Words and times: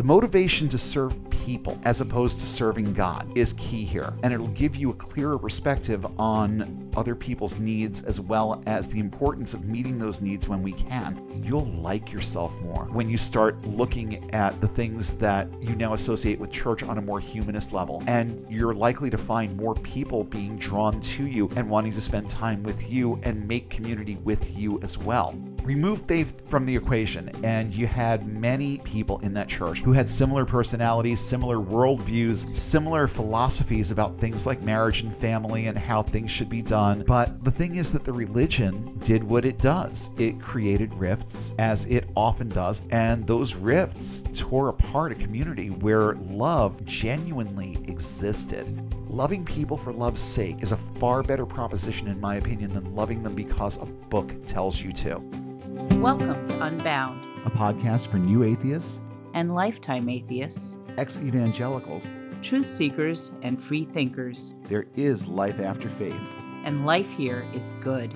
The 0.00 0.06
motivation 0.06 0.66
to 0.70 0.78
serve 0.78 1.14
people 1.28 1.78
as 1.84 2.00
opposed 2.00 2.40
to 2.40 2.46
serving 2.46 2.94
God 2.94 3.30
is 3.36 3.52
key 3.58 3.84
here, 3.84 4.14
and 4.22 4.32
it'll 4.32 4.48
give 4.48 4.74
you 4.74 4.88
a 4.88 4.94
clearer 4.94 5.38
perspective 5.38 6.06
on 6.18 6.90
other 6.96 7.14
people's 7.14 7.58
needs 7.58 8.02
as 8.04 8.18
well 8.18 8.62
as 8.64 8.88
the 8.88 8.98
importance 8.98 9.52
of 9.52 9.66
meeting 9.66 9.98
those 9.98 10.22
needs 10.22 10.48
when 10.48 10.62
we 10.62 10.72
can. 10.72 11.42
You'll 11.44 11.66
like 11.66 12.10
yourself 12.10 12.58
more 12.62 12.86
when 12.86 13.10
you 13.10 13.18
start 13.18 13.62
looking 13.66 14.32
at 14.32 14.58
the 14.62 14.68
things 14.68 15.16
that 15.16 15.48
you 15.60 15.76
now 15.76 15.92
associate 15.92 16.40
with 16.40 16.50
church 16.50 16.82
on 16.82 16.96
a 16.96 17.02
more 17.02 17.20
humanist 17.20 17.74
level, 17.74 18.02
and 18.06 18.46
you're 18.48 18.72
likely 18.72 19.10
to 19.10 19.18
find 19.18 19.54
more 19.58 19.74
people 19.74 20.24
being 20.24 20.56
drawn 20.56 20.98
to 20.98 21.26
you 21.26 21.50
and 21.56 21.68
wanting 21.68 21.92
to 21.92 22.00
spend 22.00 22.26
time 22.26 22.62
with 22.62 22.90
you 22.90 23.20
and 23.22 23.46
make 23.46 23.68
community 23.68 24.16
with 24.24 24.56
you 24.56 24.80
as 24.80 24.96
well. 24.96 25.38
Remove 25.64 26.02
faith 26.02 26.48
from 26.48 26.64
the 26.64 26.74
equation, 26.74 27.30
and 27.44 27.74
you 27.74 27.86
had 27.86 28.26
many 28.26 28.78
people 28.78 29.18
in 29.20 29.34
that 29.34 29.48
church 29.48 29.82
who 29.82 29.92
had 29.92 30.08
similar 30.08 30.44
personalities, 30.44 31.20
similar 31.20 31.58
worldviews, 31.58 32.54
similar 32.56 33.06
philosophies 33.06 33.90
about 33.90 34.18
things 34.18 34.46
like 34.46 34.62
marriage 34.62 35.02
and 35.02 35.14
family 35.14 35.66
and 35.66 35.78
how 35.78 36.02
things 36.02 36.30
should 36.30 36.48
be 36.48 36.62
done. 36.62 37.04
But 37.06 37.44
the 37.44 37.50
thing 37.50 37.76
is 37.76 37.92
that 37.92 38.04
the 38.04 38.12
religion 38.12 38.98
did 39.00 39.22
what 39.22 39.44
it 39.44 39.58
does 39.58 40.10
it 40.18 40.40
created 40.40 40.92
rifts, 40.94 41.54
as 41.58 41.84
it 41.86 42.08
often 42.16 42.48
does, 42.48 42.82
and 42.90 43.26
those 43.26 43.54
rifts 43.54 44.24
tore 44.32 44.68
apart 44.68 45.12
a 45.12 45.14
community 45.14 45.68
where 45.68 46.14
love 46.14 46.84
genuinely 46.84 47.78
existed. 47.86 48.66
Loving 49.10 49.44
people 49.44 49.76
for 49.76 49.92
love's 49.92 50.22
sake 50.22 50.62
is 50.62 50.72
a 50.72 50.76
far 50.76 51.22
better 51.22 51.46
proposition, 51.46 52.08
in 52.08 52.20
my 52.20 52.36
opinion, 52.36 52.72
than 52.72 52.94
loving 52.94 53.22
them 53.22 53.34
because 53.34 53.76
a 53.76 53.86
book 53.86 54.32
tells 54.46 54.80
you 54.80 54.92
to. 54.92 55.39
Welcome 55.88 56.46
to 56.48 56.62
Unbound 56.62 57.24
A 57.46 57.50
podcast 57.50 58.08
for 58.08 58.18
new 58.18 58.42
atheists, 58.44 59.00
and 59.34 59.54
lifetime 59.54 60.08
atheists, 60.10 60.78
ex 60.98 61.18
evangelicals. 61.18 62.10
truth 62.42 62.66
seekers, 62.66 63.32
and 63.42 63.62
free 63.62 63.84
thinkers. 63.84 64.54
There 64.64 64.86
is 64.96 65.26
life 65.26 65.58
after 65.58 65.88
faith 65.88 66.20
And 66.64 66.84
life 66.86 67.08
here 67.10 67.44
is 67.54 67.70
good. 67.80 68.14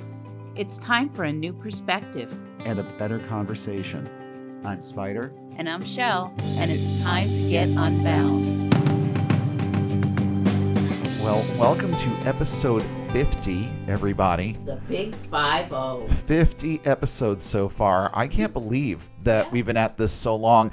It's 0.55 0.77
time 0.79 1.09
for 1.09 1.25
a 1.25 1.33
new 1.33 1.53
perspective. 1.55 2.33
and 2.67 2.79
a 2.79 2.83
better 2.99 3.19
conversation. 3.21 4.09
I'm 4.65 4.83
Spider. 4.83 5.33
And 5.57 5.69
I'm 5.69 5.85
Shell, 5.85 6.35
and 6.59 6.71
it's 6.71 7.01
time 7.01 7.31
to 7.31 7.49
get 7.49 7.69
unbound. 7.69 8.73
Well, 11.23 11.43
welcome 11.59 11.95
to 11.97 12.09
episode 12.29 12.83
50, 13.15 13.71
everybody. 13.87 14.59
The 14.65 14.75
big 14.89 15.15
5 15.15 15.69
0. 15.69 16.09
50 16.09 16.81
episodes 16.85 17.45
so 17.45 17.69
far. 17.69 18.11
I 18.13 18.27
can't 18.27 18.53
believe 18.53 19.09
that 19.23 19.53
we've 19.53 19.65
been 19.65 19.77
at 19.77 19.97
this 19.97 20.13
so 20.13 20.35
long. 20.35 20.73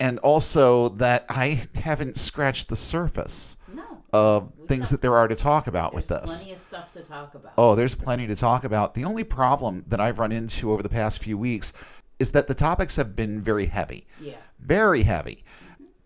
And 0.00 0.18
also 0.20 0.88
that 0.88 1.26
I 1.28 1.62
haven't 1.74 2.16
scratched 2.16 2.70
the 2.70 2.74
surface 2.74 3.58
No. 3.70 3.82
of 4.14 4.50
We've 4.56 4.66
things 4.66 4.88
that 4.88 5.02
there 5.02 5.14
are 5.14 5.28
to 5.28 5.34
talk 5.34 5.66
about 5.66 5.92
with 5.92 6.08
There's 6.08 6.22
this. 6.22 6.38
Plenty 6.38 6.54
of 6.54 6.58
stuff 6.58 6.92
to 6.94 7.02
talk 7.02 7.34
about. 7.34 7.52
Oh, 7.58 7.74
there's 7.74 7.94
plenty 7.94 8.26
to 8.28 8.34
talk 8.34 8.64
about. 8.64 8.94
The 8.94 9.04
only 9.04 9.22
problem 9.22 9.84
that 9.88 10.00
I've 10.00 10.18
run 10.18 10.32
into 10.32 10.72
over 10.72 10.82
the 10.82 10.88
past 10.88 11.18
few 11.22 11.36
weeks 11.36 11.74
is 12.18 12.32
that 12.32 12.46
the 12.46 12.54
topics 12.54 12.96
have 12.96 13.14
been 13.14 13.40
very 13.42 13.66
heavy. 13.66 14.06
Yeah. 14.22 14.36
Very 14.58 15.02
heavy. 15.02 15.44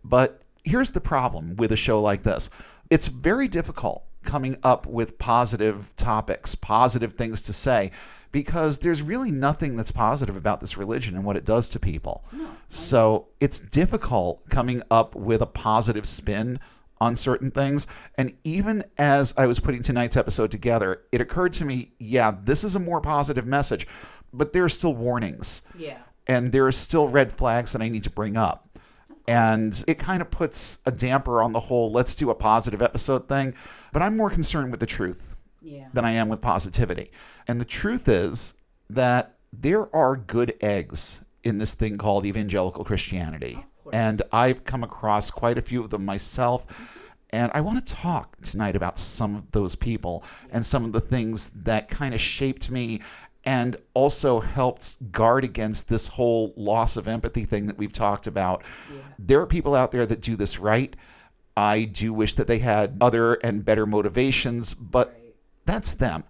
But 0.02 0.42
here's 0.64 0.90
the 0.90 1.00
problem 1.00 1.54
with 1.54 1.70
a 1.70 1.76
show 1.76 2.00
like 2.00 2.22
this 2.22 2.50
it's 2.90 3.06
very 3.06 3.46
difficult 3.46 4.02
coming 4.22 4.56
up 4.62 4.86
with 4.86 5.18
positive 5.18 5.92
topics, 5.96 6.54
positive 6.54 7.12
things 7.12 7.42
to 7.42 7.52
say, 7.52 7.90
because 8.30 8.78
there's 8.78 9.02
really 9.02 9.30
nothing 9.30 9.76
that's 9.76 9.92
positive 9.92 10.36
about 10.36 10.60
this 10.60 10.76
religion 10.78 11.14
and 11.14 11.24
what 11.24 11.36
it 11.36 11.44
does 11.44 11.68
to 11.70 11.78
people. 11.78 12.24
So 12.68 13.28
it's 13.40 13.58
difficult 13.60 14.48
coming 14.48 14.82
up 14.90 15.14
with 15.14 15.42
a 15.42 15.46
positive 15.46 16.06
spin 16.06 16.58
on 17.00 17.16
certain 17.16 17.50
things. 17.50 17.86
And 18.16 18.32
even 18.44 18.84
as 18.96 19.34
I 19.36 19.46
was 19.46 19.58
putting 19.60 19.82
tonight's 19.82 20.16
episode 20.16 20.50
together, 20.50 21.02
it 21.10 21.20
occurred 21.20 21.52
to 21.54 21.64
me 21.64 21.92
yeah, 21.98 22.34
this 22.42 22.64
is 22.64 22.74
a 22.76 22.80
more 22.80 23.00
positive 23.00 23.46
message, 23.46 23.86
but 24.32 24.52
there 24.52 24.64
are 24.64 24.68
still 24.68 24.94
warnings 24.94 25.62
Yeah. 25.76 25.98
and 26.26 26.52
there 26.52 26.66
are 26.66 26.72
still 26.72 27.08
red 27.08 27.32
flags 27.32 27.72
that 27.72 27.82
I 27.82 27.88
need 27.88 28.04
to 28.04 28.10
bring 28.10 28.36
up. 28.36 28.68
And 29.28 29.84
it 29.86 29.98
kind 29.98 30.20
of 30.20 30.30
puts 30.30 30.78
a 30.84 30.90
damper 30.90 31.42
on 31.42 31.52
the 31.52 31.60
whole 31.60 31.90
let's 31.92 32.14
do 32.14 32.30
a 32.30 32.34
positive 32.34 32.82
episode 32.82 33.28
thing. 33.28 33.54
But 33.92 34.02
I'm 34.02 34.16
more 34.16 34.30
concerned 34.30 34.70
with 34.70 34.80
the 34.80 34.86
truth 34.86 35.36
Yeah. 35.60 35.88
than 35.92 36.04
I 36.04 36.12
am 36.12 36.28
with 36.28 36.40
positivity. 36.40 37.10
And 37.46 37.60
the 37.60 37.64
truth 37.64 38.08
is 38.08 38.54
that 38.90 39.36
there 39.52 39.94
are 39.94 40.16
good 40.16 40.54
eggs 40.60 41.24
in 41.44 41.58
this 41.58 41.74
thing 41.74 41.98
called 41.98 42.24
evangelical 42.26 42.84
Christianity. 42.84 43.64
And 43.92 44.22
I've 44.32 44.64
come 44.64 44.82
across 44.82 45.30
quite 45.30 45.58
a 45.58 45.62
few 45.62 45.80
of 45.82 45.90
them 45.90 46.04
myself. 46.04 47.08
And 47.34 47.50
I 47.54 47.60
want 47.62 47.84
to 47.84 47.94
talk 47.94 48.36
tonight 48.42 48.76
about 48.76 48.98
some 48.98 49.36
of 49.36 49.50
those 49.52 49.74
people 49.74 50.22
and 50.50 50.64
some 50.64 50.84
of 50.84 50.92
the 50.92 51.00
things 51.00 51.50
that 51.50 51.88
kind 51.88 52.14
of 52.14 52.20
shaped 52.20 52.70
me 52.70 53.00
and 53.44 53.76
also 53.94 54.40
helped 54.40 55.12
guard 55.12 55.44
against 55.44 55.88
this 55.88 56.08
whole 56.08 56.52
loss 56.56 56.96
of 56.96 57.08
empathy 57.08 57.44
thing 57.44 57.66
that 57.66 57.76
we've 57.78 57.92
talked 57.92 58.26
about. 58.26 58.62
There 59.18 59.40
are 59.40 59.46
people 59.46 59.74
out 59.74 59.90
there 59.90 60.06
that 60.06 60.20
do 60.20 60.36
this 60.36 60.58
right. 60.58 60.94
I 61.56 61.84
do 61.84 62.12
wish 62.12 62.34
that 62.34 62.46
they 62.46 62.58
had 62.58 62.96
other 63.00 63.34
and 63.34 63.64
better 63.64 63.84
motivations, 63.84 64.74
but 64.74 65.18
that's 65.64 65.92
them. 65.94 66.24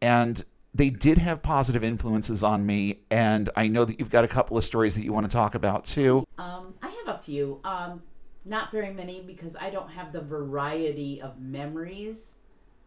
And 0.00 0.44
they 0.74 0.90
did 0.90 1.18
have 1.18 1.42
positive 1.42 1.84
influences 1.84 2.42
on 2.42 2.66
me. 2.66 3.00
And 3.10 3.48
I 3.56 3.68
know 3.68 3.84
that 3.84 3.98
you've 3.98 4.10
got 4.10 4.24
a 4.24 4.28
couple 4.28 4.58
of 4.58 4.64
stories 4.64 4.94
that 4.96 5.04
you 5.04 5.12
want 5.12 5.26
to 5.26 5.32
talk 5.32 5.54
about 5.54 5.84
too. 5.84 6.26
Um, 6.38 6.74
I 6.82 6.88
have 6.88 7.16
a 7.16 7.18
few. 7.18 7.60
Um, 7.64 8.02
not 8.44 8.70
very 8.70 8.92
many 8.92 9.22
because 9.22 9.56
I 9.56 9.70
don't 9.70 9.90
have 9.90 10.12
the 10.12 10.20
variety 10.20 11.20
of 11.20 11.40
memories 11.40 12.34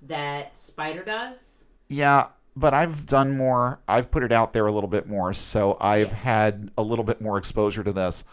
that 0.03 0.57
Spider 0.57 1.03
does. 1.03 1.65
Yeah, 1.89 2.27
but 2.59 2.73
I've 2.73 3.05
done 3.05 3.37
more. 3.37 3.79
I've 3.87 4.11
put 4.11 4.23
it 4.23 4.31
out 4.31 4.53
there 4.53 4.67
a 4.67 4.71
little 4.71 4.89
bit 4.89 5.07
more. 5.07 5.33
So 5.33 5.77
I've 5.79 6.09
Yeah. 6.09 6.15
had 6.15 6.71
a 6.77 6.83
little 6.83 7.05
bit 7.05 7.21
more 7.21 7.37
exposure 7.37 7.83
to 7.83 7.93
this. 7.93 8.23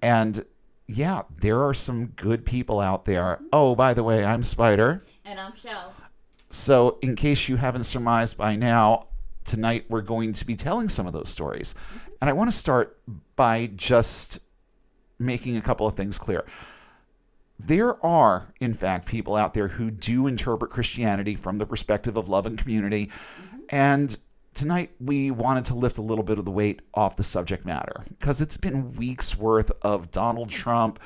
And 0.00 0.44
yeah, 0.86 1.22
there 1.40 1.62
are 1.62 1.74
some 1.74 2.06
good 2.16 2.44
people 2.44 2.80
out 2.80 3.04
there. 3.04 3.40
Oh, 3.52 3.74
by 3.74 3.94
the 3.94 4.02
way, 4.02 4.24
I'm 4.24 4.42
Spider. 4.42 5.02
And 5.24 5.38
I'm 5.38 5.52
Shell. 5.56 5.92
So, 6.48 6.98
in 7.00 7.14
case 7.14 7.48
you 7.48 7.56
haven't 7.56 7.84
surmised 7.84 8.36
by 8.36 8.56
now, 8.56 9.06
tonight 9.44 9.84
we're 9.88 10.00
going 10.00 10.32
to 10.32 10.44
be 10.44 10.56
telling 10.56 10.88
some 10.88 11.06
of 11.06 11.12
those 11.12 11.28
stories. 11.28 11.74
Mm-hmm. 11.74 12.10
And 12.22 12.30
I 12.30 12.32
want 12.32 12.50
to 12.50 12.56
start 12.56 12.98
by 13.36 13.70
just 13.76 14.40
making 15.18 15.56
a 15.56 15.60
couple 15.60 15.86
of 15.86 15.94
things 15.94 16.18
clear. 16.18 16.44
There 17.58 18.04
are, 18.04 18.52
in 18.58 18.74
fact, 18.74 19.06
people 19.06 19.36
out 19.36 19.54
there 19.54 19.68
who 19.68 19.90
do 19.90 20.26
interpret 20.26 20.72
Christianity 20.72 21.36
from 21.36 21.58
the 21.58 21.66
perspective 21.66 22.16
of 22.16 22.28
love 22.28 22.46
and 22.46 22.58
community. 22.58 23.06
Mm-hmm. 23.06 23.49
And 23.70 24.16
tonight 24.52 24.90
we 25.00 25.30
wanted 25.30 25.64
to 25.66 25.74
lift 25.74 25.96
a 25.96 26.02
little 26.02 26.24
bit 26.24 26.38
of 26.38 26.44
the 26.44 26.50
weight 26.50 26.82
off 26.92 27.16
the 27.16 27.22
subject 27.24 27.64
matter 27.64 28.02
because 28.08 28.40
it's 28.40 28.56
been 28.56 28.94
weeks 28.94 29.38
worth 29.38 29.70
of 29.82 30.10
Donald 30.10 30.50
Trump 30.50 30.98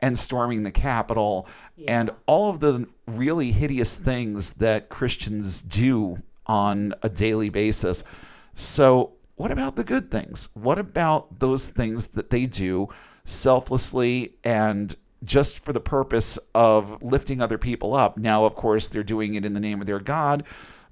and 0.00 0.18
storming 0.18 0.64
the 0.64 0.70
Capitol 0.70 1.48
and 1.86 2.10
all 2.26 2.50
of 2.50 2.60
the 2.60 2.86
really 3.06 3.52
hideous 3.52 3.96
things 3.96 4.54
that 4.54 4.88
Christians 4.88 5.62
do 5.62 6.18
on 6.46 6.94
a 7.02 7.08
daily 7.08 7.50
basis. 7.50 8.04
So, 8.54 9.12
what 9.36 9.52
about 9.52 9.76
the 9.76 9.84
good 9.84 10.10
things? 10.10 10.48
What 10.54 10.80
about 10.80 11.38
those 11.38 11.68
things 11.68 12.08
that 12.08 12.30
they 12.30 12.46
do 12.46 12.88
selflessly 13.24 14.34
and 14.42 14.96
just 15.22 15.60
for 15.60 15.72
the 15.72 15.80
purpose 15.80 16.38
of 16.56 17.00
lifting 17.02 17.40
other 17.40 17.58
people 17.58 17.94
up? 17.94 18.18
Now, 18.18 18.44
of 18.44 18.56
course, 18.56 18.88
they're 18.88 19.04
doing 19.04 19.34
it 19.34 19.44
in 19.44 19.54
the 19.54 19.60
name 19.60 19.80
of 19.80 19.86
their 19.86 20.00
God, 20.00 20.42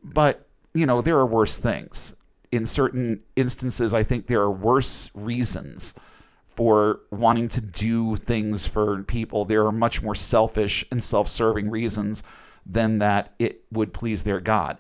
but 0.05 0.46
you 0.79 0.87
know, 0.87 1.01
there 1.01 1.19
are 1.19 1.27
worse 1.27 1.57
things. 1.57 2.15
In 2.53 2.67
certain 2.67 3.23
instances, 3.35 3.93
I 3.93 4.03
think 4.03 4.27
there 4.27 4.41
are 4.41 4.51
worse 4.51 5.11
reasons 5.15 5.95
for 6.47 7.01
wanting 7.11 7.49
to 7.49 7.61
do 7.61 8.17
things 8.17 8.67
for 8.67 9.03
people. 9.03 9.45
There 9.45 9.67
are 9.67 9.73
much 9.73 10.03
more 10.03 10.15
selfish 10.15 10.85
and 10.91 11.03
self 11.03 11.29
serving 11.29 11.71
reasons 11.71 12.23
than 12.65 12.99
that 12.99 13.35
it 13.39 13.65
would 13.71 13.93
please 13.93 14.25
their 14.25 14.41
God. 14.41 14.79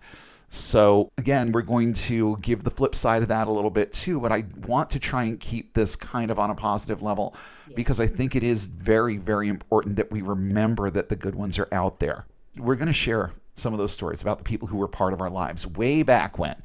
So, 0.48 1.10
again, 1.18 1.50
we're 1.52 1.62
going 1.62 1.92
to 1.94 2.38
give 2.40 2.62
the 2.62 2.70
flip 2.70 2.94
side 2.94 3.22
of 3.22 3.28
that 3.28 3.48
a 3.48 3.52
little 3.52 3.70
bit 3.70 3.92
too, 3.92 4.20
but 4.20 4.32
I 4.32 4.44
want 4.66 4.90
to 4.90 5.00
try 5.00 5.24
and 5.24 5.38
keep 5.38 5.74
this 5.74 5.96
kind 5.96 6.30
of 6.30 6.38
on 6.38 6.50
a 6.50 6.54
positive 6.54 7.02
level 7.02 7.34
because 7.74 8.00
I 8.00 8.06
think 8.06 8.36
it 8.36 8.44
is 8.44 8.66
very, 8.66 9.16
very 9.16 9.48
important 9.48 9.96
that 9.96 10.10
we 10.10 10.22
remember 10.22 10.88
that 10.88 11.08
the 11.08 11.16
good 11.16 11.34
ones 11.34 11.58
are 11.58 11.68
out 11.72 11.98
there. 11.98 12.26
We're 12.56 12.76
going 12.76 12.86
to 12.86 12.92
share 12.92 13.32
some 13.56 13.72
of 13.72 13.78
those 13.78 13.92
stories 13.92 14.22
about 14.22 14.38
the 14.38 14.44
people 14.44 14.68
who 14.68 14.76
were 14.76 14.88
part 14.88 15.12
of 15.12 15.20
our 15.20 15.30
lives 15.30 15.66
way 15.66 16.02
back 16.02 16.38
when 16.38 16.62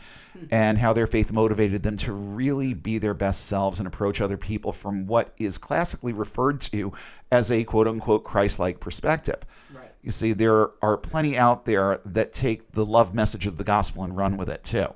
and 0.49 0.77
how 0.77 0.93
their 0.93 1.07
faith 1.07 1.31
motivated 1.31 1.83
them 1.83 1.97
to 1.97 2.11
really 2.13 2.73
be 2.73 2.97
their 2.97 3.13
best 3.13 3.45
selves 3.45 3.79
and 3.79 3.87
approach 3.87 4.21
other 4.21 4.37
people 4.37 4.71
from 4.71 5.07
what 5.07 5.33
is 5.37 5.57
classically 5.57 6.13
referred 6.13 6.61
to 6.61 6.91
as 7.31 7.51
a 7.51 7.63
quote 7.63 7.87
unquote 7.87 8.23
Christ 8.23 8.59
like 8.59 8.79
perspective. 8.79 9.41
Right. 9.73 9.91
You 10.01 10.11
see, 10.11 10.33
there 10.33 10.71
are 10.81 10.97
plenty 10.97 11.37
out 11.37 11.65
there 11.65 12.01
that 12.05 12.33
take 12.33 12.71
the 12.73 12.85
love 12.85 13.13
message 13.13 13.47
of 13.47 13.57
the 13.57 13.63
gospel 13.63 14.03
and 14.03 14.15
run 14.15 14.37
with 14.37 14.49
it 14.49 14.63
too. 14.63 14.87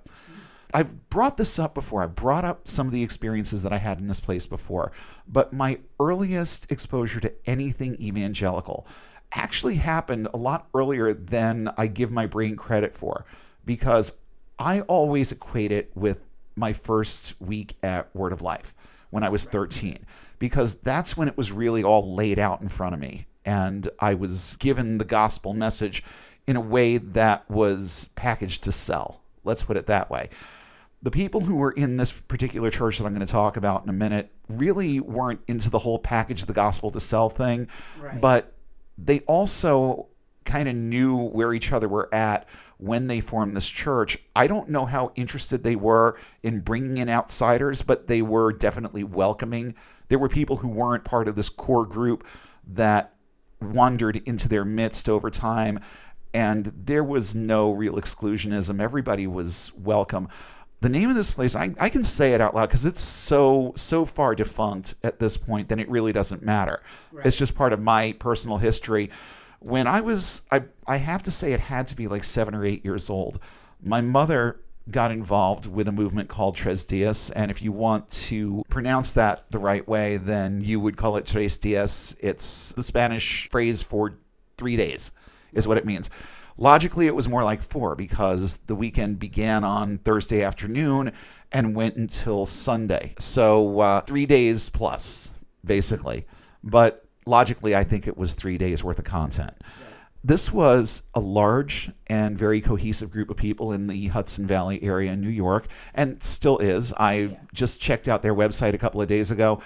I've 0.74 1.10
brought 1.10 1.38
this 1.38 1.58
up 1.58 1.74
before. 1.74 2.04
I've 2.04 2.16
brought 2.16 2.44
up 2.44 2.68
some 2.68 2.88
of 2.88 2.92
the 2.92 3.04
experiences 3.04 3.64
that 3.64 3.72
I 3.72 3.78
had 3.78 4.00
in 4.00 4.08
this 4.08 4.20
place 4.20 4.46
before, 4.46 4.92
but 5.26 5.54
my 5.54 5.80
earliest 6.02 6.70
exposure 6.70 7.22
to 7.22 7.32
anything 7.46 7.96
evangelical 8.02 8.86
actually 9.36 9.76
happened 9.76 10.28
a 10.34 10.38
lot 10.38 10.68
earlier 10.74 11.14
than 11.14 11.72
I 11.78 11.88
give 11.88 12.12
my 12.12 12.26
brain 12.26 12.56
credit 12.56 12.94
for 12.94 13.26
because 13.66 14.18
I 14.58 14.82
always 14.82 15.32
equate 15.32 15.72
it 15.72 15.92
with 15.96 16.22
my 16.56 16.74
first 16.74 17.34
week 17.42 17.76
at 17.84 18.16
Word 18.16 18.32
of 18.32 18.42
Life 18.42 18.74
when 19.10 19.24
I 19.24 19.30
was 19.30 19.44
13 19.46 20.06
because 20.40 20.76
that's 20.76 21.18
when 21.18 21.28
it 21.28 21.38
was 21.38 21.52
really 21.52 21.84
all 21.84 22.16
laid 22.16 22.40
out 22.40 22.62
in 22.62 22.70
front 22.70 22.94
of 22.94 23.00
me 23.00 23.28
and 23.46 23.88
I 24.00 24.14
was 24.14 24.56
given 24.58 24.98
the 24.98 25.06
gospel 25.06 25.54
message 25.54 26.04
in 26.48 26.56
a 26.56 26.62
way 26.62 26.98
that 26.98 27.50
was 27.50 28.10
packaged 28.16 28.64
to 28.64 28.72
sell. 28.72 29.22
Let's 29.44 29.64
put 29.64 29.78
it 29.78 29.88
that 29.88 30.10
way 30.10 30.30
the 31.04 31.12
people 31.12 31.42
who 31.42 31.56
were 31.56 31.72
in 31.72 31.98
this 31.98 32.12
particular 32.12 32.72
church 32.72 32.98
that 32.98 33.06
I'm 33.06 33.14
going 33.14 33.24
to 33.26 33.32
talk 33.32 33.58
about 33.58 33.84
in 33.84 33.90
a 33.90 33.94
minute 33.94 34.32
really 34.50 35.00
weren't 35.00 35.40
into 35.48 35.70
the 35.70 35.78
whole 35.78 36.00
package 36.00 36.42
of 36.42 36.48
the 36.48 36.54
gospel 36.54 36.90
to 36.90 37.00
sell 37.00 37.30
thing, 37.30 37.68
Right. 38.00 38.20
but 38.20 38.55
they 38.98 39.20
also 39.22 40.08
kind 40.46 40.70
of 40.70 40.76
knew 40.76 41.28
where 41.30 41.54
each 41.54 41.72
other 41.72 41.88
were 41.90 42.14
at 42.14 42.48
when 42.78 43.08
they 43.08 43.20
formed 43.20 43.56
this 43.56 43.68
church. 43.68 44.18
I 44.36 44.48
don't 44.48 44.70
know 44.70 44.86
how 44.86 45.12
interested 45.16 45.64
they 45.64 45.76
were 45.76 46.18
in 46.44 46.60
bringing 46.60 46.98
in 46.98 47.10
outsiders, 47.10 47.82
but 47.82 48.08
they 48.08 48.22
were 48.22 48.52
definitely 48.52 49.04
welcoming. 49.04 49.76
There 50.08 50.20
were 50.20 50.30
people 50.30 50.58
who 50.58 50.68
weren't 50.68 51.04
part 51.04 51.28
of 51.28 51.36
this 51.36 51.50
core 51.50 51.86
group 51.86 52.28
that 52.68 53.14
wandered 53.62 54.18
into 54.26 54.48
their 54.48 54.66
midst 54.66 55.10
over 55.10 55.30
time, 55.30 55.80
and 56.34 56.66
there 56.76 57.04
was 57.04 57.34
no 57.34 57.72
real 57.72 57.96
exclusionism. 57.96 58.82
Everybody 58.82 59.26
was 59.26 59.72
welcome 59.76 60.28
the 60.82 60.90
name 60.90 61.10
of 61.10 61.16
this 61.16 61.32
place 61.32 61.56
I, 61.56 61.74
I 61.80 61.90
can 61.90 62.04
say 62.04 62.34
it 62.34 62.42
out 62.42 62.54
loud 62.54 62.68
because 62.68 62.86
it's 62.86 63.02
so 63.02 63.74
so 63.76 64.06
far 64.06 64.36
defunct 64.36 64.96
at 65.04 65.20
this 65.20 65.38
point 65.38 65.70
then 65.70 65.80
it 65.80 65.90
really 65.90 66.12
doesn't 66.12 66.44
matter. 66.44 66.82
It's 67.24 67.38
just 67.38 67.56
part 67.56 67.74
of 67.74 67.82
my 67.82 68.14
personal 68.14 68.58
history. 68.58 69.10
When 69.60 69.88
i 69.88 70.02
was 70.02 70.44
I, 70.52 70.64
I 70.86 70.98
have 70.98 71.24
to 71.24 71.32
say 71.32 71.54
it 71.54 71.60
had 71.60 71.88
to 71.88 71.96
be 71.96 72.08
like 72.08 72.24
seven 72.24 72.54
or 72.54 72.66
eight 72.66 72.86
years 72.86 73.10
old. 73.10 73.40
My 73.82 74.02
mother 74.02 74.60
got 74.92 75.12
involved 75.12 75.66
with 75.66 75.88
a 75.88 75.92
movement 75.92 76.30
called 76.30 76.56
tres 76.56 76.86
dias 76.86 77.32
and 77.32 77.50
if 77.50 77.64
you 77.64 77.72
want 77.72 78.08
to 78.10 78.64
pronounce 78.70 79.14
that 79.14 79.50
the 79.50 79.58
right 79.58 79.88
way 79.88 80.18
then 80.18 80.62
you 80.62 80.80
would 80.80 80.98
call 80.98 81.18
it 81.18 81.26
tres 81.26 81.58
dias. 81.58 82.16
It's 82.20 82.74
the 82.74 82.84
spanish 82.84 83.50
phrase 83.50 83.82
for 83.82 84.14
three 84.58 84.76
days 84.76 85.12
is 85.54 85.68
what 85.68 85.78
it 85.78 85.86
means 85.86 86.10
Logically, 86.58 87.08
it 87.08 87.16
was 87.16 87.28
more 87.28 87.44
like 87.44 87.62
four 87.62 87.96
because 87.96 88.58
the 88.68 88.76
weekend 88.76 89.20
began 89.20 89.64
on 89.64 89.98
Thursday 89.98 90.42
afternoon 90.42 91.12
and 91.52 91.76
went 91.76 91.98
until 91.98 92.46
Sunday. 92.46 93.14
So 93.20 93.80
uh, 93.82 94.02
three 94.02 94.26
days 94.26 94.70
plus, 94.70 95.34
basically. 95.66 96.26
But 96.64 97.06
logically, 97.26 97.76
I 97.76 97.84
think 97.84 98.08
it 98.08 98.18
was 98.18 98.34
three 98.34 98.58
days 98.58 98.84
worth 98.84 99.00
of 99.00 99.06
content. 99.06 99.54
This 100.24 100.52
was 100.52 101.04
a 101.14 101.20
large 101.20 101.92
and 102.08 102.38
very 102.38 102.60
cohesive 102.60 103.12
group 103.12 103.30
of 103.30 103.38
people 103.38 103.72
in 103.74 103.86
the 103.88 104.08
Hudson 104.08 104.48
Valley 104.48 104.82
area 104.82 105.12
in 105.12 105.22
New 105.22 105.30
York, 105.30 105.68
and 105.94 106.24
still 106.24 106.58
is. 106.58 106.94
I 106.94 107.38
just 107.54 107.80
checked 107.80 108.08
out 108.08 108.24
their 108.24 108.34
website 108.34 108.74
a 108.74 108.80
couple 108.80 109.02
of 109.02 109.08
days 109.08 109.30
ago 109.30 109.62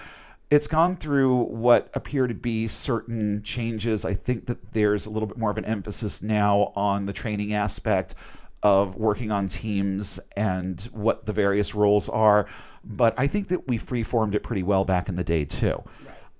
it's 0.50 0.66
gone 0.66 0.96
through 0.96 1.44
what 1.44 1.88
appear 1.94 2.26
to 2.26 2.34
be 2.34 2.66
certain 2.66 3.42
changes. 3.42 4.04
I 4.04 4.14
think 4.14 4.46
that 4.46 4.72
there's 4.72 5.06
a 5.06 5.10
little 5.10 5.28
bit 5.28 5.38
more 5.38 5.50
of 5.50 5.58
an 5.58 5.64
emphasis 5.64 6.22
now 6.22 6.72
on 6.74 7.06
the 7.06 7.12
training 7.12 7.54
aspect 7.54 8.14
of 8.62 8.96
working 8.96 9.30
on 9.30 9.48
teams 9.48 10.20
and 10.36 10.80
what 10.92 11.24
the 11.24 11.32
various 11.32 11.74
roles 11.74 12.08
are. 12.08 12.46
But 12.84 13.14
I 13.16 13.26
think 13.26 13.48
that 13.48 13.68
we 13.68 13.78
freeformed 13.78 14.34
it 14.34 14.42
pretty 14.42 14.62
well 14.62 14.84
back 14.84 15.08
in 15.08 15.14
the 15.14 15.24
day, 15.24 15.44
too. 15.44 15.82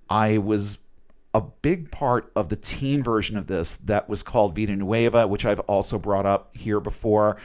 I 0.08 0.38
was 0.38 0.78
a 1.32 1.40
big 1.40 1.92
part 1.92 2.32
of 2.34 2.48
the 2.48 2.56
teen 2.56 3.04
version 3.04 3.36
of 3.36 3.46
this 3.46 3.76
that 3.76 4.08
was 4.08 4.24
called 4.24 4.56
Vida 4.56 4.74
Nueva, 4.74 5.28
which 5.28 5.44
I've 5.44 5.60
also 5.60 5.98
brought 5.98 6.26
up 6.26 6.56
here 6.56 6.80
before 6.80 7.36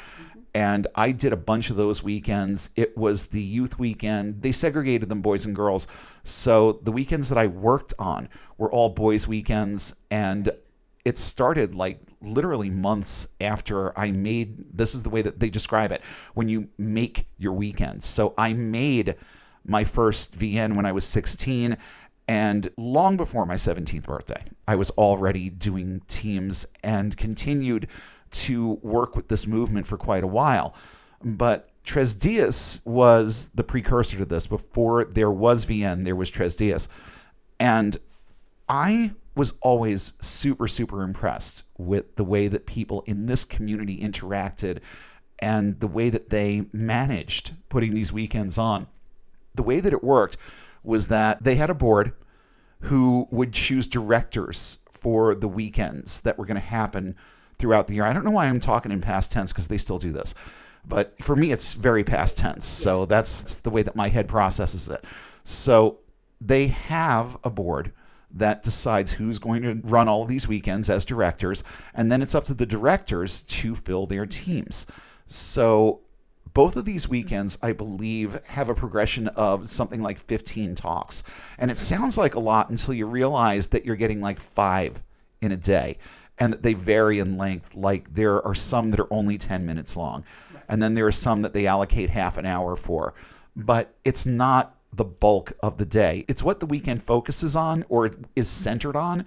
and 0.55 0.87
I 0.95 1.11
did 1.11 1.33
a 1.33 1.37
bunch 1.37 1.69
of 1.69 1.75
those 1.75 2.01
weekends. 2.01 2.69
It 2.77 2.97
was 2.97 3.27
the 3.27 3.41
youth 3.41 3.77
weekend. 3.77 4.41
They 4.41 4.53
segregated 4.53 5.09
them 5.09 5.21
boys 5.21 5.45
and 5.45 5.53
girls. 5.53 5.85
So 6.23 6.79
the 6.81 6.93
weekends 6.93 7.27
that 7.27 7.37
I 7.37 7.47
worked 7.47 7.93
on 7.99 8.29
were 8.57 8.71
all 8.71 8.87
boys 8.87 9.27
weekends 9.27 9.93
and 10.09 10.49
it 11.03 11.17
started 11.17 11.75
like 11.75 11.99
literally 12.21 12.69
months 12.69 13.27
after 13.41 13.97
I 13.99 14.11
made 14.11 14.77
this 14.77 14.95
is 14.95 15.03
the 15.03 15.09
way 15.09 15.21
that 15.21 15.41
they 15.41 15.49
describe 15.49 15.91
it 15.91 16.01
when 16.35 16.47
you 16.47 16.69
make 16.77 17.27
your 17.37 17.53
weekends. 17.53 18.05
So 18.05 18.33
I 18.37 18.53
made 18.53 19.15
my 19.65 19.83
first 19.83 20.39
VN 20.39 20.77
when 20.77 20.85
I 20.85 20.93
was 20.93 21.03
16 21.03 21.75
and 22.29 22.71
long 22.77 23.17
before 23.17 23.45
my 23.45 23.55
17th 23.55 24.05
birthday, 24.05 24.43
I 24.67 24.77
was 24.77 24.89
already 24.91 25.49
doing 25.49 26.01
teams 26.07 26.65
and 26.81 27.15
continued 27.17 27.87
to 28.43 28.73
work 28.81 29.15
with 29.15 29.27
this 29.27 29.47
movement 29.47 29.87
for 29.87 29.97
quite 29.97 30.23
a 30.23 30.27
while. 30.27 30.75
But 31.23 31.69
Tres 31.83 32.15
Dias 32.15 32.81
was 32.83 33.49
the 33.53 33.63
precursor 33.63 34.17
to 34.17 34.25
this. 34.25 34.47
Before 34.47 35.05
there 35.05 35.31
was 35.31 35.65
VN, 35.65 36.03
there 36.03 36.15
was 36.15 36.29
Tres 36.29 36.55
Dias. 36.55 36.89
And 37.59 37.97
I 38.67 39.11
was 39.35 39.53
always 39.61 40.13
super, 40.19 40.67
super 40.67 41.03
impressed 41.03 41.63
with 41.77 42.15
the 42.15 42.23
way 42.23 42.47
that 42.47 42.65
people 42.65 43.03
in 43.05 43.25
this 43.25 43.45
community 43.45 43.99
interacted 43.99 44.79
and 45.39 45.79
the 45.79 45.87
way 45.87 46.09
that 46.09 46.29
they 46.29 46.65
managed 46.71 47.53
putting 47.69 47.93
these 47.93 48.13
weekends 48.13 48.57
on. 48.57 48.87
The 49.53 49.63
way 49.63 49.79
that 49.79 49.93
it 49.93 50.03
worked 50.03 50.37
was 50.83 51.09
that 51.09 51.43
they 51.43 51.55
had 51.55 51.69
a 51.69 51.75
board 51.75 52.13
who 52.81 53.27
would 53.31 53.51
choose 53.51 53.87
directors 53.87 54.79
for 54.89 55.35
the 55.35 55.47
weekends 55.47 56.21
that 56.21 56.37
were 56.37 56.45
going 56.45 56.55
to 56.55 56.61
happen 56.61 57.15
throughout 57.57 57.87
the 57.87 57.95
year. 57.95 58.03
I 58.05 58.13
don't 58.13 58.25
know 58.25 58.31
why 58.31 58.47
I'm 58.47 58.59
talking 58.59 58.91
in 58.91 59.01
past 59.01 59.31
tense 59.31 59.51
because 59.51 59.67
they 59.67 59.77
still 59.77 59.97
do 59.97 60.11
this. 60.11 60.35
But 60.87 61.21
for 61.21 61.35
me, 61.35 61.51
it's 61.51 61.73
very 61.73 62.03
past 62.03 62.37
tense. 62.37 62.65
So 62.65 63.05
that's 63.05 63.59
the 63.61 63.69
way 63.69 63.81
that 63.81 63.95
my 63.95 64.09
head 64.09 64.27
processes 64.27 64.87
it. 64.87 65.03
So 65.43 65.99
they 66.39 66.67
have 66.67 67.37
a 67.43 67.49
board 67.49 67.91
that 68.31 68.63
decides 68.63 69.13
who's 69.13 69.39
going 69.39 69.61
to 69.61 69.75
run 69.83 70.07
all 70.07 70.23
of 70.23 70.27
these 70.27 70.47
weekends 70.47 70.89
as 70.89 71.05
directors. 71.05 71.63
And 71.93 72.11
then 72.11 72.21
it's 72.21 72.35
up 72.35 72.45
to 72.45 72.53
the 72.53 72.65
directors 72.65 73.41
to 73.43 73.75
fill 73.75 74.05
their 74.05 74.25
teams. 74.25 74.85
So 75.25 76.01
both 76.53 76.75
of 76.75 76.85
these 76.85 77.09
weekends, 77.09 77.57
I 77.61 77.71
believe, 77.71 78.41
have 78.45 78.69
a 78.69 78.75
progression 78.75 79.29
of 79.29 79.69
something 79.69 80.01
like 80.01 80.19
15 80.19 80.75
talks. 80.75 81.23
And 81.57 81.71
it 81.71 81.77
sounds 81.77 82.17
like 82.17 82.35
a 82.35 82.39
lot 82.39 82.69
until 82.69 82.93
you 82.93 83.05
realize 83.05 83.69
that 83.69 83.85
you're 83.85 83.95
getting 83.95 84.21
like 84.21 84.39
five 84.39 85.03
in 85.41 85.51
a 85.51 85.57
day 85.57 85.97
and 86.37 86.53
that 86.53 86.63
they 86.63 86.73
vary 86.73 87.19
in 87.19 87.37
length. 87.37 87.75
Like 87.75 88.13
there 88.13 88.45
are 88.45 88.55
some 88.55 88.91
that 88.91 88.99
are 88.99 89.11
only 89.11 89.37
10 89.37 89.65
minutes 89.65 89.95
long, 89.95 90.23
and 90.67 90.81
then 90.81 90.93
there 90.93 91.07
are 91.07 91.11
some 91.11 91.41
that 91.43 91.53
they 91.53 91.67
allocate 91.67 92.09
half 92.09 92.37
an 92.37 92.45
hour 92.45 92.75
for. 92.75 93.13
But 93.55 93.95
it's 94.03 94.25
not 94.25 94.75
the 94.91 95.05
bulk 95.05 95.53
of 95.61 95.77
the 95.77 95.85
day. 95.85 96.25
It's 96.27 96.43
what 96.43 96.59
the 96.59 96.65
weekend 96.65 97.03
focuses 97.03 97.55
on 97.55 97.85
or 97.89 98.11
is 98.35 98.49
centered 98.49 98.95
on, 98.95 99.25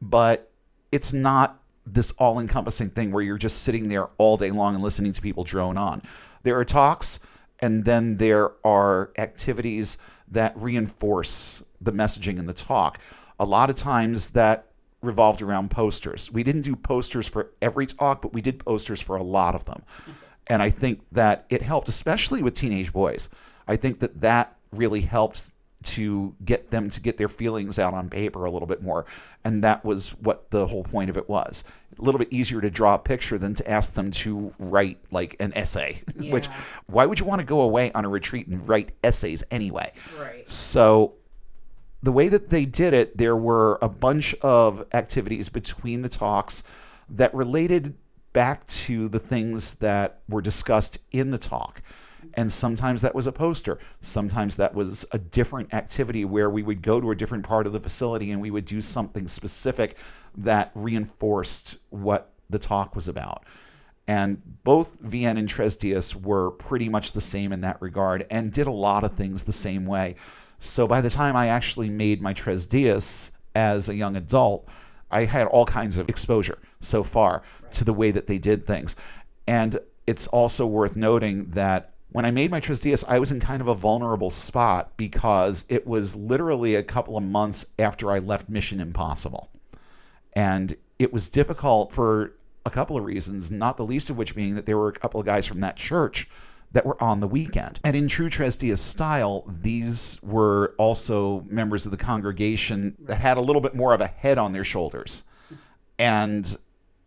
but 0.00 0.50
it's 0.90 1.12
not 1.12 1.60
this 1.86 2.12
all 2.12 2.38
encompassing 2.38 2.90
thing 2.90 3.10
where 3.12 3.22
you're 3.22 3.38
just 3.38 3.62
sitting 3.62 3.88
there 3.88 4.06
all 4.18 4.36
day 4.36 4.50
long 4.50 4.74
and 4.74 4.82
listening 4.84 5.12
to 5.12 5.20
people 5.20 5.44
drone 5.44 5.76
on. 5.76 6.02
There 6.42 6.58
are 6.58 6.64
talks, 6.64 7.20
and 7.60 7.84
then 7.84 8.16
there 8.16 8.52
are 8.64 9.10
activities 9.18 9.98
that 10.28 10.56
reinforce 10.56 11.62
the 11.80 11.92
messaging 11.92 12.38
in 12.38 12.46
the 12.46 12.52
talk. 12.52 12.98
A 13.38 13.44
lot 13.44 13.70
of 13.70 13.76
times 13.76 14.30
that 14.30 14.71
revolved 15.02 15.42
around 15.42 15.70
posters. 15.70 16.30
We 16.32 16.42
didn't 16.42 16.62
do 16.62 16.76
posters 16.76 17.26
for 17.26 17.50
every 17.60 17.86
talk, 17.86 18.22
but 18.22 18.32
we 18.32 18.40
did 18.40 18.64
posters 18.64 19.00
for 19.00 19.16
a 19.16 19.22
lot 19.22 19.54
of 19.54 19.64
them. 19.64 19.82
And 20.46 20.62
I 20.62 20.70
think 20.70 21.02
that 21.12 21.44
it 21.50 21.62
helped, 21.62 21.88
especially 21.88 22.42
with 22.42 22.54
teenage 22.54 22.92
boys. 22.92 23.28
I 23.66 23.76
think 23.76 24.00
that 24.00 24.20
that 24.20 24.56
really 24.72 25.00
helped 25.00 25.52
to 25.82 26.34
get 26.44 26.70
them 26.70 26.88
to 26.90 27.00
get 27.00 27.16
their 27.16 27.28
feelings 27.28 27.78
out 27.78 27.94
on 27.94 28.08
paper 28.08 28.44
a 28.44 28.50
little 28.50 28.68
bit 28.68 28.82
more. 28.82 29.04
And 29.44 29.64
that 29.64 29.84
was 29.84 30.10
what 30.20 30.50
the 30.50 30.66
whole 30.66 30.84
point 30.84 31.10
of 31.10 31.16
it 31.16 31.28
was. 31.28 31.64
A 31.98 32.02
little 32.02 32.18
bit 32.18 32.28
easier 32.30 32.60
to 32.60 32.70
draw 32.70 32.94
a 32.94 32.98
picture 32.98 33.36
than 33.38 33.54
to 33.56 33.68
ask 33.68 33.94
them 33.94 34.10
to 34.12 34.54
write 34.58 34.98
like 35.10 35.36
an 35.40 35.52
essay, 35.54 36.02
which 36.16 36.46
why 36.86 37.06
would 37.06 37.20
you 37.20 37.26
want 37.26 37.40
to 37.40 37.46
go 37.46 37.60
away 37.60 37.92
on 37.92 38.04
a 38.04 38.08
retreat 38.08 38.46
and 38.46 38.66
write 38.66 38.92
essays 39.02 39.44
anyway? 39.50 39.92
Right. 40.18 40.48
So 40.48 41.14
the 42.02 42.12
way 42.12 42.28
that 42.28 42.50
they 42.50 42.64
did 42.64 42.92
it, 42.92 43.16
there 43.16 43.36
were 43.36 43.78
a 43.80 43.88
bunch 43.88 44.34
of 44.42 44.84
activities 44.92 45.48
between 45.48 46.02
the 46.02 46.08
talks 46.08 46.64
that 47.08 47.32
related 47.34 47.94
back 48.32 48.66
to 48.66 49.08
the 49.08 49.18
things 49.18 49.74
that 49.74 50.20
were 50.28 50.40
discussed 50.40 50.98
in 51.12 51.30
the 51.30 51.38
talk. 51.38 51.82
And 52.34 52.50
sometimes 52.50 53.02
that 53.02 53.14
was 53.14 53.26
a 53.26 53.32
poster. 53.32 53.78
Sometimes 54.00 54.56
that 54.56 54.74
was 54.74 55.04
a 55.12 55.18
different 55.18 55.74
activity 55.74 56.24
where 56.24 56.48
we 56.48 56.62
would 56.62 56.82
go 56.82 57.00
to 57.00 57.10
a 57.10 57.16
different 57.16 57.44
part 57.44 57.66
of 57.66 57.72
the 57.72 57.80
facility 57.80 58.30
and 58.30 58.40
we 58.40 58.50
would 58.50 58.64
do 58.64 58.80
something 58.80 59.28
specific 59.28 59.96
that 60.36 60.70
reinforced 60.74 61.78
what 61.90 62.32
the 62.48 62.58
talk 62.58 62.94
was 62.94 63.06
about. 63.06 63.44
And 64.08 64.42
both 64.64 65.00
VN 65.02 65.38
and 65.38 65.48
Tres 65.48 65.76
Dias 65.76 66.16
were 66.16 66.50
pretty 66.52 66.88
much 66.88 67.12
the 67.12 67.20
same 67.20 67.52
in 67.52 67.60
that 67.60 67.80
regard 67.80 68.26
and 68.30 68.52
did 68.52 68.66
a 68.66 68.72
lot 68.72 69.04
of 69.04 69.14
things 69.14 69.44
the 69.44 69.52
same 69.52 69.86
way. 69.86 70.16
So 70.64 70.86
by 70.86 71.00
the 71.00 71.10
time 71.10 71.34
I 71.34 71.48
actually 71.48 71.90
made 71.90 72.22
my 72.22 72.32
Tres 72.32 72.66
Dias 72.66 73.32
as 73.52 73.88
a 73.88 73.96
young 73.96 74.14
adult, 74.14 74.68
I 75.10 75.24
had 75.24 75.48
all 75.48 75.66
kinds 75.66 75.98
of 75.98 76.08
exposure 76.08 76.58
so 76.78 77.02
far 77.02 77.42
to 77.72 77.82
the 77.82 77.92
way 77.92 78.12
that 78.12 78.28
they 78.28 78.38
did 78.38 78.64
things. 78.64 78.94
And 79.48 79.80
it's 80.06 80.28
also 80.28 80.64
worth 80.64 80.94
noting 80.94 81.50
that 81.50 81.94
when 82.10 82.24
I 82.24 82.30
made 82.30 82.52
my 82.52 82.60
Tres 82.60 82.78
Dias, 82.78 83.04
I 83.08 83.18
was 83.18 83.32
in 83.32 83.40
kind 83.40 83.60
of 83.60 83.66
a 83.66 83.74
vulnerable 83.74 84.30
spot 84.30 84.96
because 84.96 85.64
it 85.68 85.84
was 85.84 86.14
literally 86.14 86.76
a 86.76 86.84
couple 86.84 87.16
of 87.16 87.24
months 87.24 87.66
after 87.76 88.12
I 88.12 88.20
left 88.20 88.48
Mission 88.48 88.78
Impossible. 88.78 89.50
And 90.32 90.76
it 91.00 91.12
was 91.12 91.28
difficult 91.28 91.90
for 91.90 92.34
a 92.64 92.70
couple 92.70 92.96
of 92.96 93.04
reasons, 93.04 93.50
not 93.50 93.76
the 93.76 93.84
least 93.84 94.10
of 94.10 94.16
which 94.16 94.36
being 94.36 94.54
that 94.54 94.66
there 94.66 94.78
were 94.78 94.88
a 94.88 94.92
couple 94.92 95.18
of 95.18 95.26
guys 95.26 95.44
from 95.44 95.58
that 95.58 95.76
church 95.76 96.30
that 96.72 96.86
were 96.86 97.02
on 97.02 97.20
the 97.20 97.28
weekend. 97.28 97.80
And 97.84 97.94
in 97.94 98.08
true 98.08 98.30
Tres 98.30 98.56
Dias 98.56 98.80
style, 98.80 99.44
these 99.46 100.18
were 100.22 100.74
also 100.78 101.44
members 101.48 101.84
of 101.84 101.90
the 101.90 101.98
congregation 101.98 102.96
that 103.00 103.16
had 103.16 103.36
a 103.36 103.40
little 103.40 103.60
bit 103.60 103.74
more 103.74 103.92
of 103.92 104.00
a 104.00 104.06
head 104.06 104.38
on 104.38 104.52
their 104.52 104.64
shoulders. 104.64 105.24
And 105.98 106.56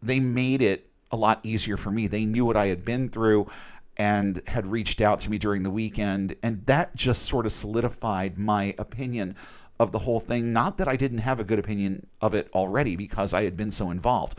they 0.02 0.20
made 0.20 0.62
it 0.62 0.90
a 1.12 1.18
lot 1.18 1.40
easier 1.44 1.78
for 1.78 1.92
me. 1.92 2.08
They 2.08 2.26
knew 2.26 2.46
what 2.46 2.56
I 2.56 2.68
had 2.68 2.86
been 2.86 3.10
through 3.10 3.50
and 3.98 4.42
had 4.48 4.68
reached 4.68 5.02
out 5.02 5.20
to 5.22 5.32
me 5.32 5.38
during 5.38 5.64
the 5.64 5.72
weekend. 5.72 6.36
And 6.44 6.66
that 6.66 6.96
just 6.96 7.24
sort 7.24 7.46
of 7.46 7.52
solidified 7.52 8.38
my 8.38 8.76
opinion 8.78 9.36
of 9.80 9.92
the 9.92 10.00
whole 10.00 10.20
thing. 10.20 10.54
Not 10.54 10.78
that 10.78 10.88
I 10.88 10.96
didn't 10.96 11.20
have 11.20 11.40
a 11.40 11.44
good 11.44 11.60
opinion 11.60 12.08
of 12.22 12.34
it 12.34 12.50
already 12.54 12.96
because 12.96 13.34
I 13.34 13.44
had 13.44 13.58
been 13.58 13.72
so 13.72 13.90
involved, 13.90 14.38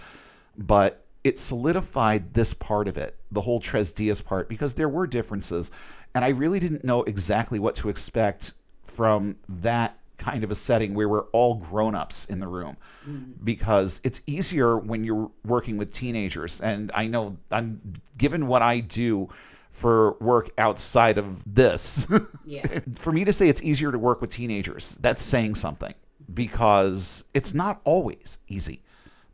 but 0.56 1.05
it 1.26 1.40
solidified 1.40 2.34
this 2.34 2.54
part 2.54 2.86
of 2.86 2.96
it, 2.96 3.16
the 3.32 3.40
whole 3.40 3.58
Tres 3.58 3.90
Dias 3.90 4.20
part, 4.20 4.48
because 4.48 4.74
there 4.74 4.88
were 4.88 5.08
differences. 5.08 5.72
And 6.14 6.24
I 6.24 6.28
really 6.28 6.60
didn't 6.60 6.84
know 6.84 7.02
exactly 7.02 7.58
what 7.58 7.74
to 7.76 7.88
expect 7.88 8.52
from 8.84 9.36
that 9.48 9.98
kind 10.18 10.44
of 10.44 10.52
a 10.52 10.54
setting 10.54 10.94
where 10.94 11.08
we're 11.08 11.26
all 11.32 11.56
grown-ups 11.56 12.26
in 12.26 12.38
the 12.38 12.46
room. 12.46 12.76
Mm. 13.08 13.34
Because 13.42 14.00
it's 14.04 14.22
easier 14.28 14.78
when 14.78 15.02
you're 15.02 15.28
working 15.44 15.78
with 15.78 15.92
teenagers. 15.92 16.60
And 16.60 16.92
I 16.94 17.08
know 17.08 17.38
I'm 17.50 18.00
given 18.16 18.46
what 18.46 18.62
I 18.62 18.78
do 18.78 19.28
for 19.72 20.12
work 20.20 20.50
outside 20.56 21.18
of 21.18 21.42
this 21.44 22.06
Yeah. 22.46 22.80
for 22.94 23.12
me 23.12 23.24
to 23.24 23.32
say 23.32 23.48
it's 23.48 23.62
easier 23.62 23.90
to 23.90 23.98
work 23.98 24.20
with 24.20 24.30
teenagers 24.30 24.96
that's 25.00 25.22
saying 25.22 25.56
something. 25.56 25.94
Because 26.32 27.24
it's 27.34 27.52
not 27.52 27.80
always 27.84 28.38
easy 28.48 28.80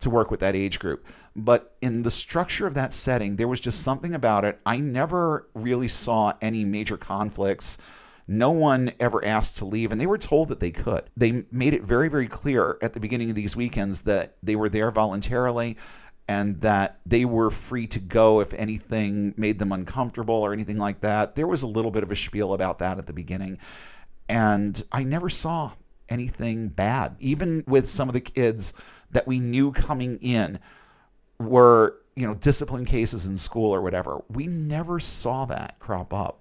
to 0.00 0.10
work 0.10 0.30
with 0.30 0.40
that 0.40 0.56
age 0.56 0.78
group 0.78 1.06
but 1.34 1.76
in 1.80 2.02
the 2.02 2.10
structure 2.10 2.66
of 2.66 2.74
that 2.74 2.92
setting 2.92 3.36
there 3.36 3.48
was 3.48 3.60
just 3.60 3.82
something 3.82 4.14
about 4.14 4.44
it 4.44 4.60
I 4.66 4.78
never 4.78 5.48
really 5.54 5.88
saw 5.88 6.32
any 6.40 6.64
major 6.64 6.96
conflicts 6.96 7.78
no 8.28 8.50
one 8.50 8.92
ever 9.00 9.24
asked 9.24 9.56
to 9.58 9.64
leave, 9.64 9.90
and 9.90 10.00
they 10.00 10.06
were 10.06 10.18
told 10.18 10.48
that 10.48 10.60
they 10.60 10.70
could. 10.70 11.02
They 11.16 11.44
made 11.50 11.74
it 11.74 11.82
very, 11.82 12.08
very 12.08 12.28
clear 12.28 12.78
at 12.80 12.92
the 12.92 13.00
beginning 13.00 13.30
of 13.30 13.36
these 13.36 13.56
weekends 13.56 14.02
that 14.02 14.36
they 14.42 14.56
were 14.56 14.68
there 14.68 14.90
voluntarily 14.90 15.76
and 16.28 16.60
that 16.60 17.00
they 17.04 17.24
were 17.24 17.50
free 17.50 17.86
to 17.88 17.98
go 17.98 18.40
if 18.40 18.54
anything 18.54 19.34
made 19.36 19.58
them 19.58 19.72
uncomfortable 19.72 20.36
or 20.36 20.52
anything 20.52 20.78
like 20.78 21.00
that. 21.00 21.34
There 21.34 21.48
was 21.48 21.62
a 21.62 21.66
little 21.66 21.90
bit 21.90 22.04
of 22.04 22.12
a 22.12 22.16
spiel 22.16 22.54
about 22.54 22.78
that 22.78 22.98
at 22.98 23.06
the 23.06 23.12
beginning, 23.12 23.58
and 24.28 24.82
I 24.92 25.02
never 25.02 25.28
saw 25.28 25.72
anything 26.08 26.68
bad. 26.68 27.16
Even 27.18 27.64
with 27.66 27.88
some 27.88 28.08
of 28.08 28.12
the 28.12 28.20
kids 28.20 28.72
that 29.10 29.26
we 29.26 29.40
knew 29.40 29.72
coming 29.72 30.18
in 30.18 30.60
were, 31.46 31.96
you 32.16 32.26
know, 32.26 32.34
discipline 32.34 32.84
cases 32.84 33.26
in 33.26 33.36
school 33.36 33.74
or 33.74 33.80
whatever, 33.80 34.22
we 34.28 34.46
never 34.46 35.00
saw 35.00 35.44
that 35.46 35.78
crop 35.78 36.12
up 36.12 36.40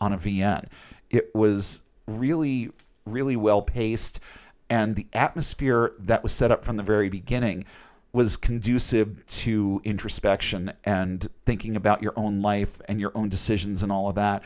on 0.00 0.12
a 0.12 0.18
VN. 0.18 0.66
It 1.10 1.34
was 1.34 1.82
really, 2.06 2.70
really 3.04 3.36
well 3.36 3.62
paced, 3.62 4.20
and 4.68 4.96
the 4.96 5.06
atmosphere 5.12 5.92
that 5.98 6.22
was 6.22 6.32
set 6.32 6.50
up 6.50 6.64
from 6.64 6.76
the 6.76 6.82
very 6.82 7.08
beginning 7.08 7.64
was 8.12 8.36
conducive 8.36 9.24
to 9.26 9.80
introspection 9.84 10.72
and 10.84 11.28
thinking 11.44 11.76
about 11.76 12.02
your 12.02 12.12
own 12.16 12.42
life 12.42 12.80
and 12.88 13.00
your 13.00 13.12
own 13.14 13.28
decisions 13.28 13.82
and 13.82 13.92
all 13.92 14.08
of 14.08 14.16
that, 14.16 14.42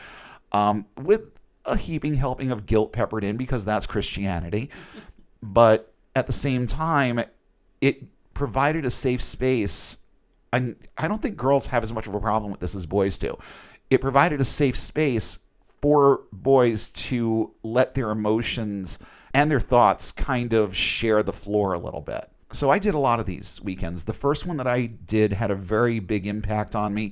um, 0.51 0.85
with 1.01 1.39
a 1.65 1.75
heaping 1.75 2.13
helping 2.13 2.51
of 2.51 2.65
guilt 2.65 2.93
peppered 2.93 3.23
in 3.23 3.37
because 3.37 3.65
that's 3.65 3.87
Christianity. 3.87 4.69
But 5.41 5.91
at 6.15 6.27
the 6.27 6.33
same 6.33 6.67
time, 6.67 7.21
it 7.81 8.03
provided 8.35 8.85
a 8.85 8.91
safe 8.91 9.23
space. 9.23 9.97
And 10.53 10.75
I 10.95 11.07
don't 11.07 11.21
think 11.21 11.35
girls 11.35 11.67
have 11.67 11.83
as 11.83 11.91
much 11.91 12.05
of 12.05 12.13
a 12.13 12.19
problem 12.19 12.51
with 12.51 12.59
this 12.59 12.75
as 12.75 12.85
boys 12.85 13.17
do. 13.17 13.35
It 13.89 13.99
provided 13.99 14.39
a 14.39 14.45
safe 14.45 14.77
space 14.77 15.39
for 15.81 16.21
boys 16.31 16.89
to 16.89 17.53
let 17.63 17.95
their 17.95 18.11
emotions 18.11 18.99
and 19.33 19.49
their 19.49 19.59
thoughts 19.59 20.11
kind 20.11 20.53
of 20.53 20.75
share 20.75 21.23
the 21.23 21.33
floor 21.33 21.73
a 21.73 21.79
little 21.79 22.01
bit. 22.01 22.25
So 22.51 22.69
I 22.69 22.79
did 22.79 22.93
a 22.93 22.99
lot 22.99 23.19
of 23.19 23.25
these 23.25 23.59
weekends. 23.61 24.03
The 24.05 24.13
first 24.13 24.45
one 24.45 24.57
that 24.57 24.67
I 24.67 24.85
did 24.85 25.33
had 25.33 25.51
a 25.51 25.55
very 25.55 25.99
big 25.99 26.25
impact 26.25 26.75
on 26.75 26.93
me. 26.93 27.11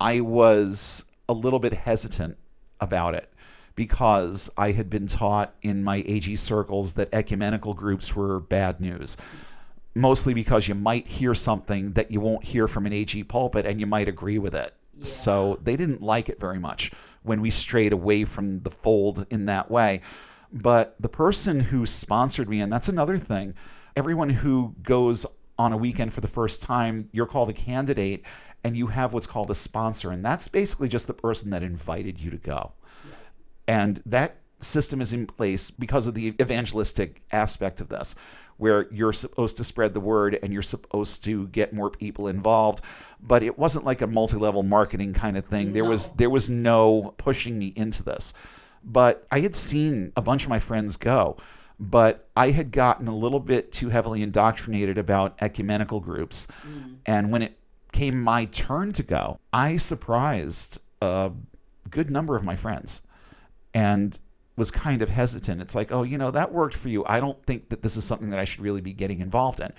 I 0.00 0.20
was 0.20 1.04
a 1.28 1.32
little 1.32 1.58
bit 1.58 1.72
hesitant 1.72 2.36
about 2.80 3.14
it 3.14 3.32
because 3.74 4.50
I 4.56 4.72
had 4.72 4.88
been 4.88 5.06
taught 5.06 5.54
in 5.62 5.82
my 5.82 6.04
AG 6.06 6.36
circles 6.36 6.92
that 6.94 7.08
ecumenical 7.12 7.74
groups 7.74 8.14
were 8.14 8.38
bad 8.38 8.80
news. 8.80 9.16
Mostly 9.94 10.34
because 10.34 10.66
you 10.66 10.74
might 10.74 11.06
hear 11.06 11.34
something 11.34 11.92
that 11.92 12.10
you 12.10 12.20
won't 12.20 12.44
hear 12.44 12.66
from 12.66 12.86
an 12.86 12.92
AG 12.92 13.22
pulpit 13.24 13.64
and 13.64 13.78
you 13.78 13.86
might 13.86 14.08
agree 14.08 14.38
with 14.38 14.54
it. 14.54 14.74
So 15.02 15.58
they 15.62 15.76
didn't 15.76 16.02
like 16.02 16.28
it 16.28 16.40
very 16.40 16.58
much 16.58 16.92
when 17.22 17.40
we 17.40 17.50
strayed 17.50 17.92
away 17.92 18.24
from 18.24 18.60
the 18.60 18.70
fold 18.70 19.26
in 19.30 19.46
that 19.46 19.70
way. 19.70 20.02
But 20.52 20.94
the 21.00 21.08
person 21.08 21.60
who 21.60 21.84
sponsored 21.86 22.48
me, 22.48 22.60
and 22.60 22.72
that's 22.72 22.88
another 22.88 23.18
thing, 23.18 23.54
everyone 23.96 24.30
who 24.30 24.74
goes 24.82 25.26
on 25.58 25.72
a 25.72 25.76
weekend 25.76 26.12
for 26.12 26.20
the 26.20 26.28
first 26.28 26.62
time, 26.62 27.08
you're 27.12 27.26
called 27.26 27.50
a 27.50 27.54
candidate 27.54 28.22
and 28.62 28.76
you 28.76 28.88
have 28.88 29.12
what's 29.12 29.26
called 29.26 29.50
a 29.50 29.54
sponsor. 29.54 30.10
And 30.10 30.24
that's 30.24 30.48
basically 30.48 30.88
just 30.88 31.06
the 31.06 31.14
person 31.14 31.50
that 31.50 31.62
invited 31.62 32.20
you 32.20 32.30
to 32.30 32.36
go. 32.36 32.72
And 33.66 34.02
that 34.06 34.36
system 34.60 35.00
is 35.00 35.12
in 35.12 35.26
place 35.26 35.70
because 35.70 36.06
of 36.06 36.14
the 36.14 36.34
evangelistic 36.40 37.22
aspect 37.32 37.80
of 37.80 37.88
this, 37.88 38.14
where 38.56 38.86
you're 38.92 39.12
supposed 39.12 39.56
to 39.56 39.64
spread 39.64 39.94
the 39.94 40.00
word 40.00 40.38
and 40.42 40.52
you're 40.52 40.62
supposed 40.62 41.24
to 41.24 41.48
get 41.48 41.72
more 41.72 41.90
people 41.90 42.28
involved. 42.28 42.80
But 43.20 43.42
it 43.42 43.58
wasn't 43.58 43.84
like 43.84 44.00
a 44.00 44.06
multi-level 44.06 44.62
marketing 44.62 45.14
kind 45.14 45.36
of 45.36 45.44
thing. 45.46 45.72
There 45.72 45.84
was 45.84 46.10
No. 46.10 46.16
there 46.16 46.30
was 46.30 46.50
no 46.50 47.14
pushing 47.16 47.58
me 47.58 47.72
into 47.76 48.02
this. 48.02 48.34
But 48.82 49.26
I 49.30 49.40
had 49.40 49.56
seen 49.56 50.12
a 50.16 50.22
bunch 50.22 50.44
of 50.44 50.50
my 50.50 50.58
friends 50.58 50.96
go, 50.96 51.36
but 51.80 52.28
I 52.36 52.50
had 52.50 52.70
gotten 52.70 53.08
a 53.08 53.16
little 53.16 53.40
bit 53.40 53.72
too 53.72 53.88
heavily 53.88 54.22
indoctrinated 54.22 54.98
about 54.98 55.36
ecumenical 55.40 56.00
groups. 56.00 56.46
Mm. 56.66 56.96
And 57.06 57.32
when 57.32 57.42
it 57.42 57.58
came 57.92 58.22
my 58.22 58.44
turn 58.44 58.92
to 58.92 59.02
go, 59.02 59.38
I 59.52 59.78
surprised 59.78 60.80
a 61.00 61.32
good 61.88 62.10
number 62.10 62.36
of 62.36 62.44
my 62.44 62.56
friends 62.56 63.02
and 63.72 64.18
was 64.56 64.70
kind 64.70 65.02
of 65.02 65.10
hesitant. 65.10 65.60
It's 65.60 65.74
like, 65.74 65.90
oh, 65.92 66.02
you 66.02 66.18
know, 66.18 66.30
that 66.30 66.52
worked 66.52 66.76
for 66.76 66.88
you. 66.88 67.04
I 67.06 67.20
don't 67.20 67.42
think 67.44 67.70
that 67.70 67.82
this 67.82 67.96
is 67.96 68.04
something 68.04 68.30
that 68.30 68.38
I 68.38 68.44
should 68.44 68.60
really 68.60 68.80
be 68.80 68.92
getting 68.92 69.20
involved 69.20 69.60
in. 69.60 69.72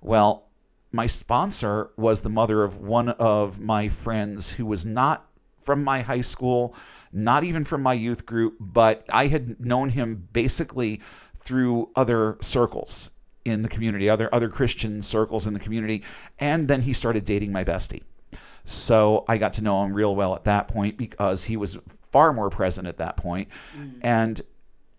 Well, 0.00 0.48
my 0.92 1.06
sponsor 1.06 1.90
was 1.96 2.20
the 2.20 2.28
mother 2.28 2.62
of 2.62 2.78
one 2.78 3.10
of 3.10 3.60
my 3.60 3.88
friends 3.88 4.52
who 4.52 4.66
was 4.66 4.84
not 4.86 5.26
from 5.60 5.84
my 5.84 6.00
high 6.00 6.20
school, 6.20 6.74
not 7.12 7.44
even 7.44 7.64
from 7.64 7.82
my 7.82 7.92
youth 7.92 8.26
group, 8.26 8.56
but 8.58 9.04
I 9.12 9.26
had 9.26 9.60
known 9.64 9.90
him 9.90 10.28
basically 10.32 11.00
through 11.34 11.90
other 11.96 12.36
circles 12.40 13.10
in 13.44 13.62
the 13.62 13.68
community, 13.68 14.08
other 14.08 14.32
other 14.34 14.48
Christian 14.48 15.02
circles 15.02 15.46
in 15.46 15.54
the 15.54 15.60
community, 15.60 16.02
and 16.38 16.68
then 16.68 16.82
he 16.82 16.92
started 16.92 17.24
dating 17.24 17.52
my 17.52 17.64
bestie. 17.64 18.02
So 18.64 19.24
I 19.28 19.38
got 19.38 19.54
to 19.54 19.62
know 19.64 19.82
him 19.84 19.92
real 19.92 20.14
well 20.14 20.34
at 20.34 20.44
that 20.44 20.68
point 20.68 20.96
because 20.96 21.44
he 21.44 21.56
was 21.56 21.78
far 22.10 22.32
more 22.32 22.50
present 22.50 22.86
at 22.86 22.98
that 22.98 23.16
point. 23.16 23.48
Mm. 23.76 24.00
And 24.02 24.40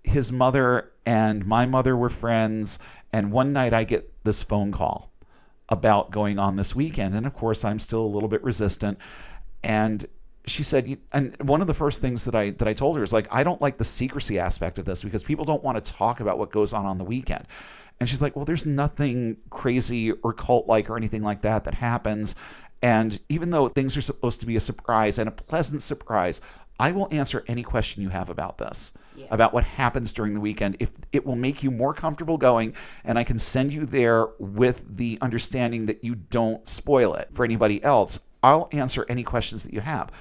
his 0.04 0.32
mother 0.32 0.92
and 1.06 1.46
my 1.46 1.66
mother 1.66 1.96
were 1.96 2.10
friends. 2.10 2.80
And 3.14 3.32
one 3.32 3.54
night 3.54 3.74
I 3.74 3.84
get 3.84 4.12
this 4.24 4.44
phone 4.44 4.72
call 4.72 5.12
about 5.70 6.12
going 6.12 6.38
on 6.38 6.56
this 6.56 6.76
weekend. 6.76 7.16
And 7.16 7.26
of 7.26 7.34
course, 7.34 7.64
I'm 7.64 7.80
still 7.80 8.02
a 8.02 8.08
little 8.08 8.30
bit 8.30 8.44
resistant. 8.44 8.98
And 9.64 10.06
she 10.46 10.64
said, 10.64 10.98
and 11.14 11.36
one 11.42 11.62
of 11.62 11.68
the 11.68 11.74
first 11.74 12.02
things 12.02 12.26
that 12.26 12.36
I 12.36 12.50
that 12.52 12.68
I 12.68 12.74
told 12.74 12.98
her 12.98 13.04
is 13.04 13.14
like, 13.14 13.28
I 13.32 13.44
don't 13.44 13.62
like 13.62 13.78
the 13.78 13.86
secrecy 13.86 14.40
aspect 14.40 14.80
of 14.80 14.86
this 14.86 15.04
because 15.04 15.24
people 15.24 15.46
don't 15.46 15.64
want 15.64 15.84
to 15.84 15.94
talk 15.94 16.20
about 16.20 16.40
what 16.40 16.52
goes 16.52 16.74
on 16.74 16.86
on 16.86 16.98
the 16.98 17.04
weekend. 17.04 17.46
And 18.00 18.10
she's 18.10 18.22
like, 18.22 18.36
well, 18.36 18.46
there's 18.46 18.66
nothing 18.66 19.38
crazy 19.52 20.12
or 20.12 20.34
cult 20.34 20.68
like 20.68 20.90
or 20.90 20.98
anything 20.98 21.22
like 21.22 21.42
that 21.42 21.66
that 21.66 21.76
happens. 21.76 22.36
And 22.82 23.20
even 23.30 23.52
though 23.52 23.68
things 23.68 23.96
are 23.96 24.02
supposed 24.02 24.40
to 24.40 24.48
be 24.48 24.56
a 24.56 24.60
surprise 24.60 25.20
and 25.20 25.28
a 25.28 25.32
pleasant 25.32 25.84
surprise, 25.84 26.42
I 26.82 26.92
will 26.92 27.08
answer 27.12 27.46
any 27.48 27.62
question 27.62 28.02
you 28.02 28.10
have 28.10 28.28
about 28.28 28.58
this, 28.58 28.92
Yeah. 29.16 29.28
about 29.30 29.54
what 29.54 29.64
happens 29.64 30.12
during 30.12 30.34
the 30.34 30.40
weekend. 30.40 30.78
If 30.80 30.90
it 31.12 31.28
will 31.28 31.36
make 31.36 31.62
you 31.62 31.70
more 31.70 31.94
comfortable 31.94 32.40
going, 32.40 32.74
and 33.06 33.20
I 33.20 33.24
can 33.24 33.38
send 33.38 33.72
you 33.72 33.86
there 33.86 34.30
with 34.40 34.98
the 34.98 35.20
understanding 35.22 35.86
that 35.86 36.04
you 36.04 36.16
don't 36.16 36.68
spoil 36.68 37.14
it 37.14 37.30
for 37.34 37.46
anybody 37.46 37.84
else, 37.84 38.22
I'll 38.42 38.68
answer 38.72 39.06
any 39.08 39.22
questions 39.22 39.62
that 39.64 39.74
you 39.74 39.82
have. 39.82 40.12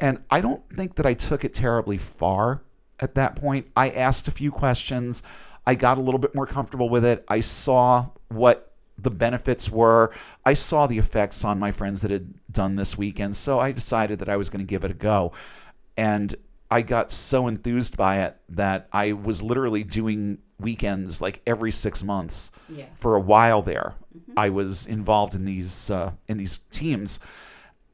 And 0.00 0.18
I 0.28 0.40
don't 0.40 0.68
think 0.72 0.96
that 0.96 1.06
I 1.06 1.14
took 1.14 1.44
it 1.44 1.54
terribly 1.54 1.98
far 1.98 2.62
at 2.98 3.14
that 3.14 3.36
point. 3.36 3.68
I 3.76 3.90
asked 3.90 4.26
a 4.26 4.32
few 4.32 4.50
questions. 4.50 5.22
I 5.68 5.76
got 5.76 5.98
a 5.98 6.00
little 6.00 6.18
bit 6.18 6.34
more 6.34 6.46
comfortable 6.46 6.88
with 6.88 7.04
it. 7.04 7.24
I 7.28 7.38
saw 7.38 8.08
what 8.28 8.72
the 8.98 9.10
benefits 9.12 9.70
were. 9.70 10.12
I 10.44 10.54
saw 10.54 10.88
the 10.88 10.98
effects 10.98 11.44
on 11.44 11.60
my 11.60 11.70
friends 11.70 12.02
that 12.02 12.10
had 12.10 12.34
done 12.50 12.74
this 12.74 12.98
weekend. 12.98 13.36
So 13.36 13.60
I 13.60 13.70
decided 13.70 14.18
that 14.18 14.28
I 14.28 14.36
was 14.36 14.50
going 14.50 14.66
to 14.66 14.68
give 14.68 14.82
it 14.82 14.90
a 14.90 14.94
go. 14.94 15.32
And 15.98 16.34
I 16.70 16.82
got 16.82 17.10
so 17.10 17.46
enthused 17.48 17.96
by 17.96 18.22
it 18.22 18.36
that 18.50 18.88
I 18.92 19.12
was 19.12 19.42
literally 19.42 19.82
doing 19.84 20.38
weekends 20.60 21.20
like 21.20 21.40
every 21.46 21.72
six 21.72 22.02
months 22.02 22.50
Yeah. 22.68 22.86
for 22.94 23.14
a 23.16 23.20
while 23.20 23.62
there. 23.62 23.94
I 24.36 24.48
was 24.50 24.86
involved 24.86 25.34
in 25.34 25.44
these 25.44 25.90
uh, 25.90 26.12
in 26.28 26.36
these 26.38 26.58
teams, 26.70 27.18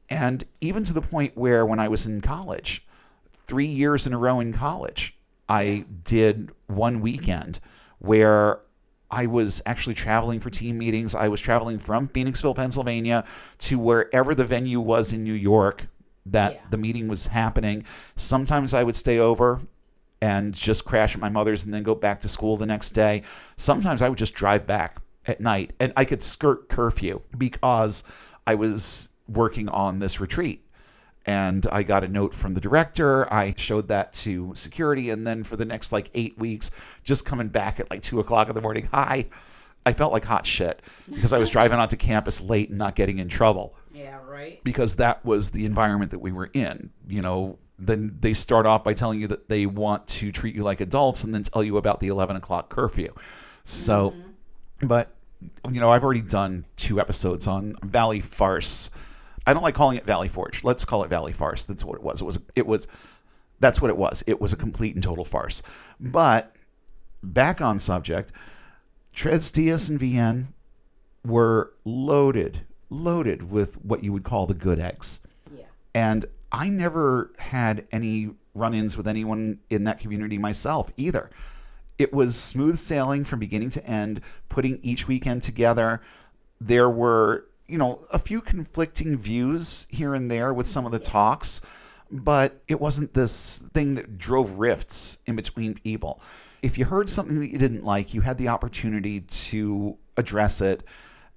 and 0.09 0.43
even 0.61 0.83
to 0.83 0.93
the 0.93 1.01
point 1.01 1.35
where 1.35 1.65
when 1.65 1.79
I 1.79 1.87
was 1.87 2.05
in 2.05 2.21
college, 2.21 2.85
three 3.47 3.65
years 3.65 4.05
in 4.05 4.13
a 4.13 4.17
row 4.17 4.39
in 4.39 4.51
college, 4.53 5.15
I 5.49 5.85
did 6.03 6.51
one 6.67 6.99
weekend 7.01 7.59
where 7.99 8.59
I 9.09 9.27
was 9.27 9.61
actually 9.65 9.95
traveling 9.95 10.39
for 10.39 10.49
team 10.49 10.77
meetings. 10.77 11.15
I 11.15 11.27
was 11.27 11.39
traveling 11.41 11.79
from 11.79 12.07
Phoenixville, 12.09 12.55
Pennsylvania, 12.55 13.23
to 13.59 13.79
wherever 13.79 14.35
the 14.35 14.43
venue 14.43 14.79
was 14.79 15.13
in 15.13 15.23
New 15.23 15.33
York 15.33 15.87
that 16.27 16.53
Yeah. 16.53 16.59
the 16.71 16.77
meeting 16.77 17.07
was 17.07 17.27
happening. 17.27 17.85
Sometimes 18.15 18.73
I 18.73 18.83
would 18.83 18.95
stay 18.95 19.19
over 19.19 19.59
and 20.21 20.53
just 20.53 20.85
crash 20.85 21.13
at 21.15 21.21
my 21.21 21.29
mother's 21.29 21.65
and 21.65 21.73
then 21.73 21.83
go 21.83 21.93
back 21.95 22.21
to 22.21 22.29
school 22.29 22.57
the 22.57 22.65
next 22.65 22.91
day. 22.91 23.21
Sometimes 23.57 24.01
I 24.01 24.09
would 24.09 24.17
just 24.17 24.33
drive 24.33 24.65
back 24.65 24.97
at 25.27 25.39
night 25.39 25.73
and 25.79 25.91
I 25.97 26.05
could 26.05 26.23
skirt 26.23 26.69
curfew 26.69 27.21
because 27.37 28.03
I 28.47 28.55
was 28.55 29.09
working 29.27 29.69
on 29.69 29.99
this 29.99 30.19
retreat. 30.19 30.61
And 31.27 31.65
I 31.71 31.81
got 31.81 32.03
a 32.03 32.07
note 32.07 32.35
from 32.35 32.53
the 32.53 32.61
director. 32.61 33.31
I 33.33 33.55
showed 33.57 33.87
that 33.87 34.13
to 34.13 34.51
security. 34.55 35.09
And 35.09 35.25
then 35.25 35.43
for 35.43 35.55
the 35.57 35.65
next 35.65 35.91
like 35.91 36.11
eight 36.13 36.37
weeks, 36.37 36.69
just 37.03 37.25
coming 37.25 37.47
back 37.47 37.79
at 37.79 37.89
like 37.89 38.03
two 38.03 38.19
o'clock 38.19 38.47
in 38.47 38.53
the 38.55 38.61
morning, 38.61 38.87
hi. 38.93 39.25
I 39.87 39.93
felt 39.93 40.11
like 40.13 40.23
hot 40.25 40.45
shit 40.47 40.81
because 41.11 41.33
I 41.33 41.37
was 41.39 41.49
driving 41.51 41.77
onto 41.79 41.95
campus 41.97 42.41
late 42.41 42.69
and 42.69 42.77
not 42.77 42.95
getting 42.95 43.17
in 43.19 43.27
trouble 43.27 43.75
Yeah, 43.95 44.19
right. 44.27 44.61
because 44.63 44.97
that 44.97 45.23
was 45.23 45.51
the 45.51 45.65
environment 45.65 46.11
that 46.11 46.19
we 46.19 46.31
were 46.31 46.49
in. 46.53 46.91
You 47.07 47.21
know, 47.21 47.59
then 47.79 48.17
they 48.19 48.33
start 48.33 48.65
off 48.65 48.83
by 48.83 48.93
telling 48.93 49.21
you 49.21 49.27
that 49.27 49.47
they 49.47 49.65
want 49.65 50.07
to 50.07 50.31
treat 50.31 50.53
you 50.53 50.63
like 50.63 50.81
adults 50.81 51.23
and 51.23 51.33
then 51.33 51.43
tell 51.43 51.63
you 51.63 51.77
about 51.77 52.01
the 52.01 52.07
11 52.07 52.35
o'clock 52.35 52.69
curfew. 52.69 53.13
So, 53.63 54.11
mm-hmm. 54.11 54.87
but, 54.87 55.15
you 55.71 55.79
know, 55.79 55.89
I've 55.89 56.03
already 56.03 56.21
done 56.21 56.65
two 56.75 56.99
episodes 56.99 57.47
on 57.47 57.75
Valley 57.83 58.19
Farce. 58.19 58.91
I 59.47 59.53
don't 59.53 59.63
like 59.63 59.75
calling 59.75 59.97
it 59.97 60.05
Valley 60.05 60.27
Forge. 60.27 60.63
Let's 60.63 60.85
call 60.85 61.03
it 61.03 61.09
Valley 61.09 61.33
Farce. 61.33 61.65
That's 61.65 61.83
what 61.83 61.95
it 61.95 62.03
was. 62.03 62.21
It 62.21 62.25
was, 62.25 62.39
it 62.55 62.67
was, 62.67 62.87
that's 63.59 63.81
what 63.81 63.89
it 63.89 63.97
was. 63.97 64.23
It 64.27 64.41
was 64.41 64.53
a 64.53 64.57
complete 64.57 64.95
and 64.95 65.03
total 65.03 65.23
farce. 65.23 65.63
But 65.99 66.55
back 67.23 67.61
on 67.61 67.79
subject, 67.79 68.31
Tres 69.13 69.51
Dias 69.51 69.87
and 69.87 69.99
VN 69.99 70.47
were 71.25 71.73
loaded, 71.85 72.61
loaded 72.95 73.51
with 73.51 73.75
what 73.83 74.03
you 74.03 74.11
would 74.13 74.23
call 74.23 74.45
the 74.45 74.53
good 74.53 74.79
eggs. 74.79 75.19
Yeah. 75.55 75.65
And 75.93 76.25
I 76.51 76.69
never 76.69 77.31
had 77.37 77.85
any 77.91 78.31
run 78.53 78.73
ins 78.73 78.95
with 78.97 79.07
anyone 79.07 79.59
in 79.69 79.83
that 79.83 79.99
community 79.99 80.37
myself 80.37 80.91
either. 80.97 81.29
It 81.97 82.13
was 82.13 82.35
smooth 82.35 82.77
sailing 82.77 83.23
from 83.23 83.39
beginning 83.39 83.69
to 83.71 83.85
end, 83.85 84.21
putting 84.49 84.79
each 84.81 85.07
weekend 85.07 85.43
together. 85.43 86.01
There 86.59 86.89
were, 86.89 87.45
you 87.67 87.77
know, 87.77 88.05
a 88.11 88.19
few 88.19 88.41
conflicting 88.41 89.17
views 89.17 89.87
here 89.89 90.13
and 90.13 90.29
there 90.31 90.53
with 90.53 90.67
some 90.67 90.85
of 90.85 90.91
the 90.91 90.99
talks, 90.99 91.61
but 92.11 92.61
it 92.67 92.79
wasn't 92.79 93.13
this 93.13 93.59
thing 93.73 93.95
that 93.95 94.17
drove 94.17 94.59
rifts 94.59 95.19
in 95.25 95.35
between 95.35 95.73
people. 95.73 96.21
If 96.61 96.77
you 96.77 96.85
heard 96.85 97.09
something 97.09 97.39
that 97.39 97.51
you 97.51 97.57
didn't 97.57 97.83
like, 97.83 98.13
you 98.13 98.21
had 98.21 98.37
the 98.37 98.47
opportunity 98.47 99.21
to 99.21 99.97
address 100.17 100.61
it. 100.61 100.83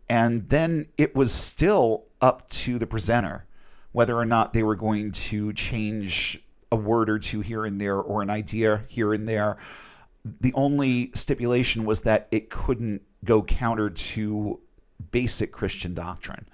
And 0.09 0.49
then 0.49 0.87
it 0.97 1.15
was 1.15 1.33
still 1.33 2.05
up 2.21 2.49
to 2.51 2.79
the 2.79 2.87
presenter 2.87 3.45
whether 3.93 4.17
or 4.17 4.25
not 4.25 4.53
they 4.53 4.63
were 4.63 4.77
going 4.77 5.13
to 5.13 5.53
change 5.55 6.43
a 6.71 6.77
word 6.77 7.09
or 7.09 7.19
two 7.19 7.41
here 7.41 7.65
and 7.65 7.81
there 7.81 7.97
or 7.97 8.23
an 8.23 8.31
idea 8.31 8.85
here 8.89 9.13
and 9.13 9.27
there. 9.27 9.57
The 10.41 10.53
only 10.55 11.11
stipulation 11.15 11.85
was 11.85 12.03
that 12.03 12.29
it 12.31 12.51
couldn't 12.51 13.03
go 13.25 13.43
counter 13.43 13.89
to 13.91 14.61
basic 15.11 15.53
Christian 15.53 15.95
doctrine. 15.95 16.47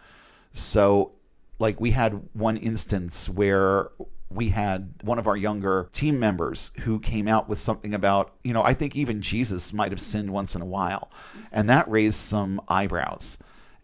So, 0.53 1.13
like, 1.59 1.81
we 1.81 1.91
had 1.91 2.29
one 2.33 2.57
instance 2.57 3.29
where 3.29 3.91
we 4.31 4.49
had 4.49 4.95
one 5.03 5.19
of 5.19 5.27
our 5.27 5.37
younger 5.37 5.89
team 5.93 6.19
members 6.19 6.71
who 6.81 6.99
came 6.99 7.29
out 7.29 7.49
with 7.49 7.59
something 7.59 7.95
about, 7.95 8.33
you 8.43 8.53
know, 8.53 8.63
I 8.63 8.75
think 8.75 8.97
even 8.97 9.21
Jesus 9.21 9.73
might 9.73 9.93
have 9.93 10.01
sinned 10.01 10.31
once 10.31 10.55
in 10.55 10.63
a 10.63 10.67
while. 10.67 11.11
And 11.53 11.69
that 11.69 11.91
raised 11.91 12.17
some 12.17 12.61
eyebrows. 12.69 13.39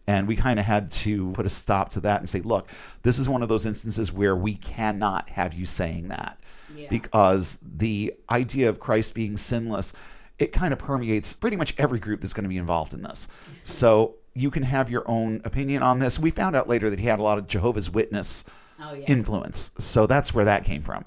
And 0.07 0.27
we 0.27 0.35
kind 0.35 0.59
of 0.59 0.65
had 0.65 0.91
to 0.91 1.31
put 1.31 1.45
a 1.45 1.49
stop 1.49 1.89
to 1.89 1.99
that 2.01 2.19
and 2.19 2.27
say, 2.29 2.41
look, 2.41 2.69
this 3.03 3.19
is 3.19 3.29
one 3.29 3.43
of 3.43 3.49
those 3.49 3.65
instances 3.65 4.11
where 4.11 4.35
we 4.35 4.55
cannot 4.55 5.29
have 5.29 5.53
you 5.53 5.65
saying 5.65 6.07
that 6.09 6.39
Yeah. 6.75 6.87
because 6.89 7.59
the 7.61 8.13
idea 8.29 8.67
of 8.69 8.79
Christ 8.79 9.13
being 9.13 9.37
sinless, 9.37 9.93
it 10.39 10.51
kind 10.51 10.73
of 10.73 10.79
permeates 10.79 11.33
pretty 11.33 11.55
much 11.55 11.75
every 11.77 11.99
group 11.99 12.19
that's 12.21 12.33
going 12.33 12.43
to 12.45 12.49
be 12.49 12.57
involved 12.57 12.93
in 12.93 13.03
this. 13.03 13.27
So 13.63 14.15
you 14.33 14.49
can 14.49 14.63
have 14.63 14.89
your 14.89 15.03
own 15.09 15.41
opinion 15.45 15.83
on 15.83 15.99
this. 15.99 16.17
We 16.17 16.31
found 16.31 16.55
out 16.55 16.67
later 16.67 16.89
that 16.89 16.99
he 16.99 17.05
had 17.05 17.19
a 17.19 17.23
lot 17.23 17.37
of 17.37 17.47
Jehovah's 17.47 17.89
Witness 17.91 18.43
Oh 18.81 18.93
yeah. 18.93 19.05
influence. 19.07 19.71
So 19.77 20.07
that's 20.07 20.33
where 20.33 20.45
that 20.45 20.65
came 20.65 20.81
from. 20.81 21.03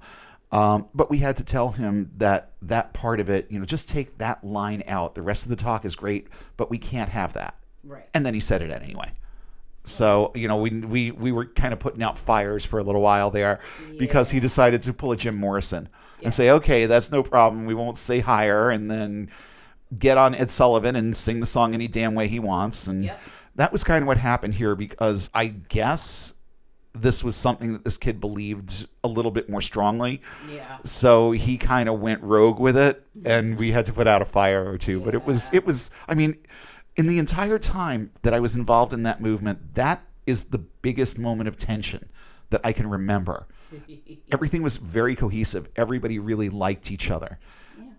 Um, 0.52 0.86
but 0.94 1.10
we 1.10 1.18
had 1.18 1.36
to 1.38 1.44
tell 1.44 1.70
him 1.70 2.12
that 2.18 2.52
that 2.62 2.92
part 2.92 3.18
of 3.18 3.28
it, 3.28 3.50
you 3.50 3.58
know, 3.58 3.64
just 3.64 3.88
take 3.88 4.18
that 4.18 4.44
line 4.44 4.84
out. 4.86 5.16
The 5.16 5.22
rest 5.22 5.42
of 5.44 5.50
the 5.50 5.56
talk 5.56 5.84
is 5.84 5.96
great, 5.96 6.28
but 6.56 6.70
we 6.70 6.78
can't 6.78 7.08
have 7.10 7.32
that. 7.32 7.56
Right. 7.84 8.08
And 8.14 8.24
then 8.24 8.34
he 8.34 8.40
said 8.40 8.62
it 8.62 8.70
anyway. 8.70 9.12
So 9.84 10.32
you 10.34 10.48
know, 10.48 10.56
we 10.56 10.70
we 10.80 11.10
we 11.10 11.30
were 11.30 11.44
kind 11.44 11.72
of 11.72 11.78
putting 11.78 12.02
out 12.02 12.16
fires 12.16 12.64
for 12.64 12.78
a 12.78 12.82
little 12.82 13.02
while 13.02 13.30
there 13.30 13.60
because 13.98 14.30
he 14.30 14.40
decided 14.40 14.82
to 14.82 14.94
pull 14.94 15.12
a 15.12 15.16
Jim 15.16 15.36
Morrison 15.36 15.88
Yeah. 16.20 16.26
and 16.26 16.34
say, 16.34 16.50
"Okay, 16.50 16.86
that's 16.86 17.12
no 17.12 17.22
problem. 17.22 17.66
We 17.66 17.74
won't 17.74 17.98
say 17.98 18.20
higher," 18.20 18.70
and 18.70 18.90
then 18.90 19.30
get 19.96 20.16
on 20.16 20.34
Ed 20.34 20.50
Sullivan 20.50 20.96
and 20.96 21.14
sing 21.14 21.40
the 21.40 21.46
song 21.46 21.74
any 21.74 21.86
damn 21.86 22.14
way 22.14 22.28
he 22.28 22.40
wants. 22.40 22.86
And 22.86 23.04
Yep. 23.04 23.20
that 23.56 23.72
was 23.72 23.84
kind 23.84 24.02
of 24.02 24.08
what 24.08 24.16
happened 24.16 24.54
here 24.54 24.74
because 24.74 25.28
I 25.34 25.48
guess 25.48 26.32
this 26.94 27.22
was 27.22 27.36
something 27.36 27.72
that 27.72 27.84
this 27.84 27.96
kid 27.96 28.20
believed 28.20 28.86
a 29.02 29.08
little 29.08 29.30
bit 29.30 29.50
more 29.50 29.60
strongly. 29.60 30.22
Yeah. 30.50 30.78
So 30.84 31.32
he 31.32 31.58
kind 31.58 31.88
of 31.88 32.00
went 32.00 32.22
rogue 32.22 32.60
with 32.60 32.76
it, 32.76 33.04
and 33.24 33.50
mm-hmm. 33.50 33.58
we 33.58 33.72
had 33.72 33.84
to 33.86 33.92
put 33.92 34.06
out 34.06 34.22
a 34.22 34.24
fire 34.24 34.66
or 34.66 34.78
two. 34.78 35.00
But 35.00 35.14
it 35.14 35.26
was, 35.26 35.50
it 35.52 35.66
was. 35.66 35.90
I 36.08 36.14
mean, 36.14 36.36
in 36.96 37.06
the 37.06 37.18
entire 37.18 37.58
time 37.58 38.10
that 38.22 38.32
I 38.34 38.40
was 38.40 38.54
involved 38.56 38.92
in 38.92 39.02
that 39.04 39.20
movement, 39.20 39.74
that 39.74 40.02
is 40.26 40.44
the 40.44 40.58
biggest 40.58 41.18
moment 41.18 41.48
of 41.48 41.56
tension 41.56 42.08
that 42.50 42.60
I 42.64 42.72
can 42.72 42.88
remember. 42.88 43.46
Everything 44.32 44.62
was 44.62 44.76
very 44.76 45.16
cohesive. 45.16 45.68
Everybody 45.76 46.18
really 46.18 46.48
liked 46.48 46.90
each 46.90 47.10
other. 47.10 47.38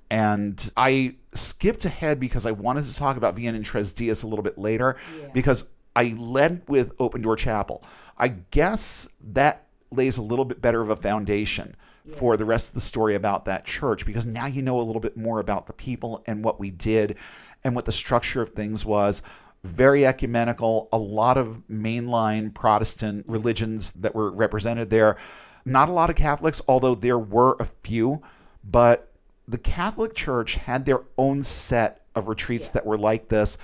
And 0.09 0.71
I 0.77 1.15
skipped 1.33 1.83
ahead 1.83 2.19
because 2.19 2.45
I 2.45 2.51
wanted 2.51 2.85
to 2.85 2.95
talk 2.95 3.17
about 3.17 3.35
VN 3.35 3.55
and 3.55 3.65
Tres 3.65 3.91
Dias 3.91 4.23
a 4.23 4.27
little 4.27 4.43
bit 4.43 4.57
later 4.57 4.95
Yeah. 5.19 5.27
because 5.33 5.65
I 5.95 6.15
led 6.17 6.61
with 6.67 6.93
Open 6.99 7.21
Door 7.21 7.37
Chapel. 7.37 7.83
I 8.17 8.27
guess 8.29 9.09
that 9.31 9.65
lays 9.91 10.17
a 10.17 10.21
little 10.21 10.45
bit 10.45 10.61
better 10.61 10.81
of 10.81 10.89
a 10.89 10.95
foundation 10.95 11.75
for 12.17 12.37
the 12.37 12.45
rest 12.45 12.69
of 12.69 12.73
the 12.75 12.81
story 12.81 13.15
about 13.15 13.45
that 13.45 13.65
church 13.65 14.05
because 14.05 14.27
now 14.27 14.45
you 14.45 14.61
know 14.61 14.79
a 14.79 14.83
little 14.83 14.99
bit 14.99 15.17
more 15.17 15.39
about 15.39 15.65
the 15.65 15.73
people 15.73 16.23
and 16.27 16.43
what 16.43 16.59
we 16.59 16.69
did 16.69 17.17
and 17.65 17.75
what 17.75 17.83
the 17.85 17.91
structure 17.91 18.41
of 18.41 18.51
things 18.51 18.85
was. 18.85 19.21
Very 19.63 20.05
ecumenical, 20.05 20.87
a 20.93 20.97
lot 20.97 21.37
of 21.37 21.63
mainline 21.69 22.53
Protestant 22.53 23.25
religions 23.27 23.91
that 23.93 24.13
were 24.15 24.31
represented 24.31 24.89
there. 24.91 25.17
Not 25.65 25.89
a 25.89 25.91
lot 25.91 26.11
of 26.11 26.15
Catholics, 26.15 26.61
although 26.67 26.93
there 26.95 27.17
were 27.17 27.57
a 27.59 27.65
few, 27.65 28.21
but 28.63 29.11
the 29.47 29.57
Catholic 29.57 30.13
Church 30.13 30.55
had 30.55 30.85
their 30.85 31.01
own 31.17 31.41
set 31.43 32.05
of 32.13 32.27
retreats 32.27 32.69
that 32.69 32.85
were 32.85 32.97
like 32.97 33.29
this. 33.29 33.57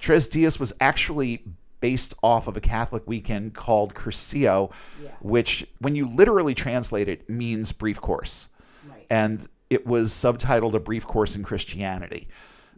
Tres 0.00 0.28
Dias 0.28 0.58
was 0.58 0.72
actually 0.80 1.44
based 1.80 2.14
off 2.22 2.48
of 2.48 2.56
a 2.56 2.60
Catholic 2.60 3.04
weekend 3.06 3.54
called 3.54 3.94
Cursillo, 3.94 4.72
Yeah. 5.02 5.10
which, 5.20 5.66
when 5.78 5.94
you 5.94 6.06
literally 6.12 6.54
translate 6.54 7.08
it, 7.08 7.28
means 7.30 7.70
brief 7.72 8.00
course. 8.00 8.48
Right. 8.88 9.06
And 9.08 9.46
it 9.70 9.86
was 9.86 10.10
subtitled 10.12 10.74
A 10.74 10.80
Brief 10.80 11.06
Course 11.06 11.36
in 11.36 11.44
Christianity. 11.44 12.26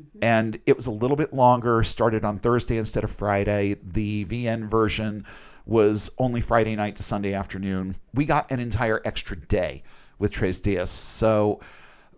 Mm-hmm. 0.00 0.18
And 0.22 0.60
it 0.66 0.76
was 0.76 0.86
a 0.86 0.90
little 0.90 1.16
bit 1.16 1.32
longer, 1.32 1.82
started 1.82 2.24
on 2.24 2.38
Thursday 2.38 2.76
instead 2.76 3.04
of 3.04 3.10
Friday. 3.10 3.76
The 3.82 4.24
VN 4.24 4.68
version 4.68 5.24
was 5.64 6.10
only 6.18 6.40
Friday 6.40 6.76
night 6.76 6.96
to 6.96 7.02
Sunday 7.02 7.34
afternoon. 7.34 7.96
We 8.14 8.24
got 8.24 8.50
an 8.50 8.60
entire 8.60 9.02
extra 9.04 9.36
day 9.36 9.82
with 10.18 10.30
Tres 10.30 10.60
Dias. 10.60 10.90
So 10.90 11.60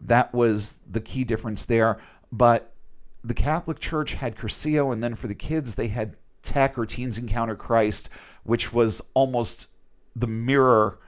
that 0.01 0.33
was 0.35 0.81
the 0.89 1.01
key 1.01 1.25
difference 1.25 1.65
there. 1.65 1.99
But 2.31 2.73
the 3.25 3.35
Catholic 3.35 3.81
Church 3.81 4.15
had 4.15 4.37
Cursillo, 4.37 4.93
and 4.93 5.03
then 5.03 5.15
for 5.15 5.27
the 5.27 5.35
kids, 5.35 5.75
they 5.75 5.89
had 5.89 6.17
TEC 6.43 6.79
or 6.79 6.87
Teens 6.87 7.19
Encounter 7.19 7.57
Christ, 7.57 8.11
which 8.45 8.73
was 8.73 9.03
almost 9.15 9.69
the 10.15 10.27
mirror 10.27 10.99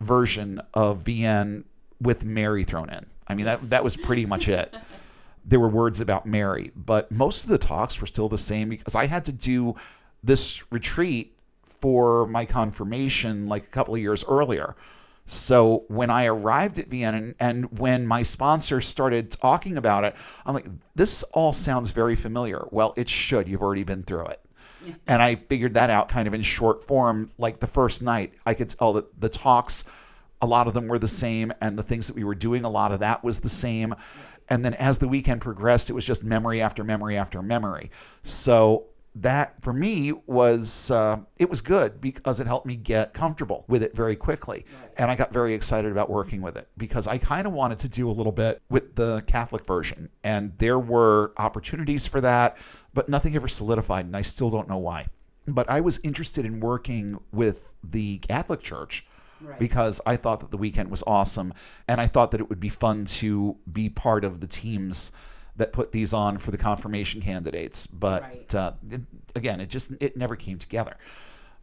version 0.00 0.60
of 0.72 1.04
VN 1.04 1.64
with 2.00 2.24
Mary 2.24 2.64
thrown 2.64 2.88
in. 2.88 3.06
I 3.26 3.34
mean, 3.34 3.46
that, 3.46 3.60
that 3.62 3.84
was 3.84 3.96
pretty 3.96 4.26
much 4.26 4.48
it. 4.48 4.74
There 5.50 5.60
were 5.60 5.68
words 5.68 6.00
about 6.00 6.26
Mary, 6.26 6.70
but 6.76 7.10
most 7.10 7.42
of 7.44 7.50
the 7.50 7.58
talks 7.58 8.00
were 8.00 8.06
still 8.06 8.28
the 8.28 8.38
same 8.38 8.68
because 8.68 8.94
I 8.94 9.06
had 9.06 9.24
to 9.24 9.32
do 9.32 9.74
this 10.22 10.62
retreat 10.70 11.36
for 11.64 12.26
my 12.28 12.44
confirmation 12.44 13.46
like 13.46 13.64
a 13.64 13.70
couple 13.70 13.94
of 13.94 14.00
years 14.00 14.24
earlier. 14.28 14.76
So 15.26 15.84
when 15.88 16.08
I 16.08 16.26
arrived 16.26 16.78
at 16.78 16.88
VN 16.88 17.14
and, 17.14 17.34
and, 17.40 17.78
when 17.78 18.06
my 18.06 18.22
sponsor 18.22 18.80
started 18.80 19.30
talking 19.30 19.76
about 19.76 20.04
it, 20.04 20.14
I'm 20.46 20.54
like, 20.54 20.66
this 20.94 21.22
all 21.32 21.52
sounds 21.52 21.90
very 21.90 22.16
familiar. 22.16 22.66
Well, 22.70 22.94
it 22.96 23.08
should. 23.08 23.48
You've 23.48 23.62
already 23.62 23.84
been 23.84 24.02
through 24.02 24.26
it. 24.26 24.40
and 25.06 25.20
I 25.20 25.34
figured 25.34 25.74
that 25.74 25.90
out 25.90 26.08
kind 26.08 26.26
of 26.26 26.34
in 26.34 26.42
short 26.42 26.82
form. 26.82 27.30
Like 27.38 27.60
the 27.60 27.66
first 27.66 28.02
night, 28.02 28.34
I 28.46 28.54
could 28.54 28.70
tell 28.70 28.92
that 28.94 29.20
the 29.20 29.28
talks, 29.28 29.84
a 30.42 30.46
lot 30.46 30.66
of 30.66 30.74
them 30.74 30.88
were 30.88 30.98
the 30.98 31.08
same, 31.08 31.52
and 31.60 31.78
the 31.78 31.82
things 31.82 32.06
that 32.06 32.16
we 32.16 32.24
were 32.24 32.34
doing, 32.34 32.64
a 32.64 32.70
lot 32.70 32.92
of 32.92 33.00
that 33.00 33.22
was 33.22 33.40
the 33.40 33.48
same. 33.48 33.94
And 34.50 34.64
then 34.64 34.74
as 34.74 34.98
the 34.98 35.08
weekend 35.08 35.40
progressed, 35.40 35.88
it 35.88 35.92
was 35.92 36.04
just 36.04 36.24
memory 36.24 36.60
after 36.60 36.82
memory 36.84 37.16
after 37.16 37.40
memory. 37.40 37.90
So 38.22 38.86
that 39.14 39.60
for 39.60 39.72
me 39.72 40.12
was 40.26 40.90
uh, 40.90 41.18
it 41.36 41.50
was 41.50 41.60
good 41.60 42.00
because 42.00 42.38
it 42.40 42.46
helped 42.46 42.66
me 42.66 42.76
get 42.76 43.12
comfortable 43.12 43.64
with 43.68 43.82
it 43.82 43.94
very 43.94 44.14
quickly 44.14 44.64
right. 44.80 44.90
and 44.98 45.10
i 45.10 45.16
got 45.16 45.32
very 45.32 45.52
excited 45.52 45.90
about 45.90 46.08
working 46.08 46.40
with 46.40 46.56
it 46.56 46.68
because 46.76 47.08
i 47.08 47.18
kind 47.18 47.46
of 47.46 47.52
wanted 47.52 47.78
to 47.78 47.88
do 47.88 48.08
a 48.08 48.12
little 48.12 48.32
bit 48.32 48.62
with 48.70 48.94
the 48.94 49.22
catholic 49.26 49.64
version 49.64 50.08
and 50.22 50.56
there 50.58 50.78
were 50.78 51.32
opportunities 51.38 52.06
for 52.06 52.20
that 52.20 52.56
but 52.94 53.08
nothing 53.08 53.34
ever 53.34 53.48
solidified 53.48 54.04
and 54.04 54.16
i 54.16 54.22
still 54.22 54.48
don't 54.48 54.68
know 54.68 54.78
why 54.78 55.04
but 55.48 55.68
i 55.68 55.80
was 55.80 55.98
interested 56.04 56.46
in 56.46 56.60
working 56.60 57.18
with 57.32 57.68
the 57.82 58.18
catholic 58.18 58.60
church 58.60 59.04
Right. 59.42 59.58
because 59.58 60.00
I 60.04 60.16
thought 60.16 60.40
that 60.40 60.50
the 60.50 60.58
weekend 60.58 60.90
was 60.90 61.02
awesome 61.06 61.54
and 61.88 62.00
I 62.00 62.06
thought 62.06 62.30
that 62.32 62.40
it 62.40 62.50
would 62.50 62.60
be 62.60 62.68
fun 62.68 63.06
to 63.06 63.56
be 63.72 63.88
part 63.88 64.22
of 64.22 64.40
the 64.40 64.46
teams 64.46 65.12
that 65.56 65.72
put 65.72 65.92
these 65.92 66.12
on 66.12 66.38
for 66.38 66.50
the 66.50 66.58
confirmation 66.58 67.20
candidates. 67.20 67.86
But 67.86 68.22
right. 68.22 68.54
uh, 68.54 68.72
it, 68.90 69.02
again, 69.36 69.60
it 69.60 69.68
just 69.68 69.92
it 70.00 70.16
never 70.16 70.36
came 70.36 70.58
together. 70.58 70.96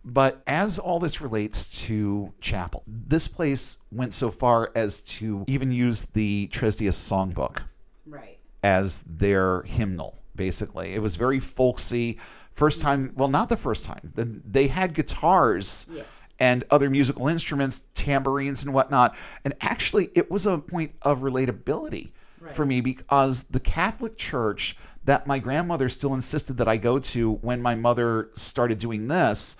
But 0.05 0.41
as 0.47 0.79
all 0.79 0.99
this 0.99 1.19
relates 1.19 1.83
to 1.85 2.31
chapel, 2.39 2.83
this 2.87 3.27
place 3.27 3.79
went 3.91 4.13
so 4.13 4.31
far 4.31 4.71
as 4.75 5.01
to 5.01 5.43
even 5.47 5.71
use 5.71 6.05
the 6.05 6.47
Tres 6.47 6.77
Dias 6.77 6.97
songbook 6.97 7.63
right. 8.05 8.37
as 8.63 9.03
their 9.05 9.63
hymnal. 9.63 10.17
Basically, 10.35 10.93
it 10.93 11.01
was 11.01 11.15
very 11.15 11.39
folksy. 11.39 12.19
First 12.51 12.79
time, 12.79 13.11
well, 13.15 13.27
not 13.27 13.49
the 13.49 13.57
first 13.57 13.85
time. 13.85 14.13
They 14.15 14.67
had 14.67 14.93
guitars. 14.93 15.87
Yes 15.91 16.16
and 16.39 16.63
other 16.69 16.89
musical 16.89 17.28
instruments, 17.28 17.86
tambourines 17.93 18.63
and 18.63 18.73
whatnot. 18.73 19.15
And 19.43 19.56
actually, 19.62 20.10
it 20.15 20.30
was 20.30 20.45
a 20.45 20.58
point 20.58 20.93
of 21.02 21.19
relatability 21.19 22.12
right. 22.39 22.56
for 22.56 22.65
me 22.65 22.82
because 22.82 23.43
the 23.43 23.60
Catholic 23.60 24.17
Church 24.17 24.78
that 25.06 25.26
my 25.26 25.39
grandmother 25.39 25.88
still 25.88 26.13
insisted 26.13 26.58
that 26.58 26.67
I 26.67 26.78
go 26.78 27.00
to 27.00 27.34
when 27.36 27.62
my 27.62 27.76
mother 27.76 28.30
started 28.36 28.78
doing 28.78 29.08
this 29.08 29.56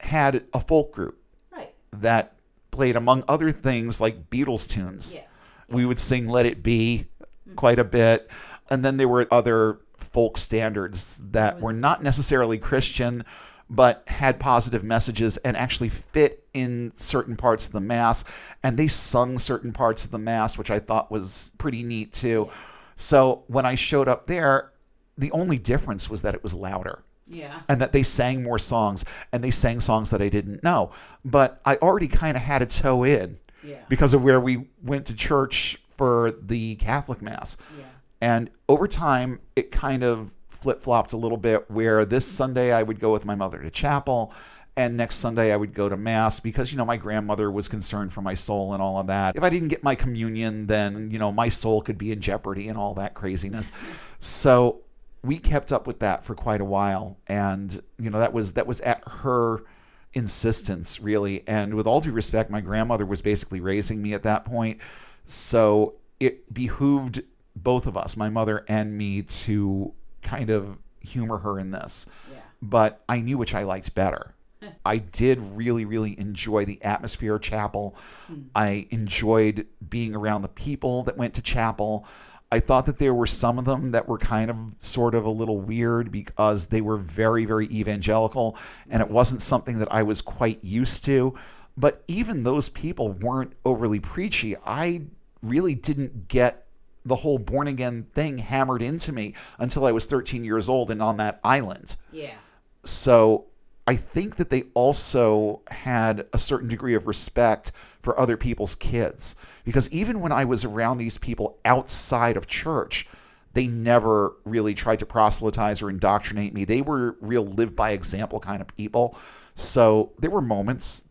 had 0.00 0.44
a 0.52 0.60
folk 0.60 0.92
group 0.92 1.18
right. 1.52 1.72
that 1.92 2.34
played, 2.72 2.96
among 2.96 3.24
other 3.28 3.52
things, 3.52 4.00
like 4.00 4.28
Beatles 4.28 4.68
tunes. 4.68 5.14
Yes. 5.14 5.50
We 5.68 5.86
would 5.86 5.98
sing 5.98 6.28
Let 6.28 6.46
It 6.46 6.62
Be 6.62 7.06
mm-hmm. 7.22 7.54
quite 7.54 7.78
a 7.78 7.84
bit. 7.84 8.28
And 8.68 8.84
then 8.84 8.96
there 8.96 9.08
were 9.08 9.26
other 9.30 9.78
folk 9.96 10.36
standards 10.36 11.22
that 11.30 11.54
was... 11.54 11.62
were 11.62 11.72
not 11.72 12.02
necessarily 12.02 12.58
Christian 12.58 13.24
but 13.68 14.04
had 14.08 14.38
positive 14.38 14.84
messages 14.84 15.36
and 15.38 15.56
actually 15.56 15.88
fit 15.88 16.44
in 16.54 16.92
certain 16.94 17.36
parts 17.36 17.66
of 17.66 17.72
the 17.72 17.80
mass. 17.80 18.24
And 18.62 18.76
they 18.76 18.88
sung 18.88 19.38
certain 19.38 19.72
parts 19.72 20.04
of 20.04 20.10
the 20.10 20.18
mass, 20.18 20.56
which 20.56 20.70
I 20.70 20.78
thought 20.78 21.10
was 21.10 21.52
pretty 21.58 21.82
neat 21.82 22.12
too. 22.12 22.50
So 22.94 23.44
when 23.48 23.66
I 23.66 23.74
showed 23.74 24.08
up 24.08 24.26
there, 24.26 24.72
the 25.18 25.32
only 25.32 25.58
difference 25.58 26.08
was 26.08 26.22
that 26.22 26.34
it 26.34 26.42
was 26.42 26.54
louder. 26.54 27.02
Yeah. 27.26 27.60
And 27.68 27.80
that 27.80 27.92
they 27.92 28.04
sang 28.04 28.44
more 28.44 28.58
songs 28.58 29.04
and 29.32 29.42
they 29.42 29.50
sang 29.50 29.80
songs 29.80 30.10
that 30.10 30.22
I 30.22 30.28
didn't 30.28 30.62
know. 30.62 30.92
But 31.24 31.60
I 31.64 31.76
already 31.76 32.08
kind 32.08 32.36
of 32.36 32.42
had 32.42 32.62
a 32.62 32.66
toe 32.66 33.02
in 33.02 33.38
yeah. 33.64 33.82
because 33.88 34.14
of 34.14 34.22
where 34.22 34.40
we 34.40 34.68
went 34.80 35.06
to 35.06 35.16
church 35.16 35.82
for 35.88 36.30
the 36.30 36.76
Catholic 36.76 37.20
Mass. 37.20 37.56
Yeah. 37.76 37.84
And 38.20 38.50
over 38.68 38.86
time, 38.86 39.40
it 39.56 39.72
kind 39.72 40.04
of 40.04 40.34
flip 40.56 40.80
flopped 40.82 41.12
a 41.12 41.16
little 41.16 41.38
bit 41.38 41.70
where 41.70 42.04
this 42.04 42.26
Sunday 42.26 42.72
I 42.72 42.82
would 42.82 43.00
go 43.00 43.12
with 43.12 43.24
my 43.24 43.34
mother 43.34 43.62
to 43.62 43.70
chapel 43.70 44.32
and 44.76 44.96
next 44.96 45.16
Sunday 45.16 45.52
I 45.52 45.56
would 45.56 45.72
go 45.72 45.88
to 45.88 45.96
mass 45.96 46.38
because 46.38 46.70
you 46.70 46.78
know 46.78 46.84
my 46.84 46.98
grandmother 46.98 47.50
was 47.50 47.66
concerned 47.66 48.12
for 48.12 48.20
my 48.20 48.34
soul 48.34 48.74
and 48.74 48.82
all 48.82 48.98
of 48.98 49.06
that. 49.06 49.36
If 49.36 49.42
I 49.42 49.48
didn't 49.48 49.68
get 49.68 49.82
my 49.82 49.94
communion, 49.94 50.66
then 50.66 51.10
you 51.10 51.18
know 51.18 51.32
my 51.32 51.48
soul 51.48 51.80
could 51.80 51.96
be 51.96 52.12
in 52.12 52.20
jeopardy 52.20 52.68
and 52.68 52.76
all 52.76 52.94
that 52.94 53.14
craziness. 53.14 53.72
So 54.20 54.82
we 55.22 55.38
kept 55.38 55.72
up 55.72 55.86
with 55.86 56.00
that 56.00 56.24
for 56.24 56.34
quite 56.34 56.60
a 56.60 56.64
while, 56.64 57.16
and 57.26 57.80
you 57.98 58.10
know 58.10 58.18
that 58.18 58.34
was 58.34 58.52
that 58.52 58.66
was 58.66 58.80
at 58.82 59.02
her 59.06 59.64
insistence 60.12 61.00
really. 61.00 61.42
And 61.46 61.74
with 61.74 61.86
all 61.86 62.00
due 62.00 62.12
respect, 62.12 62.50
my 62.50 62.60
grandmother 62.60 63.06
was 63.06 63.22
basically 63.22 63.60
raising 63.60 64.02
me 64.02 64.12
at 64.12 64.24
that 64.24 64.44
point, 64.44 64.80
so 65.24 65.94
it 66.20 66.52
behooved 66.52 67.22
both 67.54 67.86
of 67.86 67.96
us, 67.96 68.16
my 68.16 68.28
mother 68.28 68.64
and 68.68 68.96
me, 68.96 69.22
to 69.22 69.94
kind 70.26 70.50
of 70.50 70.78
humor 71.00 71.38
her 71.38 71.58
in 71.58 71.70
this. 71.70 72.06
Yeah. 72.30 72.40
But 72.60 73.02
I 73.08 73.20
knew 73.20 73.38
which 73.38 73.54
I 73.54 73.62
liked 73.62 73.94
better. 73.94 74.34
I 74.84 74.98
did 74.98 75.40
really, 75.40 75.84
really 75.84 76.18
enjoy 76.18 76.64
the 76.64 76.82
atmosphere 76.82 77.36
of 77.36 77.42
chapel. 77.42 77.96
Hmm. 78.26 78.42
I 78.54 78.86
enjoyed 78.90 79.66
being 79.88 80.14
around 80.14 80.42
the 80.42 80.48
people 80.48 81.04
that 81.04 81.16
went 81.16 81.34
to 81.34 81.42
chapel. 81.42 82.06
I 82.50 82.60
thought 82.60 82.86
that 82.86 82.98
there 82.98 83.14
were 83.14 83.26
some 83.26 83.58
of 83.58 83.64
them 83.64 83.90
that 83.92 84.08
were 84.08 84.18
kind 84.18 84.50
of 84.50 84.56
sort 84.78 85.14
of 85.14 85.24
a 85.24 85.30
little 85.30 85.60
weird 85.60 86.12
because 86.12 86.66
they 86.66 86.80
were 86.80 86.96
very, 86.96 87.44
very 87.44 87.66
evangelical 87.66 88.56
and 88.88 89.02
it 89.02 89.10
wasn't 89.10 89.42
something 89.42 89.80
that 89.80 89.92
I 89.92 90.04
was 90.04 90.20
quite 90.20 90.62
used 90.62 91.04
to. 91.06 91.34
But 91.76 92.04
even 92.08 92.44
those 92.44 92.68
people 92.68 93.10
weren't 93.10 93.52
overly 93.64 94.00
preachy. 94.00 94.56
I 94.64 95.02
really 95.42 95.74
didn't 95.74 96.28
get 96.28 96.65
the 97.06 97.16
whole 97.16 97.38
born 97.38 97.68
again 97.68 98.06
thing 98.12 98.38
hammered 98.38 98.82
into 98.82 99.12
me 99.12 99.34
until 99.58 99.86
I 99.86 99.92
was 99.92 100.06
13 100.06 100.44
years 100.44 100.68
old 100.68 100.90
and 100.90 101.00
on 101.00 101.16
that 101.18 101.40
island. 101.44 101.96
Yeah. 102.12 102.34
So 102.82 103.46
I 103.86 103.94
think 103.94 104.36
that 104.36 104.50
they 104.50 104.64
also 104.74 105.62
had 105.68 106.26
a 106.32 106.38
certain 106.38 106.68
degree 106.68 106.94
of 106.94 107.06
respect 107.06 107.70
for 108.00 108.18
other 108.18 108.36
people's 108.36 108.74
kids 108.74 109.36
because 109.64 109.90
even 109.90 110.20
when 110.20 110.32
I 110.32 110.44
was 110.44 110.64
around 110.64 110.98
these 110.98 111.16
people 111.16 111.58
outside 111.64 112.36
of 112.36 112.46
church, 112.48 113.06
they 113.52 113.68
never 113.68 114.34
really 114.44 114.74
tried 114.74 114.98
to 114.98 115.06
proselytize 115.06 115.80
or 115.82 115.88
indoctrinate 115.88 116.52
me. 116.52 116.64
They 116.64 116.82
were 116.82 117.16
real 117.20 117.46
live 117.46 117.74
by 117.74 117.92
example 117.92 118.40
kind 118.40 118.60
of 118.60 118.68
people. 118.76 119.16
So 119.54 120.12
there 120.18 120.30
were 120.30 120.42
moments 120.42 121.04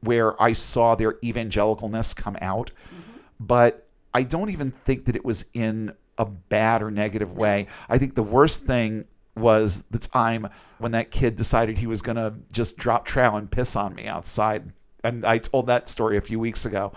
where 0.00 0.40
I 0.40 0.52
saw 0.52 0.94
their 0.94 1.14
evangelicalness 1.14 2.14
come 2.14 2.36
out, 2.40 2.70
mm-hmm. 2.70 3.18
but 3.40 3.87
I 4.18 4.24
don't 4.24 4.50
even 4.50 4.72
think 4.72 5.04
that 5.04 5.14
it 5.14 5.24
was 5.24 5.44
in 5.54 5.92
a 6.18 6.24
bad 6.24 6.82
or 6.82 6.90
negative 6.90 7.36
way. 7.36 7.68
I 7.88 7.98
think 7.98 8.16
the 8.16 8.24
worst 8.24 8.64
thing 8.64 9.04
was 9.36 9.84
the 9.92 9.98
time 10.00 10.48
when 10.78 10.90
that 10.90 11.12
kid 11.12 11.36
decided 11.36 11.78
he 11.78 11.86
was 11.86 12.02
going 12.02 12.16
to 12.16 12.34
just 12.52 12.76
drop 12.76 13.06
trowel 13.06 13.36
and 13.36 13.48
piss 13.48 13.76
on 13.76 13.94
me 13.94 14.08
outside. 14.08 14.72
And 15.04 15.24
I 15.24 15.38
told 15.38 15.68
that 15.68 15.88
story 15.88 16.16
a 16.16 16.20
few 16.20 16.40
weeks 16.40 16.66
ago. 16.66 16.94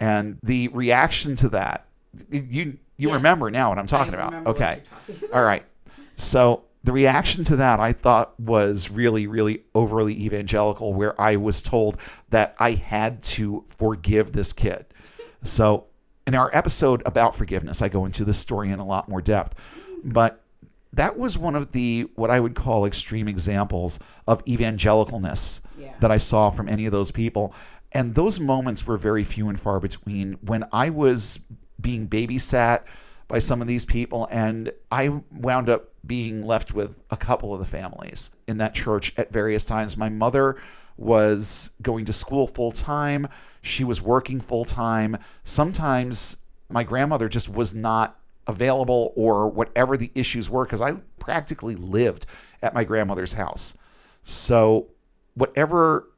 And 0.00 0.38
the 0.42 0.68
reaction 0.68 1.36
to 1.36 1.50
that, 1.50 1.84
you 2.30 2.78
you 2.96 3.08
yes. 3.08 3.12
remember 3.12 3.50
now 3.50 3.68
what 3.68 3.78
I'm 3.78 3.86
talking 3.86 4.14
about. 4.14 4.32
Okay. 4.46 4.80
Talking 4.88 5.16
about. 5.24 5.36
All 5.36 5.44
right. 5.44 5.64
So 6.16 6.64
the 6.84 6.92
reaction 6.92 7.44
to 7.44 7.56
that 7.56 7.80
I 7.80 7.92
thought 7.92 8.40
was 8.40 8.88
really, 8.88 9.26
really 9.26 9.64
overly 9.74 10.14
evangelical, 10.24 10.94
where 10.94 11.20
I 11.20 11.36
was 11.36 11.60
told 11.60 11.98
that 12.30 12.56
I 12.58 12.70
had 12.72 13.22
to 13.24 13.66
forgive 13.68 14.32
this 14.32 14.54
kid. 14.54 14.86
So 15.42 15.84
in 16.26 16.34
our 16.34 16.50
episode 16.52 17.02
about 17.06 17.34
forgiveness, 17.34 17.82
I 17.82 17.88
go 17.88 18.04
into 18.04 18.24
this 18.24 18.38
story 18.38 18.70
in 18.70 18.78
a 18.78 18.86
lot 18.86 19.08
more 19.08 19.20
depth. 19.20 19.54
But 20.04 20.42
that 20.92 21.18
was 21.18 21.38
one 21.38 21.54
of 21.54 21.72
the 21.72 22.08
what 22.14 22.30
I 22.30 22.40
would 22.40 22.54
call 22.54 22.84
extreme 22.84 23.28
examples 23.28 23.98
of 24.26 24.44
evangelicalness 24.44 25.60
yeah. 25.78 25.94
that 26.00 26.10
I 26.10 26.16
saw 26.16 26.50
from 26.50 26.68
any 26.68 26.86
of 26.86 26.92
those 26.92 27.10
people. 27.10 27.54
And 27.92 28.14
those 28.14 28.38
moments 28.40 28.86
were 28.86 28.96
very 28.96 29.24
few 29.24 29.48
and 29.48 29.58
far 29.58 29.80
between 29.80 30.34
when 30.42 30.64
I 30.72 30.90
was 30.90 31.40
being 31.80 32.08
babysat 32.08 32.84
by 33.28 33.38
some 33.38 33.62
of 33.62 33.68
these 33.68 33.84
people 33.84 34.28
and 34.30 34.72
I 34.90 35.22
wound 35.30 35.68
up 35.68 35.90
being 36.04 36.44
left 36.44 36.72
with 36.72 37.02
a 37.10 37.16
couple 37.16 37.52
of 37.52 37.60
the 37.60 37.66
families 37.66 38.30
in 38.48 38.58
that 38.58 38.74
church 38.74 39.12
at 39.16 39.32
various 39.32 39.64
times. 39.64 39.96
My 39.96 40.08
mother 40.08 40.56
was 40.96 41.70
going 41.80 42.04
to 42.06 42.12
school 42.12 42.46
full 42.46 42.72
time. 42.72 43.28
She 43.62 43.84
was 43.84 44.00
working 44.00 44.40
full 44.40 44.64
time. 44.64 45.16
Sometimes 45.44 46.36
my 46.68 46.84
grandmother 46.84 47.28
just 47.28 47.48
was 47.48 47.74
not 47.74 48.18
available 48.46 49.12
or 49.16 49.48
whatever 49.48 49.96
the 49.96 50.10
issues 50.14 50.48
were 50.48 50.64
because 50.64 50.80
I 50.80 50.92
practically 51.18 51.76
lived 51.76 52.26
at 52.62 52.74
my 52.74 52.84
grandmother's 52.84 53.34
house. 53.34 53.76
So, 54.22 54.88
whatever 55.34 56.08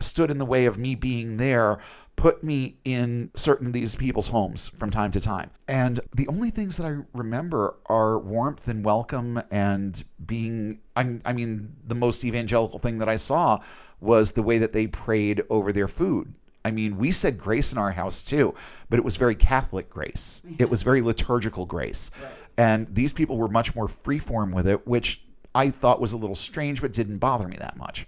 stood 0.00 0.30
in 0.30 0.38
the 0.38 0.44
way 0.44 0.66
of 0.66 0.78
me 0.78 0.94
being 0.94 1.38
there 1.38 1.78
put 2.18 2.42
me 2.42 2.76
in 2.84 3.30
certain 3.34 3.68
of 3.68 3.72
these 3.72 3.94
people's 3.94 4.28
homes 4.28 4.68
from 4.70 4.90
time 4.90 5.12
to 5.12 5.20
time. 5.20 5.50
And 5.68 6.00
the 6.14 6.26
only 6.26 6.50
things 6.50 6.76
that 6.76 6.84
I 6.84 6.96
remember 7.16 7.76
are 7.86 8.18
warmth 8.18 8.66
and 8.66 8.84
welcome 8.84 9.40
and 9.52 10.04
being, 10.26 10.80
I, 10.96 11.20
I 11.24 11.32
mean, 11.32 11.76
the 11.86 11.94
most 11.94 12.24
evangelical 12.24 12.80
thing 12.80 12.98
that 12.98 13.08
I 13.08 13.16
saw 13.16 13.60
was 14.00 14.32
the 14.32 14.42
way 14.42 14.58
that 14.58 14.72
they 14.72 14.88
prayed 14.88 15.42
over 15.48 15.72
their 15.72 15.86
food. 15.86 16.34
I 16.64 16.70
mean, 16.70 16.98
we 16.98 17.12
said 17.12 17.38
grace 17.38 17.72
in 17.72 17.78
our 17.78 17.92
house 17.92 18.22
too, 18.22 18.54
but 18.90 18.98
it 18.98 19.04
was 19.04 19.16
very 19.16 19.34
Catholic 19.34 19.88
grace. 19.88 20.42
It 20.58 20.68
was 20.68 20.82
very 20.82 21.00
liturgical 21.00 21.64
grace. 21.64 22.10
And 22.56 22.92
these 22.92 23.12
people 23.12 23.36
were 23.36 23.48
much 23.48 23.74
more 23.74 23.86
freeform 23.86 24.52
with 24.52 24.66
it, 24.66 24.86
which 24.86 25.22
I 25.54 25.70
thought 25.70 26.00
was 26.00 26.12
a 26.12 26.16
little 26.16 26.36
strange, 26.36 26.80
but 26.80 26.92
didn't 26.92 27.18
bother 27.18 27.48
me 27.48 27.56
that 27.58 27.76
much. 27.76 28.06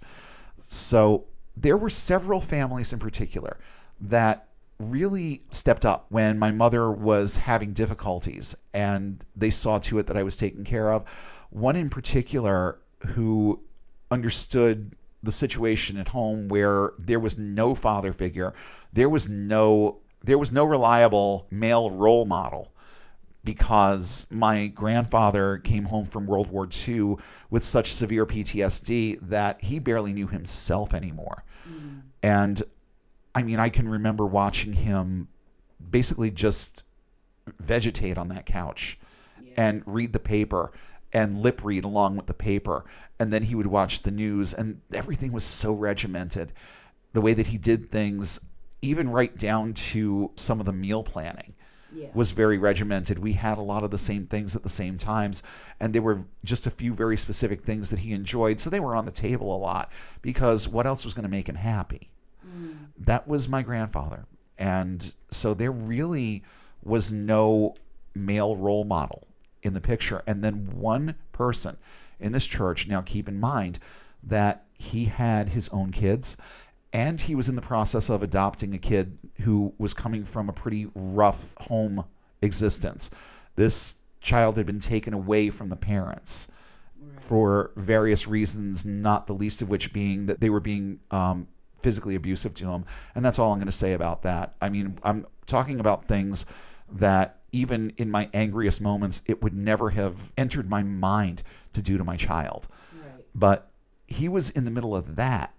So 0.67 1.25
there 1.55 1.77
were 1.77 1.89
several 1.89 2.41
families 2.41 2.93
in 2.93 2.99
particular 2.99 3.57
that 3.99 4.47
really 4.79 5.43
stepped 5.51 5.85
up 5.85 6.05
when 6.09 6.39
my 6.39 6.51
mother 6.51 6.91
was 6.91 7.37
having 7.37 7.73
difficulties 7.73 8.55
and 8.73 9.23
they 9.35 9.49
saw 9.49 9.77
to 9.77 9.99
it 9.99 10.07
that 10.07 10.17
I 10.17 10.23
was 10.23 10.35
taken 10.35 10.63
care 10.63 10.91
of. 10.91 11.07
One 11.49 11.75
in 11.75 11.89
particular 11.89 12.79
who 13.07 13.61
understood 14.09 14.95
the 15.23 15.31
situation 15.31 15.97
at 15.97 16.09
home 16.09 16.47
where 16.47 16.93
there 16.97 17.19
was 17.19 17.37
no 17.37 17.75
father 17.75 18.13
figure, 18.13 18.53
there 18.91 19.09
was 19.09 19.29
no 19.29 19.99
there 20.23 20.37
was 20.37 20.51
no 20.51 20.63
reliable 20.63 21.47
male 21.49 21.89
role 21.89 22.25
model 22.25 22.71
because 23.43 24.27
my 24.29 24.67
grandfather 24.67 25.57
came 25.57 25.85
home 25.85 26.05
from 26.05 26.27
World 26.27 26.51
War 26.51 26.67
II 26.87 27.15
with 27.49 27.63
such 27.63 27.91
severe 27.91 28.25
PTSD 28.25 29.19
that 29.21 29.63
he 29.63 29.79
barely 29.79 30.13
knew 30.13 30.27
himself 30.27 30.93
anymore. 30.93 31.43
Mm. 31.67 32.01
And 32.21 32.63
I 33.33 33.41
mean, 33.43 33.59
I 33.59 33.69
can 33.69 33.89
remember 33.89 34.25
watching 34.25 34.73
him 34.73 35.27
basically 35.89 36.29
just 36.29 36.83
vegetate 37.59 38.17
on 38.17 38.27
that 38.27 38.45
couch 38.45 38.99
yeah. 39.41 39.53
and 39.57 39.83
read 39.85 40.13
the 40.13 40.19
paper 40.19 40.71
and 41.13 41.41
lip 41.41 41.61
read 41.63 41.83
along 41.83 42.15
with 42.15 42.27
the 42.27 42.33
paper. 42.33 42.85
And 43.19 43.31
then 43.31 43.43
he 43.43 43.55
would 43.55 43.67
watch 43.67 44.01
the 44.01 44.11
news, 44.11 44.53
and 44.53 44.81
everything 44.93 45.31
was 45.31 45.43
so 45.43 45.73
regimented. 45.73 46.53
The 47.13 47.21
way 47.21 47.33
that 47.33 47.47
he 47.47 47.57
did 47.57 47.89
things, 47.89 48.39
even 48.81 49.09
right 49.09 49.37
down 49.37 49.73
to 49.73 50.31
some 50.35 50.59
of 50.59 50.65
the 50.65 50.73
meal 50.73 51.03
planning, 51.03 51.53
yeah. 51.93 52.07
was 52.13 52.31
very 52.31 52.57
regimented. 52.57 53.19
We 53.19 53.33
had 53.33 53.57
a 53.57 53.61
lot 53.61 53.83
of 53.83 53.91
the 53.91 53.97
same 53.97 54.25
things 54.25 54.55
at 54.55 54.63
the 54.63 54.69
same 54.69 54.97
times, 54.97 55.43
and 55.79 55.93
there 55.93 56.01
were 56.01 56.25
just 56.43 56.65
a 56.65 56.71
few 56.71 56.93
very 56.93 57.17
specific 57.17 57.61
things 57.61 57.89
that 57.89 57.99
he 57.99 58.13
enjoyed. 58.13 58.59
So 58.59 58.69
they 58.69 58.79
were 58.79 58.95
on 58.95 59.05
the 59.05 59.11
table 59.11 59.55
a 59.55 59.57
lot 59.57 59.91
because 60.21 60.67
what 60.67 60.87
else 60.87 61.05
was 61.05 61.13
going 61.13 61.23
to 61.23 61.29
make 61.29 61.49
him 61.49 61.55
happy? 61.55 62.11
Mm. 62.45 62.87
that 62.97 63.27
was 63.27 63.47
my 63.47 63.61
grandfather. 63.61 64.25
And 64.57 65.13
so 65.29 65.53
there 65.53 65.71
really 65.71 66.43
was 66.83 67.11
no 67.11 67.75
male 68.15 68.55
role 68.55 68.83
model 68.83 69.27
in 69.63 69.73
the 69.73 69.81
picture. 69.81 70.23
And 70.25 70.43
then 70.43 70.69
one 70.73 71.15
person 71.31 71.77
in 72.19 72.31
this 72.31 72.45
church, 72.45 72.87
now 72.87 73.01
keep 73.01 73.27
in 73.27 73.39
mind 73.39 73.79
that 74.23 74.65
he 74.73 75.05
had 75.05 75.49
his 75.49 75.69
own 75.69 75.91
kids 75.91 76.37
and 76.93 77.21
he 77.21 77.35
was 77.35 77.47
in 77.47 77.55
the 77.55 77.61
process 77.61 78.09
of 78.09 78.21
adopting 78.21 78.73
a 78.73 78.79
kid 78.79 79.17
who 79.41 79.73
was 79.77 79.93
coming 79.93 80.25
from 80.25 80.49
a 80.49 80.53
pretty 80.53 80.89
rough 80.93 81.55
home 81.61 82.05
existence. 82.41 83.09
This 83.55 83.95
child 84.19 84.57
had 84.57 84.65
been 84.65 84.79
taken 84.79 85.13
away 85.13 85.49
from 85.49 85.69
the 85.69 85.75
parents 85.75 86.49
for 87.17 87.71
various 87.75 88.27
reasons, 88.27 88.85
not 88.85 89.25
the 89.25 89.33
least 89.33 89.61
of 89.61 89.69
which 89.69 89.93
being 89.93 90.25
that 90.25 90.41
they 90.41 90.49
were 90.49 90.59
being 90.59 90.99
um, 91.11 91.47
physically 91.79 92.15
abusive 92.15 92.53
to 92.55 92.69
him. 92.69 92.85
And 93.15 93.23
that's 93.23 93.39
all 93.39 93.53
I'm 93.53 93.59
going 93.59 93.67
to 93.67 93.71
say 93.71 93.93
about 93.93 94.23
that. 94.23 94.55
I 94.61 94.69
mean, 94.69 94.99
I'm 95.03 95.25
talking 95.45 95.79
about 95.79 96.05
things 96.05 96.45
that 96.91 97.40
even 97.51 97.93
in 97.97 98.09
my 98.09 98.29
angriest 98.33 98.81
moments, 98.81 99.21
it 99.25 99.41
would 99.41 99.53
never 99.53 99.91
have 99.91 100.33
entered 100.37 100.69
my 100.69 100.83
mind 100.83 101.43
to 101.73 101.81
do 101.81 101.97
to 101.97 102.03
my 102.03 102.15
child. 102.15 102.67
Right. 102.93 103.25
But 103.35 103.71
he 104.07 104.27
was 104.27 104.49
in 104.49 104.65
the 104.65 104.71
middle 104.71 104.95
of 104.95 105.15
that 105.15 105.53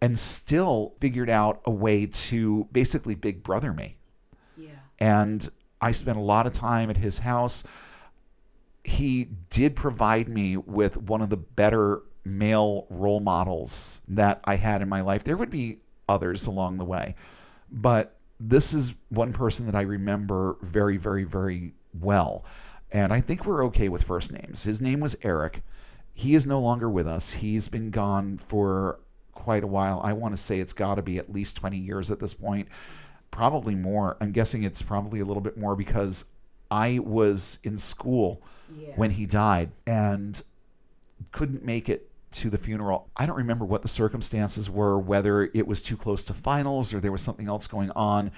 and 0.00 0.18
still 0.18 0.94
figured 1.00 1.28
out 1.28 1.60
a 1.64 1.70
way 1.70 2.06
to 2.06 2.68
basically 2.72 3.14
big 3.14 3.42
brother 3.42 3.72
me. 3.72 3.96
Yeah. 4.56 4.70
And 4.98 5.48
I 5.80 5.92
spent 5.92 6.18
a 6.18 6.22
lot 6.22 6.46
of 6.46 6.52
time 6.52 6.90
at 6.90 6.98
his 6.98 7.18
house. 7.18 7.64
He 8.84 9.28
did 9.50 9.76
provide 9.76 10.28
me 10.28 10.56
with 10.56 10.96
one 10.96 11.20
of 11.20 11.30
the 11.30 11.36
better 11.36 12.02
male 12.24 12.86
role 12.90 13.20
models 13.20 14.02
that 14.08 14.40
I 14.44 14.56
had 14.56 14.82
in 14.82 14.88
my 14.88 15.00
life. 15.00 15.24
There 15.24 15.36
would 15.36 15.50
be 15.50 15.78
others 16.08 16.46
along 16.46 16.78
the 16.78 16.84
way, 16.84 17.14
but 17.70 18.17
this 18.40 18.72
is 18.72 18.94
one 19.08 19.32
person 19.32 19.66
that 19.66 19.74
I 19.74 19.82
remember 19.82 20.56
very, 20.62 20.96
very, 20.96 21.24
very 21.24 21.74
well. 21.92 22.44
And 22.90 23.12
I 23.12 23.20
think 23.20 23.44
we're 23.44 23.64
okay 23.66 23.88
with 23.88 24.02
first 24.02 24.32
names. 24.32 24.64
His 24.64 24.80
name 24.80 25.00
was 25.00 25.16
Eric. 25.22 25.62
He 26.12 26.34
is 26.34 26.46
no 26.46 26.60
longer 26.60 26.88
with 26.88 27.06
us. 27.06 27.32
He's 27.32 27.68
been 27.68 27.90
gone 27.90 28.38
for 28.38 29.00
quite 29.32 29.62
a 29.62 29.68
while. 29.68 30.00
I 30.02 30.12
want 30.12 30.34
to 30.34 30.40
say 30.40 30.58
it's 30.58 30.72
got 30.72 30.96
to 30.96 31.02
be 31.02 31.18
at 31.18 31.32
least 31.32 31.56
20 31.56 31.76
years 31.76 32.10
at 32.10 32.20
this 32.20 32.34
point, 32.34 32.68
probably 33.30 33.74
more. 33.74 34.16
I'm 34.20 34.32
guessing 34.32 34.62
it's 34.62 34.82
probably 34.82 35.20
a 35.20 35.24
little 35.24 35.42
bit 35.42 35.56
more 35.56 35.76
because 35.76 36.24
I 36.70 36.98
was 36.98 37.58
in 37.62 37.76
school 37.76 38.42
yeah. 38.74 38.92
when 38.96 39.12
he 39.12 39.26
died 39.26 39.70
and 39.86 40.42
couldn't 41.32 41.64
make 41.64 41.88
it 41.88 42.07
to 42.32 42.50
the 42.50 42.58
funeral. 42.58 43.10
I 43.16 43.26
don't 43.26 43.36
remember 43.36 43.64
what 43.64 43.82
the 43.82 43.88
circumstances 43.88 44.68
were, 44.68 44.98
whether 44.98 45.50
it 45.54 45.66
was 45.66 45.82
too 45.82 45.96
close 45.96 46.24
to 46.24 46.34
finals 46.34 46.92
or 46.92 47.00
there 47.00 47.12
was 47.12 47.22
something 47.22 47.48
else 47.48 47.66
going 47.66 47.90
on, 47.92 48.30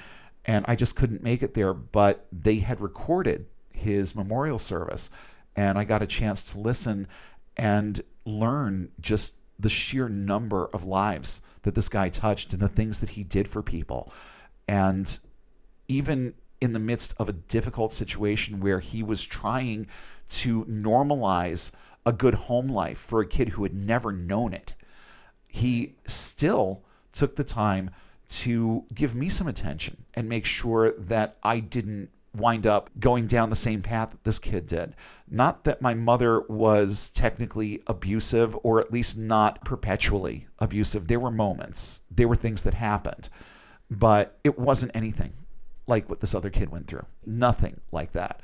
and 0.44 0.64
I 0.68 0.76
just 0.76 0.96
couldn't 0.96 1.22
make 1.22 1.42
it 1.42 1.54
there. 1.54 1.74
But 1.74 2.26
they 2.32 2.56
had 2.56 2.80
recorded 2.80 3.46
his 3.72 4.14
memorial 4.14 4.58
service, 4.58 5.10
and 5.56 5.78
I 5.78 5.84
got 5.84 6.02
a 6.02 6.06
chance 6.06 6.42
to 6.52 6.58
listen 6.58 7.08
and 7.56 8.00
learn 8.24 8.90
just 9.00 9.34
the 9.58 9.68
sheer 9.68 10.08
number 10.08 10.66
of 10.72 10.84
lives 10.84 11.42
that 11.62 11.74
this 11.74 11.88
guy 11.88 12.08
touched 12.08 12.52
and 12.52 12.62
the 12.62 12.68
things 12.68 13.00
that 13.00 13.10
he 13.10 13.24
did 13.24 13.48
for 13.48 13.62
people. 13.62 14.12
And 14.66 15.18
even 15.88 16.34
in 16.60 16.72
the 16.72 16.78
midst 16.78 17.14
of 17.18 17.28
a 17.28 17.32
difficult 17.34 17.92
situation 17.92 18.60
where 18.60 18.80
he 18.80 19.02
was 19.02 19.24
trying 19.24 19.86
to 20.28 20.64
normalize 20.66 21.72
a 22.06 22.12
good 22.12 22.34
home 22.34 22.68
life 22.68 22.98
for 22.98 23.20
a 23.20 23.26
kid 23.26 23.50
who 23.50 23.62
had 23.62 23.74
never 23.74 24.12
known 24.12 24.52
it. 24.52 24.74
He 25.46 25.96
still 26.06 26.82
took 27.12 27.36
the 27.36 27.44
time 27.44 27.90
to 28.28 28.84
give 28.94 29.14
me 29.14 29.28
some 29.28 29.48
attention 29.48 30.04
and 30.14 30.28
make 30.28 30.46
sure 30.46 30.92
that 30.92 31.36
I 31.42 31.60
didn't 31.60 32.10
wind 32.34 32.66
up 32.66 32.90
going 32.98 33.26
down 33.26 33.50
the 33.50 33.56
same 33.56 33.82
path 33.82 34.12
that 34.12 34.24
this 34.24 34.38
kid 34.38 34.68
did. 34.68 34.94
Not 35.28 35.64
that 35.64 35.82
my 35.82 35.94
mother 35.94 36.40
was 36.42 37.10
technically 37.10 37.82
abusive 37.86 38.56
or 38.62 38.80
at 38.80 38.92
least 38.92 39.18
not 39.18 39.64
perpetually 39.64 40.46
abusive. 40.60 41.08
There 41.08 41.20
were 41.20 41.30
moments, 41.30 42.02
there 42.10 42.28
were 42.28 42.36
things 42.36 42.62
that 42.62 42.74
happened, 42.74 43.28
but 43.90 44.38
it 44.44 44.58
wasn't 44.58 44.92
anything 44.94 45.32
like 45.86 46.08
what 46.08 46.20
this 46.20 46.34
other 46.34 46.50
kid 46.50 46.70
went 46.70 46.86
through. 46.86 47.06
Nothing 47.26 47.80
like 47.90 48.12
that. 48.12 48.40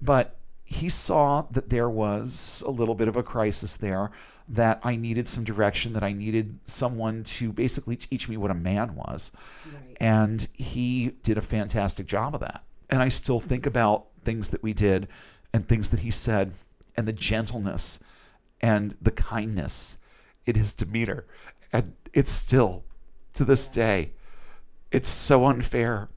But 0.00 0.36
he 0.66 0.88
saw 0.88 1.42
that 1.52 1.70
there 1.70 1.88
was 1.88 2.62
a 2.66 2.70
little 2.70 2.96
bit 2.96 3.06
of 3.06 3.16
a 3.16 3.22
crisis 3.22 3.76
there, 3.76 4.10
that 4.48 4.80
I 4.84 4.96
needed 4.96 5.26
some 5.28 5.44
direction, 5.44 5.92
that 5.94 6.02
I 6.02 6.12
needed 6.12 6.58
someone 6.64 7.24
to 7.24 7.52
basically 7.52 7.96
teach 7.96 8.28
me 8.28 8.36
what 8.36 8.50
a 8.50 8.54
man 8.54 8.94
was. 8.94 9.32
Right. 9.64 9.96
And 10.00 10.46
he 10.52 11.12
did 11.22 11.38
a 11.38 11.40
fantastic 11.40 12.06
job 12.06 12.34
of 12.34 12.40
that. 12.40 12.64
And 12.90 13.00
I 13.00 13.08
still 13.08 13.40
think 13.40 13.62
mm-hmm. 13.62 13.68
about 13.68 14.06
things 14.22 14.50
that 14.50 14.62
we 14.62 14.72
did 14.72 15.08
and 15.52 15.66
things 15.66 15.90
that 15.90 16.00
he 16.00 16.10
said 16.10 16.52
and 16.96 17.06
the 17.06 17.12
gentleness 17.12 18.00
and 18.60 18.96
the 19.00 19.10
kindness 19.12 19.98
in 20.46 20.56
his 20.56 20.72
demeanor. 20.72 21.24
And 21.72 21.94
it's 22.12 22.30
still, 22.30 22.84
to 23.34 23.44
this 23.44 23.68
day, 23.68 24.12
it's 24.90 25.08
so 25.08 25.46
unfair 25.46 26.08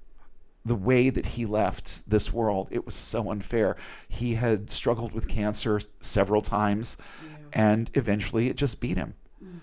the 0.69 0.75
way 0.75 1.09
that 1.09 1.25
he 1.25 1.45
left 1.45 2.09
this 2.09 2.31
world. 2.31 2.69
It 2.71 2.85
was 2.85 2.95
so 2.95 3.29
unfair. 3.31 3.75
He 4.07 4.35
had 4.35 4.69
struggled 4.69 5.11
with 5.11 5.27
cancer 5.27 5.81
several 5.99 6.41
times, 6.41 6.97
yeah. 7.23 7.37
and 7.51 7.91
eventually 7.95 8.47
it 8.47 8.55
just 8.55 8.79
beat 8.79 8.95
him. 8.95 9.15
Mm. 9.43 9.59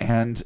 And 0.00 0.42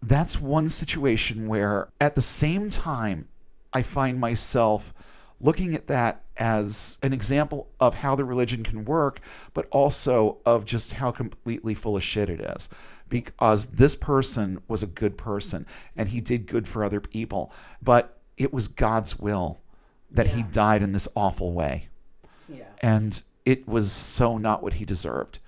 that's 0.00 0.40
one 0.40 0.68
situation 0.68 1.48
where, 1.48 1.88
at 2.00 2.14
the 2.14 2.22
same 2.22 2.70
time, 2.70 3.28
I 3.72 3.82
find 3.82 4.20
myself 4.20 4.94
looking 5.40 5.74
at 5.74 5.88
that 5.88 6.22
as 6.36 6.98
an 7.02 7.12
example 7.12 7.68
of 7.80 7.96
how 7.96 8.14
the 8.14 8.24
religion 8.24 8.62
can 8.62 8.84
work, 8.84 9.20
but 9.52 9.66
also 9.70 10.38
of 10.46 10.64
just 10.64 10.92
how 10.94 11.10
completely 11.10 11.74
full 11.74 11.96
of 11.96 12.02
shit 12.02 12.28
it 12.28 12.40
is. 12.40 12.68
Because 13.08 13.66
this 13.66 13.94
person 13.96 14.62
was 14.66 14.82
a 14.82 14.86
good 14.86 15.18
person 15.18 15.66
and 15.96 16.08
he 16.08 16.20
did 16.20 16.46
good 16.46 16.66
for 16.66 16.82
other 16.82 17.00
people. 17.00 17.52
But 17.82 18.18
it 18.36 18.52
was 18.52 18.68
God's 18.68 19.18
will 19.18 19.60
that 20.10 20.26
yeah. 20.26 20.36
he 20.36 20.42
died 20.42 20.82
in 20.82 20.92
this 20.92 21.08
awful 21.14 21.52
way. 21.52 21.88
Yeah. 22.48 22.64
And 22.82 23.22
it 23.44 23.66
was 23.68 23.92
so 23.92 24.38
not 24.38 24.62
what 24.62 24.74
he 24.74 24.84
deserved. 24.84 25.38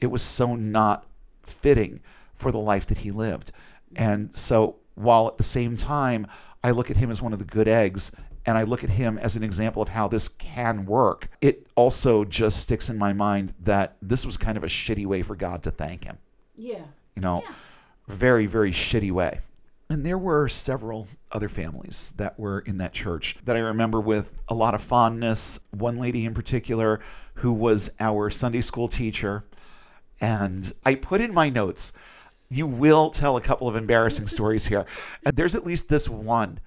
It 0.00 0.08
was 0.08 0.22
so 0.22 0.54
not 0.54 1.06
fitting 1.42 2.00
for 2.34 2.52
the 2.52 2.58
life 2.58 2.86
that 2.86 2.98
he 2.98 3.10
lived. 3.10 3.52
And 3.96 4.34
so 4.36 4.76
while 4.94 5.28
at 5.28 5.38
the 5.38 5.44
same 5.44 5.76
time, 5.76 6.26
I 6.64 6.70
look 6.70 6.90
at 6.90 6.96
him 6.96 7.10
as 7.10 7.22
one 7.22 7.32
of 7.32 7.38
the 7.38 7.44
good 7.44 7.68
eggs 7.68 8.12
and 8.44 8.58
I 8.58 8.64
look 8.64 8.82
at 8.82 8.90
him 8.90 9.18
as 9.18 9.36
an 9.36 9.44
example 9.44 9.82
of 9.82 9.90
how 9.90 10.08
this 10.08 10.28
can 10.28 10.84
work, 10.84 11.28
it 11.40 11.66
also 11.76 12.24
just 12.24 12.60
sticks 12.60 12.88
in 12.88 12.98
my 12.98 13.12
mind 13.12 13.54
that 13.60 13.96
this 14.02 14.26
was 14.26 14.36
kind 14.36 14.56
of 14.56 14.64
a 14.64 14.68
shitty 14.68 15.06
way 15.06 15.22
for 15.22 15.36
God 15.36 15.62
to 15.62 15.70
thank 15.70 16.04
him. 16.04 16.18
Yeah. 16.56 16.84
You 17.14 17.22
know, 17.22 17.42
Yeah. 17.44 17.54
very, 18.08 18.46
very 18.46 18.72
shitty 18.72 19.12
way. 19.12 19.40
And 19.92 20.06
there 20.06 20.16
were 20.16 20.48
several 20.48 21.06
other 21.30 21.50
families 21.50 22.14
that 22.16 22.40
were 22.40 22.60
in 22.60 22.78
that 22.78 22.94
church 22.94 23.36
that 23.44 23.56
I 23.56 23.58
remember 23.58 24.00
with 24.00 24.32
a 24.48 24.54
lot 24.54 24.72
of 24.72 24.80
fondness. 24.80 25.60
One 25.70 25.98
lady 25.98 26.24
in 26.24 26.32
particular 26.32 27.00
who 27.34 27.52
was 27.52 27.90
our 28.00 28.30
Sunday 28.30 28.62
school 28.62 28.88
teacher. 28.88 29.44
And 30.18 30.72
I 30.86 30.94
put 30.94 31.20
in 31.20 31.34
my 31.34 31.50
notes, 31.50 31.92
you 32.48 32.66
will 32.66 33.10
tell 33.10 33.36
a 33.36 33.42
couple 33.42 33.68
of 33.68 33.76
embarrassing 33.76 34.26
stories 34.28 34.64
here. 34.64 34.86
And 35.26 35.36
there's 35.36 35.54
at 35.54 35.66
least 35.66 35.90
this 35.90 36.08
one 36.08 36.60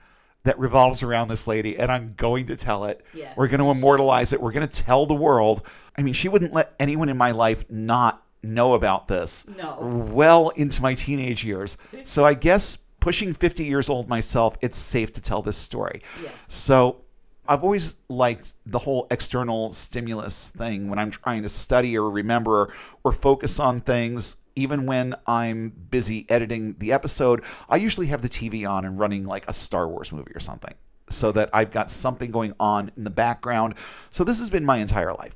that 0.43 0.59
revolves 0.59 1.01
around 1.01 1.29
this 1.29 1.47
lady, 1.47 1.79
and 1.79 1.91
I'm 1.91 2.13
going 2.15 2.45
to 2.45 2.55
tell 2.55 2.85
it. 2.85 3.03
Yes. 3.11 3.35
We're 3.35 3.47
going 3.47 3.59
to 3.61 3.71
immortalize 3.71 4.33
it. 4.33 4.39
We're 4.39 4.51
going 4.51 4.67
to 4.67 4.83
tell 4.83 5.07
the 5.07 5.15
world. 5.15 5.63
I 5.97 6.03
mean, 6.03 6.13
she 6.13 6.29
wouldn't 6.29 6.53
let 6.53 6.75
anyone 6.79 7.09
in 7.09 7.17
my 7.17 7.31
life 7.31 7.65
not 7.71 8.21
know 8.43 8.75
about 8.75 9.07
this 9.07 9.47
No. 9.57 9.79
well 10.13 10.49
into 10.49 10.83
my 10.83 10.93
teenage 10.93 11.43
years. 11.43 11.79
So 12.03 12.23
I 12.23 12.35
guess 12.35 12.77
pushing 13.05 13.35
50 13.35 13.63
years 13.63 13.87
old 13.87 14.09
myself, 14.09 14.57
it's 14.61 14.79
safe 14.79 15.13
to 15.13 15.21
tell 15.21 15.43
this 15.43 15.55
story. 15.55 16.01
Yeah. 16.23 16.29
So 16.47 17.03
I've 17.47 17.63
always 17.63 17.97
liked 18.09 18.55
the 18.65 18.79
whole 18.79 19.05
external 19.11 19.71
stimulus 19.73 20.49
thing 20.49 20.89
when 20.89 20.97
I'm 20.97 21.11
trying 21.11 21.43
to 21.43 21.49
study 21.49 21.95
or 21.99 22.09
remember 22.09 22.73
or 23.03 23.11
focus 23.11 23.59
on 23.59 23.79
things. 23.79 24.37
Even 24.55 24.87
when 24.87 25.13
I'm 25.27 25.69
busy 25.69 26.25
editing 26.29 26.77
the 26.79 26.93
episode, 26.93 27.43
I 27.69 27.75
usually 27.75 28.07
have 28.07 28.23
the 28.23 28.27
TV 28.27 28.67
on 28.67 28.85
and 28.85 28.97
running 28.97 29.23
like 29.25 29.47
a 29.47 29.53
Star 29.53 29.87
Wars 29.87 30.11
movie 30.11 30.31
or 30.33 30.39
something 30.39 30.73
so 31.07 31.31
that 31.33 31.51
I've 31.53 31.69
got 31.69 31.91
something 31.91 32.31
going 32.31 32.53
on 32.59 32.89
in 32.97 33.03
the 33.03 33.11
background. 33.11 33.75
So 34.09 34.23
this 34.23 34.39
has 34.39 34.49
been 34.49 34.65
my 34.65 34.77
entire 34.77 35.13
life. 35.13 35.35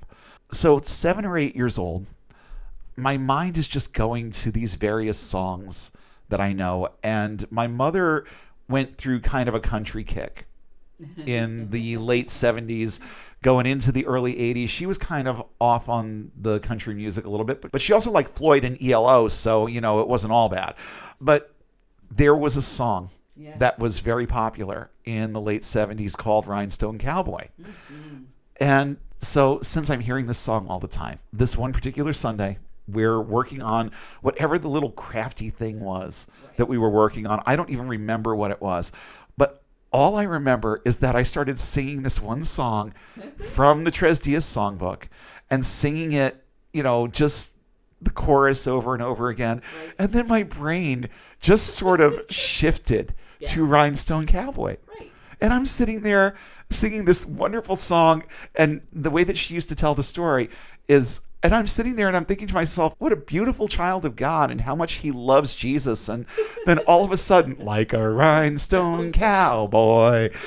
So, 0.52 0.80
seven 0.80 1.24
or 1.24 1.38
eight 1.38 1.56
years 1.56 1.78
old, 1.78 2.08
my 2.98 3.18
mind 3.18 3.60
is 3.60 3.68
just 3.68 3.94
going 3.94 4.32
to 4.32 4.52
these 4.52 4.74
various 4.74 5.20
songs 5.20 5.92
that 6.30 6.40
I 6.40 6.54
know. 6.54 6.90
And 7.04 7.46
my 7.52 7.68
mother 7.68 8.26
went 8.68 8.98
through 8.98 9.20
kind 9.22 9.50
of 9.50 9.56
a 9.56 9.60
country 9.60 10.04
kick 10.04 10.46
in 11.26 11.70
the 11.72 11.98
late 11.98 12.28
70s, 12.28 13.00
going 13.42 13.66
into 13.66 13.92
the 13.92 14.06
early 14.06 14.34
80s. 14.36 14.70
She 14.70 14.86
was 14.86 14.98
kind 14.98 15.28
of 15.28 15.44
off 15.60 15.88
on 15.90 16.32
the 16.40 16.60
country 16.60 16.94
music 16.94 17.26
a 17.26 17.30
little 17.30 17.46
bit, 17.46 17.62
but, 17.62 17.72
but 17.72 17.82
she 17.82 17.94
also 17.94 18.12
liked 18.12 18.32
Floyd 18.32 18.66
and 18.66 18.82
ELO, 18.82 19.28
so, 19.28 19.66
you 19.68 19.80
know, 19.82 20.02
it 20.02 20.08
wasn't 20.08 20.34
all 20.34 20.50
bad. 20.50 20.76
But 21.22 21.54
there 22.12 22.36
was 22.36 22.58
a 22.58 22.62
song 22.62 23.10
Yeah. 23.36 23.56
that 23.60 23.80
was 23.80 24.00
very 24.00 24.28
popular 24.28 24.90
in 25.06 25.32
the 25.34 25.40
late 25.42 25.62
70s 25.62 26.18
called 26.18 26.48
Rhinestone 26.48 26.98
Cowboy. 26.98 27.48
Mm-hmm. 27.62 28.24
And 28.60 28.98
so, 29.20 29.60
since 29.62 29.90
I'm 29.90 30.02
hearing 30.02 30.28
this 30.28 30.38
song 30.38 30.68
all 30.68 30.80
the 30.80 30.88
time, 30.88 31.20
this 31.32 31.56
one 31.58 31.72
particular 31.72 32.12
Sunday, 32.14 32.58
we're 32.94 33.22
working 33.22 33.62
on 33.62 33.92
whatever 34.22 34.60
the 34.60 34.68
little 34.68 34.92
crafty 34.92 35.50
thing 35.50 35.80
was 35.80 36.28
that 36.58 36.68
we 36.68 36.78
were 36.78 36.90
working 36.90 37.28
on. 37.28 37.42
I 37.46 37.56
don't 37.56 37.70
even 37.70 37.88
remember 37.88 38.36
what 38.36 38.52
it 38.52 38.62
was. 38.62 38.92
But 39.38 39.64
all 39.92 40.18
I 40.18 40.24
remember 40.24 40.82
is 40.86 40.98
that 40.98 41.16
I 41.16 41.24
started 41.24 41.60
singing 41.60 42.04
this 42.04 42.22
one 42.22 42.44
song 42.44 42.94
from 43.38 43.84
the 43.84 43.92
Tres 43.92 44.20
Dias 44.20 44.46
songbook 44.46 45.04
and 45.50 45.66
singing 45.66 46.12
it, 46.12 46.44
you 46.74 46.84
know, 46.84 47.08
just 47.08 47.56
the 48.02 48.12
chorus 48.12 48.68
over 48.68 48.94
and 48.94 49.04
over 49.04 49.30
again. 49.30 49.62
Right. 49.82 49.94
And 50.00 50.12
then 50.12 50.28
my 50.28 50.44
brain 50.44 51.10
just 51.40 51.68
sort 51.76 52.02
of 52.02 52.26
shifted 52.30 53.14
to 53.46 53.66
Rhinestone 53.66 54.26
Cowboy. 54.26 54.78
Right. 54.88 55.12
And 55.42 55.54
I'm 55.54 55.66
sitting 55.66 56.02
there 56.02 56.36
singing 56.70 57.06
this 57.06 57.26
wonderful 57.26 57.76
song. 57.76 58.24
And 58.56 58.82
the 58.92 59.10
way 59.10 59.24
that 59.24 59.38
she 59.38 59.54
used 59.54 59.70
to 59.70 59.76
tell 59.76 59.96
the 59.96 60.04
story 60.04 60.50
is, 60.88 61.22
and 61.42 61.54
I'm 61.54 61.68
sitting 61.68 61.96
there 61.96 62.08
and 62.08 62.18
I'm 62.18 62.26
thinking 62.26 62.48
to 62.48 62.54
myself, 62.54 62.96
what 62.98 63.14
a 63.14 63.18
beautiful 63.18 63.68
child 63.68 64.04
of 64.04 64.16
God 64.16 64.52
and 64.52 64.62
how 64.62 64.76
much 64.76 64.96
he 64.96 65.12
loves 65.12 65.56
Jesus. 65.56 66.10
And 66.10 66.26
then 66.66 66.80
all 66.80 67.06
of 67.06 67.12
a 67.12 67.18
sudden, 67.18 67.56
like 67.60 67.94
a 67.94 68.10
rhinestone 68.10 69.14
cowboy. 69.14 70.30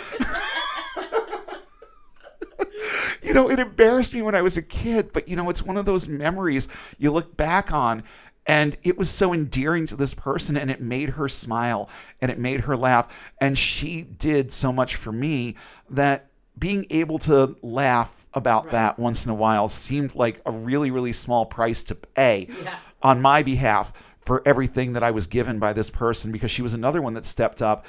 you 3.23 3.33
know, 3.33 3.51
it 3.51 3.59
embarrassed 3.59 4.13
me 4.13 4.21
when 4.21 4.35
I 4.35 4.43
was 4.43 4.59
a 4.59 4.63
kid, 4.63 5.13
but 5.13 5.29
you 5.29 5.37
know, 5.37 5.49
it's 5.49 5.63
one 5.63 5.79
of 5.79 5.87
those 5.87 6.09
memories 6.09 6.69
you 6.99 7.11
look 7.11 7.39
back 7.39 7.73
on 7.73 8.03
and 8.47 8.77
it 8.83 8.99
was 8.99 9.09
so 9.09 9.33
endearing 9.33 9.87
to 9.87 9.97
this 9.97 10.15
person 10.15 10.57
and 10.57 10.71
it 10.71 10.81
made 10.81 11.11
her 11.11 11.29
smile 11.29 11.89
and 12.21 12.31
it 12.31 12.39
made 12.39 12.63
her 12.63 12.77
laugh 12.77 13.33
and 13.41 13.57
she 13.57 14.03
did 14.03 14.51
so 14.51 14.73
much 14.73 14.97
for 14.97 15.13
me 15.13 15.55
that 15.89 16.27
being 16.59 16.85
able 16.91 17.19
to 17.19 17.57
laugh 17.63 18.22
about 18.35 18.65
Right. 18.67 18.73
that 18.73 18.99
once 18.99 19.25
in 19.25 19.31
a 19.31 19.35
while 19.35 19.69
seemed 19.69 20.15
like 20.15 20.41
a 20.47 20.51
really 20.53 20.91
really 20.91 21.13
small 21.13 21.47
price 21.47 21.83
to 21.85 21.95
pay 21.95 22.49
Yeah. 22.65 22.75
on 23.03 23.21
my 23.21 23.43
behalf 23.43 23.93
for 24.21 24.43
everything 24.47 24.93
that 24.95 25.03
I 25.03 25.11
was 25.11 25.27
given 25.27 25.59
by 25.59 25.73
this 25.73 25.91
person 25.91 26.31
because 26.33 26.51
she 26.51 26.63
was 26.63 26.75
another 26.75 27.03
one 27.03 27.15
that 27.15 27.25
stepped 27.27 27.61
up 27.61 27.85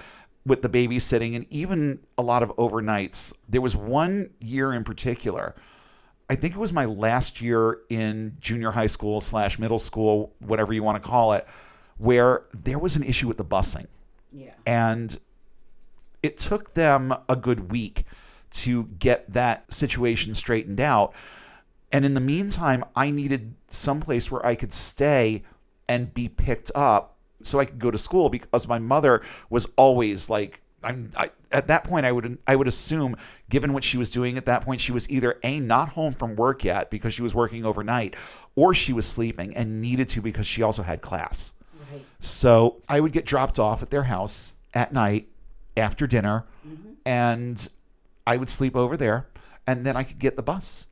with 0.45 0.61
the 0.61 0.69
babysitting 0.69 1.35
and 1.35 1.45
even 1.49 1.99
a 2.17 2.21
lot 2.23 2.43
of 2.43 2.49
overnights. 2.57 3.33
There 3.47 3.61
was 3.61 3.75
one 3.75 4.31
year 4.39 4.73
in 4.73 4.83
particular. 4.83 5.55
I 6.29 6.35
think 6.35 6.55
it 6.55 6.59
was 6.59 6.73
my 6.73 6.85
last 6.85 7.39
year 7.39 7.79
in 7.89 8.37
junior 8.41 8.71
high 8.71 8.87
school 8.87 9.21
slash 9.21 9.59
middle 9.59 9.77
school, 9.79 10.33
whatever 10.39 10.73
you 10.73 10.81
want 10.83 11.01
to 11.01 11.07
call 11.07 11.33
it, 11.33 11.47
where 11.97 12.43
there 12.53 12.79
was 12.79 12.95
an 12.95 13.03
issue 13.03 13.27
with 13.27 13.37
the 13.37 13.45
busing 13.45 13.85
Yeah. 14.31 14.53
and 14.65 15.17
it 16.23 16.37
took 16.37 16.73
them 16.73 17.13
a 17.29 17.35
good 17.35 17.71
week 17.71 18.05
to 18.53 18.83
get 18.99 19.31
that 19.33 19.71
situation 19.73 20.33
straightened 20.33 20.79
out. 20.79 21.13
And 21.91 22.05
in 22.05 22.13
the 22.13 22.21
meantime, 22.21 22.83
I 22.95 23.11
needed 23.11 23.55
someplace 23.67 24.31
where 24.31 24.45
I 24.45 24.55
could 24.55 24.73
stay 24.73 25.43
and 25.87 26.13
be 26.13 26.29
picked 26.29 26.71
up 26.73 27.17
so 27.41 27.59
I 27.59 27.65
could 27.65 27.79
go 27.79 27.91
to 27.91 27.97
school 27.97 28.29
because 28.29 28.67
my 28.67 28.79
mother 28.79 29.21
was 29.49 29.67
always 29.75 30.29
like, 30.29 30.61
I'm 30.83 31.11
I, 31.15 31.29
at 31.51 31.67
that 31.67 31.85
point 31.85 32.05
I 32.05 32.11
would 32.11 32.39
I 32.45 32.55
would 32.55 32.67
assume 32.67 33.15
given 33.49 33.73
what 33.73 33.85
she 33.85 33.97
was 33.97 34.09
doing 34.09 34.37
at 34.37 34.45
that 34.47 34.63
point 34.63 34.81
she 34.81 34.91
was 34.91 35.09
either 35.09 35.39
a 35.41 35.59
not 35.61 35.89
home 35.89 36.11
from 36.11 36.35
work 36.35 36.65
yet 36.65 36.89
because 36.89 37.13
she 37.13 37.21
was 37.21 37.33
working 37.33 37.65
overnight 37.65 38.15
or 38.55 38.73
she 38.73 38.91
was 38.91 39.05
sleeping 39.05 39.55
and 39.55 39.81
needed 39.81 40.09
to 40.09 40.21
because 40.21 40.45
she 40.45 40.61
also 40.61 40.83
had 40.83 41.01
class. 41.01 41.53
Right. 41.91 42.05
So 42.19 42.81
I 42.89 42.99
would 42.99 43.13
get 43.13 43.25
dropped 43.25 43.59
off 43.59 43.81
at 43.81 43.91
their 43.91 44.03
house 44.03 44.53
at 44.73 44.91
night 44.91 45.29
after 45.77 46.07
dinner, 46.07 46.45
mm-hmm. 46.67 46.93
and 47.05 47.67
I 48.25 48.37
would 48.37 48.49
sleep 48.49 48.75
over 48.75 48.97
there, 48.97 49.27
and 49.67 49.85
then 49.85 49.95
I 49.95 50.03
could 50.03 50.19
get 50.19 50.35
the 50.35 50.43
bus 50.43 50.87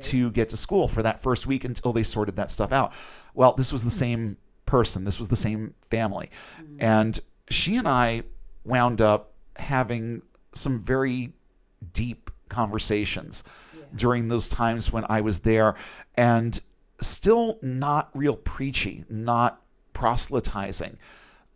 to 0.00 0.30
get 0.30 0.48
to 0.50 0.56
school 0.56 0.88
for 0.88 1.02
that 1.02 1.20
first 1.20 1.46
week 1.46 1.64
until 1.64 1.92
they 1.92 2.02
sorted 2.02 2.36
that 2.36 2.50
stuff 2.50 2.72
out. 2.72 2.92
Well, 3.34 3.52
this 3.52 3.72
was 3.72 3.82
the 3.82 3.90
hmm. 3.90 4.04
same 4.04 4.36
person, 4.66 5.04
this 5.04 5.18
was 5.18 5.28
the 5.28 5.36
same 5.36 5.74
family, 5.90 6.30
hmm. 6.56 6.76
and 6.80 7.20
she 7.48 7.76
and 7.76 7.88
I 7.88 8.22
wound 8.64 9.00
up 9.00 9.32
having 9.56 10.22
some 10.52 10.80
very 10.82 11.32
deep 11.92 12.30
conversations 12.48 13.44
during 13.94 14.28
those 14.28 14.48
times 14.48 14.92
when 14.92 15.04
I 15.08 15.20
was 15.20 15.40
there 15.40 15.74
and 16.16 16.60
still 17.00 17.58
not 17.62 18.10
real 18.14 18.36
preachy, 18.36 19.04
not 19.08 19.62
proselytizing. 19.92 20.98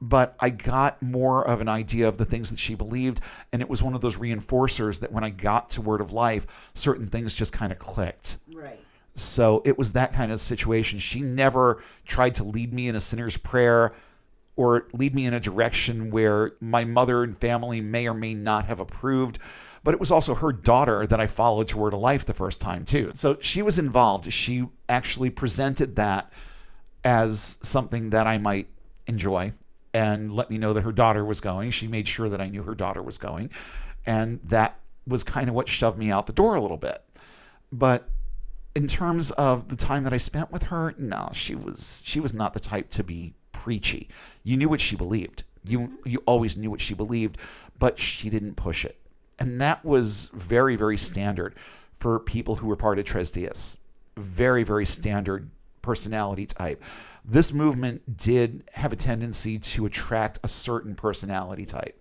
But 0.06 0.36
I 0.38 0.50
got 0.50 1.00
more 1.02 1.46
of 1.46 1.62
an 1.62 1.68
idea 1.68 2.06
of 2.06 2.18
the 2.18 2.26
things 2.26 2.50
that 2.50 2.58
she 2.58 2.74
believed. 2.74 3.20
And 3.52 3.62
it 3.62 3.70
was 3.70 3.82
one 3.82 3.94
of 3.94 4.02
those 4.02 4.18
reinforcers 4.18 5.00
that 5.00 5.12
when 5.12 5.24
I 5.24 5.30
got 5.30 5.70
to 5.70 5.80
Word 5.80 6.02
of 6.02 6.12
Life, 6.12 6.70
certain 6.74 7.06
things 7.06 7.32
just 7.32 7.54
kind 7.54 7.72
of 7.72 7.78
clicked. 7.78 8.36
Right. 8.52 8.78
So 9.14 9.62
it 9.64 9.78
was 9.78 9.94
that 9.94 10.12
kind 10.12 10.30
of 10.30 10.40
situation. 10.40 10.98
She 10.98 11.22
never 11.22 11.82
tried 12.04 12.34
to 12.34 12.44
lead 12.44 12.74
me 12.74 12.86
in 12.86 12.94
a 12.96 13.00
sinner's 13.00 13.38
prayer 13.38 13.94
or 14.56 14.88
lead 14.92 15.14
me 15.14 15.24
in 15.24 15.32
a 15.32 15.40
direction 15.40 16.10
where 16.10 16.52
my 16.60 16.84
mother 16.84 17.22
and 17.22 17.36
family 17.36 17.80
may 17.80 18.06
or 18.06 18.14
may 18.14 18.34
not 18.34 18.66
have 18.66 18.80
approved. 18.80 19.38
But 19.84 19.94
it 19.94 20.00
was 20.00 20.10
also 20.10 20.34
her 20.34 20.52
daughter 20.52 21.06
that 21.06 21.20
I 21.20 21.26
followed 21.26 21.68
to 21.68 21.78
Word 21.78 21.94
of 21.94 22.00
Life 22.00 22.26
the 22.26 22.34
first 22.34 22.60
time, 22.60 22.84
too. 22.84 23.12
So 23.14 23.38
she 23.40 23.62
was 23.62 23.78
involved. 23.78 24.30
She 24.32 24.66
actually 24.86 25.30
presented 25.30 25.96
that 25.96 26.30
as 27.04 27.58
something 27.62 28.10
that 28.10 28.26
I 28.26 28.36
might 28.36 28.68
enjoy 29.06 29.52
and 29.94 30.32
let 30.32 30.50
me 30.50 30.58
know 30.58 30.72
that 30.72 30.82
her 30.82 30.92
daughter 30.92 31.24
was 31.24 31.40
going. 31.40 31.70
She 31.70 31.86
made 31.86 32.08
sure 32.08 32.28
that 32.28 32.40
I 32.40 32.48
knew 32.48 32.64
her 32.64 32.74
daughter 32.74 33.00
was 33.00 33.16
going. 33.16 33.50
And 34.04 34.40
that 34.44 34.78
was 35.06 35.22
kind 35.22 35.48
of 35.48 35.54
what 35.54 35.68
shoved 35.68 35.96
me 35.96 36.10
out 36.10 36.26
the 36.26 36.32
door 36.32 36.56
a 36.56 36.60
little 36.60 36.76
bit. 36.76 36.98
But 37.72 38.08
in 38.74 38.88
terms 38.88 39.30
of 39.32 39.68
the 39.68 39.76
time 39.76 40.02
that 40.02 40.12
I 40.12 40.16
spent 40.16 40.50
with 40.50 40.64
her, 40.64 40.94
no, 40.98 41.30
she 41.32 41.54
was 41.54 42.02
she 42.04 42.18
was 42.18 42.34
not 42.34 42.52
the 42.54 42.60
type 42.60 42.90
to 42.90 43.04
be 43.04 43.34
preachy. 43.52 44.08
You 44.42 44.56
knew 44.56 44.68
what 44.68 44.80
she 44.80 44.96
believed. 44.96 45.44
You 45.64 45.78
mm-hmm. 45.78 46.08
you 46.08 46.22
always 46.26 46.56
knew 46.56 46.70
what 46.70 46.80
she 46.80 46.94
believed, 46.94 47.38
but 47.78 47.98
she 47.98 48.28
didn't 48.28 48.56
push 48.56 48.84
it. 48.84 48.98
And 49.38 49.60
that 49.60 49.84
was 49.84 50.30
very 50.34 50.74
very 50.74 50.98
standard 50.98 51.54
for 51.94 52.18
people 52.18 52.56
who 52.56 52.66
were 52.66 52.76
part 52.76 52.98
of 52.98 53.04
Tres 53.04 53.30
Dias. 53.30 53.78
Very 54.16 54.64
very 54.64 54.86
standard 54.86 55.50
personality 55.82 56.46
type. 56.46 56.82
This 57.24 57.52
movement 57.52 58.16
did 58.18 58.64
have 58.74 58.92
a 58.92 58.96
tendency 58.96 59.58
to 59.58 59.86
attract 59.86 60.38
a 60.42 60.48
certain 60.48 60.94
personality 60.94 61.64
type. 61.64 61.98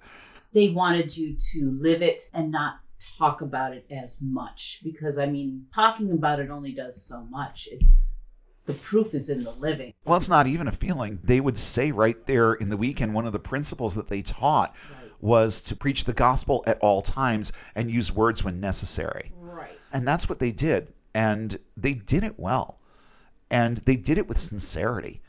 They 0.53 0.69
wanted 0.69 1.15
you 1.15 1.35
to 1.53 1.71
live 1.79 2.01
it 2.01 2.19
and 2.33 2.51
not 2.51 2.79
talk 3.17 3.41
about 3.41 3.73
it 3.73 3.85
as 3.89 4.19
much 4.21 4.81
because 4.83 5.17
I 5.17 5.25
mean, 5.25 5.67
talking 5.73 6.11
about 6.11 6.39
it 6.39 6.49
only 6.49 6.73
does 6.73 7.01
so 7.01 7.23
much. 7.23 7.69
It's 7.71 8.19
the 8.65 8.73
proof 8.73 9.13
is 9.13 9.29
in 9.29 9.43
the 9.43 9.51
living. 9.51 9.93
Well, 10.05 10.17
it's 10.17 10.29
not 10.29 10.47
even 10.47 10.67
a 10.67 10.71
feeling. 10.71 11.19
They 11.23 11.39
would 11.39 11.57
say 11.57 11.91
right 11.91 12.25
there 12.27 12.53
in 12.53 12.69
the 12.69 12.77
weekend, 12.77 13.13
one 13.13 13.25
of 13.25 13.33
the 13.33 13.39
principles 13.39 13.95
that 13.95 14.09
they 14.09 14.21
taught 14.21 14.73
Right. 14.89 15.11
was 15.19 15.61
to 15.63 15.75
preach 15.75 16.03
the 16.05 16.13
gospel 16.13 16.63
at 16.67 16.79
all 16.79 17.01
times 17.01 17.51
and 17.75 17.89
use 17.89 18.11
words 18.13 18.43
when 18.43 18.59
necessary. 18.59 19.31
Right. 19.37 19.77
And 19.91 20.07
that's 20.07 20.27
what 20.29 20.39
they 20.39 20.51
did. 20.51 20.93
And 21.13 21.59
they 21.75 21.93
did 21.93 22.23
it 22.23 22.39
well. 22.39 22.79
And 23.53 23.77
they 23.77 23.95
did 23.95 24.17
it 24.17 24.27
with 24.27 24.37
sincerity. 24.39 25.21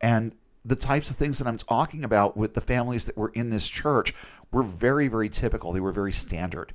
And 0.00 0.34
the 0.64 0.74
types 0.76 1.10
of 1.10 1.16
things 1.16 1.38
that 1.38 1.46
I'm 1.46 1.58
talking 1.58 2.02
about 2.02 2.36
with 2.36 2.54
the 2.54 2.60
families 2.60 3.04
that 3.04 3.16
were 3.16 3.28
in 3.34 3.50
this 3.50 3.68
church 3.68 4.14
were 4.50 4.62
very, 4.62 5.08
very 5.08 5.28
typical. 5.28 5.72
They 5.72 5.80
were 5.80 5.92
very 5.92 6.12
standard 6.12 6.72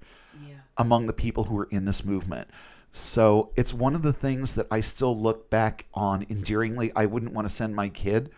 Yeah. 0.47 0.56
among 0.78 1.08
the 1.08 1.14
people 1.14 1.45
who 1.45 1.56
were 1.56 1.68
in 1.72 1.86
this 1.86 2.06
movement. 2.06 2.47
So 2.91 3.52
it's 3.56 3.74
one 3.74 3.95
of 3.95 4.02
the 4.04 4.14
things 4.14 4.56
that 4.56 4.68
I 4.70 4.82
still 4.82 5.18
look 5.18 5.49
back 5.49 5.86
on 5.93 6.26
endearingly. 6.30 6.91
I 6.95 7.06
wouldn't 7.08 7.34
want 7.34 7.47
to 7.47 7.54
send 7.54 7.76
my 7.76 7.89
kid 7.89 8.30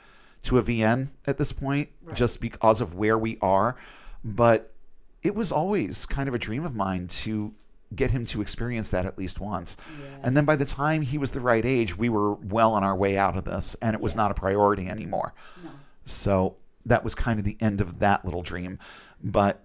to 0.43 0.57
a 0.57 0.61
VN 0.61 1.09
at 1.28 1.38
this 1.38 1.51
point 1.51 1.89
Right. 2.03 2.16
just 2.16 2.39
because 2.39 2.80
of 2.82 2.93
where 2.95 3.18
we 3.18 3.38
are. 3.41 3.76
But 4.24 4.74
it 5.22 5.36
was 5.36 5.51
always 5.51 6.05
kind 6.05 6.30
of 6.30 6.36
a 6.36 6.39
dream 6.39 6.66
of 6.66 6.76
mine 6.76 7.07
to 7.07 7.53
get 7.95 8.11
him 8.11 8.25
to 8.27 8.41
experience 8.41 8.89
that 8.91 9.05
at 9.05 9.17
least 9.17 9.39
once. 9.39 9.77
Yeah. 10.01 10.05
And 10.23 10.37
then 10.37 10.45
by 10.45 10.55
the 10.55 10.65
time 10.65 11.01
he 11.01 11.17
was 11.17 11.31
the 11.31 11.39
right 11.39 11.65
age, 11.65 11.97
we 11.97 12.09
were 12.09 12.33
well 12.33 12.73
on 12.73 12.83
our 12.83 12.95
way 12.95 13.17
out 13.17 13.37
of 13.37 13.43
this 13.45 13.75
and 13.81 13.93
it 13.93 14.01
was 14.01 14.13
Yeah. 14.13 14.21
not 14.23 14.31
a 14.31 14.33
priority 14.35 14.87
anymore. 14.89 15.33
No. 15.63 15.71
So 16.05 16.55
that 16.85 17.03
was 17.03 17.15
kind 17.15 17.39
of 17.39 17.45
the 17.45 17.57
end 17.61 17.79
of 17.81 17.99
that 17.99 18.25
little 18.25 18.41
dream. 18.43 18.77
But 19.23 19.63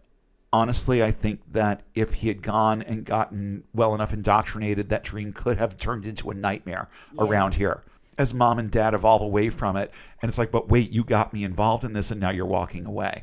honestly, 0.52 1.02
I 1.02 1.10
think 1.10 1.40
that 1.52 1.82
if 1.94 2.14
he 2.14 2.28
had 2.28 2.42
gone 2.42 2.80
and 2.82 3.04
gotten 3.04 3.64
well 3.74 3.94
enough 3.94 4.12
indoctrinated, 4.12 4.88
that 4.88 5.04
dream 5.04 5.32
could 5.32 5.58
have 5.58 5.76
turned 5.76 6.06
into 6.06 6.30
a 6.30 6.34
nightmare 6.34 6.88
Yeah. 7.12 7.24
around 7.24 7.54
here. 7.54 7.82
As 8.16 8.32
mom 8.34 8.58
and 8.58 8.70
dad 8.70 8.94
evolve 8.94 9.22
away 9.22 9.48
from 9.50 9.76
it, 9.76 9.92
and 10.22 10.28
it's 10.28 10.38
like, 10.38 10.50
but 10.50 10.68
wait, 10.68 10.90
you 10.90 11.04
got 11.04 11.32
me 11.32 11.44
involved 11.44 11.84
in 11.84 11.92
this 11.92 12.10
and 12.10 12.20
now 12.20 12.30
you're 12.30 12.46
walking 12.46 12.84
away. 12.86 13.22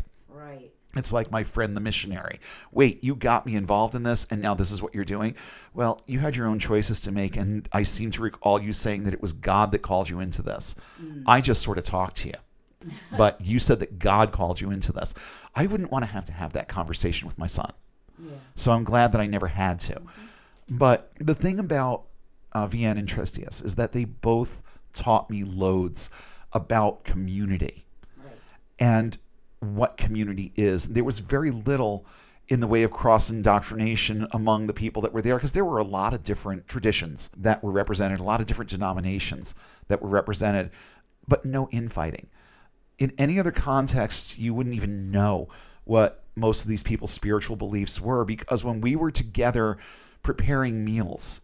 It's 0.96 1.12
like 1.12 1.30
my 1.32 1.44
friend 1.44 1.76
the 1.76 1.82
missionary. 1.82 2.40
Wait, 2.72 3.04
you 3.04 3.16
got 3.16 3.46
me 3.46 3.56
involved 3.56 3.96
in 3.96 4.04
this 4.04 4.26
and 4.32 4.42
now 4.42 4.54
this 4.54 4.72
is 4.72 4.82
what 4.82 4.96
you're 4.96 5.04
doing? 5.04 5.36
Well, 5.74 6.02
you 6.08 6.20
had 6.20 6.36
your 6.36 6.48
own 6.48 6.60
choices 6.60 7.02
to 7.02 7.12
make, 7.12 7.36
and 7.36 7.68
I 7.74 7.84
seem 7.84 8.12
to 8.12 8.22
recall 8.22 8.62
you 8.62 8.72
saying 8.74 9.04
that 9.04 9.14
it 9.14 9.22
was 9.22 9.34
God 9.34 9.72
that 9.74 9.80
called 9.80 10.10
you 10.10 10.20
into 10.20 10.42
this. 10.42 10.76
I 11.28 11.42
just 11.42 11.62
sort 11.62 11.78
of 11.78 11.84
talked 11.84 12.18
to 12.18 12.30
you. 12.30 12.34
But 13.18 13.42
you 13.42 13.58
said 13.60 13.80
that 13.80 13.98
God 14.00 14.32
called 14.32 14.62
you 14.62 14.70
into 14.70 14.92
this. 14.92 15.14
I 15.56 15.66
wouldn't 15.66 15.92
want 15.92 16.04
to 16.04 16.12
have 16.12 16.26
to 16.26 16.32
have 16.34 16.54
that 16.54 16.68
conversation 16.68 17.28
with 17.28 17.38
my 17.40 17.48
son. 17.48 17.72
Yeah. 18.20 18.32
So 18.54 18.72
I'm 18.72 18.84
glad 18.84 19.12
that 19.14 19.20
I 19.22 19.26
never 19.26 19.48
had 19.48 19.80
to. 19.82 20.02
But 20.70 21.12
the 21.20 21.34
thing 21.36 21.58
about 21.58 22.04
uh, 22.54 22.68
VN 22.68 22.98
and 23.00 23.08
Tres 23.08 23.32
Dias 23.32 23.60
is 23.62 23.76
that 23.76 23.92
they 23.94 24.06
both 24.06 24.62
taught 24.94 25.30
me 25.32 25.44
loads 25.44 26.10
about 26.54 27.04
community 27.04 27.86
Right. 28.18 28.38
and 28.80 29.18
what 29.74 29.98
community 29.98 30.52
is. 30.56 30.90
There 30.90 31.04
was 31.04 31.20
very 31.20 31.52
little 31.52 32.06
in 32.48 32.60
the 32.60 32.68
way 32.68 32.84
of 32.84 32.92
cross 32.92 33.30
indoctrination 33.30 34.28
among 34.32 34.68
the 34.68 34.74
people 34.74 35.02
that 35.02 35.14
were 35.14 35.22
there 35.22 35.36
because 35.36 35.54
there 35.54 35.66
were 35.66 35.80
a 35.80 35.84
lot 35.84 36.14
of 36.14 36.24
different 36.24 36.68
traditions 36.68 37.32
that 37.36 37.64
were 37.64 37.72
represented, 37.72 38.20
a 38.20 38.24
lot 38.24 38.40
of 38.40 38.46
different 38.46 38.70
denominations 38.70 39.56
that 39.88 40.02
were 40.02 40.10
represented, 40.10 40.70
but 41.28 41.44
no 41.44 41.68
infighting. 41.72 42.28
In 43.00 43.14
any 43.18 43.40
other 43.40 43.52
context, 43.52 44.38
you 44.38 44.54
wouldn't 44.54 44.76
even 44.76 45.10
know 45.10 45.50
what 45.86 46.24
most 46.36 46.62
of 46.62 46.68
these 46.68 46.84
people's 46.84 47.12
spiritual 47.12 47.56
beliefs 47.56 48.00
were 48.00 48.26
because 48.26 48.64
when 48.64 48.82
we 48.82 48.96
were 48.96 49.12
together 49.12 49.78
preparing 50.22 50.86
meals 50.86 51.42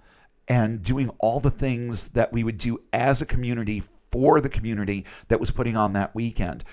and 0.47 0.83
doing 0.83 1.09
all 1.19 1.39
the 1.39 1.51
things 1.51 2.09
that 2.09 2.31
we 2.33 2.43
would 2.43 2.57
do 2.57 2.81
as 2.91 3.21
a 3.21 3.25
community 3.25 3.81
for 4.11 4.41
the 4.41 4.49
community 4.49 5.05
that 5.29 5.39
was 5.39 5.51
putting 5.51 5.77
on 5.77 5.93
that 5.93 6.13
weekend, 6.13 6.63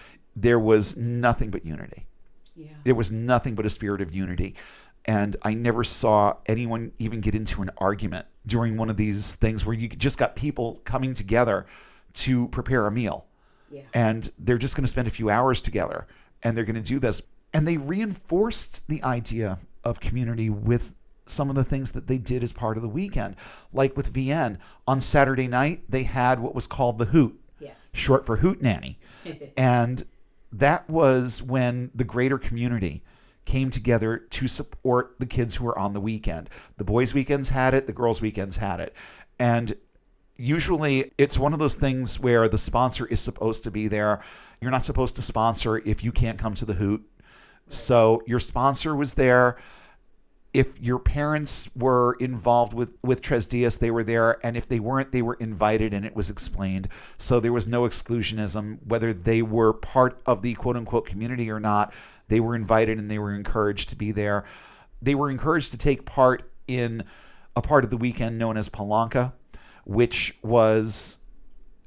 there 0.42 0.58
was 0.58 0.96
nothing 0.96 1.50
but 1.50 1.64
unity. 1.64 2.06
Yeah. 2.54 2.68
There 2.84 2.94
was 2.94 3.10
nothing 3.10 3.54
but 3.54 3.66
a 3.66 3.70
spirit 3.70 4.00
of 4.00 4.14
unity. 4.14 4.54
And 5.04 5.36
I 5.42 5.54
never 5.54 5.84
saw 5.84 6.34
anyone 6.46 6.92
even 6.98 7.20
get 7.20 7.34
into 7.34 7.62
an 7.62 7.70
argument 7.78 8.26
during 8.46 8.76
one 8.76 8.90
of 8.90 8.96
these 8.96 9.34
things 9.34 9.64
where 9.64 9.74
you 9.74 9.88
just 9.88 10.18
got 10.18 10.36
people 10.36 10.80
coming 10.84 11.14
together 11.14 11.66
to 12.14 12.48
prepare 12.48 12.86
a 12.86 12.90
meal. 12.90 13.26
Yeah. 13.70 13.82
And 13.94 14.30
they're 14.38 14.58
just 14.58 14.76
going 14.76 14.84
to 14.84 14.88
spend 14.88 15.08
a 15.08 15.10
few 15.10 15.30
hours 15.30 15.60
together 15.60 16.06
and 16.42 16.56
they're 16.56 16.64
going 16.64 16.76
to 16.76 16.82
do 16.82 16.98
this. 16.98 17.22
And 17.54 17.66
they 17.66 17.76
reinforced 17.76 18.86
the 18.88 19.02
idea 19.02 19.58
of 19.84 20.00
community 20.00 20.50
with 20.50 20.94
some 21.26 21.48
of 21.50 21.56
the 21.56 21.64
things 21.64 21.92
that 21.92 22.06
they 22.06 22.18
did 22.18 22.42
as 22.42 22.52
part 22.52 22.76
of 22.76 22.82
the 22.82 22.88
weekend. 22.88 23.36
Like 23.72 23.96
with 23.96 24.12
VN, 24.12 24.58
on 24.86 25.00
Saturday 25.00 25.48
night, 25.48 25.84
they 25.88 26.02
had 26.04 26.40
what 26.40 26.54
was 26.54 26.66
called 26.66 26.98
the 26.98 27.06
Hoot, 27.06 27.38
Yes. 27.60 27.90
short 27.94 28.26
for 28.26 28.36
Hoot 28.36 28.60
Nanny. 28.62 28.98
And 29.56 30.04
that 30.52 30.88
was 30.88 31.42
when 31.42 31.90
the 31.94 32.04
greater 32.04 32.38
community 32.38 33.02
came 33.44 33.70
together 33.70 34.18
to 34.18 34.46
support 34.46 35.14
the 35.18 35.26
kids 35.26 35.56
who 35.56 35.64
were 35.64 35.78
on 35.78 35.94
the 35.94 36.00
weekend. 36.00 36.50
The 36.76 36.84
boys' 36.84 37.14
weekends 37.14 37.48
had 37.48 37.74
it, 37.74 37.86
the 37.86 37.92
girls' 37.92 38.20
weekends 38.20 38.56
had 38.58 38.80
it. 38.80 38.94
And 39.38 39.76
usually 40.36 41.12
it's 41.18 41.38
one 41.38 41.52
of 41.52 41.58
those 41.58 41.74
things 41.74 42.20
where 42.20 42.48
the 42.48 42.58
sponsor 42.58 43.06
is 43.06 43.20
supposed 43.20 43.64
to 43.64 43.70
be 43.70 43.88
there. 43.88 44.22
You're 44.60 44.70
not 44.70 44.84
supposed 44.84 45.16
to 45.16 45.22
sponsor 45.22 45.78
if 45.78 46.04
you 46.04 46.12
can't 46.12 46.38
come 46.38 46.54
to 46.54 46.64
the 46.64 46.74
hoot. 46.74 47.02
So 47.66 48.22
your 48.26 48.40
sponsor 48.40 48.94
was 48.94 49.14
there. 49.14 49.56
If 50.54 50.80
your 50.80 50.98
parents 50.98 51.68
were 51.76 52.14
involved 52.14 52.72
with 52.72 52.96
with 53.02 53.20
Tres 53.20 53.46
Dias, 53.46 53.76
they 53.76 53.90
were 53.90 54.02
there, 54.02 54.44
and 54.44 54.56
if 54.56 54.66
they 54.66 54.80
weren't, 54.80 55.12
they 55.12 55.22
were 55.22 55.34
invited, 55.34 55.92
and 55.92 56.06
it 56.06 56.16
was 56.16 56.30
explained. 56.30 56.88
So 57.18 57.38
there 57.38 57.52
was 57.52 57.66
no 57.66 57.82
exclusionism, 57.82 58.78
whether 58.86 59.12
they 59.12 59.42
were 59.42 59.72
part 59.72 60.20
of 60.24 60.42
the 60.42 60.54
quote 60.54 60.76
unquote 60.76 61.06
community 61.06 61.50
or 61.50 61.60
not. 61.60 61.92
They 62.28 62.40
were 62.40 62.54
invited, 62.54 62.98
and 62.98 63.10
they 63.10 63.18
were 63.18 63.34
encouraged 63.34 63.90
to 63.90 63.96
be 63.96 64.10
there. 64.10 64.44
They 65.02 65.14
were 65.14 65.30
encouraged 65.30 65.70
to 65.72 65.78
take 65.78 66.04
part 66.06 66.50
in 66.66 67.04
a 67.54 67.62
part 67.62 67.84
of 67.84 67.90
the 67.90 67.96
weekend 67.96 68.38
known 68.38 68.56
as 68.56 68.68
Palanca, 68.68 69.32
which 69.84 70.36
was 70.42 71.18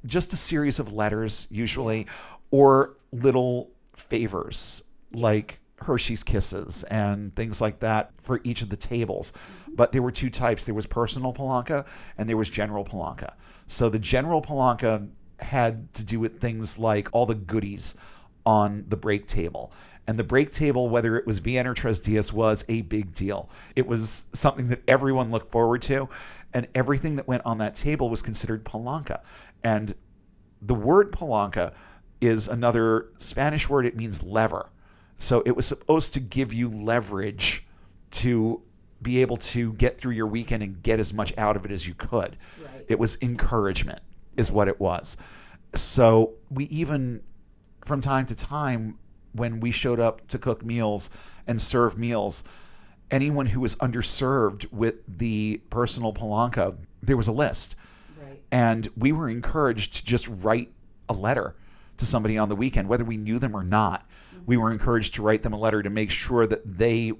just 0.06 0.32
a 0.32 0.36
series 0.36 0.78
of 0.78 0.92
letters, 0.92 1.46
usually, 1.50 2.06
or 2.50 2.96
little 3.12 3.70
favors 3.94 4.82
like 5.12 5.60
Hershey's 5.82 6.22
Kisses 6.22 6.82
and 6.84 7.34
things 7.34 7.60
like 7.60 7.80
that 7.80 8.12
for 8.20 8.40
each 8.44 8.62
of 8.62 8.68
the 8.70 8.76
tables. 8.76 9.32
But 9.68 9.92
there 9.92 10.02
were 10.02 10.12
two 10.12 10.30
types 10.30 10.64
there 10.64 10.74
was 10.74 10.86
personal 10.86 11.32
Palanca 11.32 11.86
and 12.18 12.28
there 12.28 12.36
was 12.36 12.50
general 12.50 12.84
Palanca. 12.84 13.34
So 13.66 13.88
the 13.88 13.98
general 13.98 14.42
Palanca 14.42 15.08
had 15.40 15.92
to 15.94 16.04
do 16.04 16.20
with 16.20 16.40
things 16.40 16.78
like 16.78 17.08
all 17.12 17.26
the 17.26 17.34
goodies 17.34 17.94
on 18.44 18.84
the 18.88 18.96
break 18.96 19.26
table. 19.26 19.72
And 20.06 20.18
the 20.18 20.24
break 20.24 20.50
table, 20.52 20.88
whether 20.88 21.16
it 21.16 21.26
was 21.26 21.40
VN 21.40 21.64
or 21.64 21.74
Tres 21.74 22.00
Dias, 22.00 22.32
was 22.32 22.64
a 22.68 22.82
big 22.82 23.12
deal. 23.12 23.48
It 23.76 23.86
was 23.86 24.24
something 24.32 24.68
that 24.68 24.82
everyone 24.88 25.30
looked 25.30 25.52
forward 25.52 25.82
to, 25.82 26.08
and 26.52 26.66
everything 26.74 27.16
that 27.16 27.28
went 27.28 27.42
on 27.46 27.58
that 27.58 27.74
table 27.74 28.10
was 28.10 28.20
considered 28.20 28.64
palanca. 28.64 29.20
And 29.62 29.94
the 30.60 30.74
word 30.74 31.12
palanca 31.12 31.72
is 32.20 32.48
another 32.48 33.06
Spanish 33.18 33.68
word. 33.68 33.86
It 33.86 33.96
means 33.96 34.22
lever. 34.22 34.70
So 35.18 35.42
it 35.46 35.52
was 35.52 35.66
supposed 35.66 36.14
to 36.14 36.20
give 36.20 36.52
you 36.52 36.68
leverage 36.68 37.64
to 38.12 38.62
be 39.00 39.20
able 39.20 39.36
to 39.36 39.72
get 39.74 39.98
through 39.98 40.12
your 40.12 40.26
weekend 40.26 40.62
and 40.62 40.82
get 40.82 41.00
as 41.00 41.12
much 41.12 41.36
out 41.36 41.56
of 41.56 41.64
it 41.64 41.72
as 41.72 41.86
you 41.86 41.94
could. 41.94 42.36
Right. 42.62 42.84
It 42.88 42.98
was 42.98 43.18
encouragement, 43.20 44.00
is 44.36 44.50
what 44.50 44.68
it 44.68 44.80
was. 44.80 45.16
So 45.74 46.34
we 46.50 46.64
even, 46.66 47.22
from 47.84 48.00
time 48.00 48.26
to 48.26 48.34
time, 48.34 48.98
when 49.32 49.60
we 49.60 49.70
showed 49.70 49.98
up 49.98 50.26
to 50.28 50.38
cook 50.38 50.64
meals 50.64 51.10
and 51.46 51.60
serve 51.60 51.98
meals, 51.98 52.44
anyone 53.10 53.46
who 53.46 53.60
was 53.60 53.76
underserved 53.76 54.70
with 54.72 54.96
the 55.06 55.60
personal 55.70 56.12
palanca, 56.12 56.76
there 57.02 57.16
was 57.16 57.28
a 57.28 57.32
list. 57.32 57.76
Right. 58.20 58.42
And 58.52 58.88
we 58.96 59.12
were 59.12 59.28
encouraged 59.28 59.94
to 59.94 60.04
just 60.04 60.28
write 60.28 60.72
a 61.08 61.14
letter 61.14 61.56
to 61.96 62.06
somebody 62.06 62.38
on 62.38 62.48
the 62.48 62.56
weekend, 62.56 62.88
whether 62.88 63.04
we 63.04 63.16
knew 63.16 63.38
them 63.38 63.56
or 63.56 63.64
not. 63.64 64.06
We 64.46 64.56
were 64.56 64.70
encouraged 64.70 65.14
to 65.14 65.22
write 65.22 65.42
them 65.42 65.52
a 65.52 65.58
letter 65.58 65.82
to 65.82 65.90
make 65.90 66.10
sure 66.10 66.46
that 66.46 66.62
they 66.64 67.12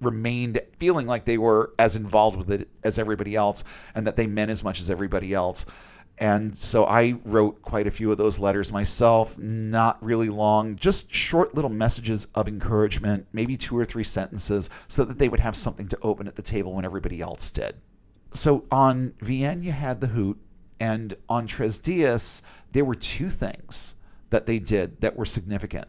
remained 0.00 0.60
feeling 0.78 1.06
like 1.06 1.24
they 1.24 1.38
were 1.38 1.72
as 1.78 1.96
involved 1.96 2.36
with 2.36 2.50
it 2.50 2.68
as 2.82 2.98
everybody 2.98 3.34
else 3.36 3.64
and 3.94 4.06
that 4.06 4.16
they 4.16 4.26
meant 4.26 4.50
as 4.50 4.62
much 4.62 4.80
as 4.80 4.90
everybody 4.90 5.32
else. 5.32 5.64
And 6.18 6.56
so 6.56 6.84
I 6.84 7.16
wrote 7.24 7.60
quite 7.62 7.88
a 7.88 7.90
few 7.90 8.12
of 8.12 8.18
those 8.18 8.38
letters 8.38 8.70
myself, 8.70 9.36
not 9.36 10.00
really 10.02 10.28
long, 10.28 10.76
just 10.76 11.12
short 11.12 11.54
little 11.54 11.70
messages 11.70 12.28
of 12.34 12.46
encouragement, 12.46 13.26
maybe 13.32 13.56
two 13.56 13.76
or 13.76 13.84
three 13.84 14.04
sentences, 14.04 14.70
so 14.86 15.04
that 15.04 15.18
they 15.18 15.28
would 15.28 15.40
have 15.40 15.56
something 15.56 15.88
to 15.88 15.98
open 16.02 16.28
at 16.28 16.36
the 16.36 16.42
table 16.42 16.74
when 16.74 16.84
everybody 16.84 17.20
else 17.20 17.50
did. 17.50 17.74
So 18.32 18.64
on 18.70 19.14
VN, 19.22 19.64
you 19.64 19.72
had 19.72 20.00
the 20.00 20.08
hoot, 20.08 20.40
And 20.78 21.16
on 21.28 21.46
Tres 21.46 21.78
Dias, 21.78 22.42
there 22.72 22.84
were 22.84 22.94
two 22.94 23.28
things 23.28 23.94
that 24.30 24.46
they 24.46 24.58
did 24.58 25.00
that 25.00 25.16
were 25.16 25.24
significant. 25.24 25.86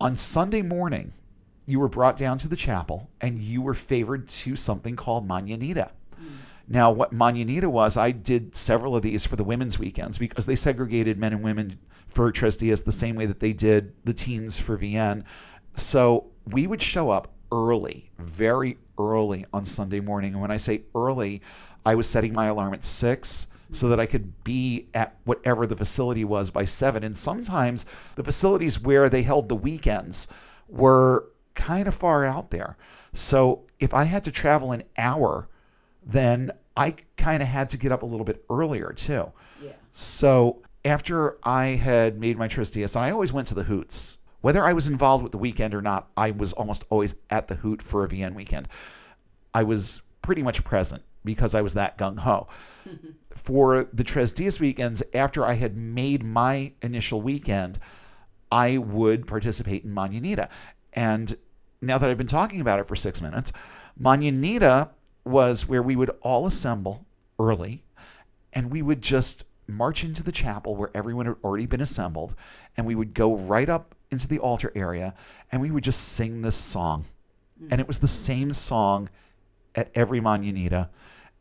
On 0.00 0.16
Sunday 0.16 0.62
morning, 0.62 1.12
you 1.66 1.80
were 1.80 1.88
brought 1.88 2.16
down 2.16 2.38
to 2.38 2.48
the 2.48 2.54
chapel 2.54 3.10
and 3.20 3.42
you 3.42 3.60
were 3.60 3.74
favored 3.74 4.28
to 4.28 4.54
something 4.54 4.94
called 4.94 5.28
Mañanita. 5.28 5.90
Mm. 6.14 6.28
Now, 6.68 6.92
what 6.92 7.12
Mañanita 7.12 7.66
was, 7.66 7.96
I 7.96 8.12
did 8.12 8.54
several 8.54 8.94
of 8.94 9.02
these 9.02 9.26
for 9.26 9.34
the 9.34 9.42
women's 9.42 9.76
weekends 9.76 10.16
because 10.16 10.46
they 10.46 10.54
segregated 10.54 11.18
men 11.18 11.32
and 11.32 11.42
women 11.42 11.80
for 12.06 12.30
Tres 12.30 12.56
Dias 12.56 12.82
the 12.82 12.92
same 12.92 13.16
way 13.16 13.26
that 13.26 13.40
they 13.40 13.52
did 13.52 13.92
the 14.04 14.14
teens 14.14 14.60
for 14.60 14.78
VN. 14.78 15.24
So 15.74 16.26
we 16.46 16.68
would 16.68 16.80
show 16.80 17.10
up 17.10 17.32
early, 17.50 18.10
very 18.18 18.78
early 18.98 19.46
on 19.52 19.64
Sunday 19.64 20.00
morning. 20.00 20.34
And 20.34 20.40
when 20.40 20.52
I 20.52 20.58
say 20.58 20.82
early, 20.94 21.42
I 21.84 21.96
was 21.96 22.06
setting 22.06 22.32
my 22.32 22.46
alarm 22.46 22.72
at 22.72 22.84
six 22.84 23.48
so 23.70 23.88
that 23.88 24.00
I 24.00 24.06
could 24.06 24.44
be 24.44 24.88
at 24.94 25.16
whatever 25.24 25.66
the 25.66 25.76
facility 25.76 26.24
was 26.24 26.50
by 26.50 26.64
seven. 26.64 27.04
And 27.04 27.16
sometimes 27.16 27.84
the 28.14 28.24
facilities 28.24 28.80
where 28.80 29.08
they 29.08 29.22
held 29.22 29.48
the 29.48 29.56
weekends 29.56 30.26
were 30.68 31.30
kind 31.54 31.86
of 31.86 31.94
far 31.94 32.24
out 32.24 32.50
there. 32.50 32.76
So 33.12 33.66
if 33.78 33.92
I 33.92 34.04
had 34.04 34.24
to 34.24 34.30
travel 34.30 34.72
an 34.72 34.84
hour, 34.96 35.48
then 36.02 36.52
I 36.76 36.94
kind 37.16 37.42
of 37.42 37.48
had 37.48 37.68
to 37.70 37.76
get 37.76 37.92
up 37.92 38.02
a 38.02 38.06
little 38.06 38.24
bit 38.24 38.44
earlier 38.48 38.92
too. 38.92 39.32
Yeah. 39.62 39.72
So 39.90 40.62
after 40.84 41.38
I 41.42 41.66
had 41.68 42.18
made 42.18 42.38
my 42.38 42.48
Tres 42.48 42.70
Dias, 42.70 42.96
I 42.96 43.10
always 43.10 43.32
went 43.32 43.48
to 43.48 43.54
the 43.54 43.64
Hoots. 43.64 44.18
Whether 44.40 44.64
I 44.64 44.72
was 44.72 44.86
involved 44.86 45.22
with 45.22 45.32
the 45.32 45.38
weekend 45.38 45.74
or 45.74 45.82
not, 45.82 46.08
I 46.16 46.30
was 46.30 46.52
almost 46.52 46.84
always 46.90 47.16
at 47.28 47.48
the 47.48 47.56
Hoot 47.56 47.82
for 47.82 48.04
a 48.04 48.08
VN 48.08 48.34
weekend. 48.34 48.68
I 49.52 49.64
was 49.64 50.02
pretty 50.22 50.42
much 50.42 50.64
present 50.64 51.02
because 51.24 51.54
I 51.54 51.60
was 51.60 51.74
that 51.74 51.98
gung 51.98 52.18
ho. 52.20 52.46
for 53.38 53.88
the 53.92 54.04
Tres 54.04 54.32
Dias 54.32 54.60
weekends, 54.60 55.02
after 55.14 55.44
I 55.44 55.54
had 55.54 55.76
made 55.76 56.22
my 56.22 56.72
initial 56.82 57.22
weekend, 57.22 57.78
I 58.50 58.78
would 58.78 59.26
participate 59.26 59.84
in 59.84 59.94
Mañanita. 59.94 60.48
And 60.92 61.36
now 61.80 61.98
that 61.98 62.10
I've 62.10 62.18
been 62.18 62.26
talking 62.26 62.60
about 62.60 62.80
it 62.80 62.86
for 62.86 62.96
six 62.96 63.22
minutes, 63.22 63.52
Mañanita 64.00 64.90
was 65.24 65.68
where 65.68 65.82
we 65.82 65.96
would 65.96 66.10
all 66.22 66.46
assemble 66.46 67.06
early 67.38 67.84
and 68.52 68.70
we 68.70 68.82
would 68.82 69.02
just 69.02 69.44
march 69.66 70.02
into 70.02 70.22
the 70.22 70.32
chapel 70.32 70.74
where 70.74 70.90
everyone 70.94 71.26
had 71.26 71.36
already 71.44 71.66
been 71.66 71.80
assembled 71.80 72.34
and 72.76 72.86
we 72.86 72.94
would 72.94 73.12
go 73.12 73.36
right 73.36 73.68
up 73.68 73.94
into 74.10 74.26
the 74.26 74.38
altar 74.38 74.72
area 74.74 75.14
and 75.52 75.60
we 75.60 75.70
would 75.70 75.84
just 75.84 76.00
sing 76.00 76.42
this 76.42 76.56
song. 76.56 77.04
Mm. 77.62 77.68
And 77.72 77.80
it 77.80 77.86
was 77.86 77.98
the 77.98 78.08
same 78.08 78.52
song 78.52 79.10
at 79.74 79.90
every 79.94 80.20
Mañanita. 80.20 80.88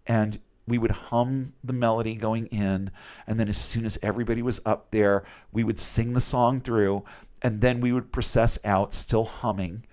And 0.05 0.39
we 0.67 0.77
would 0.77 0.91
hum 0.91 1.53
the 1.63 1.73
melody 1.73 2.15
going 2.15 2.47
in. 2.47 2.91
And 3.25 3.39
then 3.39 3.47
as 3.47 3.57
soon 3.57 3.85
as 3.85 3.97
everybody 4.03 4.41
was 4.41 4.59
up 4.65 4.91
there, 4.91 5.23
we 5.51 5.63
would 5.63 5.79
sing 5.79 6.13
the 6.13 6.21
song 6.21 6.59
through. 6.59 7.05
And 7.41 7.61
then 7.61 7.79
we 7.81 7.93
would 7.93 8.11
process 8.11 8.59
out, 8.65 8.93
still 8.93 9.25
humming. 9.25 9.85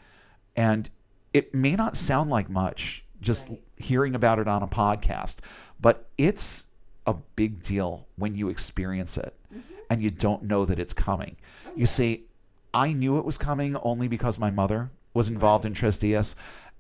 And 0.57 0.91
it 1.33 1.55
may 1.55 1.77
not 1.77 1.97
sound 1.97 2.31
like 2.31 2.51
much 2.51 3.05
just 3.21 3.49
Right. 3.49 3.63
hearing 3.77 4.15
about 4.15 4.39
it 4.39 4.49
on 4.49 4.63
a 4.63 4.67
podcast, 4.67 5.39
but 5.81 6.09
it's 6.19 6.65
a 7.07 7.15
big 7.37 7.63
deal 7.63 8.07
when 8.17 8.35
you 8.35 8.49
experience 8.49 9.17
it 9.17 9.35
mm-hmm. 9.53 9.61
and 9.91 10.03
you 10.03 10.11
don't 10.11 10.43
know 10.43 10.65
that 10.65 10.79
it's 10.79 10.93
coming. 10.93 11.37
Oh, 11.67 11.73
you 11.77 11.87
see, 11.87 12.25
I 12.73 12.93
knew 12.93 13.19
it 13.19 13.25
was 13.25 13.39
coming 13.39 13.77
only 13.77 14.09
because 14.09 14.39
my 14.39 14.51
mother 14.51 14.91
was 15.13 15.29
involved 15.29 15.65
in 15.65 15.75
Tres 15.75 15.99
Dias 15.99 16.35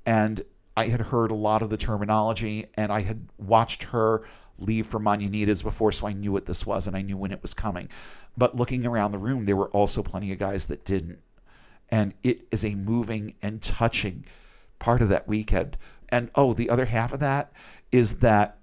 and 0.05 0.43
I 0.77 0.89
had 0.89 1.01
heard 1.01 1.31
a 1.31 1.35
lot 1.37 1.63
of 1.63 1.71
the 1.71 1.77
terminology 1.77 2.67
and 2.75 2.91
I 2.91 3.03
had 3.03 3.29
watched 3.39 3.85
her 3.85 4.23
leave 4.59 4.87
for 4.87 5.01
Mañanitas 5.01 5.63
before, 5.63 5.93
so 5.93 6.07
I 6.07 6.13
knew 6.13 6.33
what 6.33 6.47
this 6.47 6.67
was 6.67 6.87
and 6.87 6.97
I 6.97 7.03
knew 7.03 7.17
when 7.17 7.33
it 7.33 7.43
was 7.43 7.55
coming. 7.55 7.89
But 8.37 8.57
looking 8.57 8.85
around 8.87 9.13
the 9.13 9.19
room, 9.19 9.45
there 9.45 9.57
were 9.57 9.69
also 9.69 10.03
plenty 10.03 10.33
of 10.33 10.39
guys 10.39 10.67
that 10.67 10.85
didn't. 10.85 11.21
And 11.91 12.15
it 12.23 12.47
is 12.51 12.65
a 12.65 12.75
moving 12.75 13.35
and 13.43 13.63
touching 13.63 14.25
part 14.79 15.03
of 15.03 15.09
that 15.11 15.29
weekend. 15.29 15.77
And 16.09 16.31
oh, 16.35 16.53
the 16.55 16.71
other 16.71 16.87
half 16.87 17.13
of 17.13 17.21
that 17.21 17.53
is 17.93 18.19
that 18.19 18.59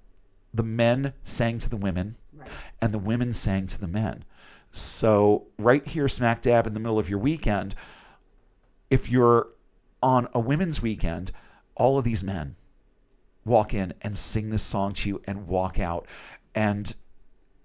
the 0.54 0.64
men 0.64 1.14
sang 1.24 1.60
to 1.60 1.70
the 1.70 1.78
women 1.78 2.18
Right. 2.34 2.50
and 2.82 2.94
the 2.94 3.00
women 3.00 3.34
sang 3.34 3.68
to 3.68 3.80
the 3.80 3.88
men. 3.88 4.26
So, 4.72 5.48
right 5.58 5.86
here, 5.86 6.08
smack 6.08 6.42
dab 6.42 6.66
in 6.66 6.74
the 6.74 6.80
middle 6.80 6.98
of 6.98 7.10
your 7.10 7.20
weekend, 7.20 7.76
if 8.90 9.10
you're 9.10 9.48
on 10.02 10.28
a 10.34 10.40
women's 10.40 10.82
weekend, 10.82 11.32
all 11.76 11.98
of 11.98 12.04
these 12.04 12.24
men 12.24 12.56
walk 13.46 13.74
in 13.74 13.94
and 14.02 14.18
sing 14.18 14.50
this 14.50 14.64
song 14.64 14.94
to 14.94 15.10
you 15.10 15.22
and 15.26 15.48
walk 15.48 15.80
out. 15.80 16.06
And 16.54 16.94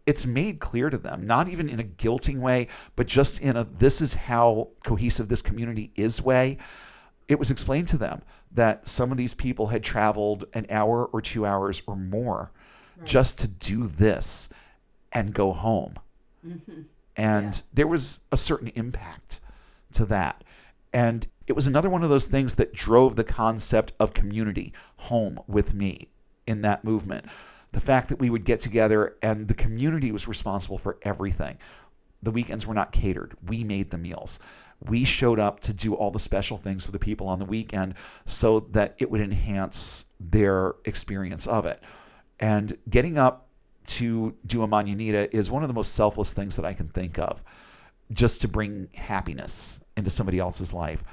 it's 0.06 0.24
made 0.24 0.60
clear 0.60 0.88
to 0.88 0.98
them, 0.98 1.26
not 1.26 1.48
even 1.48 1.68
in 1.68 1.80
a 1.80 1.84
guilting 1.84 2.38
way, 2.38 2.68
but 2.94 3.06
just 3.06 3.40
in 3.40 3.56
a 3.56 3.64
this 3.64 4.00
is 4.00 4.14
how 4.14 4.68
cohesive 4.84 5.28
this 5.28 5.42
community 5.42 5.90
is 5.96 6.22
way. 6.22 6.58
It 7.28 7.38
was 7.38 7.50
explained 7.50 7.88
to 7.88 7.98
them 7.98 8.22
that 8.52 8.86
some 8.86 9.10
of 9.10 9.18
these 9.18 9.34
people 9.34 9.66
had 9.66 9.82
traveled 9.82 10.44
an 10.54 10.66
hour 10.70 11.06
or 11.06 11.20
two 11.20 11.44
hours 11.44 11.82
or 11.86 11.96
more 11.96 12.52
just 13.04 13.38
to 13.40 13.48
do 13.48 13.86
this 13.86 14.48
and 15.12 15.34
go 15.34 15.52
home. 15.52 15.94
Mm-hmm. 16.46 16.82
And 17.16 17.54
Yeah. 17.54 17.60
there 17.74 17.86
was 17.86 18.20
a 18.30 18.36
certain 18.36 18.68
impact 18.68 19.40
to 19.94 20.06
that. 20.06 20.44
And 20.92 21.26
it 21.46 21.54
was 21.54 21.66
another 21.66 21.90
one 21.90 22.02
of 22.02 22.10
those 22.10 22.26
things 22.26 22.56
that 22.56 22.72
drove 22.72 23.16
the 23.16 23.24
concept 23.24 23.92
of 24.00 24.14
community 24.14 24.72
home 24.96 25.40
with 25.46 25.74
me 25.74 26.08
in 26.46 26.62
that 26.62 26.84
movement. 26.84 27.26
The 27.72 27.80
fact 27.80 28.08
that 28.08 28.18
we 28.18 28.30
would 28.30 28.44
get 28.44 28.60
together 28.60 29.16
and 29.22 29.48
the 29.48 29.54
community 29.54 30.10
was 30.10 30.28
responsible 30.28 30.78
for 30.78 30.98
everything. 31.02 31.58
The 32.22 32.30
weekends 32.30 32.66
were 32.66 32.74
not 32.74 32.92
catered. 32.92 33.36
We 33.46 33.64
made 33.64 33.90
the 33.90 33.98
meals. 33.98 34.40
We 34.80 35.04
showed 35.04 35.38
up 35.38 35.60
to 35.60 35.72
do 35.72 35.94
all 35.94 36.10
the 36.10 36.18
special 36.18 36.56
things 36.56 36.84
for 36.84 36.92
the 36.92 36.98
people 36.98 37.28
on 37.28 37.38
the 37.38 37.44
weekend 37.44 37.94
so 38.24 38.60
that 38.60 38.94
it 38.98 39.10
would 39.10 39.20
enhance 39.20 40.06
their 40.18 40.74
experience 40.84 41.46
of 41.46 41.66
it. 41.66 41.82
And 42.38 42.76
getting 42.88 43.18
up 43.18 43.48
to 43.86 44.34
do 44.44 44.62
a 44.62 44.68
Mañanita 44.68 45.32
is 45.32 45.50
one 45.50 45.62
of 45.62 45.68
the 45.68 45.74
most 45.74 45.94
selfless 45.94 46.32
things 46.32 46.56
that 46.56 46.64
I 46.64 46.74
can 46.74 46.88
think 46.88 47.18
of, 47.18 47.42
just 48.12 48.40
to 48.42 48.48
bring 48.48 48.88
happiness 48.94 49.80
into 49.96 50.10
somebody 50.10 50.38
else's 50.38 50.74
life. 50.74 51.04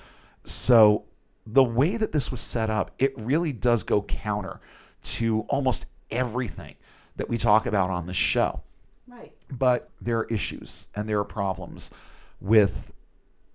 So, 0.43 1.05
the 1.45 1.63
way 1.63 1.97
that 1.97 2.11
this 2.11 2.31
was 2.31 2.39
set 2.41 2.69
up, 2.69 2.91
it 2.99 3.13
really 3.17 3.51
does 3.51 3.83
go 3.83 4.01
counter 4.01 4.59
to 5.03 5.41
almost 5.49 5.85
everything 6.09 6.75
that 7.17 7.27
we 7.29 7.37
talk 7.37 7.65
about 7.65 7.89
on 7.89 8.05
the 8.05 8.13
show 8.13 8.61
Right. 9.07 9.33
but 9.51 9.89
there 10.01 10.19
are 10.19 10.25
issues 10.25 10.87
and 10.95 11.07
there 11.09 11.19
are 11.19 11.25
problems 11.25 11.91
with 12.39 12.93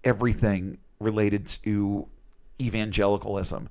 everything 0.05 0.79
related 1.01 1.47
to 1.47 2.09
evangelicalism. 2.61 3.69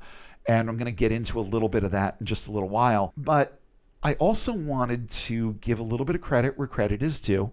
And 0.47 0.69
I'm 0.69 0.75
going 0.77 0.85
to 0.85 0.91
get 0.91 1.11
into 1.11 1.39
a 1.39 1.41
little 1.41 1.69
bit 1.69 1.83
of 1.83 1.91
that 1.91 2.15
in 2.19 2.25
just 2.25 2.47
a 2.47 2.51
little 2.51 2.69
while. 2.69 3.13
But 3.17 3.59
I 4.01 4.13
also 4.15 4.53
wanted 4.53 5.09
to 5.11 5.53
give 5.55 5.79
a 5.79 5.83
little 5.83 6.05
bit 6.05 6.15
of 6.15 6.21
credit 6.21 6.57
where 6.57 6.67
credit 6.67 7.01
is 7.03 7.19
due. 7.19 7.51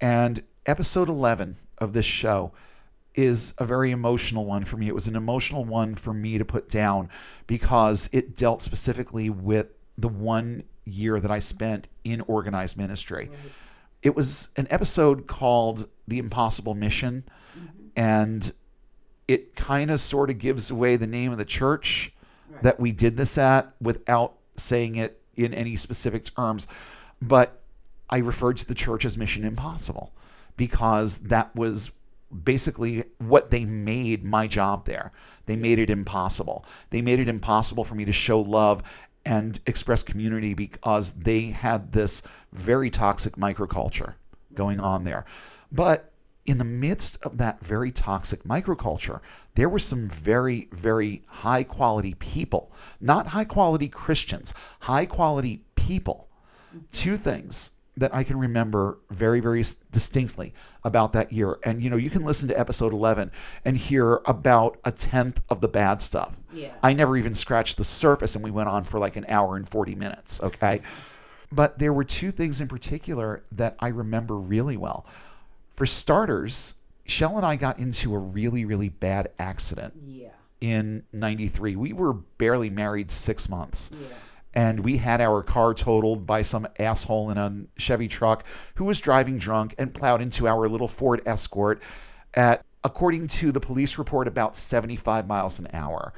And 0.00 0.42
episode 0.66 1.08
11 1.08 1.56
of 1.78 1.92
this 1.92 2.06
show 2.06 2.52
is 3.14 3.54
a 3.58 3.64
very 3.64 3.90
emotional 3.90 4.44
one 4.44 4.64
for 4.64 4.76
me. 4.76 4.88
It 4.88 4.94
was 4.94 5.06
an 5.06 5.16
emotional 5.16 5.64
one 5.64 5.94
for 5.94 6.14
me 6.14 6.38
to 6.38 6.44
put 6.44 6.68
down 6.68 7.08
because 7.46 8.08
it 8.12 8.36
dealt 8.36 8.62
specifically 8.62 9.28
with 9.30 9.68
the 9.98 10.08
one 10.08 10.64
year 10.84 11.20
that 11.20 11.30
I 11.30 11.38
spent 11.38 11.86
in 12.02 12.22
organized 12.22 12.76
ministry 12.76 13.26
mm-hmm. 13.26 13.48
it 14.02 14.16
was 14.16 14.48
an 14.56 14.66
episode 14.68 15.28
called 15.28 15.88
The 16.08 16.18
Impossible 16.18 16.74
Mission, 16.74 17.22
mm-hmm. 17.56 17.68
and 17.94 18.52
it 19.28 19.54
kind 19.54 19.90
of 19.90 20.00
sort 20.00 20.28
of 20.30 20.38
gives 20.38 20.70
away 20.70 20.96
the 20.96 21.06
name 21.06 21.30
of 21.30 21.38
the 21.38 21.44
church 21.44 22.12
Right. 22.52 22.62
that 22.64 22.80
we 22.80 22.92
did 22.92 23.16
this 23.16 23.38
at 23.38 23.72
without 23.80 24.34
saying 24.56 24.96
it 24.96 25.20
in 25.36 25.54
any 25.54 25.76
specific 25.76 26.24
terms. 26.34 26.68
But 27.20 27.62
I 28.10 28.18
referred 28.18 28.58
to 28.58 28.68
the 28.68 28.74
church 28.74 29.04
as 29.04 29.16
Mission 29.16 29.44
Impossible 29.44 30.12
because 30.56 31.18
that 31.18 31.54
was 31.56 31.92
basically 32.32 33.04
what 33.18 33.50
they 33.50 33.64
made 33.64 34.24
my 34.24 34.46
job 34.46 34.86
there. 34.86 35.12
They 35.46 35.56
made 35.56 35.78
it 35.78 35.90
impossible. 35.90 36.64
They 36.90 37.02
made 37.02 37.20
it 37.20 37.28
impossible 37.28 37.84
for 37.84 37.94
me 37.94 38.04
to 38.04 38.12
show 38.12 38.40
love 38.40 38.82
and 39.24 39.60
express 39.66 40.02
community 40.02 40.54
because 40.54 41.12
they 41.12 41.46
had 41.46 41.92
this 41.92 42.22
very 42.52 42.90
toxic 42.90 43.36
microculture 43.36 44.14
going 44.54 44.80
on 44.80 45.04
there. 45.04 45.24
But 45.70 46.12
in 46.44 46.58
the 46.58 46.64
midst 46.64 47.22
of 47.24 47.38
that 47.38 47.64
very 47.64 47.92
toxic 47.92 48.42
microculture, 48.42 49.20
there 49.54 49.68
were 49.68 49.78
some 49.78 50.08
very, 50.08 50.68
very 50.72 51.22
high 51.28 51.62
quality 51.62 52.14
people, 52.14 52.72
not 53.00 53.28
high 53.28 53.44
quality 53.44 53.88
Christians, 53.88 54.54
high 54.80 55.06
quality 55.06 55.62
people. 55.74 56.28
Two 56.90 57.16
things 57.16 57.72
that 57.96 58.14
I 58.14 58.24
can 58.24 58.38
remember 58.38 58.98
very, 59.10 59.40
very 59.40 59.62
distinctly 59.90 60.54
about 60.82 61.12
that 61.12 61.30
year. 61.32 61.58
And, 61.62 61.82
you 61.82 61.90
know, 61.90 61.96
you 61.96 62.08
can 62.08 62.24
listen 62.24 62.48
to 62.48 62.58
episode 62.58 62.92
11 62.92 63.30
and 63.66 63.76
hear 63.76 64.20
about 64.24 64.78
a 64.84 64.90
tenth 64.90 65.42
of 65.50 65.60
the 65.60 65.68
bad 65.68 66.00
stuff. 66.00 66.40
Yeah. 66.54 66.72
I 66.82 66.94
never 66.94 67.16
even 67.18 67.34
scratched 67.34 67.76
the 67.76 67.84
surface, 67.84 68.34
and 68.34 68.42
we 68.42 68.50
went 68.50 68.68
on 68.70 68.84
for 68.84 68.98
like 68.98 69.16
an 69.16 69.26
hour 69.28 69.56
and 69.56 69.68
40 69.68 69.94
minutes. 69.94 70.42
Okay. 70.42 70.80
But 71.50 71.78
there 71.78 71.92
were 71.92 72.04
two 72.04 72.30
things 72.30 72.62
in 72.62 72.68
particular 72.68 73.44
that 73.52 73.76
I 73.78 73.88
remember 73.88 74.36
really 74.38 74.78
well. 74.78 75.06
For 75.74 75.84
starters, 75.84 76.74
Shell 77.04 77.36
and 77.36 77.44
I 77.44 77.56
got 77.56 77.78
into 77.78 78.14
a 78.14 78.18
really, 78.18 78.64
really 78.64 78.88
bad 78.88 79.32
accident 79.38 79.92
Yeah. 80.06 80.30
in 80.62 81.02
93. 81.12 81.76
We 81.76 81.92
were 81.92 82.14
barely 82.14 82.70
married 82.70 83.10
six 83.10 83.50
months. 83.50 83.90
Yeah. 83.92 84.06
And 84.54 84.80
we 84.80 84.98
had 84.98 85.20
our 85.20 85.42
car 85.42 85.72
totaled 85.74 86.26
by 86.26 86.42
some 86.42 86.66
asshole 86.78 87.30
in 87.30 87.38
a 87.38 87.66
Chevy 87.78 88.08
truck 88.08 88.44
who 88.74 88.84
was 88.84 89.00
driving 89.00 89.38
drunk 89.38 89.74
and 89.78 89.94
plowed 89.94 90.20
into 90.20 90.46
our 90.46 90.68
little 90.68 90.88
Ford 90.88 91.22
Escort 91.24 91.82
at, 92.34 92.64
according 92.84 93.28
to 93.28 93.50
the 93.52 93.60
police 93.60 93.96
report, 93.98 94.28
about 94.28 94.56
75 94.56 95.26
miles 95.26 95.58
an 95.58 95.68
hour. 95.72 96.12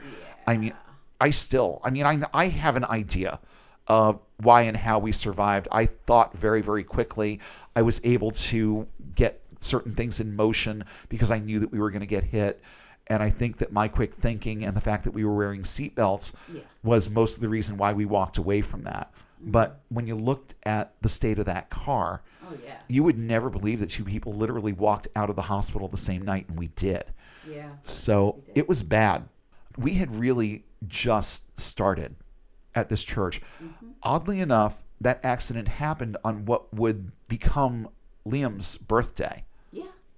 I 0.47 0.57
mean, 0.57 0.75
I 1.21 1.31
still, 1.31 1.81
I 1.85 1.91
mean, 1.91 2.05
I, 2.05 2.21
I 2.33 2.49
have 2.49 2.77
an 2.77 2.85
idea 2.85 3.41
of 3.87 4.21
why 4.39 4.63
and 4.63 4.77
how 4.77 4.99
we 4.99 5.13
survived. 5.13 5.69
I 5.71 5.87
thought 5.87 6.37
very, 6.37 6.63
very 6.63 6.85
quickly. 6.85 7.41
I 7.77 7.83
was 7.83 8.01
able 8.05 8.31
to 8.33 8.87
get 9.15 9.41
certain 9.61 9.93
things 9.93 10.21
in 10.21 10.35
motion 10.35 10.85
because 11.09 11.31
I 11.31 11.39
knew 11.39 11.61
that 11.61 11.71
we 11.71 11.79
were 11.79 11.91
going 11.91 12.01
to 12.01 12.07
get 12.07 12.25
hit. 12.25 12.61
And 13.09 13.23
I 13.23 13.29
think 13.31 13.59
that 13.59 13.73
my 13.73 13.89
quick 13.89 14.15
thinking 14.15 14.65
and 14.65 14.75
the 14.77 14.81
fact 14.81 15.05
that 15.05 15.11
we 15.13 15.25
were 15.25 15.35
wearing 15.35 15.63
seatbelts 15.63 16.35
Yeah. 16.53 16.63
was 16.83 17.11
most 17.11 17.37
of 17.37 17.41
the 17.43 17.49
reason 17.49 17.77
why 17.77 17.93
we 17.93 18.05
walked 18.05 18.39
away 18.39 18.63
from 18.63 18.83
that. 18.85 19.13
But 19.47 19.81
when 19.91 20.07
you 20.07 20.15
looked 20.15 20.55
at 20.65 20.95
the 21.03 21.09
state 21.11 21.39
of 21.39 21.45
that 21.45 21.69
car, 21.69 22.23
Oh 22.49 22.57
yeah. 22.65 22.77
you 22.89 23.03
would 23.03 23.19
never 23.19 23.51
believe 23.51 23.81
that 23.81 23.91
two 23.91 24.05
people 24.05 24.33
literally 24.33 24.73
walked 24.73 25.09
out 25.15 25.29
of 25.29 25.37
the 25.37 25.43
hospital 25.43 25.87
the 25.89 25.99
same 25.99 26.23
night, 26.23 26.49
and 26.49 26.59
we 26.59 26.69
did. 26.69 27.05
Yeah. 27.47 27.73
So 27.83 28.43
did. 28.47 28.59
it 28.61 28.69
was 28.69 28.83
bad. 28.83 29.29
We 29.77 29.95
had 29.95 30.15
really 30.15 30.65
just 30.87 31.59
started 31.61 32.17
at 32.75 32.89
this 32.89 33.05
church. 33.05 33.43
Mm-hmm. 33.63 33.87
Oddly 34.03 34.41
enough, 34.41 34.83
that 35.01 35.21
accident 35.23 35.69
happened 35.69 36.17
on 36.25 36.47
what 36.47 36.73
would 36.73 37.13
become 37.29 37.89
Liam's 38.27 38.79
birthday. 38.79 39.44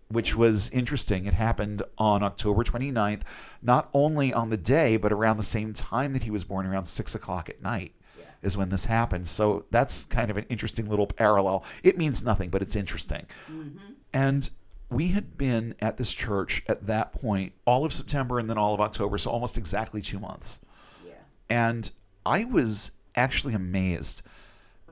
Which 0.09 0.37
was 0.37 0.69
interesting. 0.71 1.27
It 1.27 1.35
happened 1.35 1.83
on 1.99 2.23
October 2.23 2.63
29th, 2.63 3.23
not 3.61 3.89
only 3.93 4.33
on 4.33 4.51
the 4.51 4.57
day, 4.57 4.97
but 4.97 5.13
around 5.13 5.37
the 5.37 5.43
same 5.43 5.73
time 5.73 6.13
that 6.13 6.23
he 6.23 6.31
was 6.31 6.45
born, 6.45 6.67
around 6.67 6.85
six 6.85 7.15
o'clock 7.15 7.49
at 7.49 7.63
night. 7.63 7.93
Yeah. 8.19 8.25
Is 8.43 8.57
when 8.57 8.69
this 8.69 8.85
happened. 8.85 9.27
So 9.27 9.65
that's 9.71 10.05
kind 10.05 10.31
of 10.31 10.37
an 10.37 10.47
interesting 10.49 10.89
little 10.89 11.07
parallel. 11.07 11.65
It 11.83 11.99
means 11.99 12.25
nothing, 12.25 12.51
but 12.51 12.63
it's 12.63 12.77
interesting. 12.77 13.27
Mm-hmm. 13.51 13.93
And 14.13 14.49
we 14.89 15.09
had 15.09 15.37
been 15.37 15.75
at 15.81 15.97
this 15.97 16.13
church 16.13 16.63
at 16.69 16.87
that 16.87 17.13
point 17.13 17.53
all 17.65 17.85
of 17.85 17.93
September 17.93 18.39
and 18.39 18.49
then 18.49 18.59
all 18.59 18.75
of 18.75 18.81
October, 18.81 19.19
so 19.19 19.31
almost 19.31 19.59
exactly 19.59 20.01
two 20.01 20.21
months. 20.21 20.61
Yeah. 21.05 21.15
And 21.51 21.91
I 22.25 22.45
was 22.45 22.93
actually 23.17 23.55
amazed. 23.55 24.23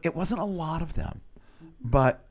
It 0.02 0.16
wasn't 0.16 0.40
a 0.40 0.44
lot 0.44 0.82
of 0.82 0.94
them, 0.94 1.20
mm-hmm. 1.62 1.88
but 1.88 2.24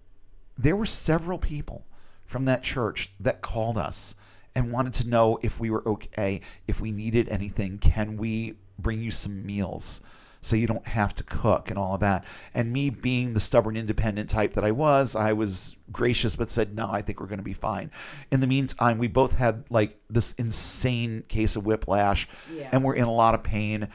there 0.57 0.75
were 0.75 0.86
several 0.86 1.38
people 1.38 1.86
from 2.34 2.45
that 2.45 2.63
church 2.63 3.11
that 3.19 3.41
called 3.43 3.77
us 3.77 4.15
and 4.55 4.71
wanted 4.71 4.91
to 4.91 5.07
know 5.07 5.38
if 5.43 5.59
we 5.59 5.69
were 5.69 5.88
okay, 5.88 6.41
if 6.67 6.81
we 6.81 6.91
needed 6.91 7.29
anything, 7.29 7.77
can 7.77 8.17
we 8.17 8.55
bring 8.79 9.03
you 9.03 9.11
some 9.11 9.45
meals 9.45 10.01
so 10.41 10.55
you 10.55 10.65
don't 10.65 10.88
have 10.88 11.13
to 11.13 11.23
cook 11.23 11.69
and 11.69 11.77
all 11.77 11.93
of 11.93 11.99
that. 12.01 12.25
And 12.55 12.73
me 12.73 12.89
being 12.89 13.36
the 13.36 13.39
stubborn 13.39 13.77
independent 13.77 14.31
type 14.31 14.53
that 14.53 14.63
I 14.65 14.71
was, 14.71 15.15
I 15.15 15.31
was 15.34 15.75
gracious 15.91 16.36
but 16.36 16.49
said, 16.49 16.75
"No, 16.75 16.89
I 16.91 17.03
think 17.03 17.21
we're 17.21 17.27
going 17.27 17.38
to 17.38 17.43
be 17.43 17.53
fine." 17.53 17.91
In 18.31 18.39
the 18.41 18.47
meantime, 18.47 18.97
we 18.97 19.07
both 19.07 19.34
had 19.36 19.63
like 19.69 19.99
this 20.09 20.34
insane 20.34 21.23
case 21.27 21.55
of 21.55 21.65
whiplash 21.67 22.27
Yeah. 22.51 22.67
and 22.71 22.84
we're 22.84 22.95
in 22.95 23.05
a 23.05 23.13
lot 23.13 23.36
of 23.36 23.43
pain 23.43 23.89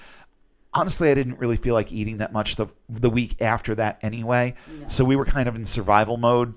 honestly, 0.75 1.11
I 1.11 1.15
didn't 1.15 1.39
really 1.41 1.57
feel 1.57 1.75
like 1.75 1.91
eating 1.93 2.19
that 2.19 2.33
much 2.33 2.55
the 2.55 2.69
the 2.89 3.11
week 3.11 3.43
after 3.43 3.75
that 3.75 3.99
anyway. 4.01 4.55
No. 4.81 4.87
So 4.89 5.05
we 5.05 5.17
were 5.17 5.25
kind 5.25 5.49
of 5.49 5.57
in 5.57 5.65
survival 5.65 6.17
mode, 6.19 6.55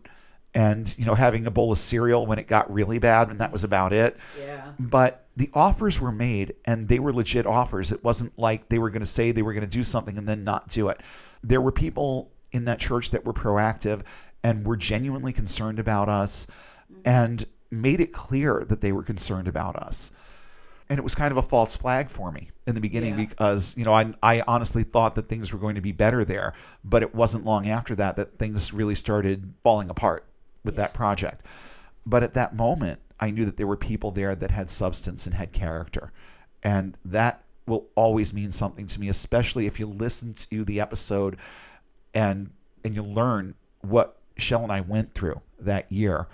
and 0.53 0.93
you 0.97 1.05
know, 1.05 1.15
having 1.15 1.45
a 1.45 1.51
bowl 1.51 1.71
of 1.71 1.77
cereal 1.77 2.25
when 2.25 2.39
it 2.39 2.47
got 2.47 2.71
really 2.71 2.99
bad, 2.99 3.29
and 3.29 3.39
that 3.39 3.51
was 3.51 3.63
about 3.63 3.93
it. 3.93 4.17
Yeah. 4.39 4.71
But 4.79 5.25
the 5.35 5.49
offers 5.53 6.01
were 6.01 6.11
made, 6.11 6.55
and 6.65 6.87
they 6.87 6.99
were 6.99 7.13
legit 7.13 7.45
offers. 7.45 7.91
It 7.91 8.03
wasn't 8.03 8.37
like 8.37 8.69
they 8.69 8.79
were 8.79 8.89
going 8.89 9.01
to 9.01 9.05
say 9.05 9.31
they 9.31 9.41
were 9.41 9.53
going 9.53 9.67
to 9.67 9.69
do 9.69 9.83
something 9.83 10.17
and 10.17 10.27
then 10.27 10.43
not 10.43 10.67
do 10.67 10.89
it. 10.89 10.99
There 11.43 11.61
were 11.61 11.71
people 11.71 12.31
in 12.51 12.65
that 12.65 12.79
church 12.79 13.11
that 13.11 13.25
were 13.25 13.33
proactive 13.33 14.01
and 14.43 14.65
were 14.65 14.77
genuinely 14.77 15.31
concerned 15.31 15.79
about 15.79 16.09
us, 16.09 16.47
mm-hmm. 16.91 17.01
and 17.05 17.45
made 17.69 18.01
it 18.01 18.11
clear 18.11 18.65
that 18.67 18.81
they 18.81 18.91
were 18.91 19.03
concerned 19.03 19.47
about 19.47 19.77
us 19.77 20.11
and 20.91 20.97
it 20.97 21.03
was 21.03 21.15
kind 21.15 21.31
of 21.31 21.37
a 21.37 21.41
false 21.41 21.73
flag 21.73 22.09
for 22.09 22.33
me 22.33 22.49
in 22.67 22.75
the 22.75 22.81
beginning 22.81 23.17
Yeah. 23.17 23.25
because 23.25 23.77
you 23.77 23.85
know 23.85 23.93
I, 23.93 24.13
I 24.21 24.43
honestly 24.45 24.83
thought 24.83 25.15
that 25.15 25.29
things 25.29 25.53
were 25.53 25.59
going 25.59 25.75
to 25.75 25.81
be 25.81 25.93
better 25.93 26.25
there 26.25 26.53
but 26.83 27.01
it 27.01 27.15
wasn't 27.15 27.45
long 27.45 27.69
after 27.69 27.95
that 27.95 28.17
that 28.17 28.37
things 28.37 28.73
really 28.73 28.95
started 28.95 29.53
falling 29.63 29.89
apart 29.89 30.25
with 30.63 30.75
that 30.75 30.93
project 30.93 31.43
but 32.05 32.23
at 32.23 32.33
that 32.33 32.55
moment 32.55 32.99
i 33.19 33.29
knew 33.31 33.45
that 33.45 33.57
there 33.57 33.67
were 33.67 33.77
people 33.77 34.11
there 34.11 34.35
that 34.35 34.51
had 34.51 34.69
substance 34.69 35.25
and 35.25 35.35
had 35.35 35.51
character 35.51 36.11
and 36.63 36.97
that 37.05 37.43
will 37.67 37.87
always 37.95 38.33
mean 38.33 38.51
something 38.51 38.87
to 38.87 38.99
me 38.99 39.07
especially 39.07 39.65
if 39.65 39.79
you 39.79 39.85
listen 39.85 40.33
to 40.33 40.63
the 40.63 40.79
episode 40.79 41.37
and 42.13 42.51
and 42.83 42.95
you 42.95 43.03
learn 43.03 43.55
what 43.81 44.17
Shell 44.37 44.63
and 44.63 44.71
I 44.71 44.81
went 44.81 45.13
through 45.13 45.41
that 45.59 45.91
year 45.91 46.27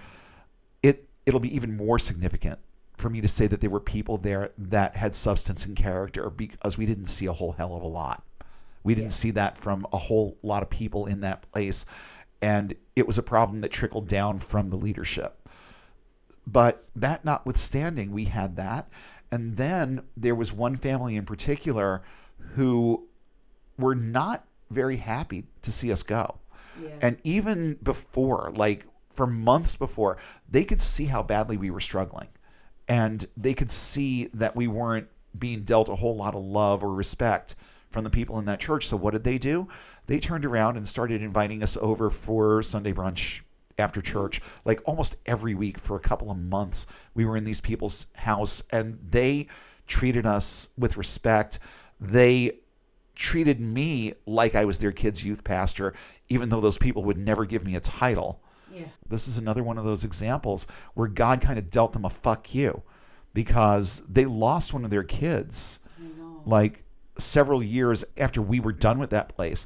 it 0.82 1.08
it'll 1.26 1.40
be 1.40 1.54
even 1.54 1.76
more 1.76 2.00
significant 2.00 2.60
for 2.96 3.10
me 3.10 3.22
to 3.22 3.28
say 3.28 3.46
that 3.48 3.62
there 3.62 3.70
were 3.70 3.80
people 3.80 4.18
there 4.18 4.52
that 4.58 4.96
had 4.96 5.14
substance 5.14 5.66
and 5.66 5.76
character 5.76 6.30
because 6.30 6.78
we 6.78 6.86
didn't 6.86 7.06
see 7.06 7.28
a 7.28 7.34
whole 7.34 7.52
hell 7.52 7.76
of 7.76 7.84
a 7.84 7.88
lot. 7.88 8.24
We 8.84 8.96
didn't 8.96 9.10
Yeah. 9.12 9.16
see 9.16 9.32
that 9.32 9.58
from 9.58 9.86
a 9.94 9.98
whole 9.98 10.38
lot 10.42 10.64
of 10.64 10.70
people 10.72 11.06
in 11.06 11.20
that 11.22 11.44
place. 11.52 11.86
And 12.42 12.76
it 12.96 13.08
was 13.08 13.18
a 13.18 13.24
problem 13.24 13.62
that 13.62 13.72
trickled 13.72 14.08
down 14.08 14.40
from 14.40 14.70
the 14.70 14.78
leadership. 14.78 15.48
But 16.46 16.86
that 16.96 17.26
notwithstanding, 17.26 18.12
we 18.12 18.26
had 18.26 18.56
that. 18.56 18.90
And 19.32 19.58
then 19.58 20.04
there 20.16 20.36
was 20.36 20.54
one 20.54 20.76
family 20.76 21.16
in 21.16 21.26
particular 21.26 22.04
who 22.56 23.08
were 23.78 23.96
not 23.96 24.46
very 24.70 24.98
happy 24.98 25.46
to 25.62 25.72
see 25.72 25.92
us 25.92 26.04
go. 26.04 26.40
Yeah. 26.82 26.90
And 27.02 27.18
even 27.24 27.78
before, 27.84 28.52
like 28.56 28.86
for 29.12 29.28
months 29.28 29.76
before, 29.76 30.18
they 30.50 30.64
could 30.64 30.82
see 30.82 31.06
how 31.06 31.24
badly 31.24 31.58
we 31.58 31.72
were 31.72 31.80
struggling. 31.80 32.30
And 32.88 33.26
they 33.36 33.54
could 33.54 33.72
see 33.72 34.30
that 34.34 34.56
we 34.56 34.68
weren't 34.68 35.08
being 35.38 35.64
dealt 35.64 35.90
a 35.90 35.96
whole 35.96 36.16
lot 36.16 36.36
of 36.36 36.42
love 36.42 36.84
or 36.84 36.94
respect 36.94 37.56
from 37.90 38.04
the 38.04 38.10
people 38.10 38.40
in 38.40 38.46
that 38.46 38.60
church. 38.60 38.88
So 38.88 38.96
what 38.98 39.12
did 39.12 39.24
they 39.24 39.38
do? 39.38 39.68
They 40.08 40.20
turned 40.20 40.46
around 40.46 40.78
and 40.78 40.88
started 40.88 41.22
inviting 41.22 41.62
us 41.62 41.78
over 41.78 42.10
for 42.10 42.64
Sunday 42.64 42.94
brunch 42.94 43.42
after 43.78 44.02
church. 44.02 44.42
Like 44.66 44.82
almost 44.86 45.18
every 45.26 45.54
week 45.54 45.78
for 45.78 45.96
a 45.96 46.00
couple 46.02 46.32
of 46.32 46.38
months, 46.38 46.88
we 47.14 47.26
were 47.26 47.38
in 47.38 47.44
these 47.44 47.62
people's 47.62 48.08
house 48.16 48.64
and 48.72 49.00
they 49.10 49.48
treated 49.86 50.26
us 50.26 50.70
with 50.78 50.98
respect. 50.98 51.60
They 52.00 52.60
treated 53.16 53.60
me 53.60 54.14
like 54.26 54.56
I 54.56 54.66
was 54.66 54.80
their 54.80 54.92
kid's 54.92 55.24
youth 55.24 55.44
pastor, 55.44 55.94
even 56.30 56.50
though 56.50 56.62
those 56.62 56.78
people 56.78 57.04
would 57.04 57.18
never 57.18 57.46
give 57.46 57.66
me 57.66 57.76
a 57.76 57.80
title. 57.80 58.42
yeah. 58.74 58.86
This 59.10 59.28
is 59.28 59.38
another 59.38 59.64
one 59.64 59.78
of 59.78 59.86
those 59.86 60.04
examples 60.04 60.68
where 60.94 61.08
God 61.08 61.42
kind 61.42 61.58
of 61.58 61.70
dealt 61.70 61.94
them 61.94 62.06
a 62.06 62.10
fuck 62.10 62.54
you 62.54 62.84
because 63.34 64.04
they 64.08 64.26
lost 64.26 64.74
one 64.74 64.84
of 64.86 64.92
their 64.92 65.04
kids 65.04 65.80
like 66.46 66.84
several 67.18 67.64
years 67.64 68.06
after 68.18 68.42
we 68.42 68.60
were 68.60 68.72
done 68.72 69.00
with 69.00 69.10
that 69.10 69.30
place. 69.30 69.66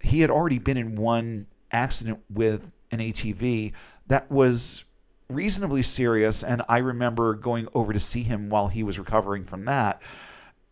He 0.00 0.20
had 0.20 0.30
already 0.30 0.58
been 0.58 0.76
in 0.76 0.96
one 0.96 1.46
accident 1.70 2.20
with 2.28 2.72
an 2.90 2.98
ATV 2.98 3.72
that 4.06 4.30
was 4.30 4.84
reasonably 5.28 5.82
serious. 5.82 6.42
And 6.42 6.62
I 6.68 6.78
remember 6.78 7.34
going 7.34 7.68
over 7.74 7.92
to 7.92 8.00
see 8.00 8.22
him 8.22 8.48
while 8.50 8.68
he 8.68 8.82
was 8.82 8.98
recovering 8.98 9.44
from 9.44 9.64
that. 9.66 10.02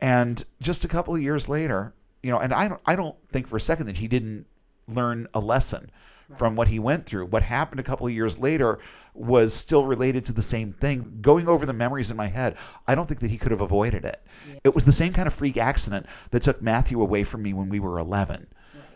And 0.01 0.45
just 0.61 0.85
a 0.85 0.89
couple 0.89 1.14
of 1.14 1.22
years 1.22 1.49
later, 1.49 1.95
you 2.22 2.31
know, 2.31 2.39
and 2.39 2.53
I 2.53 2.68
don't, 2.68 2.81
I 2.87 2.97
don't 2.97 3.16
think 3.29 3.47
for 3.47 3.57
a 3.57 3.61
second 3.61 3.87
that 3.87 3.99
he 3.99 4.09
didn't 4.09 4.47
learn 4.87 5.29
a 5.35 5.41
lesson 5.41 5.91
from 6.35 6.57
what 6.57 6.68
he 6.68 6.79
went 6.79 7.07
through. 7.07 7.26
What 7.26 7.43
happened 7.43 7.81
a 7.81 7.85
couple 7.85 8.07
of 8.07 8.12
years 8.12 8.39
later 8.39 8.79
was 9.14 9.55
still 9.55 9.87
related 9.87 10.24
to 10.26 10.33
the 10.33 10.43
same 10.43 10.72
thing. 10.72 11.18
Going 11.20 11.49
over 11.49 11.64
the 11.64 11.72
memories 11.72 12.11
in 12.11 12.16
my 12.16 12.26
head, 12.26 12.57
I 12.87 12.95
don't 12.95 13.07
think 13.07 13.20
that 13.20 13.31
he 13.31 13.39
could 13.39 13.51
have 13.51 13.61
avoided 13.61 14.05
it. 14.05 14.20
It 14.62 14.74
was 14.74 14.85
the 14.85 14.93
same 14.93 15.12
kind 15.12 15.26
of 15.26 15.35
freak 15.35 15.57
accident 15.57 16.07
that 16.31 16.43
took 16.43 16.61
Matthew 16.61 17.01
away 17.01 17.24
from 17.24 17.43
me 17.43 17.55
when 17.55 17.68
we 17.68 17.81
were 17.81 17.99
11. 17.99 18.47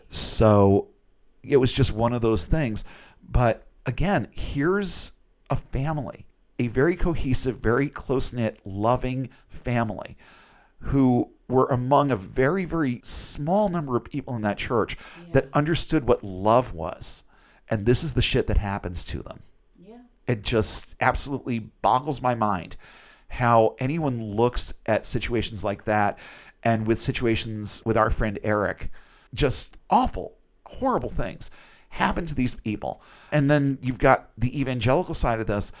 So 0.07 0.89
it 1.43 1.57
was 1.57 1.71
just 1.71 1.91
one 1.91 2.13
of 2.13 2.21
those 2.21 2.45
things. 2.45 2.83
But 3.27 3.65
again, 3.85 4.27
here's 4.31 5.11
a 5.49 5.55
family, 5.55 6.25
a 6.59 6.67
very 6.67 6.95
cohesive, 6.95 7.57
very 7.57 7.89
close 7.89 8.33
knit, 8.33 8.59
loving 8.65 9.29
family 9.47 10.17
who 10.79 11.29
were 11.47 11.67
among 11.67 12.11
a 12.11 12.15
very, 12.15 12.65
very 12.65 12.99
small 13.03 13.69
number 13.69 13.95
of 13.95 14.03
people 14.03 14.35
in 14.35 14.41
that 14.41 14.57
church 14.57 14.97
that 15.31 15.47
understood 15.53 16.07
what 16.07 16.23
love 16.23 16.73
was. 16.73 17.23
And 17.69 17.85
this 17.85 18.03
is 18.03 18.13
the 18.13 18.21
shit 18.21 18.47
that 18.47 18.57
happens 18.57 19.03
to 19.05 19.21
them. 19.21 19.39
Yeah. 19.79 19.97
It 20.27 20.41
just 20.41 20.95
absolutely 20.99 21.59
boggles 21.59 22.21
my 22.21 22.35
mind 22.35 22.75
how 23.29 23.75
anyone 23.79 24.23
looks 24.23 24.73
at 24.85 25.05
situations 25.05 25.63
like 25.63 25.85
that 25.85 26.19
and 26.63 26.85
with 26.85 26.99
situations 26.99 27.81
with 27.83 27.97
our 27.97 28.09
friend 28.09 28.37
Eric, 28.43 28.91
just 29.33 29.77
awful, 29.89 30.37
horrible 30.65 31.09
things 31.09 31.51
happen 31.89 32.25
to 32.25 32.35
these 32.35 32.55
people. 32.55 33.01
And 33.31 33.49
then 33.49 33.77
you've 33.81 33.99
got 33.99 34.29
the 34.37 34.59
evangelical 34.59 35.13
side 35.13 35.39
of 35.39 35.47
this 35.47 35.71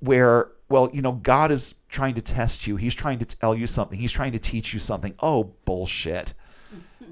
where, 0.00 0.50
well, 0.68 0.90
you 0.92 1.02
know, 1.02 1.12
God 1.12 1.50
is 1.50 1.74
trying 1.88 2.14
to 2.14 2.22
test 2.22 2.66
you. 2.66 2.76
He's 2.76 2.94
trying 2.94 3.18
to 3.18 3.24
tell 3.26 3.54
you 3.54 3.66
something. 3.66 3.98
He's 3.98 4.12
trying 4.12 4.32
to 4.32 4.38
teach 4.38 4.72
you 4.72 4.78
something. 4.78 5.14
Oh, 5.20 5.54
bullshit. 5.64 6.34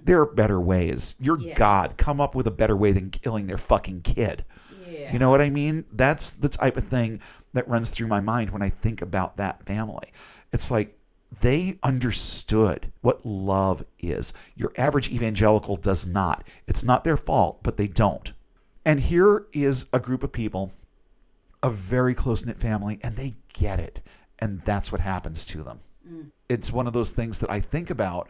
There 0.05 0.21
are 0.21 0.27
better 0.27 0.61
ways. 0.61 1.15
You're 1.19 1.39
Yeah. 1.39 1.55
God. 1.55 1.97
Come 1.97 2.21
up 2.21 2.35
with 2.35 2.47
a 2.47 2.51
better 2.51 2.77
way 2.77 2.93
than 2.93 3.09
killing 3.09 3.47
their 3.47 3.57
fucking 3.57 4.03
kid. 4.03 4.45
Yeah. 4.87 5.11
You 5.11 5.19
know 5.19 5.31
what 5.31 5.41
I 5.41 5.49
mean? 5.49 5.87
That's 5.91 6.33
the 6.33 6.51
type 6.51 6.77
of 6.77 6.85
thing 6.85 7.23
that 7.55 7.67
runs 7.69 7.89
through 7.89 8.09
my 8.09 8.21
mind 8.21 8.51
when 8.51 8.61
I 8.61 8.69
think 8.69 9.01
about 9.01 9.39
that 9.39 9.63
family. 9.63 10.13
It's 10.53 10.71
like 10.71 10.99
they 11.41 11.79
understood 11.83 12.93
what 13.01 13.25
love 13.25 13.85
is. 13.99 14.33
Your 14.55 14.73
average 14.77 15.11
evangelical 15.11 15.77
does 15.77 16.07
not. 16.07 16.45
It's 16.67 16.85
not 16.85 17.05
their 17.05 17.17
fault, 17.17 17.63
but 17.63 17.77
they 17.77 17.87
don't. 17.87 18.33
And 18.85 19.01
here 19.01 19.47
is 19.53 19.87
a 19.93 20.01
group 20.01 20.23
of 20.23 20.33
people, 20.33 20.73
a 21.63 21.71
very 21.71 22.15
close 22.15 22.45
knit 22.45 22.59
family, 22.59 22.99
and 23.03 23.17
they 23.17 23.35
get 23.53 23.81
it. 23.81 24.01
And 24.39 24.61
that's 24.61 24.93
what 24.93 25.01
happens 25.01 25.45
to 25.47 25.63
them. 25.63 25.81
Mm. 26.07 26.31
It's 26.49 26.73
one 26.73 26.87
of 26.87 26.93
those 26.93 27.13
things 27.13 27.41
that 27.41 27.51
I 27.51 27.61
think 27.61 27.89
about, 27.89 28.29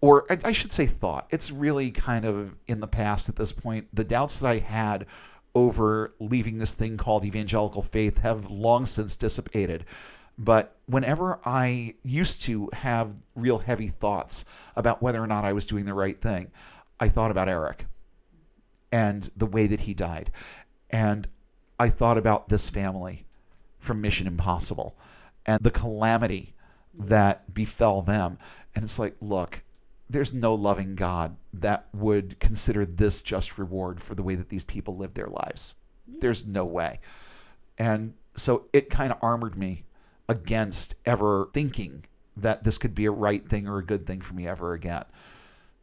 or 0.00 0.26
I, 0.30 0.38
I 0.46 0.52
should 0.52 0.72
say 0.72 0.86
thought. 0.86 1.26
It's 1.30 1.52
really 1.52 1.90
kind 1.90 2.24
of 2.24 2.56
in 2.66 2.80
the 2.80 2.88
past 2.88 3.28
at 3.28 3.36
this 3.36 3.52
point. 3.52 3.86
The 3.92 4.04
doubts 4.04 4.40
that 4.40 4.48
I 4.48 4.58
had 4.58 5.06
over 5.54 6.14
leaving 6.18 6.58
this 6.58 6.72
thing 6.72 6.96
called 6.96 7.24
evangelical 7.24 7.82
faith 7.82 8.18
have 8.18 8.50
long 8.50 8.86
since 8.86 9.16
dissipated. 9.16 9.84
But 10.38 10.76
whenever 10.86 11.38
I 11.44 11.94
used 12.02 12.42
to 12.42 12.70
have 12.72 13.22
real 13.34 13.58
heavy 13.58 13.88
thoughts 13.88 14.44
about 14.74 15.02
whether 15.02 15.22
or 15.22 15.26
not 15.26 15.44
I 15.44 15.52
was 15.52 15.66
doing 15.66 15.84
the 15.84 15.94
right 15.94 16.20
thing, 16.20 16.50
I 16.98 17.08
thought 17.08 17.30
about 17.30 17.48
Eric 17.48 17.86
and 18.90 19.30
the 19.36 19.46
way 19.46 19.66
that 19.66 19.82
he 19.82 19.94
died. 19.94 20.30
And 20.90 21.28
I 21.78 21.88
thought 21.88 22.18
about 22.18 22.48
this 22.48 22.70
family 22.70 23.26
from 23.78 24.00
Mission 24.00 24.26
Impossible 24.26 24.96
and 25.44 25.60
the 25.62 25.70
calamity 25.70 26.54
that 26.94 27.52
befell 27.52 28.02
them. 28.02 28.38
And 28.74 28.84
it's 28.84 28.98
like, 28.98 29.16
look, 29.20 29.64
there's 30.08 30.32
no 30.32 30.54
loving 30.54 30.94
God 30.94 31.36
that 31.54 31.88
would 31.92 32.38
consider 32.38 32.84
this 32.84 33.22
just 33.22 33.58
reward 33.58 34.00
for 34.00 34.14
the 34.14 34.22
way 34.22 34.34
that 34.34 34.50
these 34.50 34.64
people 34.64 34.96
lived 34.96 35.14
their 35.14 35.26
lives. 35.26 35.74
There's 36.06 36.46
no 36.46 36.64
way. 36.64 37.00
And 37.78 38.14
so 38.34 38.68
it 38.72 38.90
kind 38.90 39.10
of 39.10 39.18
armored 39.22 39.56
me 39.56 39.84
against 40.28 40.94
ever 41.04 41.48
thinking 41.52 42.04
that 42.36 42.64
this 42.64 42.78
could 42.78 42.94
be 42.94 43.04
a 43.04 43.10
right 43.10 43.48
thing 43.48 43.68
or 43.68 43.78
a 43.78 43.84
good 43.84 44.06
thing 44.06 44.20
for 44.20 44.34
me 44.34 44.46
ever 44.46 44.72
again. 44.72 45.04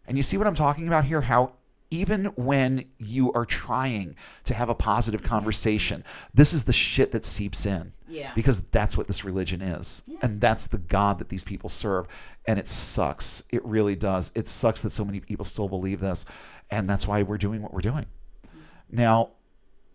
And 0.08 0.18
you 0.18 0.24
see 0.24 0.38
what 0.38 0.48
I'm 0.48 0.56
talking 0.56 0.88
about 0.88 1.06
here? 1.06 1.22
How 1.22 1.54
even 1.92 2.26
when 2.36 2.86
you 2.98 3.32
are 3.34 3.46
trying 3.46 4.16
to 4.44 4.54
have 4.54 4.70
a 4.70 4.76
positive 4.76 5.24
conversation, 5.24 6.04
this 6.34 6.54
is 6.54 6.66
the 6.66 6.74
shit 6.74 7.12
that 7.12 7.26
seeps 7.26 7.66
in. 7.66 7.94
Yeah. 8.08 8.32
Because 8.34 8.62
that's 8.62 8.98
what 8.98 9.08
this 9.08 9.24
religion 9.24 9.62
is. 9.62 10.04
And 10.22 10.42
that's 10.42 10.68
the 10.68 10.78
God 10.78 11.20
that 11.20 11.30
these 11.30 11.44
people 11.44 11.70
serve. 11.70 12.08
And 12.48 12.58
it 12.58 12.68
sucks. 12.68 13.44
It 13.52 13.64
really 13.66 13.96
does. 13.96 14.32
It 14.36 14.48
sucks 14.48 14.82
that 14.82 14.92
so 14.92 15.06
many 15.06 15.20
people 15.20 15.46
still 15.46 15.68
believe 15.68 16.00
this. 16.00 16.26
And 16.72 16.90
that's 16.90 17.08
why 17.08 17.22
we're 17.22 17.38
doing 17.38 17.62
what 17.62 17.74
we're 17.74 17.82
doing. 17.82 18.06
Mm-hmm. 18.48 18.60
Now, 18.92 19.32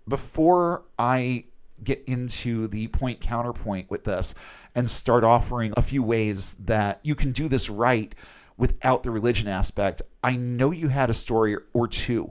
before 0.07 0.85
I 0.99 1.45
get 1.83 2.03
into 2.07 2.68
the 2.68 2.89
point 2.89 3.20
counterpoint 3.20 3.91
with 3.91 4.05
this 4.05 4.35
and 4.75 4.89
start 4.89 5.25
offering 5.25 5.72
a 5.77 5.83
few 5.83 6.03
ways 6.03 6.55
that 6.55 7.01
you 7.03 7.14
can 7.14 7.33
do 7.33 7.49
this 7.49 7.68
right 7.68 8.14
without 8.57 9.03
the 9.03 9.11
religion 9.11 9.49
aspect, 9.49 10.03
I 10.22 10.37
know 10.37 10.70
you 10.70 10.89
had 10.89 11.11
a 11.11 11.14
story 11.14 11.57
or 11.72 11.89
two 11.89 12.31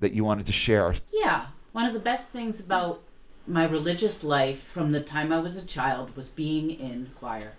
that 0.00 0.12
you 0.12 0.24
wanted 0.24 0.46
to 0.46 0.52
share. 0.52 0.94
Yeah. 1.12 1.46
One 1.72 1.86
of 1.86 1.92
the 1.92 1.98
best 1.98 2.30
things 2.30 2.60
about 2.60 3.02
my 3.46 3.64
religious 3.64 4.24
life 4.24 4.62
from 4.62 4.92
the 4.92 5.02
time 5.02 5.32
I 5.32 5.40
was 5.40 5.56
a 5.56 5.66
child 5.66 6.16
was 6.16 6.28
being 6.28 6.70
in 6.70 7.10
choir. 7.18 7.52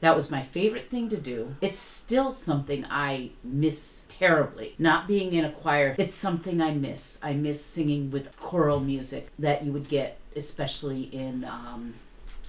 That 0.00 0.16
was 0.16 0.32
my 0.32 0.42
favorite 0.42 0.90
thing 0.90 1.08
to 1.10 1.16
do. 1.16 1.54
It's 1.60 1.78
still 1.78 2.32
something 2.32 2.84
I 2.90 3.30
miss 3.44 4.04
terribly. 4.08 4.74
Not 4.76 5.06
being 5.06 5.32
in 5.32 5.44
a 5.44 5.52
choir, 5.52 5.94
it's 5.96 6.14
something 6.14 6.60
I 6.60 6.72
miss. 6.72 7.20
I 7.22 7.34
miss 7.34 7.64
singing 7.64 8.10
with 8.10 8.36
choral 8.36 8.80
music 8.80 9.28
that 9.38 9.64
you 9.64 9.72
would 9.72 9.88
get, 9.88 10.18
especially 10.36 11.02
in 11.14 11.44
um, 11.44 11.94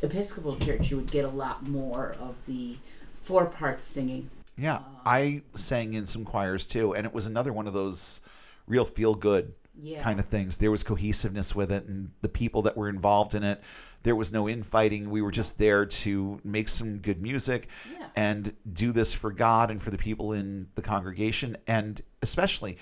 Episcopal 0.01 0.57
Church. 0.57 0.91
You 0.91 0.97
would 0.97 1.11
get 1.11 1.25
a 1.25 1.29
lot 1.29 1.67
more 1.67 2.15
of 2.19 2.36
the 2.47 2.77
four 3.21 3.45
part 3.45 3.86
singing. 3.86 4.29
Yeah, 4.57 4.79
I 5.05 5.41
sang 5.55 5.93
in 5.93 6.05
some 6.05 6.25
choirs 6.25 6.65
too, 6.67 6.93
and 6.93 7.05
it 7.07 7.13
was 7.13 7.25
another 7.25 7.51
one 7.53 7.67
of 7.67 7.73
those 7.73 8.21
real 8.67 8.86
feel 8.86 9.15
good 9.15 9.53
Yeah. 9.81 10.01
kind 10.03 10.19
of 10.19 10.25
things. 10.27 10.57
There 10.57 10.69
was 10.71 10.84
cohesiveness 10.84 11.55
with 11.55 11.71
it, 11.71 11.86
and 11.86 12.11
the 12.21 12.29
people 12.29 12.61
that 12.63 12.77
were 12.77 12.88
involved 12.89 13.34
in 13.34 13.43
it. 13.43 13.61
There 14.03 14.15
was 14.15 14.31
no 14.31 14.47
infighting. 14.49 15.09
We 15.09 15.21
were 15.21 15.31
just 15.31 15.57
there 15.57 15.86
to 15.86 16.39
make 16.43 16.67
some 16.67 16.97
good 16.99 17.21
music 17.21 17.67
Yeah. 17.89 18.07
and 18.15 18.53
do 18.71 18.91
this 18.91 19.13
for 19.13 19.31
God 19.31 19.71
and 19.71 19.81
for 19.81 19.89
the 19.91 19.97
people 19.97 20.34
in 20.34 20.67
the 20.75 20.81
congregation, 20.81 21.57
and 21.65 22.01
especially 22.21 22.77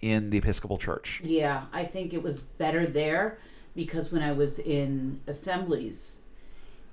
in 0.00 0.30
the 0.30 0.36
Episcopal 0.38 0.76
Church. 0.78 1.22
Yeah, 1.24 1.64
I 1.72 1.84
think 1.84 2.12
it 2.14 2.22
was 2.22 2.40
better 2.40 2.86
there 2.86 3.38
because 3.76 4.10
when 4.10 4.22
I 4.22 4.32
was 4.32 4.58
in 4.58 5.20
assemblies, 5.26 6.22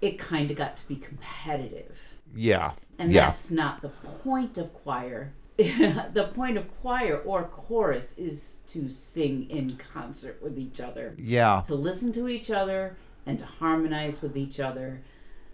it 0.02 0.20
kind 0.20 0.52
of 0.52 0.58
got 0.58 0.78
to 0.78 0.88
be 0.88 0.98
competitive. 0.98 1.98
Yeah, 2.36 2.74
And 3.00 3.12
yeah, 3.12 3.28
that's 3.28 3.50
not 3.50 3.82
the 3.82 3.90
point 3.90 4.58
of 4.58 4.74
choir. 4.74 5.34
the 5.58 6.32
point 6.34 6.58
of 6.58 6.68
choir 6.82 7.18
or 7.20 7.44
chorus 7.44 8.18
is 8.18 8.60
to 8.68 8.90
sing 8.90 9.50
in 9.50 9.78
concert 9.78 10.42
with 10.42 10.58
each 10.58 10.82
other, 10.82 11.16
yeah, 11.18 11.64
to 11.68 11.76
listen 11.76 12.12
to 12.14 12.28
each 12.28 12.50
other 12.52 12.98
and 13.26 13.38
to 13.40 13.46
harmonize 13.46 14.22
with 14.22 14.36
each 14.36 14.60
other, 14.60 15.02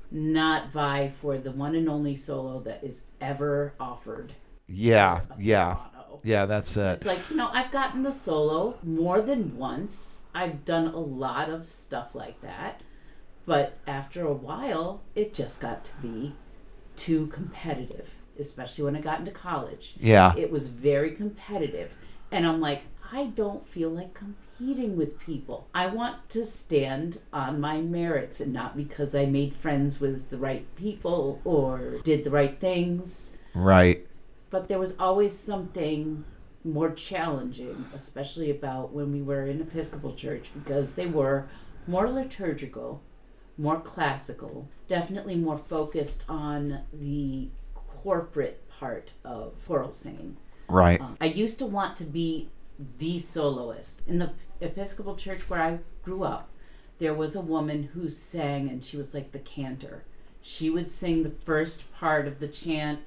not 0.09 0.71
vie 0.71 1.11
for 1.21 1.37
the 1.37 1.51
one 1.51 1.75
and 1.75 1.89
only 1.89 2.15
solo 2.15 2.61
that 2.61 2.81
is 2.83 3.03
ever 3.19 3.73
offered. 3.79 4.31
yeah, 4.67 5.21
yeah, 5.37 5.75
yeah. 6.23 6.45
That's 6.45 6.75
it. 6.77 6.97
It's 6.97 7.07
like, 7.07 7.29
you 7.29 7.35
know, 7.35 7.49
I've 7.51 7.71
gotten 7.71 8.03
the 8.03 8.11
solo 8.11 8.77
more 8.83 9.21
than 9.21 9.57
once. 9.57 10.25
I've 10.33 10.65
done 10.65 10.87
a 10.87 10.99
lot 10.99 11.49
of 11.49 11.65
stuff 11.65 12.15
like 12.15 12.41
that. 12.41 12.81
But 13.45 13.77
after 13.87 14.25
a 14.25 14.33
while, 14.33 15.01
it 15.15 15.33
just 15.33 15.59
got 15.59 15.83
to 15.85 15.91
be 16.01 16.35
too 16.95 17.27
competitive, 17.27 18.09
especially 18.37 18.83
when 18.83 18.95
I 18.95 19.01
got 19.01 19.19
into 19.19 19.31
college. 19.31 19.95
Yeah, 19.99 20.35
It 20.37 20.51
was 20.51 20.67
very 20.67 21.11
competitive. 21.11 21.91
And 22.31 22.45
I'm 22.45 22.61
like, 22.61 22.83
I 23.11 23.25
don't 23.25 23.67
feel 23.67 23.89
like 23.89 24.13
competing 24.13 24.95
with 24.95 25.19
people. 25.19 25.67
I 25.73 25.87
want 25.87 26.29
to 26.29 26.45
stand 26.45 27.19
on 27.33 27.59
my 27.59 27.81
merits 27.81 28.39
and 28.39 28.53
not 28.53 28.77
because 28.77 29.15
I 29.15 29.25
made 29.25 29.55
friends 29.55 29.99
with 29.99 30.29
the 30.29 30.37
right 30.37 30.65
people 30.75 31.41
or 31.43 31.93
did 32.03 32.23
the 32.23 32.29
right 32.29 32.59
things 32.59 33.31
right. 33.55 34.05
But 34.49 34.67
there 34.67 34.79
was 34.79 34.95
always 34.99 35.37
something 35.37 36.23
more 36.63 36.91
challenging, 36.91 37.85
especially 37.93 38.51
about 38.51 38.91
when 38.91 39.11
we 39.11 39.21
were 39.21 39.45
in 39.45 39.61
Episcopal 39.61 40.13
Church, 40.13 40.49
because 40.53 40.95
they 40.95 41.05
were 41.05 41.47
more 41.87 42.09
liturgical, 42.09 43.01
more 43.57 43.79
classical, 43.79 44.67
definitely 44.87 45.35
more 45.35 45.57
focused 45.57 46.25
on 46.27 46.81
the 46.93 47.49
corporate 47.73 48.67
part 48.69 49.11
of 49.23 49.53
choral 49.65 49.93
singing. 49.93 50.37
Right. 50.67 51.01
Um, 51.01 51.17
I 51.19 51.25
used 51.25 51.59
to 51.59 51.65
want 51.65 51.95
to 51.97 52.03
be 52.03 52.49
the 52.97 53.19
soloist. 53.19 54.01
In 54.07 54.19
the 54.19 54.31
Episcopal 54.61 55.15
Church 55.15 55.49
where 55.49 55.61
I 55.61 55.79
grew 56.03 56.23
up, 56.23 56.49
there 56.99 57.13
was 57.13 57.35
a 57.35 57.41
woman 57.41 57.83
who 57.93 58.09
sang, 58.09 58.69
and 58.69 58.83
she 58.83 58.97
was 58.97 59.13
like 59.13 59.31
the 59.31 59.39
cantor. 59.39 60.03
She 60.41 60.69
would 60.69 60.91
sing 60.91 61.23
the 61.23 61.29
first 61.29 61.91
part 61.93 62.27
of 62.27 62.39
the 62.39 62.47
chant, 62.47 62.99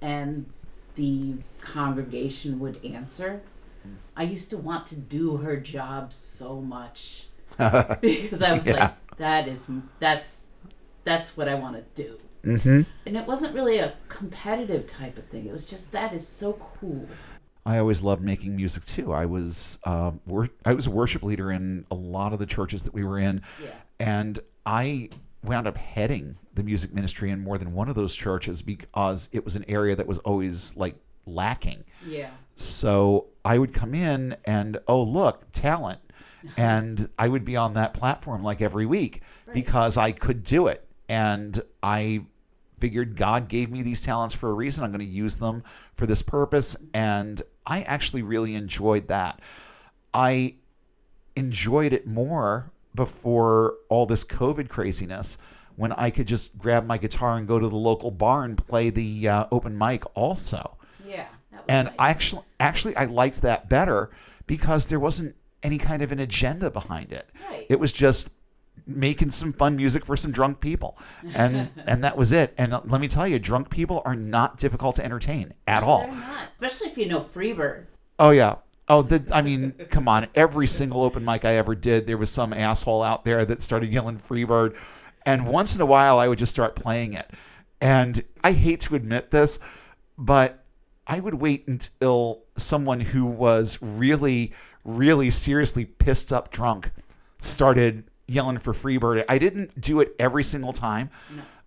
and 0.00 0.46
the 0.94 1.34
congregation 1.60 2.58
would 2.60 2.84
answer. 2.84 3.42
I 4.16 4.22
used 4.24 4.50
to 4.50 4.58
want 4.58 4.86
to 4.88 4.96
do 4.96 5.38
her 5.38 5.56
job 5.56 6.12
so 6.12 6.60
much 6.60 7.26
because 7.58 8.42
I 8.42 8.52
was 8.52 8.66
Yeah. 8.66 8.72
like, 8.74 9.16
that 9.16 9.48
is 9.48 9.68
that's 9.98 10.44
that's 11.04 11.36
what 11.36 11.48
I 11.48 11.54
want 11.56 11.76
to 11.76 12.02
do. 12.02 12.18
mm-hmm. 12.44 12.82
And 13.06 13.16
it 13.16 13.26
wasn't 13.26 13.54
really 13.54 13.78
a 13.78 13.94
competitive 14.08 14.86
type 14.86 15.18
of 15.18 15.26
thing. 15.26 15.46
It 15.46 15.52
was 15.52 15.66
just 15.66 15.92
that 15.92 16.12
is 16.12 16.26
so 16.26 16.52
cool. 16.80 17.06
I 17.64 17.78
always 17.78 18.02
loved 18.02 18.22
making 18.22 18.56
music 18.56 18.84
too. 18.84 19.12
I 19.12 19.26
was 19.26 19.78
um, 19.84 20.20
wor- 20.26 20.48
I 20.64 20.74
was 20.74 20.86
a 20.86 20.90
worship 20.90 21.22
leader 21.22 21.50
in 21.52 21.84
a 21.90 21.94
lot 21.94 22.32
of 22.32 22.38
the 22.38 22.46
churches 22.46 22.82
that 22.84 22.94
we 22.94 23.04
were 23.04 23.18
in, 23.18 23.42
Yeah. 23.62 23.74
and 24.00 24.38
I 24.66 25.10
wound 25.44 25.66
up 25.66 25.76
heading 25.76 26.36
the 26.54 26.62
music 26.62 26.94
ministry 26.94 27.30
in 27.30 27.40
more 27.40 27.58
than 27.58 27.72
one 27.72 27.88
of 27.88 27.94
those 27.94 28.14
churches 28.14 28.62
because 28.62 29.28
it 29.32 29.44
was 29.44 29.56
an 29.56 29.64
area 29.68 29.96
that 29.96 30.06
was 30.06 30.18
always 30.20 30.76
like 30.76 30.94
lacking. 31.26 31.84
Yeah. 32.06 32.30
So 32.54 33.26
I 33.44 33.58
would 33.58 33.72
come 33.72 33.94
in 33.94 34.36
and 34.44 34.78
oh 34.86 35.02
look, 35.02 35.50
talent. 35.52 36.00
And 36.56 37.08
I 37.16 37.28
would 37.28 37.44
be 37.44 37.54
on 37.54 37.74
that 37.74 37.94
platform 37.94 38.42
like 38.42 38.60
every 38.60 38.84
week 38.84 39.22
because 39.54 39.96
I 39.96 40.10
could 40.10 40.42
do 40.42 40.66
it. 40.66 40.84
And 41.08 41.62
I 41.84 42.24
figured 42.80 43.14
God 43.16 43.48
gave 43.48 43.70
me 43.70 43.82
these 43.82 44.02
talents 44.02 44.34
for 44.34 44.50
a 44.50 44.52
reason. 44.52 44.82
I'm 44.82 44.90
going 44.90 44.98
to 44.98 45.04
use 45.04 45.36
them 45.36 45.62
for 45.94 46.04
this 46.04 46.20
purpose. 46.20 46.74
And 46.92 47.40
I 47.64 47.82
actually 47.82 48.22
really 48.22 48.56
enjoyed 48.56 49.06
that. 49.06 49.38
I 50.12 50.56
enjoyed 51.36 51.92
it 51.92 52.08
more 52.08 52.72
before 52.94 53.74
all 53.88 54.06
this 54.06 54.24
COVID 54.24 54.68
craziness 54.68 55.38
when 55.76 55.92
I 55.92 56.10
could 56.10 56.28
just 56.28 56.58
grab 56.58 56.86
my 56.86 56.98
guitar 56.98 57.36
and 57.36 57.46
go 57.46 57.58
to 57.58 57.68
the 57.68 57.76
local 57.76 58.10
bar 58.10 58.44
and 58.44 58.56
play 58.56 58.90
the 58.90 59.28
uh, 59.28 59.46
open 59.50 59.76
mic 59.76 60.04
also. 60.14 60.76
Yeah. 61.06 61.26
And 61.68 61.86
nice. 61.86 61.96
I 61.98 62.10
actually 62.10 62.42
actually 62.60 62.96
I 62.96 63.06
liked 63.06 63.42
that 63.42 63.68
better 63.68 64.10
because 64.46 64.86
there 64.86 65.00
wasn't 65.00 65.36
any 65.62 65.78
kind 65.78 66.02
of 66.02 66.12
an 66.12 66.18
agenda 66.18 66.70
behind 66.70 67.12
it. 67.12 67.28
Right. 67.48 67.66
It 67.68 67.78
was 67.78 67.92
just 67.92 68.30
making 68.86 69.30
some 69.30 69.52
fun 69.52 69.76
music 69.76 70.04
for 70.04 70.16
some 70.16 70.32
drunk 70.32 70.60
people. 70.60 70.98
And 71.34 71.70
and 71.86 72.04
that 72.04 72.16
was 72.16 72.32
it. 72.32 72.52
And 72.58 72.72
let 72.84 73.00
me 73.00 73.08
tell 73.08 73.26
you, 73.26 73.38
drunk 73.38 73.70
people 73.70 74.02
are 74.04 74.16
not 74.16 74.58
difficult 74.58 74.96
to 74.96 75.04
entertain 75.04 75.54
at 75.66 75.82
all. 75.82 76.02
They're 76.02 76.16
not. 76.16 76.48
Especially 76.60 76.88
if 76.88 76.98
you 76.98 77.06
know 77.06 77.20
Freebird. 77.20 77.86
Oh 78.18 78.30
yeah. 78.30 78.56
Oh, 78.92 79.00
the, 79.00 79.26
I 79.34 79.40
mean, 79.40 79.72
come 79.88 80.06
on. 80.06 80.26
Every 80.34 80.66
single 80.66 81.02
open 81.02 81.24
mic 81.24 81.46
I 81.46 81.54
ever 81.54 81.74
did, 81.74 82.06
there 82.06 82.18
was 82.18 82.30
some 82.30 82.52
asshole 82.52 83.02
out 83.02 83.24
there 83.24 83.42
that 83.42 83.62
started 83.62 83.90
yelling 83.90 84.18
"Freebird," 84.18 84.78
and 85.24 85.46
once 85.46 85.74
in 85.74 85.80
a 85.80 85.86
while, 85.86 86.18
I 86.18 86.28
would 86.28 86.38
just 86.38 86.52
start 86.52 86.76
playing 86.76 87.14
it. 87.14 87.30
And 87.80 88.22
I 88.44 88.52
hate 88.52 88.80
to 88.80 88.94
admit 88.94 89.30
this, 89.30 89.58
but 90.18 90.62
I 91.06 91.20
would 91.20 91.32
wait 91.32 91.66
until 91.68 92.42
someone 92.58 93.00
who 93.00 93.24
was 93.24 93.78
really, 93.80 94.52
really 94.84 95.30
seriously 95.30 95.86
pissed 95.86 96.30
up 96.30 96.50
drunk 96.50 96.90
started 97.40 98.04
yelling 98.28 98.58
for 98.58 98.74
Freebird. 98.74 99.24
I 99.26 99.38
didn't 99.38 99.80
do 99.80 100.00
it 100.00 100.14
every 100.18 100.44
single 100.44 100.74
time, 100.74 101.08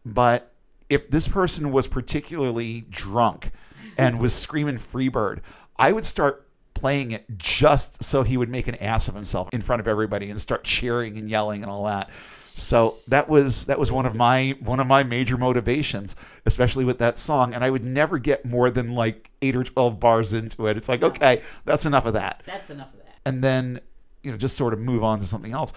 but 0.05 0.53
if 0.89 1.09
this 1.09 1.27
person 1.27 1.71
was 1.71 1.87
particularly 1.87 2.85
drunk 2.91 3.51
and 3.97 4.21
was 4.21 4.35
screaming 4.35 4.77
Freebird, 4.77 5.39
I 5.75 5.91
would 5.91 6.05
start 6.05 6.44
playing 6.85 7.09
it 7.09 7.25
just 7.35 8.03
so 8.03 8.21
he 8.21 8.37
would 8.37 8.47
make 8.47 8.67
an 8.67 8.75
ass 8.75 9.07
of 9.07 9.15
himself 9.15 9.49
in 9.51 9.59
front 9.59 9.79
of 9.79 9.87
everybody 9.87 10.29
and 10.29 10.39
start 10.39 10.63
cheering 10.63 11.17
and 11.17 11.27
yelling 11.27 11.63
and 11.63 11.71
all 11.71 11.85
that. 11.85 12.11
So 12.53 12.97
that 13.07 13.27
was 13.27 13.65
that 13.65 13.79
was 13.79 13.91
one 13.91 14.05
of 14.05 14.13
my 14.13 14.55
one 14.59 14.79
of 14.79 14.85
my 14.85 15.01
major 15.01 15.35
motivations, 15.35 16.15
especially 16.45 16.85
with 16.85 16.99
that 16.99 17.17
song. 17.17 17.55
And 17.55 17.63
I 17.63 17.71
would 17.71 17.83
never 17.83 18.19
get 18.19 18.45
more 18.45 18.69
than 18.69 18.93
like 18.93 19.31
eight 19.41 19.55
or 19.55 19.63
twelve 19.63 19.99
bars 19.99 20.31
into 20.31 20.67
it. 20.67 20.77
It's 20.77 20.87
like, 20.87 21.01
okay, 21.01 21.41
that's 21.65 21.87
enough 21.87 22.05
of 22.05 22.13
that 22.13 22.43
That's 22.45 22.69
enough 22.69 22.93
of 22.93 22.99
that. 22.99 23.15
and 23.25 23.43
then 23.43 23.79
you 24.21 24.29
know 24.31 24.37
just 24.37 24.55
sort 24.55 24.71
of 24.71 24.79
move 24.79 25.03
on 25.03 25.17
to 25.19 25.25
something 25.25 25.53
else 25.53 25.73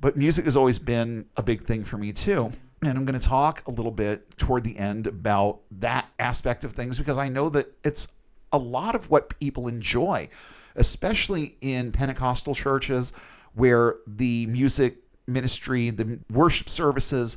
but 0.00 0.16
music 0.16 0.44
has 0.44 0.56
always 0.56 0.78
been 0.80 1.26
a 1.36 1.42
big 1.42 1.62
thing 1.62 1.82
for 1.84 1.98
me 1.98 2.12
too 2.12 2.50
and 2.82 2.96
i'm 2.96 3.04
going 3.04 3.18
to 3.18 3.26
talk 3.26 3.66
a 3.66 3.72
little 3.72 3.90
bit 3.90 4.36
toward 4.38 4.62
the 4.62 4.78
end 4.78 5.08
about 5.08 5.58
that 5.72 6.06
aspect 6.20 6.62
of 6.62 6.70
things 6.70 6.96
because 6.96 7.18
i 7.18 7.28
know 7.28 7.48
that 7.48 7.66
it's 7.82 8.06
a 8.52 8.58
lot 8.58 8.94
of 8.94 9.10
what 9.10 9.38
people 9.40 9.68
enjoy 9.68 10.28
especially 10.76 11.56
in 11.60 11.90
pentecostal 11.92 12.54
churches 12.54 13.12
where 13.54 13.96
the 14.06 14.46
music 14.46 14.98
ministry 15.26 15.90
the 15.90 16.18
worship 16.30 16.68
services 16.68 17.36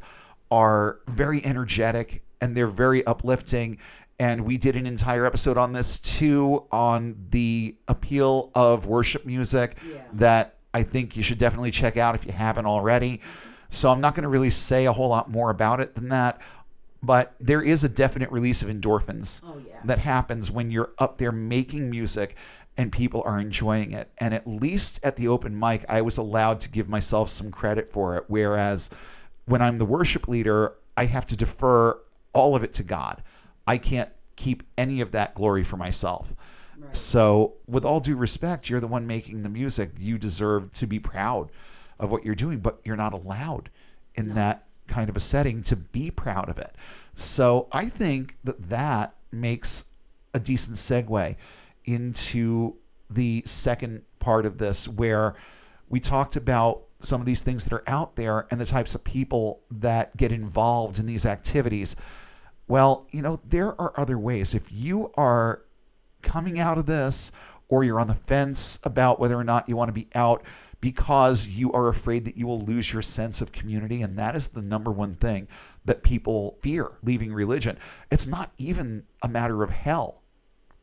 are 0.52 1.00
very 1.08 1.44
energetic 1.46 2.24
and 2.40 2.56
they're 2.56 2.68
very 2.68 3.06
uplifting 3.06 3.78
and 4.20 4.46
we 4.46 4.58
did 4.58 4.76
an 4.76 4.86
entire 4.86 5.26
episode 5.26 5.58
on 5.58 5.74
this 5.74 5.98
too 5.98 6.64
on 6.72 7.16
the 7.32 7.76
appeal 7.88 8.52
of 8.54 8.86
worship 8.86 9.26
music 9.26 9.76
Yeah. 9.92 10.02
that 10.14 10.56
I 10.74 10.84
think 10.84 11.18
you 11.18 11.24
should 11.24 11.38
definitely 11.40 11.72
check 11.72 11.98
out 11.98 12.16
if 12.16 12.26
you 12.26 12.32
haven't 12.32 12.66
already. 12.66 13.20
So 13.70 13.90
I'm 13.90 14.00
not 14.00 14.16
going 14.16 14.24
to 14.24 14.30
really 14.30 14.50
say 14.52 14.86
a 14.86 14.94
whole 14.94 15.10
lot 15.10 15.30
more 15.30 15.50
about 15.50 15.80
it 15.82 15.96
than 15.96 16.10
that, 16.10 16.40
but 17.04 17.34
there 17.40 17.62
is 17.62 17.84
a 17.84 17.90
definite 17.90 18.32
release 18.32 18.62
of 18.62 18.70
endorphins 18.70 19.42
Oh, 19.46 19.58
yeah. 19.68 19.80
that 19.86 20.00
happens 20.00 20.52
when 20.52 20.70
you're 20.72 20.92
up 21.00 21.18
there 21.18 21.32
making 21.32 21.90
music 21.90 22.36
and 22.78 22.92
people 22.92 23.22
are 23.26 23.40
enjoying 23.40 23.92
it. 23.92 24.12
And 24.20 24.34
at 24.34 24.48
least 24.48 25.00
at 25.04 25.16
the 25.16 25.28
open 25.28 25.58
mic, 25.60 25.84
I 25.90 26.02
was 26.02 26.18
allowed 26.18 26.62
to 26.62 26.70
give 26.70 26.88
myself 26.88 27.30
some 27.30 27.52
credit 27.52 27.88
for 27.90 28.16
it. 28.18 28.26
Whereas 28.28 28.90
when 29.46 29.62
I'm 29.62 29.78
the 29.78 29.86
worship 29.86 30.28
leader, 30.28 30.76
I 30.96 31.06
have 31.06 31.26
to 31.28 31.36
defer 31.38 32.00
all 32.34 32.56
of 32.56 32.64
it 32.64 32.74
to 32.74 32.84
God. 32.84 33.24
I 33.68 33.78
can't 33.78 34.10
keep 34.36 34.64
any 34.78 35.02
of 35.02 35.12
that 35.12 35.36
glory 35.36 35.64
for 35.64 35.78
myself. 35.78 36.34
Right. 36.78 36.96
So, 36.96 37.54
with 37.68 37.84
all 37.86 38.00
due 38.00 38.16
respect, 38.16 38.70
you're 38.70 38.80
the 38.80 38.88
one 38.88 39.06
making 39.06 39.44
the 39.44 39.50
music. 39.50 39.92
You 40.00 40.18
deserve 40.18 40.72
to 40.74 40.88
be 40.88 40.98
proud 41.00 41.52
of 42.00 42.10
what 42.12 42.26
you're 42.26 42.36
doing, 42.36 42.60
but 42.60 42.80
you're 42.84 42.96
not 42.96 43.14
allowed 43.14 43.70
in 44.16 44.34
that 44.36 44.66
kind 44.92 45.10
of 45.10 45.16
a 45.16 45.20
setting 45.20 45.64
to 45.64 45.76
be 45.76 46.12
proud 46.12 46.50
of 46.50 46.58
it. 46.58 46.76
So, 47.14 47.68
I 47.72 47.86
think 47.86 48.38
that 48.44 48.70
that 48.70 49.16
makes 49.32 49.86
a 50.34 50.40
decent 50.40 50.78
segue 50.78 51.36
into 51.86 52.76
the 53.10 53.44
second 53.46 54.04
part 54.20 54.46
of 54.46 54.58
this, 54.58 54.88
where 54.88 55.36
we 55.90 56.00
talked 56.00 56.36
about 56.36 56.84
some 57.00 57.20
of 57.20 57.26
these 57.26 57.42
things 57.42 57.66
that 57.66 57.74
are 57.74 57.84
out 57.88 58.16
there 58.16 58.48
and 58.52 58.62
the 58.62 58.66
types 58.66 58.96
of 58.96 59.04
people 59.04 59.62
that 59.72 60.16
get 60.16 60.32
involved 60.32 61.00
in 61.00 61.06
these 61.06 61.26
activities. 61.26 61.96
Well, 62.68 63.08
you 63.12 63.22
know, 63.22 63.42
there 63.44 63.80
are 63.82 63.94
other 63.98 64.18
ways. 64.18 64.54
If 64.54 64.72
you 64.72 65.12
are 65.16 65.64
coming 66.22 66.60
out 66.60 66.78
of 66.78 66.86
this 66.86 67.32
or 67.68 67.84
you're 67.84 68.00
on 68.00 68.08
the 68.08 68.14
fence 68.16 68.80
about 68.84 69.20
whether 69.20 69.38
or 69.38 69.44
not 69.44 69.68
you 69.68 69.76
want 69.76 69.90
to 69.90 69.94
be 69.94 70.08
out 70.14 70.44
because 70.82 71.48
you 71.48 71.72
are 71.72 71.88
afraid 71.88 72.26
that 72.26 72.36
you 72.36 72.48
will 72.48 72.60
lose 72.60 72.92
your 72.92 73.04
sense 73.04 73.40
of 73.40 73.52
community, 73.52 74.02
and 74.02 74.18
that 74.18 74.36
is 74.36 74.50
the 74.50 74.62
number 74.62 74.92
one 74.92 75.14
thing 75.14 75.48
that 75.86 76.04
people 76.04 76.58
fear 76.62 76.92
leaving 77.04 77.32
religion. 77.32 77.78
It's 78.12 78.28
not 78.28 78.52
even 78.58 79.06
a 79.22 79.28
matter 79.28 79.64
of 79.64 79.70
hell. 79.70 80.24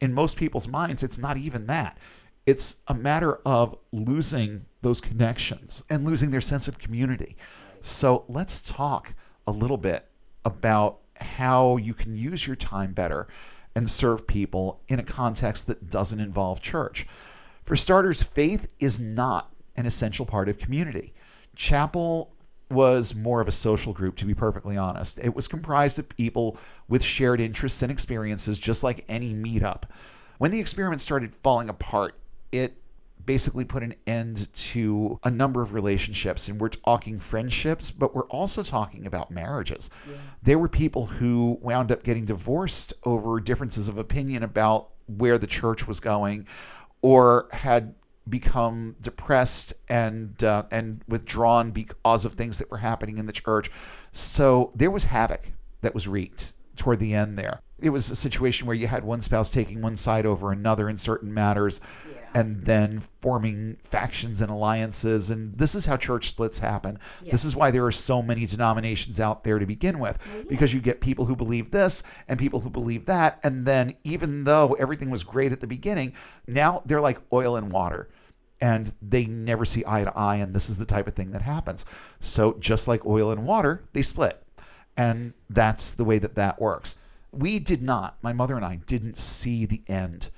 In 0.00 0.14
most 0.14 0.36
people's 0.36 0.68
minds, 0.68 1.02
it's 1.02 1.18
not 1.18 1.36
even 1.36 1.66
that. 1.66 1.98
It's 2.46 2.76
a 2.86 2.94
matter 2.94 3.40
of 3.44 3.76
losing 3.92 4.64
those 4.80 5.00
connections 5.00 5.82
and 5.90 6.04
losing 6.04 6.30
their 6.30 6.40
sense 6.40 6.68
of 6.68 6.78
community. 6.78 7.36
So 7.80 8.24
let's 8.28 8.60
talk 8.60 9.14
a 9.46 9.50
little 9.50 9.76
bit 9.76 10.06
about 10.44 10.98
how 11.16 11.76
you 11.76 11.94
can 11.94 12.16
use 12.16 12.46
your 12.46 12.56
time 12.56 12.92
better 12.92 13.26
and 13.74 13.90
serve 13.90 14.26
people 14.26 14.80
in 14.88 14.98
a 14.98 15.04
context 15.04 15.66
that 15.66 15.90
doesn't 15.90 16.20
involve 16.20 16.62
church. 16.62 17.06
For 17.64 17.76
starters, 17.76 18.22
faith 18.22 18.70
is 18.78 18.98
not 18.98 19.52
an 19.78 19.86
essential 19.86 20.26
part 20.26 20.48
of 20.48 20.58
community. 20.58 21.14
Chapel 21.54 22.34
was 22.70 23.14
more 23.14 23.40
of 23.40 23.48
a 23.48 23.52
social 23.52 23.92
group, 23.92 24.16
to 24.16 24.26
be 24.26 24.34
perfectly 24.34 24.76
honest. 24.76 25.18
It 25.22 25.34
was 25.34 25.48
comprised 25.48 25.98
of 25.98 26.08
people 26.08 26.58
with 26.88 27.02
shared 27.02 27.40
interests 27.40 27.80
and 27.80 27.90
experiences, 27.90 28.58
just 28.58 28.82
like 28.82 29.04
any 29.08 29.32
meetup. 29.32 29.84
When 30.38 30.50
the 30.50 30.60
experiment 30.60 31.00
started 31.00 31.32
falling 31.32 31.68
apart, 31.68 32.16
it 32.52 32.76
basically 33.24 33.64
put 33.64 33.82
an 33.82 33.94
end 34.06 34.52
to 34.54 35.18
a 35.22 35.30
number 35.30 35.62
of 35.62 35.74
relationships. 35.74 36.48
And 36.48 36.60
we're 36.60 36.70
talking 36.70 37.18
friendships, 37.18 37.90
but 37.90 38.14
we're 38.14 38.26
also 38.26 38.62
talking 38.62 39.06
about 39.06 39.30
marriages. 39.30 39.90
There 40.42 40.58
were 40.58 40.68
people 40.68 41.06
who 41.06 41.58
wound 41.60 41.92
up 41.92 42.02
getting 42.02 42.24
divorced 42.24 42.94
over 43.04 43.38
differences 43.38 43.86
of 43.86 43.98
opinion 43.98 44.42
about 44.42 44.90
where 45.06 45.38
the 45.38 45.46
church 45.46 45.86
was 45.86 46.00
going 46.00 46.46
or 47.02 47.48
had 47.52 47.94
become 48.28 48.96
depressed 49.00 49.72
and 49.88 50.42
uh, 50.44 50.64
and 50.70 51.02
withdrawn 51.08 51.70
because 51.70 52.24
of 52.24 52.34
things 52.34 52.58
that 52.58 52.70
were 52.70 52.78
happening 52.78 53.18
in 53.18 53.26
the 53.26 53.32
church. 53.32 53.70
So 54.12 54.72
there 54.74 54.90
was 54.90 55.06
havoc 55.06 55.52
that 55.80 55.94
was 55.94 56.08
wreaked 56.08 56.52
toward 56.76 56.98
the 56.98 57.14
end 57.14 57.38
there. 57.38 57.60
It 57.80 57.90
was 57.90 58.10
a 58.10 58.16
situation 58.16 58.66
where 58.66 58.76
you 58.76 58.88
had 58.88 59.04
one 59.04 59.20
spouse 59.20 59.50
taking 59.50 59.82
one 59.82 59.96
side 59.96 60.26
over 60.26 60.50
another 60.50 60.88
in 60.88 60.96
certain 60.96 61.32
matters 61.32 61.80
and 62.34 62.64
then 62.64 63.00
forming 63.20 63.76
factions 63.84 64.40
and 64.40 64.50
alliances 64.50 65.30
and 65.30 65.54
this 65.54 65.74
is 65.74 65.86
how 65.86 65.96
church 65.96 66.28
splits 66.28 66.58
happen. 66.58 66.98
This 67.22 67.44
is 67.44 67.56
why 67.56 67.70
there 67.70 67.86
are 67.86 67.92
so 67.92 68.20
many 68.20 68.46
denominations 68.46 69.20
out 69.20 69.44
there 69.44 69.58
to 69.58 69.66
begin 69.66 69.98
with 69.98 70.46
because 70.48 70.74
you 70.74 70.80
get 70.80 71.00
people 71.00 71.24
who 71.24 71.36
believe 71.36 71.70
this 71.70 72.02
and 72.26 72.38
people 72.38 72.60
who 72.60 72.70
believe 72.70 73.06
that 73.06 73.38
and 73.42 73.64
then 73.64 73.94
even 74.04 74.44
though 74.44 74.74
everything 74.74 75.10
was 75.10 75.24
great 75.24 75.52
at 75.52 75.60
the 75.60 75.66
beginning, 75.66 76.12
now 76.46 76.82
they're 76.84 77.00
like 77.00 77.20
oil 77.32 77.56
and 77.56 77.72
water 77.72 78.08
and 78.60 78.92
they 79.00 79.26
never 79.26 79.64
see 79.64 79.84
eye 79.86 80.04
to 80.04 80.16
eye 80.16 80.36
and 80.36 80.54
this 80.54 80.68
is 80.68 80.78
the 80.78 80.86
type 80.86 81.06
of 81.06 81.14
thing 81.14 81.30
that 81.32 81.42
happens. 81.42 81.84
So 82.20 82.56
just 82.58 82.88
like 82.88 83.04
oil 83.06 83.30
and 83.30 83.46
water 83.46 83.84
they 83.92 84.02
split 84.02 84.42
and 84.96 85.32
that's 85.48 85.94
the 85.94 86.04
way 86.04 86.18
that 86.18 86.34
that 86.34 86.60
works. 86.60 86.98
We 87.30 87.58
did 87.58 87.82
not 87.82 88.16
my 88.22 88.32
mother 88.32 88.56
and 88.56 88.64
i 88.64 88.76
didn't 88.86 89.16
see 89.16 89.66
the 89.66 89.82
end 89.86 90.30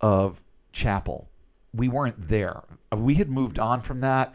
of 0.00 0.42
chapel. 0.72 1.28
We 1.74 1.88
weren't 1.88 2.28
there. 2.28 2.62
We 2.94 3.14
had 3.14 3.30
moved 3.30 3.58
on 3.58 3.80
from 3.80 4.00
that. 4.00 4.34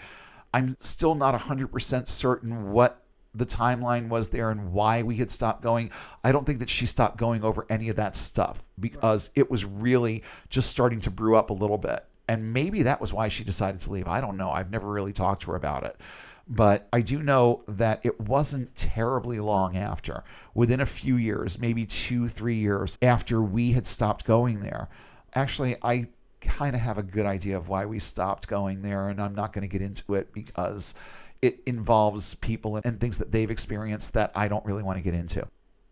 I'm 0.53 0.77
still 0.79 1.13
not 1.13 1.39
100% 1.39 2.07
certain 2.07 2.71
what 2.71 3.03
the 3.35 3.45
timeline 3.45 4.09
was 4.09 4.29
there 4.29 4.49
and 4.49 4.73
why 4.73 5.03
we 5.03 5.17
had 5.17 5.29
stopped 5.29 5.61
going. 5.61 5.91
I 6.23 6.31
don't 6.31 6.45
think 6.45 6.59
that 6.59 6.69
she 6.69 6.87
stopped 6.87 7.17
going 7.17 7.43
over 7.43 7.65
any 7.69 7.89
of 7.89 7.95
that 7.97 8.15
stuff 8.15 8.63
because 8.79 9.29
it 9.35 9.51
was 9.51 9.63
really 9.63 10.23
just 10.49 10.69
starting 10.69 10.99
to 11.01 11.11
brew 11.11 11.35
up 11.35 11.51
a 11.51 11.53
little 11.53 11.77
bit. 11.77 12.06
And 12.27 12.53
maybe 12.53 12.83
that 12.83 12.99
was 12.99 13.13
why 13.13 13.29
she 13.29 13.43
decided 13.43 13.79
to 13.81 13.91
leave. 13.91 14.07
I 14.07 14.19
don't 14.19 14.37
know. 14.37 14.49
I've 14.49 14.71
never 14.71 14.87
really 14.89 15.13
talked 15.13 15.43
to 15.43 15.51
her 15.51 15.57
about 15.57 15.83
it. 15.83 15.95
But 16.49 16.87
I 16.93 17.01
do 17.01 17.21
know 17.21 17.63
that 17.67 18.05
it 18.05 18.21
wasn't 18.21 18.73
terribly 18.75 19.39
long 19.39 19.75
after, 19.75 20.23
within 20.53 20.79
a 20.79 20.85
few 20.85 21.17
years, 21.17 21.59
maybe 21.59 21.85
two, 21.85 22.29
three 22.29 22.55
years 22.55 22.97
after 23.01 23.41
we 23.41 23.73
had 23.73 23.85
stopped 23.85 24.25
going 24.25 24.61
there. 24.61 24.87
Actually, 25.35 25.75
I 25.81 26.07
kind 26.39 26.75
of 26.75 26.81
have 26.81 26.97
a 26.97 27.03
good 27.03 27.25
idea 27.25 27.57
of 27.57 27.67
why 27.67 27.85
we 27.85 27.99
stopped 27.99 28.47
going 28.47 28.81
there, 28.81 29.09
and 29.09 29.21
I'm 29.21 29.35
not 29.35 29.51
going 29.51 29.63
to 29.63 29.67
get 29.67 29.81
into 29.81 30.15
it 30.15 30.31
because 30.31 30.95
it 31.41 31.59
involves 31.65 32.35
people 32.35 32.79
and 32.83 32.99
things 32.99 33.17
that 33.17 33.31
they've 33.31 33.51
experienced 33.51 34.13
that 34.13 34.31
I 34.33 34.47
don't 34.47 34.65
really 34.65 34.83
want 34.83 34.97
to 34.97 35.03
get 35.03 35.13
into. 35.13 35.47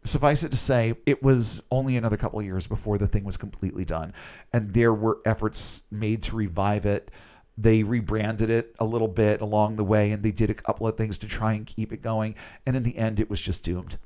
Suffice 0.05 0.43
it 0.43 0.51
to 0.51 0.57
say, 0.57 0.95
it 1.05 1.21
was 1.23 1.61
only 1.71 1.97
another 1.97 2.15
couple 2.15 2.39
of 2.39 2.45
years 2.45 2.67
before 2.67 2.97
the 2.97 3.07
thing 3.07 3.23
was 3.23 3.37
completely 3.37 3.83
done, 3.83 4.13
and 4.53 4.73
there 4.73 4.93
were 4.93 5.19
efforts 5.25 5.83
made 5.91 6.21
to 6.23 6.35
revive 6.35 6.85
it. 6.85 7.11
They 7.57 7.83
rebranded 7.83 8.49
it 8.49 8.75
a 8.79 8.85
little 8.85 9.07
bit 9.07 9.41
along 9.41 9.75
the 9.75 9.83
way, 9.83 10.11
and 10.11 10.23
they 10.23 10.31
did 10.31 10.49
a 10.49 10.53
couple 10.53 10.87
of 10.87 10.95
things 10.95 11.17
to 11.19 11.27
try 11.27 11.53
and 11.53 11.65
keep 11.65 11.91
it 11.91 12.01
going. 12.01 12.35
And 12.65 12.75
in 12.75 12.83
the 12.83 12.97
end, 12.97 13.19
it 13.19 13.29
was 13.29 13.41
just 13.41 13.63
doomed. 13.63 13.97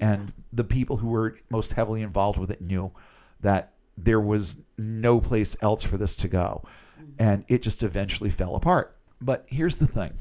And 0.00 0.32
the 0.52 0.64
people 0.64 0.98
who 0.98 1.08
were 1.08 1.38
most 1.48 1.72
heavily 1.72 2.02
involved 2.02 2.38
with 2.38 2.50
it 2.50 2.60
knew 2.60 2.92
that 3.40 3.72
there 3.96 4.20
was 4.20 4.60
no 4.76 5.20
place 5.20 5.56
else 5.62 5.84
for 5.84 5.96
this 5.96 6.14
to 6.16 6.28
go. 6.28 6.62
Mm-hmm. 7.00 7.12
And 7.18 7.44
it 7.48 7.62
just 7.62 7.82
eventually 7.82 8.30
fell 8.30 8.56
apart. 8.56 8.94
But 9.20 9.46
here's 9.46 9.76
the 9.76 9.86
thing 9.86 10.18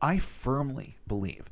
I 0.00 0.18
firmly 0.18 0.96
believe 1.06 1.50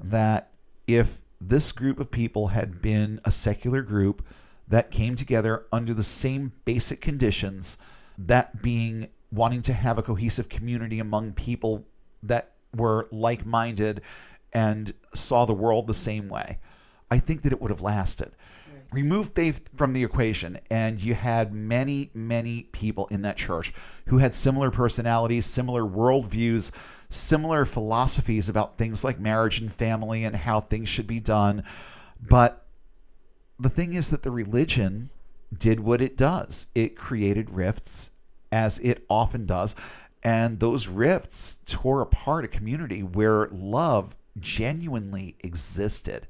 that 0.00 0.50
if 0.86 1.20
this 1.40 1.72
group 1.72 2.00
of 2.00 2.10
people 2.10 2.48
had 2.48 2.82
been 2.82 3.20
a 3.24 3.32
secular 3.32 3.82
group 3.82 4.26
that 4.66 4.90
came 4.90 5.16
together 5.16 5.64
under 5.72 5.94
the 5.94 6.04
same 6.04 6.52
basic 6.64 7.00
conditions, 7.00 7.78
that 8.16 8.62
being 8.62 9.08
wanting 9.30 9.62
to 9.62 9.72
have 9.72 9.98
a 9.98 10.02
cohesive 10.02 10.48
community 10.48 10.98
among 10.98 11.32
people 11.32 11.86
that 12.22 12.52
were 12.74 13.08
like 13.10 13.46
minded 13.46 14.00
and 14.52 14.94
saw 15.14 15.44
the 15.44 15.54
world 15.54 15.86
the 15.86 15.94
same 15.94 16.28
way, 16.28 16.58
I 17.10 17.18
think 17.18 17.42
that 17.42 17.52
it 17.52 17.60
would 17.60 17.70
have 17.70 17.80
lasted. 17.80 18.32
Remove 18.90 19.34
faith 19.34 19.68
from 19.76 19.92
the 19.92 20.02
equation, 20.02 20.58
and 20.70 21.02
you 21.02 21.14
had 21.14 21.52
many, 21.52 22.10
many 22.14 22.62
people 22.72 23.06
in 23.08 23.20
that 23.20 23.36
church 23.36 23.74
who 24.06 24.18
had 24.18 24.34
similar 24.34 24.70
personalities, 24.70 25.44
similar 25.44 25.82
worldviews, 25.82 26.72
similar 27.08 27.64
philosophies 27.64 28.48
about 28.48 28.76
things 28.76 29.02
like 29.02 29.18
marriage 29.18 29.58
and 29.58 29.72
family 29.72 30.24
and 30.24 30.36
how 30.36 30.60
things 30.60 30.88
should 30.88 31.06
be 31.06 31.20
done. 31.20 31.64
But 32.20 32.66
the 33.58 33.68
thing 33.68 33.94
is 33.94 34.10
that 34.10 34.22
the 34.22 34.30
religion 34.30 35.10
did 35.56 35.80
what 35.80 36.02
it 36.02 36.16
does 36.16 36.66
it 36.74 36.96
created 36.96 37.50
rifts, 37.50 38.10
as 38.52 38.78
it 38.78 39.04
often 39.08 39.46
does. 39.46 39.74
And 40.22 40.58
those 40.58 40.88
rifts 40.88 41.60
tore 41.64 42.00
apart 42.00 42.44
a 42.44 42.48
community 42.48 43.02
where 43.02 43.48
love 43.48 44.16
genuinely 44.38 45.36
existed. 45.40 46.26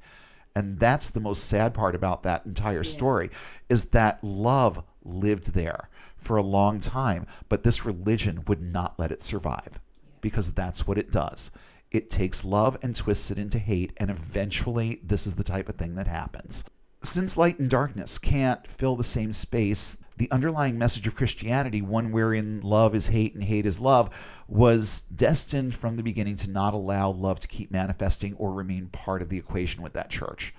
And 0.55 0.79
that's 0.79 1.11
the 1.11 1.21
most 1.21 1.47
sad 1.47 1.73
part 1.73 1.95
about 1.95 2.23
that 2.23 2.45
entire 2.45 2.85
story 2.85 3.31
is 3.69 3.87
that 3.87 4.23
love 4.23 4.85
lived 5.05 5.55
there 5.55 5.89
for 6.17 6.37
a 6.37 6.43
long 6.43 6.81
time, 6.81 7.27
but 7.49 7.63
this 7.63 7.87
religion 7.87 8.45
would 8.47 8.61
not 8.61 8.99
let 8.99 9.13
it 9.13 9.23
survive 9.23 9.81
because 10.21 10.53
that's 10.53 10.87
what 10.87 10.99
it 10.99 11.11
does. 11.11 11.51
It 11.91 12.11
takes 12.11 12.45
love 12.45 12.77
and 12.83 12.95
twists 12.95 13.31
it 13.31 13.39
into 13.39 13.59
hate, 13.59 13.93
and 13.97 14.11
eventually, 14.11 15.01
this 15.03 15.27
is 15.27 15.37
the 15.37 15.45
type 15.45 15.69
of 15.69 15.77
thing 15.77 15.95
that 15.95 16.07
happens. 16.07 16.65
Since 17.03 17.37
light 17.37 17.59
and 17.59 17.71
darkness 17.71 18.19
can't 18.19 18.67
fill 18.67 18.97
the 18.97 19.05
same 19.05 19.33
space, 19.33 19.97
the 20.17 20.31
underlying 20.33 20.77
message 20.77 21.07
of 21.07 21.15
Christianity, 21.15 21.81
one 21.81 22.11
wherein 22.11 22.61
love 22.61 22.95
is 22.95 23.07
hate 23.07 23.35
and 23.35 23.45
hate 23.45 23.65
is 23.65 23.81
love, 23.81 24.11
was 24.49 25.03
destined 25.03 25.77
from 25.77 25.97
the 25.97 26.03
beginning 26.03 26.37
to 26.37 26.51
not 26.51 26.75
allow 26.75 27.09
love 27.11 27.39
to 27.41 27.49
keep 27.49 27.71
manifesting 27.71 28.35
or 28.35 28.53
remain 28.53 28.89
part 28.89 29.23
of 29.23 29.29
the 29.29 29.39
equation 29.39 29.81
with 29.81 29.93
that 29.93 30.11
church. 30.11 30.53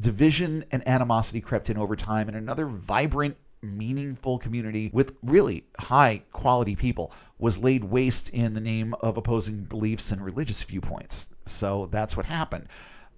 Division 0.00 0.64
and 0.70 0.86
animosity 0.86 1.40
crept 1.40 1.70
in 1.70 1.78
over 1.78 1.96
time, 1.96 2.28
and 2.28 2.36
another 2.36 2.66
vibrant, 2.66 3.36
meaningful 3.62 4.38
community 4.38 4.90
with 4.92 5.16
really 5.22 5.64
high 5.78 6.22
quality 6.32 6.76
people 6.76 7.12
was 7.38 7.62
laid 7.62 7.84
waste 7.84 8.28
in 8.30 8.54
the 8.54 8.60
name 8.60 8.94
of 9.00 9.16
opposing 9.16 9.64
beliefs 9.64 10.12
and 10.12 10.24
religious 10.24 10.62
viewpoints. 10.62 11.30
So 11.44 11.86
that's 11.86 12.16
what 12.16 12.26
happened. 12.26 12.68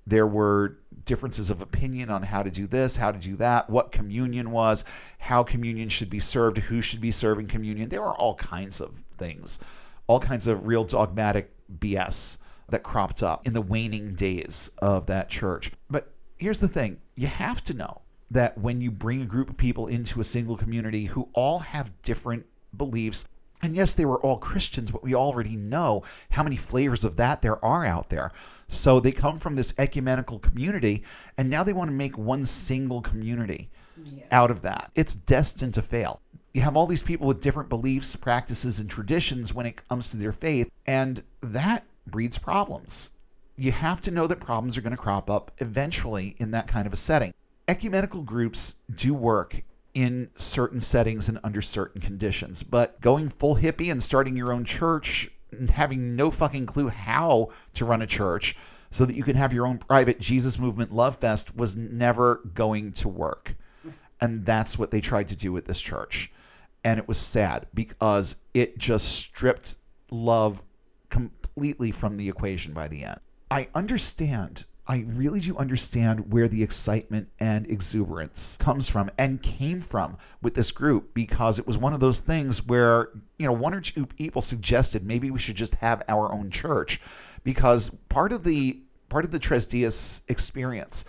There 0.06 0.26
were 0.26 0.78
differences 1.04 1.50
of 1.50 1.60
opinion 1.60 2.10
on 2.10 2.22
how 2.22 2.42
to 2.42 2.50
do 2.50 2.66
this, 2.66 2.96
how 2.96 3.12
to 3.12 3.18
do 3.18 3.36
that, 3.36 3.68
what 3.68 3.92
communion 3.92 4.50
was, 4.50 4.84
how 5.18 5.42
communion 5.42 5.88
should 5.88 6.10
be 6.10 6.20
served, 6.20 6.58
who 6.58 6.80
should 6.80 7.00
be 7.00 7.10
serving 7.10 7.46
communion. 7.46 7.88
There 7.88 8.00
were 8.00 8.14
all 8.14 8.34
kinds 8.34 8.80
of 8.80 9.02
things, 9.18 9.58
all 10.06 10.20
kinds 10.20 10.46
of 10.46 10.66
real 10.66 10.84
dogmatic 10.84 11.52
BS 11.78 12.38
that 12.68 12.82
cropped 12.82 13.22
up 13.22 13.46
in 13.46 13.52
the 13.52 13.60
waning 13.60 14.14
days 14.14 14.70
of 14.78 15.06
that 15.06 15.28
church. 15.28 15.72
But 15.88 16.12
here's 16.36 16.60
the 16.60 16.68
thing 16.68 16.98
you 17.14 17.26
have 17.26 17.62
to 17.64 17.74
know 17.74 18.02
that 18.30 18.58
when 18.58 18.80
you 18.80 18.90
bring 18.90 19.22
a 19.22 19.26
group 19.26 19.50
of 19.50 19.56
people 19.56 19.86
into 19.86 20.20
a 20.20 20.24
single 20.24 20.56
community 20.56 21.06
who 21.06 21.28
all 21.32 21.60
have 21.60 22.02
different 22.02 22.46
beliefs, 22.76 23.26
and 23.62 23.76
yes, 23.76 23.92
they 23.92 24.04
were 24.04 24.20
all 24.20 24.38
Christians, 24.38 24.90
but 24.90 25.02
we 25.02 25.14
already 25.14 25.56
know 25.56 26.02
how 26.30 26.42
many 26.42 26.56
flavors 26.56 27.04
of 27.04 27.16
that 27.16 27.42
there 27.42 27.62
are 27.64 27.84
out 27.84 28.08
there. 28.08 28.32
So 28.68 29.00
they 29.00 29.12
come 29.12 29.38
from 29.38 29.56
this 29.56 29.74
ecumenical 29.76 30.38
community, 30.38 31.02
and 31.36 31.50
now 31.50 31.64
they 31.64 31.72
want 31.72 31.88
to 31.88 31.96
make 31.96 32.16
one 32.16 32.44
single 32.44 33.02
community 33.02 33.68
out 34.30 34.50
of 34.50 34.62
that. 34.62 34.90
It's 34.94 35.14
destined 35.14 35.74
to 35.74 35.82
fail. 35.82 36.20
You 36.54 36.62
have 36.62 36.76
all 36.76 36.86
these 36.86 37.02
people 37.02 37.26
with 37.26 37.42
different 37.42 37.68
beliefs, 37.68 38.16
practices, 38.16 38.80
and 38.80 38.88
traditions 38.88 39.52
when 39.52 39.66
it 39.66 39.86
comes 39.88 40.10
to 40.10 40.16
their 40.16 40.32
faith, 40.32 40.70
and 40.86 41.22
that 41.42 41.84
breeds 42.06 42.38
problems. 42.38 43.10
You 43.56 43.72
have 43.72 44.00
to 44.02 44.10
know 44.10 44.26
that 44.26 44.40
problems 44.40 44.78
are 44.78 44.80
going 44.80 44.96
to 44.96 45.02
crop 45.02 45.28
up 45.28 45.52
eventually 45.58 46.34
in 46.38 46.50
that 46.52 46.66
kind 46.66 46.86
of 46.86 46.92
a 46.92 46.96
setting. 46.96 47.34
Ecumenical 47.70 48.22
groups 48.22 48.74
do 48.92 49.14
work 49.14 49.62
in 49.94 50.28
certain 50.34 50.80
settings 50.80 51.28
and 51.28 51.38
under 51.44 51.62
certain 51.62 52.00
conditions. 52.00 52.64
But 52.64 53.00
going 53.00 53.28
full 53.28 53.58
hippie 53.58 53.92
and 53.92 54.02
starting 54.02 54.34
your 54.34 54.52
own 54.52 54.64
church 54.64 55.30
and 55.52 55.70
having 55.70 56.16
no 56.16 56.32
fucking 56.32 56.66
clue 56.66 56.88
how 56.88 57.50
to 57.74 57.84
run 57.84 58.02
a 58.02 58.08
church 58.08 58.56
so 58.90 59.04
that 59.04 59.14
you 59.14 59.22
can 59.22 59.36
have 59.36 59.52
your 59.52 59.68
own 59.68 59.78
private 59.78 60.18
Jesus 60.18 60.58
movement 60.58 60.92
love 60.92 61.18
fest 61.18 61.54
was 61.54 61.76
never 61.76 62.40
going 62.54 62.90
to 62.90 63.08
work. 63.08 63.54
And 64.20 64.44
that's 64.44 64.76
what 64.76 64.90
they 64.90 65.00
tried 65.00 65.28
to 65.28 65.36
do 65.36 65.52
with 65.52 65.66
this 65.66 65.80
church. 65.80 66.32
And 66.82 66.98
it 66.98 67.06
was 67.06 67.18
sad 67.18 67.68
because 67.72 68.34
it 68.52 68.78
just 68.78 69.08
stripped 69.16 69.76
love 70.10 70.64
completely 71.08 71.92
from 71.92 72.16
the 72.16 72.28
equation 72.28 72.72
by 72.72 72.88
the 72.88 73.04
end. 73.04 73.20
I 73.48 73.68
understand 73.76 74.64
I 74.90 75.04
really 75.06 75.38
do 75.38 75.56
understand 75.56 76.32
where 76.32 76.48
the 76.48 76.64
excitement 76.64 77.28
and 77.38 77.64
exuberance 77.70 78.56
comes 78.56 78.88
from 78.88 79.08
and 79.16 79.40
came 79.40 79.80
from 79.80 80.18
with 80.42 80.54
this 80.56 80.72
group 80.72 81.14
because 81.14 81.60
it 81.60 81.66
was 81.66 81.78
one 81.78 81.94
of 81.94 82.00
those 82.00 82.18
things 82.18 82.66
where, 82.66 83.10
you 83.38 83.46
know, 83.46 83.52
one 83.52 83.72
or 83.72 83.80
two 83.80 84.04
people 84.04 84.42
suggested 84.42 85.06
maybe 85.06 85.30
we 85.30 85.38
should 85.38 85.54
just 85.54 85.76
have 85.76 86.02
our 86.08 86.32
own 86.32 86.50
church 86.50 87.00
because 87.44 87.90
part 88.08 88.32
of 88.32 88.42
the 88.42 88.80
part 89.08 89.24
of 89.24 89.30
the 89.30 89.38
Tres 89.38 89.64
Dias 89.64 90.22
experience 90.26 91.04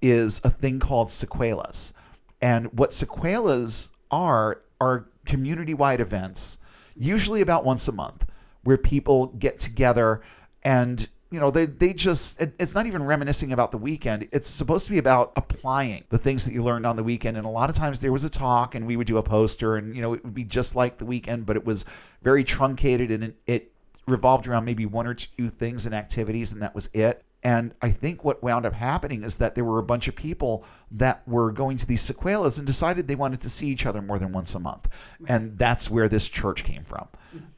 is 0.00 0.40
a 0.44 0.50
thing 0.50 0.78
called 0.78 1.08
secuelas. 1.08 1.92
And 2.40 2.72
what 2.78 2.90
secuelas 2.90 3.88
are 4.08 4.60
are 4.80 5.08
community-wide 5.24 5.98
events, 6.00 6.58
usually 6.94 7.40
about 7.40 7.64
once 7.64 7.88
a 7.88 7.92
month, 7.92 8.24
where 8.62 8.78
people 8.78 9.26
get 9.36 9.58
together 9.58 10.20
and 10.62 11.08
you 11.30 11.40
know 11.40 11.50
they 11.50 11.66
they 11.66 11.92
just 11.92 12.40
it, 12.40 12.54
it's 12.58 12.74
not 12.74 12.86
even 12.86 13.02
reminiscing 13.02 13.52
about 13.52 13.70
the 13.70 13.78
weekend. 13.78 14.28
It's 14.32 14.48
supposed 14.48 14.86
to 14.86 14.92
be 14.92 14.98
about 14.98 15.32
applying 15.36 16.04
the 16.08 16.18
things 16.18 16.44
that 16.44 16.54
you 16.54 16.62
learned 16.62 16.86
on 16.86 16.96
the 16.96 17.04
weekend. 17.04 17.36
And 17.36 17.46
a 17.46 17.50
lot 17.50 17.68
of 17.68 17.76
times 17.76 18.00
there 18.00 18.12
was 18.12 18.24
a 18.24 18.30
talk 18.30 18.74
and 18.74 18.86
we 18.86 18.96
would 18.96 19.06
do 19.06 19.16
a 19.16 19.22
poster 19.22 19.76
and 19.76 19.94
you 19.96 20.02
know 20.02 20.14
it 20.14 20.24
would 20.24 20.34
be 20.34 20.44
just 20.44 20.76
like 20.76 20.98
the 20.98 21.04
weekend 21.04 21.46
but 21.46 21.56
it 21.56 21.64
was 21.64 21.84
very 22.22 22.44
truncated 22.44 23.10
and 23.10 23.24
it, 23.24 23.36
it 23.46 23.72
revolved 24.06 24.46
around 24.46 24.64
maybe 24.64 24.86
one 24.86 25.06
or 25.06 25.14
two 25.14 25.48
things 25.48 25.84
and 25.84 25.94
activities 25.94 26.52
and 26.52 26.62
that 26.62 26.74
was 26.74 26.88
it. 26.92 27.22
And 27.42 27.74
I 27.80 27.90
think 27.90 28.24
what 28.24 28.42
wound 28.42 28.66
up 28.66 28.72
happening 28.72 29.22
is 29.22 29.36
that 29.36 29.54
there 29.54 29.64
were 29.64 29.78
a 29.78 29.84
bunch 29.84 30.08
of 30.08 30.16
people 30.16 30.64
that 30.92 31.26
were 31.28 31.52
going 31.52 31.76
to 31.76 31.86
these 31.86 32.02
secuelas 32.02 32.58
and 32.58 32.66
decided 32.66 33.06
they 33.06 33.14
wanted 33.14 33.40
to 33.42 33.48
see 33.48 33.68
each 33.68 33.86
other 33.86 34.02
more 34.02 34.18
than 34.18 34.32
once 34.32 34.54
a 34.54 34.58
month. 34.58 34.88
And 35.28 35.56
that's 35.58 35.90
where 35.90 36.08
this 36.08 36.28
church 36.28 36.64
came 36.64 36.82
from 36.82 37.08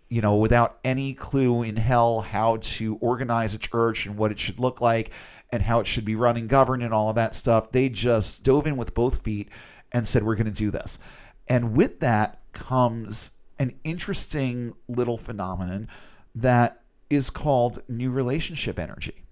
you 0.09 0.21
know, 0.21 0.37
without 0.37 0.79
any 0.85 1.15
clue 1.15 1.63
in 1.63 1.77
hell 1.77 2.21
how 2.21 2.57
to 2.59 2.97
organize 2.97 3.55
a 3.55 3.59
church 3.59 4.07
and 4.07 4.17
what 4.17 4.33
it 4.33 4.39
should 4.39 4.59
look 4.59 4.81
like 4.81 5.11
and 5.51 5.63
how 5.63 5.81
it 5.81 5.87
should 5.87 6.05
be 6.05 6.15
run 6.15 6.37
and 6.37 6.49
governed 6.49 6.83
and 6.83 6.95
all 6.95 7.11
of 7.11 7.17
that 7.17 7.35
stuff. 7.35 7.73
They 7.73 7.89
just 7.89 8.43
dove 8.43 8.67
in 8.67 8.77
with 8.77 8.95
both 8.95 9.23
feet 9.23 9.49
and 9.93 10.07
said, 10.07 10.23
We're 10.23 10.37
going 10.37 10.47
to 10.47 10.53
do 10.53 10.71
this. 10.71 10.99
And 11.47 11.77
with 11.77 12.01
that 12.01 12.41
comes 12.53 13.33
an 13.59 13.75
interesting 13.85 14.75
little 14.87 15.19
phenomenon 15.19 15.89
that 16.35 16.83
is 17.11 17.31
called 17.31 17.83
new 17.89 18.11
relationship 18.11 18.79
energy. 18.79 19.25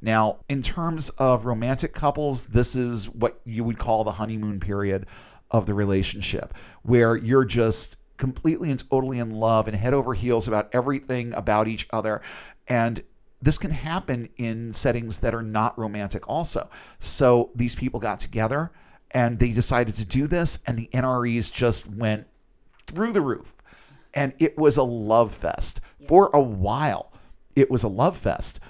Now, 0.00 0.38
in 0.48 0.62
terms 0.62 1.10
of 1.10 1.46
romantic 1.46 1.94
couples, 1.94 2.46
this 2.46 2.74
is 2.74 3.08
what 3.08 3.40
you 3.44 3.64
would 3.64 3.78
call 3.78 4.04
the 4.04 4.12
honeymoon 4.12 4.60
period 4.60 5.06
of 5.50 5.66
the 5.66 5.74
relationship, 5.74 6.54
where 6.82 7.14
you're 7.16 7.44
just 7.44 7.96
completely 8.22 8.70
and 8.70 8.88
totally 8.88 9.18
in 9.18 9.32
love 9.32 9.66
and 9.66 9.76
head 9.76 9.92
over 9.92 10.14
heels 10.14 10.46
about 10.46 10.72
everything 10.72 11.32
about 11.32 11.66
each 11.66 11.88
other. 11.92 12.22
And 12.68 13.02
this 13.40 13.58
can 13.58 13.72
happen 13.72 14.28
in 14.36 14.72
settings 14.72 15.18
that 15.18 15.34
are 15.34 15.42
not 15.42 15.76
romantic 15.76 16.28
also. 16.28 16.70
So 17.00 17.50
these 17.52 17.74
people 17.74 17.98
got 17.98 18.20
together 18.20 18.70
and 19.10 19.40
they 19.40 19.50
decided 19.50 19.96
to 19.96 20.06
do 20.06 20.28
this, 20.28 20.60
and 20.68 20.78
the 20.78 20.88
NREs 20.94 21.52
just 21.52 21.90
went 21.90 22.28
through 22.86 23.10
the 23.10 23.20
roof. 23.20 23.56
And 24.14 24.34
it 24.38 24.56
was 24.56 24.76
a 24.76 24.84
love 24.84 25.34
fest. 25.34 25.80
For 26.06 26.30
a 26.32 26.40
while, 26.40 27.12
it 27.56 27.72
was 27.72 27.82
a 27.82 27.88
love 27.88 28.16
fest. 28.16 28.60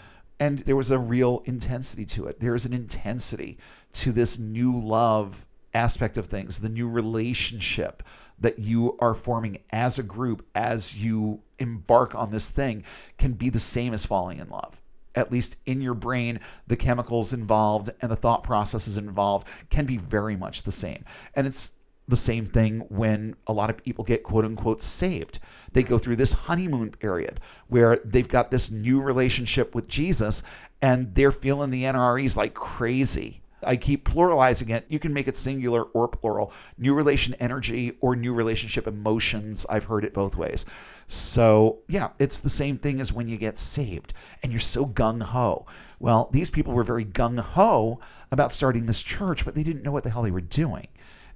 And 0.40 0.60
there 0.60 0.76
was 0.76 0.90
a 0.90 0.98
real 0.98 1.42
intensity 1.44 2.06
to 2.06 2.26
it. 2.26 2.40
There 2.40 2.54
is 2.54 2.64
an 2.64 2.72
intensity 2.72 3.58
to 3.92 4.12
this 4.12 4.38
new 4.38 4.80
love 4.80 5.44
aspect 5.74 6.16
of 6.16 6.24
things, 6.24 6.60
the 6.60 6.70
new 6.70 6.88
relationship 6.88 8.02
that 8.42 8.58
you 8.58 8.96
are 9.00 9.14
forming 9.14 9.58
as 9.70 9.98
a 9.98 10.02
group 10.02 10.46
as 10.54 10.94
you 10.94 11.40
embark 11.58 12.14
on 12.14 12.30
this 12.30 12.50
thing 12.50 12.84
can 13.16 13.32
be 13.32 13.48
the 13.48 13.60
same 13.60 13.94
as 13.94 14.04
falling 14.04 14.38
in 14.38 14.50
love. 14.50 14.80
At 15.14 15.30
least 15.30 15.56
in 15.64 15.80
your 15.80 15.94
brain, 15.94 16.40
the 16.66 16.76
chemicals 16.76 17.32
involved 17.32 17.90
and 18.00 18.10
the 18.10 18.16
thought 18.16 18.42
processes 18.42 18.96
involved 18.96 19.46
can 19.70 19.86
be 19.86 19.96
very 19.96 20.36
much 20.36 20.62
the 20.62 20.72
same. 20.72 21.04
And 21.34 21.46
it's 21.46 21.72
the 22.08 22.16
same 22.16 22.44
thing 22.44 22.80
when 22.88 23.36
a 23.46 23.52
lot 23.52 23.70
of 23.70 23.76
people 23.76 24.04
get 24.04 24.22
quote 24.22 24.44
unquote 24.44 24.82
saved. 24.82 25.38
They 25.72 25.82
go 25.82 25.98
through 25.98 26.16
this 26.16 26.32
honeymoon 26.32 26.90
period 26.90 27.40
where 27.68 27.96
they've 28.04 28.28
got 28.28 28.50
this 28.50 28.70
new 28.70 29.00
relationship 29.00 29.74
with 29.74 29.88
Jesus 29.88 30.42
and 30.80 31.14
they're 31.14 31.32
feeling 31.32 31.70
the 31.70 31.84
NREs 31.84 32.36
like 32.36 32.54
crazy. 32.54 33.41
I 33.64 33.76
keep 33.76 34.08
pluralizing 34.08 34.70
it. 34.70 34.86
You 34.88 34.98
can 34.98 35.12
make 35.12 35.28
it 35.28 35.36
singular 35.36 35.84
or 35.84 36.08
plural. 36.08 36.52
New 36.78 36.94
relation 36.94 37.34
energy 37.34 37.92
or 38.00 38.16
new 38.16 38.32
relationship 38.32 38.86
emotions. 38.86 39.66
I've 39.68 39.84
heard 39.84 40.04
it 40.04 40.14
both 40.14 40.36
ways. 40.36 40.64
So, 41.06 41.80
yeah, 41.88 42.10
it's 42.18 42.38
the 42.38 42.48
same 42.48 42.76
thing 42.76 43.00
as 43.00 43.12
when 43.12 43.28
you 43.28 43.36
get 43.36 43.58
saved 43.58 44.14
and 44.42 44.52
you're 44.52 44.60
so 44.60 44.86
gung 44.86 45.22
ho. 45.22 45.66
Well, 45.98 46.28
these 46.32 46.50
people 46.50 46.72
were 46.72 46.84
very 46.84 47.04
gung 47.04 47.38
ho 47.38 48.00
about 48.30 48.52
starting 48.52 48.86
this 48.86 49.02
church, 49.02 49.44
but 49.44 49.54
they 49.54 49.62
didn't 49.62 49.82
know 49.82 49.92
what 49.92 50.04
the 50.04 50.10
hell 50.10 50.22
they 50.22 50.30
were 50.30 50.40
doing. 50.40 50.88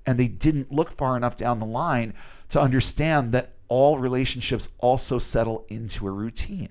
And 0.07 0.19
they 0.19 0.29
didn't 0.29 0.73
look 0.73 0.91
far 0.91 1.17
enough 1.17 1.37
down 1.37 1.59
the 1.59 1.67
line 1.67 2.15
to 2.49 2.61
understand 2.61 3.33
that 3.33 3.55
all 3.69 3.99
relationships 3.99 4.69
also 4.79 5.19
settle 5.19 5.67
into 5.69 6.07
a 6.07 6.13
routine. 6.13 6.71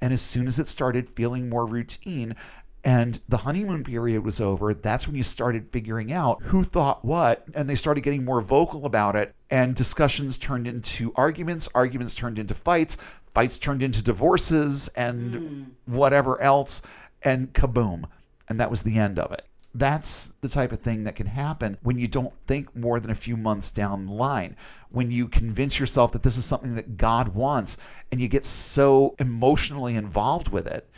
And 0.00 0.12
as 0.12 0.22
soon 0.22 0.46
as 0.46 0.58
it 0.58 0.68
started 0.68 1.08
feeling 1.10 1.48
more 1.48 1.66
routine, 1.66 2.36
and 2.84 3.18
the 3.26 3.38
honeymoon 3.38 3.82
period 3.82 4.24
was 4.24 4.42
over, 4.42 4.74
that's 4.74 5.06
when 5.06 5.16
you 5.16 5.22
started 5.22 5.70
figuring 5.72 6.12
out 6.12 6.42
who 6.42 6.62
thought 6.62 7.02
what, 7.02 7.42
and 7.54 7.68
they 7.68 7.76
started 7.76 8.02
getting 8.02 8.26
more 8.26 8.42
vocal 8.42 8.84
about 8.84 9.16
it. 9.16 9.34
And 9.50 9.74
discussions 9.74 10.36
turned 10.36 10.66
into 10.66 11.10
arguments, 11.16 11.66
arguments 11.74 12.14
turned 12.14 12.38
into 12.38 12.52
fights, 12.52 12.96
fights 13.32 13.58
turned 13.58 13.82
into 13.82 14.02
divorces, 14.02 14.88
and 14.88 15.34
mm. 15.34 15.66
whatever 15.86 16.38
else, 16.42 16.82
and 17.22 17.54
kaboom. 17.54 18.04
And 18.50 18.60
that 18.60 18.70
was 18.70 18.82
the 18.82 18.98
end 18.98 19.18
of 19.18 19.32
it. 19.32 19.46
That's 19.74 20.34
the 20.42 20.48
type 20.50 20.70
of 20.70 20.80
thing 20.80 21.04
that 21.04 21.16
can 21.16 21.26
happen 21.26 21.78
when 21.82 21.98
you 21.98 22.06
don't 22.06 22.34
think 22.46 22.76
more 22.76 23.00
than 23.00 23.10
a 23.10 23.16
few 23.16 23.36
months 23.36 23.70
down 23.70 24.06
the 24.06 24.12
line. 24.12 24.56
When 24.90 25.10
you 25.10 25.26
convince 25.26 25.80
yourself 25.80 26.12
that 26.12 26.22
this 26.22 26.36
is 26.36 26.44
something 26.44 26.74
that 26.74 26.98
God 26.98 27.28
wants 27.28 27.78
and 28.12 28.20
you 28.20 28.28
get 28.28 28.44
so 28.44 29.16
emotionally 29.18 29.96
involved 29.96 30.48
with 30.48 30.66
it 30.66 30.88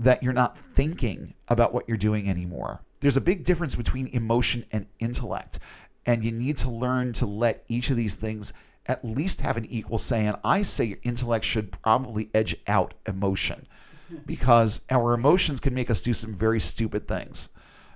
that 0.00 0.22
you're 0.22 0.32
not 0.32 0.58
thinking 0.58 1.34
about 1.48 1.72
what 1.72 1.88
you're 1.88 1.96
doing 1.96 2.28
anymore. 2.28 2.80
There's 3.00 3.16
a 3.16 3.20
big 3.20 3.44
difference 3.44 3.74
between 3.74 4.08
emotion 4.08 4.64
and 4.72 4.86
intellect, 4.98 5.58
and 6.06 6.24
you 6.24 6.32
need 6.32 6.56
to 6.58 6.70
learn 6.70 7.12
to 7.14 7.26
let 7.26 7.64
each 7.68 7.90
of 7.90 7.96
these 7.96 8.14
things 8.14 8.52
at 8.86 9.04
least 9.04 9.42
have 9.42 9.56
an 9.56 9.66
equal 9.66 9.98
say. 9.98 10.26
And 10.26 10.36
I 10.42 10.62
say 10.62 10.84
your 10.86 10.98
intellect 11.02 11.44
should 11.44 11.70
probably 11.70 12.30
edge 12.34 12.56
out 12.66 12.94
emotion 13.06 13.66
because 14.26 14.82
our 14.90 15.12
emotions 15.12 15.60
can 15.60 15.74
make 15.74 15.90
us 15.90 16.00
do 16.00 16.12
some 16.12 16.34
very 16.34 16.60
stupid 16.60 17.06
things. 17.06 17.50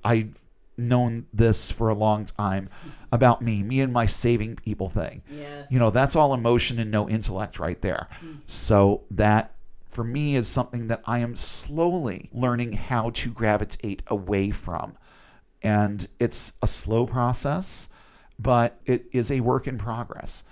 I've 0.05 0.43
known 0.77 1.27
this 1.33 1.71
for 1.71 1.89
a 1.89 1.95
long 1.95 2.25
time 2.25 2.69
about 3.11 3.43
me, 3.43 3.63
me 3.63 3.81
and 3.81 3.93
my 3.93 4.07
saving 4.07 4.57
people 4.57 4.89
thing. 4.89 5.23
Yes. 5.31 5.67
You 5.71 5.79
know, 5.79 5.91
that's 5.91 6.17
all 6.17 6.35
emotion 6.35 6.79
and 6.79 6.91
no 6.91 7.09
intellect 7.09 7.59
right 7.59 7.81
there. 7.81 8.09
Hmm. 8.21 8.33
So 8.47 9.05
that 9.11 9.55
for 9.93 10.05
me 10.05 10.37
is 10.37 10.49
something 10.49 10.89
that 10.89 11.03
I 11.05 11.19
am 11.19 11.37
slowly 11.37 12.31
learning 12.33 12.73
how 12.73 13.11
to 13.11 13.31
gravitate 13.31 14.03
away 14.07 14.51
from. 14.51 14.97
And 15.63 16.09
it's 16.19 16.55
a 16.63 16.67
slow 16.67 17.07
process, 17.07 17.91
but 18.39 18.81
it 18.87 19.05
is 19.13 19.31
a 19.31 19.41
work 19.41 19.67
in 19.67 19.77
progress. 19.77 20.45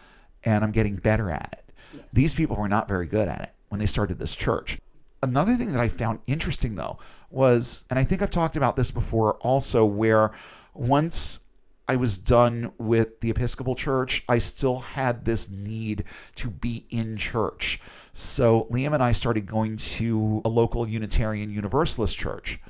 And 0.45 0.63
I'm 0.63 0.73
getting 0.73 0.97
better 0.97 1.31
at 1.31 1.55
it. 1.55 1.75
Yes. 1.95 2.05
These 2.13 2.35
people 2.35 2.57
were 2.57 2.69
not 2.69 2.87
very 2.87 3.07
good 3.07 3.29
at 3.29 3.41
it 3.41 3.53
when 3.71 3.79
they 3.79 3.87
started 3.87 4.19
this 4.19 4.35
church. 4.35 4.79
Another 5.23 5.55
thing 5.55 5.73
that 5.73 5.81
I 5.81 5.89
found 5.89 6.21
interesting, 6.27 6.75
though, 6.75 6.99
was, 7.31 7.85
and 7.89 7.99
I 7.99 8.05
think 8.05 8.21
I've 8.21 8.31
talked 8.31 8.57
about 8.57 8.77
this 8.77 8.91
before 8.91 9.35
also, 9.37 9.87
where 9.87 10.33
once 10.75 11.41
I 11.89 11.97
was 11.97 12.19
done 12.19 12.73
with 12.79 13.21
the 13.21 13.31
Episcopal 13.31 13.75
Church, 13.75 14.23
I 14.29 14.39
still 14.39 14.81
had 14.81 15.25
this 15.25 15.51
need 15.51 16.05
to 16.37 16.51
be 16.51 16.87
in 16.91 17.17
church. 17.17 17.81
So 18.13 18.67
Liam 18.71 18.95
and 18.95 19.03
I 19.03 19.13
started 19.13 19.47
going 19.47 19.77
to 19.77 20.43
a 20.45 20.49
local 20.49 20.87
Unitarian 20.87 21.51
Universalist 21.51 22.17
church, 22.17 22.61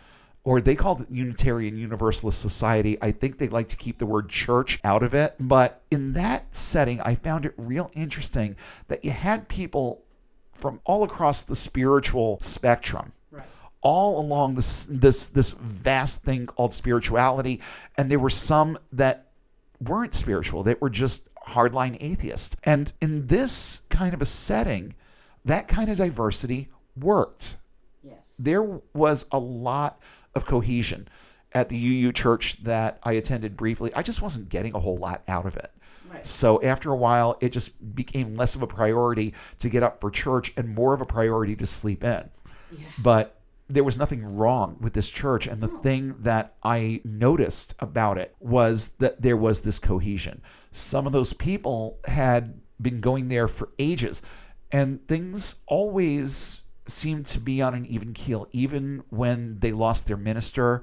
or 0.45 0.61
they 0.61 0.75
called 0.75 1.03
it 1.03 1.11
Unitarian 1.11 1.77
Universalist 1.77 2.41
Society. 2.41 2.99
I 3.01 3.13
think 3.13 3.39
they 3.39 3.49
like 3.49 3.69
to 3.69 3.77
keep 3.77 3.99
the 3.99 4.07
word 4.07 4.29
church 4.29 4.81
out 4.85 5.03
of 5.03 5.15
it. 5.15 5.35
But 5.39 5.83
in 5.91 6.13
that 6.15 6.55
setting, 6.55 7.01
I 7.01 7.15
found 7.15 7.47
it 7.47 7.55
real 7.57 7.91
interesting 7.95 8.57
that 8.89 9.05
you 9.05 9.11
had 9.11 9.49
people 9.49 10.05
from 10.53 10.81
all 10.85 11.03
across 11.03 11.43
the 11.43 11.57
spiritual 11.57 12.39
spectrum 12.41 13.13
all 13.83 14.21
along 14.21 14.55
this 14.55 14.87
this 14.91 15.29
this 15.29 15.53
vast 15.53 16.23
thing 16.23 16.47
called 16.47 16.75
spirituality 16.75 17.61
and 17.97 18.11
there 18.11 18.19
were 18.19 18.31
some 18.31 18.79
that 18.93 19.31
weren't 19.81 20.15
spiritual 20.15 20.63
that 20.63 20.81
were 20.81 20.91
just 20.91 21.29
hardline 21.49 21.97
atheists 22.01 22.57
and 22.63 22.93
in 23.01 23.27
this 23.29 23.81
kind 23.89 24.13
of 24.13 24.21
a 24.21 24.27
setting 24.27 24.95
that 25.45 25.69
kind 25.69 25.91
of 25.91 25.97
diversity 25.97 26.69
worked. 26.97 27.57
Yes. 28.03 28.35
There 28.39 28.63
was 28.95 29.27
a 29.33 29.39
lot 29.39 30.01
of 30.35 30.45
cohesion 30.47 31.09
at 31.53 31.69
the 31.69 31.77
UU 31.77 32.13
church 32.13 32.63
that 32.63 32.99
I 33.03 33.13
attended 33.13 33.57
briefly. 33.57 33.93
I 33.95 34.03
just 34.03 34.23
wasn't 34.23 34.49
getting 34.49 34.75
a 34.75 34.81
whole 34.81 34.97
lot 34.97 35.23
out 35.27 35.47
of 35.47 35.57
it. 35.57 35.71
Right. 36.11 36.27
So 36.27 36.63
after 36.63 36.91
a 36.91 36.97
while, 36.97 37.39
it 37.41 37.51
just 37.51 37.95
became 37.95 38.37
less 38.37 38.55
of 38.55 38.63
a 38.63 38.67
priority 38.67 39.35
to 39.59 39.69
get 39.69 39.83
up 39.83 40.01
for 40.01 40.11
church 40.11 40.53
and 40.57 40.75
more 40.75 40.93
of 40.93 41.01
a 41.01 41.07
priority 41.07 41.57
to 41.57 41.67
sleep 41.67 42.05
in. 42.05 42.31
Yeah. 42.73 42.87
But 42.99 43.37
there 43.69 43.85
was 43.85 43.97
nothing 43.97 44.37
wrong 44.37 44.77
with 44.81 44.93
this 44.93 45.09
church. 45.09 45.47
And 45.47 45.61
the 45.61 45.69
no. 45.69 45.79
thing 45.79 46.17
that 46.21 46.55
I 46.63 47.01
noticed 47.05 47.75
about 47.79 48.19
it 48.19 48.35
was 48.41 48.89
that 48.99 49.23
there 49.23 49.37
was 49.37 49.61
this 49.61 49.79
cohesion. 49.79 50.43
Some 50.73 51.07
of 51.07 51.13
those 51.13 51.33
people 51.33 51.99
had 52.07 52.61
been 52.81 53.01
going 53.01 53.29
there 53.29 53.47
for 53.47 53.69
ages 53.79 54.23
and 54.73 55.07
things 55.09 55.57
always 55.67 56.63
seemed 56.87 57.27
to 57.27 57.41
be 57.41 57.63
on 57.63 57.75
an 57.75 57.87
even 57.87 58.13
keel, 58.13 58.49
even 58.53 59.03
when 59.09 59.59
they 59.61 59.73
lost 59.73 60.07
their 60.07 60.17
minister 60.17 60.83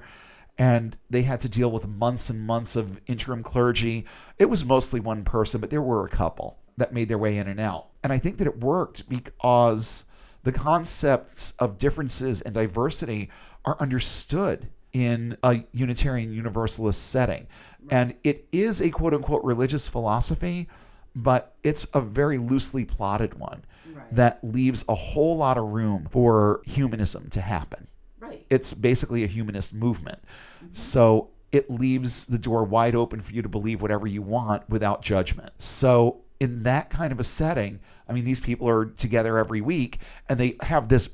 and 0.58 0.96
they 1.08 1.22
had 1.22 1.40
to 1.40 1.48
deal 1.48 1.70
with 1.70 1.86
months 1.86 2.28
and 2.30 2.40
months 2.40 2.74
of 2.74 3.00
interim 3.06 3.42
clergy. 3.42 4.04
It 4.38 4.50
was 4.50 4.64
mostly 4.64 4.98
one 4.98 5.24
person, 5.24 5.60
but 5.60 5.70
there 5.70 5.82
were 5.82 6.04
a 6.04 6.10
couple 6.10 6.58
that 6.76 6.92
made 6.92 7.08
their 7.08 7.18
way 7.18 7.38
in 7.38 7.46
and 7.46 7.60
out. 7.60 7.88
And 8.02 8.12
I 8.12 8.18
think 8.18 8.38
that 8.38 8.46
it 8.46 8.58
worked 8.58 9.08
because 9.08 10.04
the 10.42 10.52
concepts 10.52 11.52
of 11.58 11.78
differences 11.78 12.40
and 12.40 12.54
diversity 12.54 13.30
are 13.64 13.76
understood 13.78 14.68
in 14.92 15.36
a 15.42 15.64
Unitarian 15.72 16.32
Universalist 16.32 17.08
setting. 17.08 17.46
And 17.90 18.14
it 18.24 18.48
is 18.50 18.80
a 18.80 18.90
quote 18.90 19.14
unquote 19.14 19.44
religious 19.44 19.88
philosophy, 19.88 20.68
but 21.14 21.54
it's 21.62 21.86
a 21.94 22.00
very 22.00 22.38
loosely 22.38 22.84
plotted 22.84 23.34
one 23.34 23.62
that 24.12 24.42
leaves 24.42 24.84
a 24.88 24.94
whole 24.94 25.36
lot 25.36 25.58
of 25.58 25.64
room 25.64 26.06
for 26.10 26.60
humanism 26.64 27.28
to 27.30 27.40
happen. 27.40 27.88
Right. 28.20 28.44
It's 28.50 28.74
basically 28.74 29.24
a 29.24 29.26
humanist 29.26 29.74
movement. 29.74 30.20
Mm-hmm. 30.56 30.72
So 30.72 31.30
it 31.52 31.70
leaves 31.70 32.26
the 32.26 32.38
door 32.38 32.64
wide 32.64 32.94
open 32.94 33.20
for 33.20 33.32
you 33.32 33.42
to 33.42 33.48
believe 33.48 33.80
whatever 33.80 34.06
you 34.06 34.22
want 34.22 34.68
without 34.68 35.02
judgment. 35.02 35.52
So 35.58 36.20
in 36.40 36.62
that 36.64 36.90
kind 36.90 37.12
of 37.12 37.20
a 37.20 37.24
setting, 37.24 37.80
I 38.08 38.12
mean, 38.12 38.24
these 38.24 38.40
people 38.40 38.68
are 38.68 38.86
together 38.86 39.38
every 39.38 39.60
week 39.60 39.98
and 40.28 40.38
they 40.38 40.56
have 40.62 40.88
this 40.88 41.10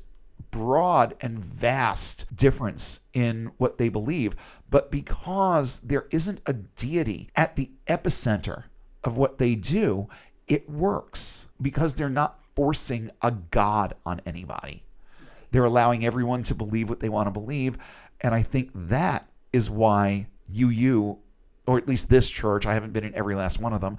broad 0.51 1.15
and 1.21 1.39
vast 1.39 2.33
difference 2.35 3.01
in 3.13 3.51
what 3.57 3.77
they 3.77 3.89
believe. 3.89 4.35
But 4.69 4.91
because 4.91 5.79
there 5.79 6.07
isn't 6.11 6.41
a 6.45 6.53
deity 6.53 7.29
at 7.35 7.55
the 7.55 7.71
epicenter 7.87 8.65
of 9.03 9.17
what 9.17 9.37
they 9.37 9.55
do, 9.55 10.07
it 10.47 10.69
works 10.69 11.47
because 11.61 11.95
they're 11.95 12.09
not 12.09 12.39
forcing 12.55 13.11
a 13.21 13.31
God 13.31 13.93
on 14.05 14.21
anybody. 14.25 14.83
They're 15.51 15.65
allowing 15.65 16.05
everyone 16.05 16.43
to 16.43 16.55
believe 16.55 16.89
what 16.89 16.99
they 16.99 17.09
want 17.09 17.27
to 17.27 17.31
believe. 17.31 17.77
And 18.21 18.33
I 18.33 18.41
think 18.41 18.71
that 18.73 19.29
is 19.53 19.69
why 19.69 20.27
UU, 20.53 21.17
or 21.65 21.77
at 21.77 21.87
least 21.87 22.09
this 22.09 22.29
church, 22.29 22.65
I 22.65 22.73
haven't 22.73 22.93
been 22.93 23.03
in 23.03 23.15
every 23.15 23.35
last 23.35 23.59
one 23.59 23.73
of 23.73 23.81
them, 23.81 23.97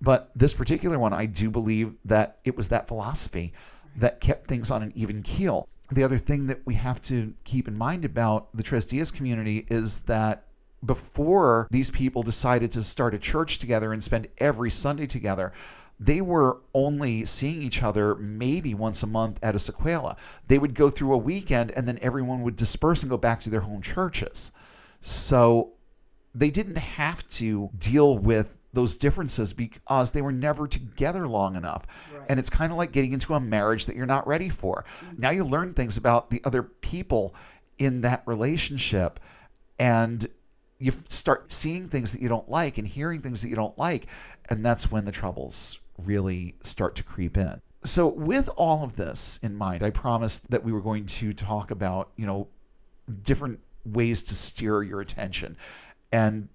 but 0.00 0.30
this 0.34 0.54
particular 0.54 0.98
one, 0.98 1.12
I 1.12 1.26
do 1.26 1.50
believe 1.50 1.94
that 2.04 2.38
it 2.44 2.56
was 2.56 2.68
that 2.68 2.86
philosophy 2.86 3.52
that 3.96 4.20
kept 4.20 4.46
things 4.46 4.70
on 4.70 4.82
an 4.82 4.92
even 4.94 5.22
keel. 5.22 5.68
the 5.90 6.04
other 6.04 6.18
thing 6.18 6.48
that 6.48 6.60
we 6.66 6.74
have 6.74 7.00
to 7.00 7.32
keep 7.44 7.66
in 7.66 7.74
mind 7.74 8.04
about 8.04 8.54
the 8.54 8.62
Tres 8.62 8.84
Dias 8.84 9.10
community 9.10 9.66
is 9.70 10.00
that 10.00 10.44
before 10.84 11.66
these 11.70 11.90
people 11.90 12.22
decided 12.22 12.70
to 12.72 12.82
start 12.82 13.14
a 13.14 13.18
church 13.18 13.58
together 13.58 13.92
and 13.92 14.02
spend 14.04 14.28
every 14.36 14.70
Sunday 14.70 15.06
together, 15.06 15.52
they 16.00 16.20
were 16.20 16.58
only 16.74 17.24
seeing 17.24 17.62
each 17.62 17.82
other 17.82 18.14
maybe 18.16 18.72
once 18.74 19.02
a 19.02 19.06
month 19.06 19.38
at 19.42 19.54
a 19.54 19.58
secuela. 19.58 20.16
They 20.46 20.58
would 20.58 20.74
go 20.74 20.90
through 20.90 21.12
a 21.12 21.18
weekend 21.18 21.72
and 21.72 21.88
then 21.88 21.98
everyone 22.00 22.42
would 22.42 22.56
disperse 22.56 23.02
and 23.02 23.10
go 23.10 23.16
back 23.16 23.40
to 23.40 23.50
their 23.50 23.60
home 23.60 23.82
churches. 23.82 24.52
So 25.00 25.72
they 26.34 26.50
didn't 26.50 26.78
have 26.78 27.26
to 27.28 27.70
deal 27.76 28.16
with 28.16 28.54
those 28.72 28.96
differences 28.96 29.52
because 29.52 30.12
they 30.12 30.22
were 30.22 30.32
never 30.32 30.68
together 30.68 31.26
long 31.26 31.56
enough. 31.56 31.86
Right. 32.14 32.26
And 32.28 32.38
it's 32.38 32.50
kind 32.50 32.70
of 32.70 32.78
like 32.78 32.92
getting 32.92 33.12
into 33.12 33.34
a 33.34 33.40
marriage 33.40 33.86
that 33.86 33.96
you're 33.96 34.06
not 34.06 34.26
ready 34.26 34.48
for. 34.48 34.84
Mm-hmm. 35.00 35.20
Now 35.20 35.30
you 35.30 35.42
learn 35.42 35.72
things 35.72 35.96
about 35.96 36.30
the 36.30 36.40
other 36.44 36.62
people 36.62 37.34
in 37.78 38.02
that 38.02 38.22
relationship 38.26 39.18
and 39.78 40.28
you 40.78 40.92
start 41.08 41.50
seeing 41.50 41.88
things 41.88 42.12
that 42.12 42.22
you 42.22 42.28
don't 42.28 42.48
like 42.48 42.78
and 42.78 42.86
hearing 42.86 43.20
things 43.20 43.42
that 43.42 43.48
you 43.48 43.56
don't 43.56 43.76
like 43.78 44.06
and 44.48 44.64
that's 44.64 44.90
when 44.90 45.04
the 45.04 45.12
troubles 45.12 45.78
really 45.98 46.54
start 46.62 46.94
to 46.96 47.02
creep 47.02 47.36
in. 47.36 47.60
So 47.84 48.08
with 48.08 48.48
all 48.56 48.84
of 48.84 48.96
this 48.96 49.38
in 49.42 49.56
mind, 49.56 49.82
I 49.82 49.90
promised 49.90 50.50
that 50.50 50.64
we 50.64 50.72
were 50.72 50.80
going 50.80 51.06
to 51.06 51.32
talk 51.32 51.70
about, 51.70 52.10
you 52.16 52.26
know, 52.26 52.48
different 53.22 53.60
ways 53.84 54.22
to 54.24 54.34
steer 54.34 54.82
your 54.82 55.00
attention 55.00 55.56
and 56.12 56.48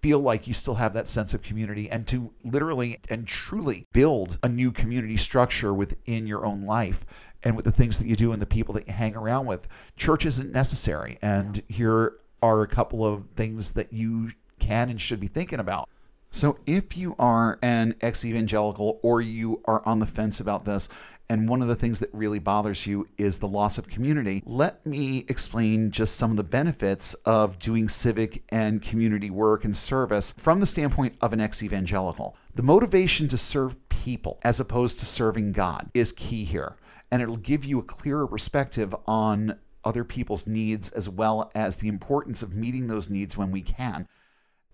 feel 0.00 0.18
like 0.18 0.48
you 0.48 0.54
still 0.54 0.74
have 0.74 0.94
that 0.94 1.06
sense 1.06 1.32
of 1.32 1.42
community 1.42 1.88
and 1.88 2.08
to 2.08 2.32
literally 2.42 2.98
and 3.08 3.26
truly 3.26 3.86
build 3.92 4.38
a 4.42 4.48
new 4.48 4.72
community 4.72 5.16
structure 5.16 5.72
within 5.72 6.26
your 6.26 6.44
own 6.44 6.62
life 6.62 7.06
and 7.44 7.54
with 7.54 7.64
the 7.64 7.70
things 7.70 7.98
that 7.98 8.08
you 8.08 8.16
do 8.16 8.32
and 8.32 8.42
the 8.42 8.46
people 8.46 8.74
that 8.74 8.86
you 8.86 8.92
hang 8.92 9.14
around 9.14 9.46
with. 9.46 9.68
Church 9.96 10.26
isn't 10.26 10.50
necessary. 10.50 11.18
And 11.22 11.62
here 11.68 12.14
are 12.42 12.62
a 12.62 12.68
couple 12.68 13.06
of 13.06 13.26
things 13.26 13.72
that 13.72 13.92
you 13.92 14.30
can 14.58 14.90
and 14.90 15.00
should 15.00 15.20
be 15.20 15.28
thinking 15.28 15.60
about. 15.60 15.88
So, 16.34 16.58
if 16.66 16.96
you 16.96 17.14
are 17.18 17.58
an 17.60 17.94
ex 18.00 18.24
evangelical 18.24 18.98
or 19.02 19.20
you 19.20 19.60
are 19.66 19.82
on 19.84 19.98
the 19.98 20.06
fence 20.06 20.40
about 20.40 20.64
this, 20.64 20.88
and 21.28 21.46
one 21.46 21.60
of 21.60 21.68
the 21.68 21.76
things 21.76 22.00
that 22.00 22.08
really 22.14 22.38
bothers 22.38 22.86
you 22.86 23.06
is 23.18 23.38
the 23.38 23.46
loss 23.46 23.76
of 23.76 23.90
community, 23.90 24.42
let 24.46 24.84
me 24.86 25.26
explain 25.28 25.90
just 25.90 26.16
some 26.16 26.30
of 26.30 26.38
the 26.38 26.42
benefits 26.42 27.12
of 27.26 27.58
doing 27.58 27.86
civic 27.86 28.44
and 28.48 28.80
community 28.80 29.28
work 29.28 29.66
and 29.66 29.76
service 29.76 30.32
from 30.38 30.60
the 30.60 30.66
standpoint 30.66 31.16
of 31.20 31.34
an 31.34 31.40
ex 31.40 31.62
evangelical. 31.62 32.34
The 32.54 32.62
motivation 32.62 33.28
to 33.28 33.36
serve 33.36 33.76
people 33.90 34.40
as 34.42 34.58
opposed 34.58 35.00
to 35.00 35.06
serving 35.06 35.52
God 35.52 35.90
is 35.92 36.12
key 36.12 36.44
here, 36.44 36.76
and 37.10 37.20
it'll 37.20 37.36
give 37.36 37.66
you 37.66 37.78
a 37.78 37.84
clearer 37.84 38.26
perspective 38.26 38.96
on 39.06 39.58
other 39.84 40.02
people's 40.02 40.46
needs 40.46 40.88
as 40.92 41.10
well 41.10 41.52
as 41.54 41.76
the 41.76 41.88
importance 41.88 42.42
of 42.42 42.54
meeting 42.54 42.86
those 42.86 43.10
needs 43.10 43.36
when 43.36 43.50
we 43.50 43.60
can 43.60 44.08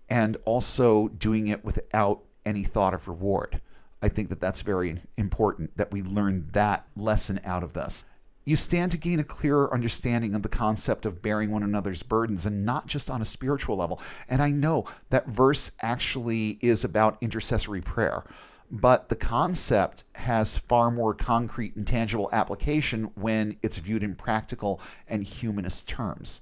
and 0.09 0.37
also 0.45 1.07
doing 1.09 1.47
it 1.47 1.63
without 1.63 2.23
any 2.45 2.63
thought 2.63 2.93
of 2.93 3.07
reward. 3.07 3.61
I 4.01 4.09
think 4.09 4.29
that 4.29 4.39
that's 4.39 4.61
very 4.61 4.97
important 5.17 5.75
that 5.77 5.91
we 5.91 6.01
learn 6.01 6.47
that 6.53 6.87
lesson 6.95 7.39
out 7.43 7.63
of 7.63 7.73
this. 7.73 8.05
You 8.45 8.55
stand 8.55 8.91
to 8.93 8.97
gain 8.97 9.19
a 9.19 9.23
clearer 9.23 9.71
understanding 9.73 10.33
of 10.33 10.41
the 10.41 10.49
concept 10.49 11.05
of 11.05 11.21
bearing 11.21 11.51
one 11.51 11.61
another's 11.61 12.01
burdens 12.01 12.45
and 12.45 12.65
not 12.65 12.87
just 12.87 13.09
on 13.09 13.21
a 13.21 13.25
spiritual 13.25 13.77
level. 13.77 14.01
And 14.27 14.41
I 14.41 14.51
know 14.51 14.85
that 15.09 15.27
verse 15.27 15.71
actually 15.81 16.57
is 16.61 16.83
about 16.83 17.17
intercessory 17.21 17.81
prayer, 17.81 18.23
but 18.71 19.09
the 19.09 19.15
concept 19.15 20.05
has 20.15 20.57
far 20.57 20.89
more 20.89 21.13
concrete 21.13 21.75
and 21.75 21.85
tangible 21.85 22.29
application 22.31 23.11
when 23.15 23.57
it's 23.61 23.77
viewed 23.77 24.03
in 24.03 24.15
practical 24.15 24.81
and 25.07 25.23
humanist 25.23 25.87
terms. 25.87 26.41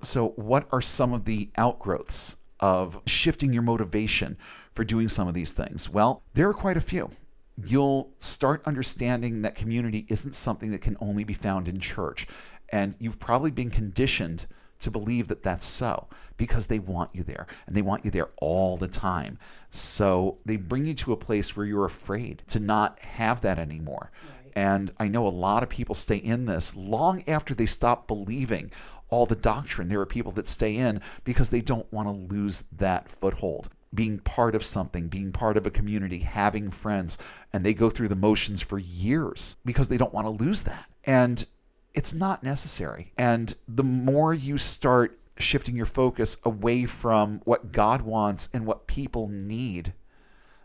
So, 0.00 0.28
what 0.36 0.68
are 0.70 0.82
some 0.82 1.12
of 1.12 1.24
the 1.24 1.50
outgrowths 1.56 2.36
of 2.60 3.00
shifting 3.06 3.52
your 3.52 3.62
motivation 3.62 4.36
for 4.72 4.84
doing 4.84 5.08
some 5.08 5.28
of 5.28 5.34
these 5.34 5.52
things? 5.52 5.88
Well, 5.88 6.22
there 6.34 6.48
are 6.48 6.54
quite 6.54 6.76
a 6.76 6.80
few. 6.80 7.10
You'll 7.56 8.12
start 8.18 8.62
understanding 8.66 9.42
that 9.42 9.54
community 9.54 10.06
isn't 10.08 10.34
something 10.34 10.70
that 10.72 10.82
can 10.82 10.96
only 11.00 11.24
be 11.24 11.34
found 11.34 11.68
in 11.68 11.80
church. 11.80 12.26
And 12.70 12.94
you've 12.98 13.18
probably 13.18 13.50
been 13.50 13.70
conditioned 13.70 14.46
to 14.80 14.90
believe 14.90 15.28
that 15.28 15.42
that's 15.42 15.64
so 15.64 16.08
because 16.36 16.66
they 16.66 16.78
want 16.78 17.10
you 17.14 17.22
there 17.22 17.46
and 17.66 17.74
they 17.74 17.82
want 17.82 18.04
you 18.04 18.10
there 18.10 18.28
all 18.42 18.76
the 18.76 18.88
time. 18.88 19.38
So 19.70 20.38
they 20.44 20.56
bring 20.56 20.84
you 20.84 20.94
to 20.94 21.12
a 21.12 21.16
place 21.16 21.56
where 21.56 21.66
you're 21.66 21.86
afraid 21.86 22.42
to 22.48 22.60
not 22.60 23.00
have 23.00 23.40
that 23.40 23.58
anymore. 23.58 24.10
Right. 24.12 24.52
And 24.56 24.92
I 24.98 25.08
know 25.08 25.26
a 25.26 25.28
lot 25.28 25.62
of 25.62 25.68
people 25.68 25.94
stay 25.94 26.16
in 26.16 26.46
this 26.46 26.76
long 26.76 27.22
after 27.26 27.54
they 27.54 27.66
stop 27.66 28.06
believing 28.06 28.70
all 29.08 29.26
the 29.26 29.36
doctrine. 29.36 29.88
There 29.88 30.00
are 30.00 30.06
people 30.06 30.32
that 30.32 30.46
stay 30.46 30.76
in 30.76 31.00
because 31.24 31.50
they 31.50 31.60
don't 31.60 31.90
want 31.92 32.08
to 32.08 32.34
lose 32.34 32.64
that 32.72 33.08
foothold. 33.08 33.68
Being 33.94 34.18
part 34.18 34.54
of 34.54 34.64
something, 34.64 35.08
being 35.08 35.32
part 35.32 35.56
of 35.56 35.66
a 35.66 35.70
community, 35.70 36.18
having 36.18 36.70
friends, 36.70 37.18
and 37.52 37.64
they 37.64 37.72
go 37.72 37.88
through 37.88 38.08
the 38.08 38.16
motions 38.16 38.60
for 38.60 38.78
years 38.78 39.56
because 39.64 39.88
they 39.88 39.96
don't 39.96 40.12
want 40.12 40.26
to 40.26 40.44
lose 40.44 40.64
that. 40.64 40.90
And 41.04 41.46
it's 41.94 42.12
not 42.12 42.42
necessary. 42.42 43.12
And 43.16 43.54
the 43.66 43.84
more 43.84 44.34
you 44.34 44.58
start 44.58 45.18
shifting 45.38 45.76
your 45.76 45.86
focus 45.86 46.36
away 46.44 46.84
from 46.84 47.40
what 47.44 47.72
God 47.72 48.02
wants 48.02 48.48
and 48.52 48.66
what 48.66 48.86
people 48.86 49.28
need, 49.28 49.94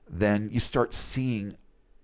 then 0.10 0.50
you 0.52 0.60
start 0.60 0.94
seeing 0.94 1.56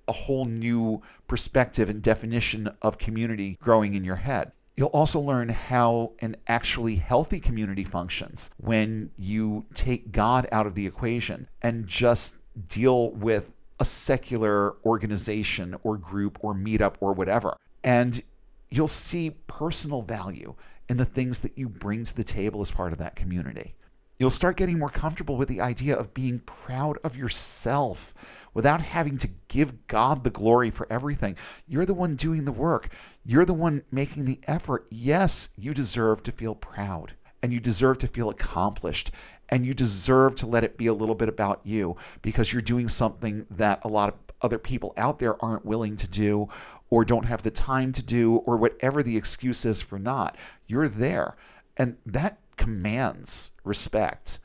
a 0.08 0.14
whole 0.14 0.46
new 0.46 1.02
perspective 1.28 1.90
and 1.90 2.02
definition 2.02 2.70
of 2.82 2.98
community 2.98 3.58
growing 3.62 3.94
in 3.94 4.04
your 4.04 4.16
head. 4.18 4.54
You'll 4.78 4.90
also 4.90 5.20
learn 5.20 5.50
how 5.50 6.12
an 6.20 6.38
actually 6.48 6.98
healthy 6.98 7.40
community 7.40 7.84
functions 7.84 8.52
when 8.58 9.10
you 9.18 9.66
take 9.74 10.12
God 10.12 10.48
out 10.52 10.68
of 10.68 10.76
the 10.76 10.86
equation 10.86 11.50
and 11.64 11.88
just 11.88 12.38
deal 12.68 13.10
with 13.12 13.54
a 13.80 13.86
secular 13.86 14.76
organization 14.86 15.76
or 15.82 15.98
group 15.98 16.38
or 16.42 16.54
meetup 16.54 16.96
or 17.00 17.14
whatever. 17.14 17.58
And 17.84 18.22
you'll 18.70 18.88
see 18.88 19.32
personal 19.48 20.04
value 20.04 20.54
in 20.88 20.98
the 20.98 21.06
things 21.06 21.42
that 21.42 21.58
you 21.58 21.68
bring 21.68 22.04
to 22.04 22.16
the 22.16 22.24
table 22.24 22.62
as 22.62 22.70
part 22.70 22.92
of 22.92 23.00
that 23.00 23.16
community. 23.16 23.74
You'll 24.20 24.32
start 24.32 24.58
getting 24.58 24.80
more 24.80 24.90
comfortable 24.90 25.38
with 25.38 25.48
the 25.48 25.62
idea 25.62 25.96
of 25.96 26.14
being 26.14 26.40
proud 26.40 26.98
of 27.04 27.16
yourself 27.16 28.48
without 28.56 28.82
having 28.82 29.20
to 29.20 29.30
give 29.48 29.86
God 29.86 30.24
the 30.24 30.32
glory 30.32 30.72
for 30.72 30.88
everything. 30.90 31.36
You're 31.68 31.86
the 31.86 31.94
one 31.94 32.16
doing 32.16 32.46
the 32.46 32.52
work, 32.52 32.90
you're 33.28 33.46
the 33.46 33.54
one 33.54 33.84
making 33.92 34.24
the 34.24 34.40
effort. 34.48 34.88
Yes, 34.90 35.50
you 35.58 35.74
deserve 35.74 36.24
to 36.24 36.32
feel 36.32 36.56
proud 36.56 37.14
and 37.44 37.52
you 37.52 37.60
deserve 37.60 37.98
to 38.00 38.08
feel 38.08 38.30
accomplished 38.30 39.12
and 39.50 39.66
you 39.66 39.74
deserve 39.74 40.34
to 40.36 40.48
let 40.48 40.64
it 40.64 40.78
be 40.78 40.88
a 40.88 40.94
little 40.94 41.14
bit 41.14 41.28
about 41.28 41.60
you 41.66 41.98
because 42.22 42.54
you're 42.54 42.62
doing 42.62 42.88
something 42.88 43.46
that 43.52 43.84
a 43.84 43.90
lot 43.90 44.08
of 44.08 44.20
other 44.42 44.58
people 44.58 44.94
out 44.96 45.20
there 45.20 45.44
aren't 45.44 45.66
willing 45.66 45.98
to 45.98 46.08
do 46.08 46.48
or 46.90 47.04
don't 47.04 47.26
have 47.26 47.44
the 47.44 47.52
time 47.52 47.92
to 47.92 48.02
do 48.02 48.38
or 48.38 48.56
whatever 48.56 49.04
the 49.04 49.18
excuse 49.18 49.66
is 49.66 49.82
for 49.82 50.00
not. 50.00 50.38
You're 50.66 50.88
there. 50.88 51.36
And 51.76 51.98
that 52.06 52.40
commands 52.56 53.52
respect. 53.66 54.40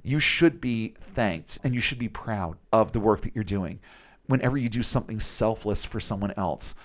You 0.00 0.20
should 0.20 0.60
be 0.60 0.94
thanked 1.00 1.58
and 1.64 1.74
you 1.74 1.80
should 1.80 1.98
be 1.98 2.08
proud 2.08 2.56
of 2.72 2.92
the 2.92 3.00
work 3.00 3.22
that 3.22 3.34
you're 3.34 3.42
doing. 3.42 3.80
Whenever 4.26 4.56
you 4.56 4.68
do 4.68 4.84
something 4.84 5.18
selfless 5.18 5.84
for 5.84 5.98
someone 5.98 6.34
else, 6.36 6.76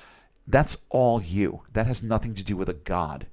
that's 0.48 0.78
all 0.90 1.22
you. 1.22 1.64
That 1.72 1.88
has 1.88 2.04
nothing 2.04 2.34
to 2.36 2.44
do 2.44 2.58
with 2.58 2.70
a 2.70 2.74
God. 2.74 3.28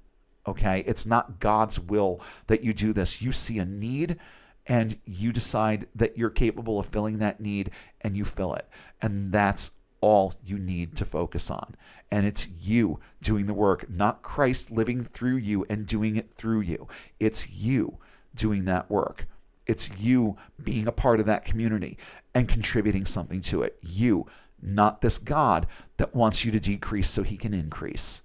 Okay? 0.47 0.85
It's 0.87 1.07
not 1.07 1.41
God's 1.41 1.79
will 1.79 2.23
that 2.47 2.65
you 2.65 2.73
do 2.73 2.93
this. 2.93 3.21
You 3.21 3.33
see 3.33 3.59
a 3.59 3.65
need 3.65 4.19
and 4.67 4.99
you 5.05 5.33
decide 5.33 5.89
that 5.95 6.17
you're 6.17 6.31
capable 6.31 6.79
of 6.79 6.87
filling 6.87 7.19
that 7.19 7.41
need 7.41 7.71
and 8.01 8.17
you 8.17 8.25
fill 8.25 8.55
it. 8.55 8.69
And 9.03 9.33
that's 9.33 9.73
all 10.01 10.35
you 10.45 10.59
need 10.59 10.97
to 10.97 11.05
focus 11.05 11.51
on. 11.51 11.75
And 12.11 12.27
it's 12.27 12.49
you 12.61 13.01
doing 13.23 13.47
the 13.47 13.55
work, 13.55 13.89
not 13.89 14.23
Christ 14.23 14.71
living 14.71 15.05
through 15.05 15.37
you 15.37 15.65
and 15.69 15.87
doing 15.87 16.17
it 16.17 16.33
through 16.35 16.61
you. 16.61 16.89
It's 17.19 17.51
you 17.51 17.99
doing 18.35 18.65
that 18.65 18.91
work. 18.91 19.27
It's 19.67 20.01
you 20.01 20.37
being 20.63 20.87
a 20.87 20.93
part 20.93 21.21
of 21.21 21.27
that 21.27 21.45
community 21.45 21.99
and 22.35 22.49
contributing 22.49 23.05
something 23.05 23.41
to 23.43 23.63
it. 23.63 23.79
You, 23.83 24.27
not 24.63 25.01
this 25.01 25.19
God 25.19 25.67
that 25.97 26.15
wants 26.15 26.45
you 26.45 26.53
to 26.53 26.61
decrease 26.61 27.09
so 27.11 27.23
he 27.23 27.37
can 27.37 27.55
increase. 27.55 28.23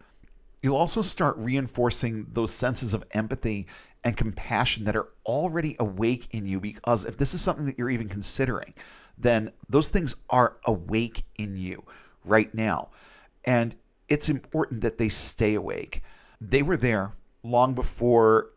You'll 0.61 0.75
also 0.75 1.01
start 1.01 1.37
reinforcing 1.37 2.27
those 2.33 2.53
senses 2.53 2.93
of 2.93 3.03
empathy 3.11 3.67
and 4.03 4.17
compassion 4.17 4.85
that 4.85 4.95
are 4.95 5.09
already 5.25 5.75
awake 5.79 6.27
in 6.31 6.45
you 6.45 6.59
because 6.59 7.05
if 7.05 7.17
this 7.17 7.33
is 7.33 7.41
something 7.41 7.65
that 7.65 7.77
you're 7.77 7.89
even 7.89 8.09
considering, 8.09 8.73
then 9.17 9.51
those 9.69 9.89
things 9.89 10.15
are 10.29 10.57
awake 10.65 11.23
in 11.37 11.57
you 11.57 11.83
right 12.23 12.53
now. 12.53 12.89
And 13.43 13.75
it's 14.07 14.29
important 14.29 14.81
that 14.81 14.97
they 14.97 15.09
stay 15.09 15.55
awake. 15.55 16.01
They 16.41 16.61
were 16.61 16.77
there 16.77 17.13
long 17.43 17.73
before 17.73 18.49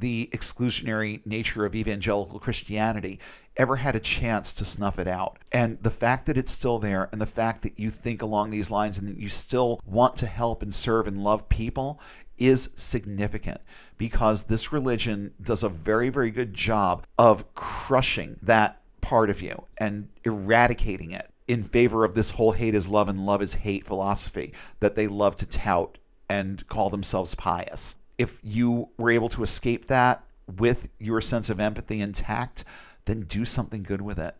the 0.00 0.28
exclusionary 0.32 1.24
nature 1.26 1.64
of 1.64 1.74
evangelical 1.74 2.38
Christianity 2.38 3.20
ever 3.56 3.76
had 3.76 3.94
a 3.94 4.00
chance 4.00 4.52
to 4.54 4.64
snuff 4.64 4.98
it 4.98 5.06
out. 5.06 5.38
And 5.52 5.78
the 5.82 5.90
fact 5.90 6.26
that 6.26 6.36
it's 6.36 6.52
still 6.52 6.78
there 6.78 7.08
and 7.12 7.20
the 7.20 7.26
fact 7.26 7.62
that 7.62 7.78
you 7.78 7.90
think 7.90 8.22
along 8.22 8.50
these 8.50 8.70
lines 8.70 8.98
and 8.98 9.08
that 9.08 9.18
you 9.18 9.28
still 9.28 9.80
want 9.86 10.16
to 10.16 10.26
help 10.26 10.62
and 10.62 10.74
serve 10.74 11.06
and 11.06 11.22
love 11.22 11.48
people 11.48 12.00
is 12.36 12.70
significant 12.74 13.60
because 13.96 14.44
this 14.44 14.72
religion 14.72 15.32
does 15.40 15.62
a 15.62 15.68
very, 15.68 16.08
very 16.08 16.30
good 16.30 16.52
job 16.52 17.06
of 17.16 17.54
crushing 17.54 18.38
that 18.42 18.80
part 19.00 19.30
of 19.30 19.40
you 19.40 19.66
and 19.78 20.08
eradicating 20.24 21.12
it 21.12 21.30
in 21.46 21.62
favor 21.62 22.04
of 22.04 22.14
this 22.14 22.32
whole 22.32 22.52
hate 22.52 22.74
is 22.74 22.88
love 22.88 23.08
and 23.08 23.24
love 23.24 23.42
is 23.42 23.54
hate 23.56 23.86
philosophy 23.86 24.52
that 24.80 24.96
they 24.96 25.06
love 25.06 25.36
to 25.36 25.46
tout 25.46 25.98
and 26.28 26.66
call 26.68 26.90
themselves 26.90 27.34
pious. 27.34 27.96
If 28.18 28.38
you 28.42 28.90
were 28.96 29.10
able 29.10 29.28
to 29.30 29.42
escape 29.42 29.86
that 29.86 30.24
with 30.58 30.88
your 30.98 31.20
sense 31.20 31.50
of 31.50 31.60
empathy 31.60 32.00
intact, 32.00 32.64
then 33.06 33.22
do 33.22 33.44
something 33.44 33.82
good 33.82 34.00
with 34.00 34.18
it. 34.18 34.34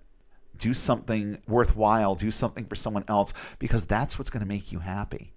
Do 0.58 0.74
something 0.74 1.38
worthwhile. 1.48 2.14
Do 2.14 2.30
something 2.30 2.66
for 2.66 2.76
someone 2.76 3.04
else 3.08 3.34
because 3.58 3.84
that's 3.86 4.18
what's 4.18 4.30
going 4.30 4.42
to 4.42 4.48
make 4.48 4.70
you 4.72 4.80
happy. 4.80 5.32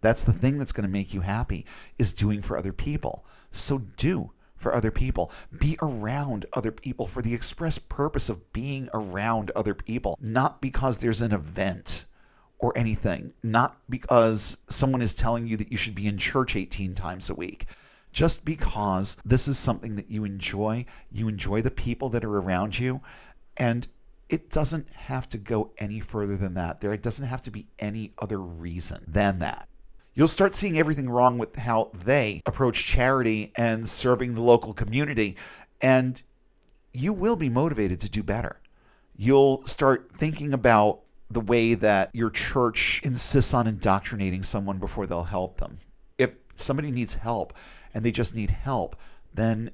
That's 0.00 0.22
the 0.22 0.32
thing 0.32 0.58
that's 0.58 0.72
going 0.72 0.86
to 0.86 0.92
make 0.92 1.12
you 1.12 1.22
happy 1.22 1.66
is 1.98 2.12
doing 2.12 2.40
for 2.40 2.56
other 2.56 2.72
people. 2.72 3.24
So 3.50 3.78
do 3.96 4.32
for 4.56 4.74
other 4.74 4.90
people. 4.90 5.32
Be 5.58 5.76
around 5.82 6.46
other 6.52 6.70
people 6.70 7.06
for 7.06 7.22
the 7.22 7.34
express 7.34 7.78
purpose 7.78 8.28
of 8.28 8.52
being 8.52 8.88
around 8.94 9.50
other 9.54 9.74
people, 9.74 10.18
not 10.20 10.60
because 10.60 10.98
there's 10.98 11.20
an 11.20 11.32
event 11.32 12.06
or 12.58 12.76
anything, 12.76 13.32
not 13.42 13.76
because 13.88 14.58
someone 14.68 15.02
is 15.02 15.14
telling 15.14 15.46
you 15.46 15.56
that 15.56 15.70
you 15.70 15.76
should 15.76 15.94
be 15.94 16.06
in 16.06 16.18
church 16.18 16.56
18 16.56 16.94
times 16.94 17.28
a 17.28 17.34
week. 17.34 17.66
Just 18.12 18.44
because 18.44 19.18
this 19.24 19.46
is 19.46 19.58
something 19.58 19.96
that 19.96 20.10
you 20.10 20.24
enjoy, 20.24 20.86
you 21.12 21.28
enjoy 21.28 21.60
the 21.60 21.70
people 21.70 22.08
that 22.10 22.24
are 22.24 22.38
around 22.38 22.78
you, 22.78 23.02
and 23.58 23.86
it 24.30 24.48
doesn't 24.50 24.92
have 24.94 25.28
to 25.28 25.38
go 25.38 25.72
any 25.78 26.00
further 26.00 26.36
than 26.36 26.54
that. 26.54 26.80
There 26.80 26.96
doesn't 26.96 27.26
have 27.26 27.42
to 27.42 27.50
be 27.50 27.66
any 27.78 28.12
other 28.18 28.38
reason 28.38 29.04
than 29.06 29.38
that 29.40 29.68
you'll 30.16 30.26
start 30.26 30.54
seeing 30.54 30.78
everything 30.78 31.08
wrong 31.08 31.38
with 31.38 31.54
how 31.54 31.90
they 31.94 32.42
approach 32.46 32.84
charity 32.84 33.52
and 33.54 33.88
serving 33.88 34.34
the 34.34 34.40
local 34.40 34.72
community. 34.72 35.36
And 35.80 36.20
you 36.92 37.12
will 37.12 37.36
be 37.36 37.48
motivated 37.48 38.00
to 38.00 38.10
do 38.10 38.24
better. 38.24 38.58
You'll 39.14 39.64
start 39.66 40.10
thinking 40.10 40.52
about 40.52 41.00
the 41.30 41.40
way 41.40 41.74
that 41.74 42.14
your 42.14 42.30
church 42.30 43.00
insists 43.04 43.52
on 43.52 43.66
indoctrinating 43.66 44.42
someone 44.42 44.78
before 44.78 45.06
they'll 45.06 45.24
help 45.24 45.58
them. 45.58 45.78
If 46.18 46.30
somebody 46.54 46.90
needs 46.90 47.14
help 47.14 47.52
and 47.92 48.04
they 48.04 48.12
just 48.12 48.34
need 48.34 48.50
help, 48.50 48.96
then 49.34 49.70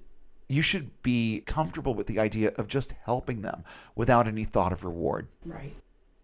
you 0.48 0.62
should 0.62 1.02
be 1.02 1.42
comfortable 1.46 1.94
with 1.94 2.06
the 2.06 2.18
idea 2.18 2.52
of 2.56 2.68
just 2.68 2.94
helping 3.04 3.42
them 3.42 3.64
without 3.94 4.26
any 4.26 4.44
thought 4.44 4.72
of 4.72 4.84
reward. 4.84 5.28
Right. 5.44 5.74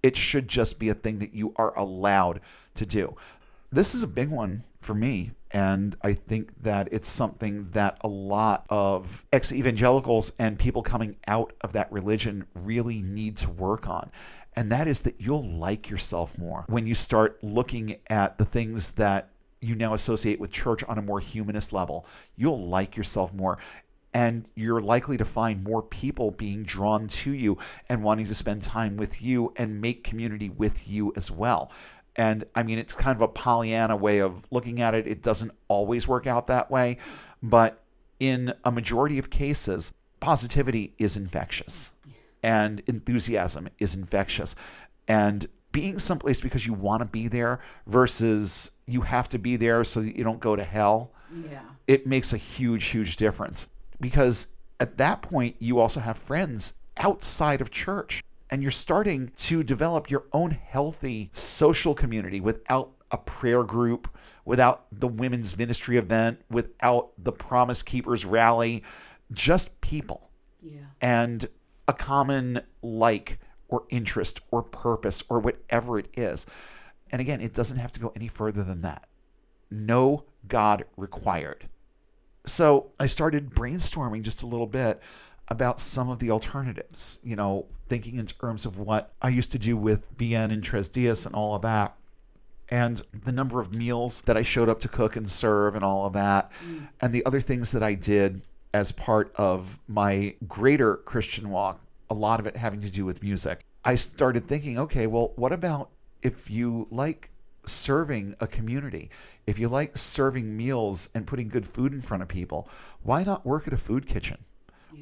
It 0.03 0.17
should 0.17 0.49
just 0.49 0.79
be 0.79 0.89
a 0.89 0.95
thing 0.95 1.19
that 1.19 1.35
you 1.35 1.55
are 1.57 1.77
allowed 1.77 2.41
to 2.75 2.87
do 2.87 3.17
this 3.71 3.95
is 3.95 4.03
a 4.03 4.09
big 4.09 4.29
one 4.29 4.65
for 4.81 4.95
me. 4.95 5.33
And 5.51 5.97
I 6.03 6.13
think 6.13 6.63
that 6.63 6.89
it's 6.93 7.09
something 7.09 7.71
that 7.71 7.97
a 8.03 8.09
lot 8.09 8.67
of 8.69 9.25
ex 9.33 9.51
evangelicals 9.51 10.33
and 10.39 10.59
people 10.59 10.83
coming 10.83 11.17
out 11.27 11.55
of 11.63 11.73
that 11.73 11.91
religion 11.91 12.47
really 12.55 13.01
need 13.01 13.39
to 13.39 13.51
work 13.51 13.89
on. 13.89 14.11
And 14.59 14.73
that 14.73 14.89
is 14.89 15.03
that 15.03 15.21
you'll 15.21 15.49
like 15.49 15.89
yourself 15.89 16.37
more 16.37 16.65
when 16.67 16.85
you 16.85 16.97
start 16.97 17.39
looking 17.45 17.95
at 18.11 18.39
the 18.39 18.45
things 18.45 18.91
that 18.93 19.31
you 19.61 19.77
now 19.77 19.95
associate 19.95 20.41
with 20.41 20.51
church 20.51 20.83
on 20.83 20.99
a 20.99 21.03
more 21.03 21.21
humanist 21.21 21.73
level. 21.73 22.05
You'll 22.35 22.67
like 22.67 22.97
yourself 22.97 23.33
more 23.33 23.59
and 24.13 24.49
you're 24.57 24.81
likely 24.81 25.17
to 25.17 25.25
find 25.25 25.63
more 25.63 25.81
people 25.81 26.33
being 26.33 26.65
drawn 26.65 27.07
to 27.07 27.31
you 27.31 27.57
and 27.89 28.03
wanting 28.03 28.27
to 28.27 28.35
spend 28.35 28.63
time 28.63 28.97
with 28.97 29.23
you 29.23 29.53
and 29.55 29.81
make 29.81 30.03
community 30.03 30.49
with 30.49 30.89
you 30.89 31.13
as 31.15 31.31
well. 31.31 31.71
And 32.17 32.45
I 32.57 32.65
mean, 32.65 32.81
it's 32.81 32.95
kind 32.95 33.15
of 33.15 33.23
a 33.23 33.29
Pollyanna 33.29 33.95
way 33.95 34.19
of 34.19 34.45
looking 34.51 34.81
at 34.81 34.93
it. 34.93 35.07
It 35.07 35.23
doesn't 35.23 35.53
always 35.69 36.09
work 36.09 36.27
out 36.27 36.49
that 36.49 36.69
way. 36.69 36.99
But 37.41 37.81
in 38.19 38.53
a 38.65 38.73
majority 38.73 39.21
of 39.21 39.31
cases, 39.31 39.95
positivity 40.19 40.95
is 40.99 41.17
infectious 41.17 41.93
and 42.43 42.81
enthusiasm 42.87 43.69
is 43.79 43.95
infectious. 43.95 44.55
And 45.07 45.47
being 45.73 45.99
someplace 45.99 46.41
because 46.41 46.67
you 46.67 46.73
want 46.73 47.01
to 47.01 47.07
be 47.07 47.29
there 47.29 47.61
versus 47.87 48.71
you 48.87 49.03
have 49.03 49.29
to 49.29 49.39
be 49.39 49.57
there 49.57 49.85
so 49.85 50.01
that 50.01 50.17
you 50.17 50.25
don't 50.25 50.41
go 50.41 50.57
to 50.57 50.65
hell, 50.65 51.13
yeah. 51.51 51.61
it 51.87 52.07
makes 52.07 52.33
a 52.33 52.37
huge, 52.37 52.87
huge 52.87 53.17
difference. 53.17 53.69
Because 54.01 54.49
at 54.81 54.97
that 54.99 55.23
point, 55.23 55.57
you 55.59 55.79
also 55.79 56.01
have 56.01 56.17
friends 56.17 56.75
outside 56.97 57.61
of 57.61 57.71
church 57.71 58.23
and 58.51 58.63
you're 58.63 58.71
starting 58.71 59.31
to 59.37 59.63
develop 59.63 60.11
your 60.11 60.25
own 60.33 60.51
healthy 60.51 61.31
social 61.33 61.95
community 61.95 62.41
without 62.41 62.93
a 63.11 63.19
prayer 63.19 63.63
group, 63.63 64.09
without 64.45 64.87
the 64.93 65.09
women's 65.09 65.57
ministry 65.57 65.97
event, 65.97 66.41
without 66.51 67.13
the 67.19 67.33
Promise 67.33 67.83
Keepers 67.83 68.25
rally, 68.25 68.83
just 69.33 69.79
people. 69.81 70.31
Yeah. 70.63 70.81
And 71.01 71.49
a 71.89 71.93
common 71.93 72.61
like 72.83 73.39
or 73.69 73.85
interest 73.89 74.41
or 74.51 74.63
purpose 74.63 75.25
or 75.29 75.41
whatever 75.41 75.99
it 75.99 76.09
is. 76.15 76.47
And 77.11 77.21
again, 77.21 77.41
it 77.41 77.55
doesn't 77.55 77.79
have 77.79 77.93
to 77.93 78.01
go 78.01 78.13
any 78.15 78.29
further 78.29 78.63
than 78.63 78.83
that. 78.83 79.09
No 79.71 80.25
God 80.47 80.85
required. 80.97 81.69
So 82.45 82.93
I 83.01 83.07
started 83.07 83.51
brainstorming 83.51 84.23
just 84.23 84.43
a 84.43 84.47
little 84.47 84.67
bit 84.67 85.01
about 85.49 85.81
some 85.81 86.09
of 86.09 86.19
the 86.19 86.31
alternatives, 86.31 87.21
you 87.23 87.37
know, 87.37 87.67
thinking 87.89 88.17
in 88.17 88.27
terms 88.27 88.67
of 88.67 88.79
what 88.79 89.13
I 89.21 89.31
used 89.31 89.53
to 89.53 89.59
do 89.59 89.77
with 89.77 90.17
VN 90.17 90.53
and 90.53 90.63
Tres 90.63 90.89
Dias 90.89 91.25
and 91.27 91.35
all 91.35 91.55
of 91.55 91.63
that. 91.63 91.95
And 92.71 93.03
the 93.25 93.33
number 93.33 93.61
of 93.61 93.75
meals 93.75 94.21
that 94.23 94.37
I 94.37 94.43
showed 94.43 94.69
up 94.69 94.81
to 94.81 94.89
cook 94.89 95.17
and 95.17 95.29
serve 95.29 95.75
and 95.75 95.83
all 95.83 96.07
of 96.07 96.13
that. 96.13 96.53
Mm. 96.67 96.89
And 97.01 97.15
the 97.15 97.25
other 97.25 97.41
things 97.41 97.73
that 97.73 97.83
I 97.83 97.95
did 97.95 98.43
as 98.73 98.93
part 98.93 99.33
of 99.37 99.79
my 99.89 100.35
greater 100.47 100.97
Christian 100.97 101.51
walk, 101.51 101.81
a 102.11 102.15
lot 102.15 102.41
of 102.41 102.47
it 102.47 102.57
having 102.57 102.81
to 102.81 102.91
do 102.91 103.05
with 103.05 103.23
music. 103.23 103.61
I 103.85 103.95
started 103.95 104.47
thinking, 104.47 104.79
okay, 104.79 105.07
well, 105.07 105.33
what 105.37 105.53
about 105.53 105.91
if 106.23 106.51
you 106.51 106.87
like 106.91 107.31
serving 107.65 108.35
a 108.41 108.47
community, 108.47 109.11
if 109.47 109.59
you 109.59 109.69
like 109.69 109.97
serving 109.97 110.57
meals 110.57 111.09
and 111.15 111.27
putting 111.27 111.49
good 111.49 111.67
food 111.67 111.93
in 111.93 112.01
front 112.01 112.23
of 112.23 112.29
people, 112.29 112.69
why 113.03 113.25
not 113.25 113.47
work 113.47 113.67
at 113.67 113.73
a 113.73 113.79
food 113.79 114.07
kitchen? 114.07 114.39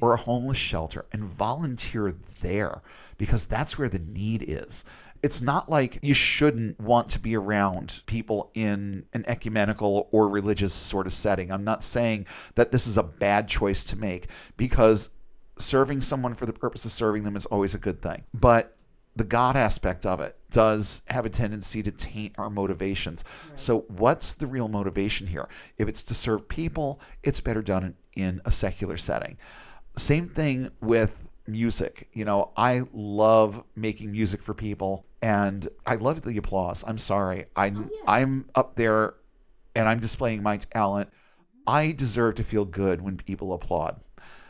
or 0.01 0.13
a 0.13 0.17
homeless 0.17 0.57
shelter 0.57 1.05
and 1.11 1.23
volunteer 1.23 2.11
there 2.41 2.81
because 3.17 3.45
that's 3.45 3.77
where 3.77 3.89
the 3.89 3.99
need 3.99 4.43
is. 4.47 4.85
It's 5.23 5.41
not 5.41 5.69
like 5.69 5.99
you 6.01 6.13
shouldn't 6.13 6.79
want 6.79 7.09
to 7.09 7.19
be 7.19 7.35
around 7.35 8.03
people 8.05 8.51
in 8.53 9.05
an 9.13 9.23
ecumenical 9.27 10.07
or 10.11 10.29
religious 10.29 10.73
sort 10.73 11.07
of 11.07 11.13
setting. 11.13 11.51
I'm 11.51 11.63
not 11.63 11.83
saying 11.83 12.27
that 12.55 12.71
this 12.71 12.87
is 12.87 12.97
a 12.97 13.03
bad 13.03 13.47
choice 13.47 13.83
to 13.85 13.97
make 13.97 14.27
because 14.57 15.09
serving 15.57 16.01
someone 16.01 16.33
for 16.33 16.45
the 16.45 16.53
purpose 16.53 16.85
of 16.85 16.91
serving 16.91 17.23
them 17.23 17.35
is 17.35 17.45
always 17.47 17.73
a 17.73 17.79
good 17.79 18.01
thing. 18.01 18.23
But 18.33 18.77
the 19.15 19.23
God 19.23 19.55
aspect 19.55 20.05
of 20.05 20.21
it 20.21 20.37
does 20.51 21.01
have 21.07 21.25
a 21.25 21.29
tendency 21.29 21.81
to 21.83 21.91
taint 21.91 22.37
our 22.37 22.49
motivations. 22.49 23.23
Right. 23.49 23.59
So, 23.59 23.79
what's 23.87 24.35
the 24.35 24.45
real 24.45 24.67
motivation 24.67 25.27
here? 25.27 25.49
If 25.77 25.87
it's 25.87 26.03
to 26.03 26.13
serve 26.13 26.47
people, 26.47 27.01
it's 27.23 27.41
better 27.41 27.63
done 27.63 27.95
in, 28.15 28.23
in 28.23 28.41
a 28.45 28.51
secular 28.51 28.97
setting. 28.97 29.37
Same 29.95 30.29
thing 30.29 30.69
with 30.79 31.26
music. 31.47 32.09
You 32.13 32.25
know, 32.25 32.51
I 32.55 32.83
love 32.93 33.63
making 33.75 34.11
music 34.11 34.41
for 34.41 34.53
people 34.53 35.05
and 35.21 35.67
I 35.85 35.95
love 35.95 36.21
the 36.21 36.37
applause. 36.37 36.83
I'm 36.85 36.97
sorry. 36.97 37.45
I 37.55 37.69
oh, 37.69 37.89
yeah. 37.91 38.01
I'm 38.07 38.49
up 38.55 38.75
there 38.75 39.15
and 39.75 39.87
I'm 39.87 39.99
displaying 39.99 40.43
my 40.43 40.57
talent. 40.57 41.09
I 41.65 41.91
deserve 41.91 42.35
to 42.35 42.43
feel 42.43 42.65
good 42.65 43.01
when 43.01 43.17
people 43.17 43.53
applaud. 43.53 43.99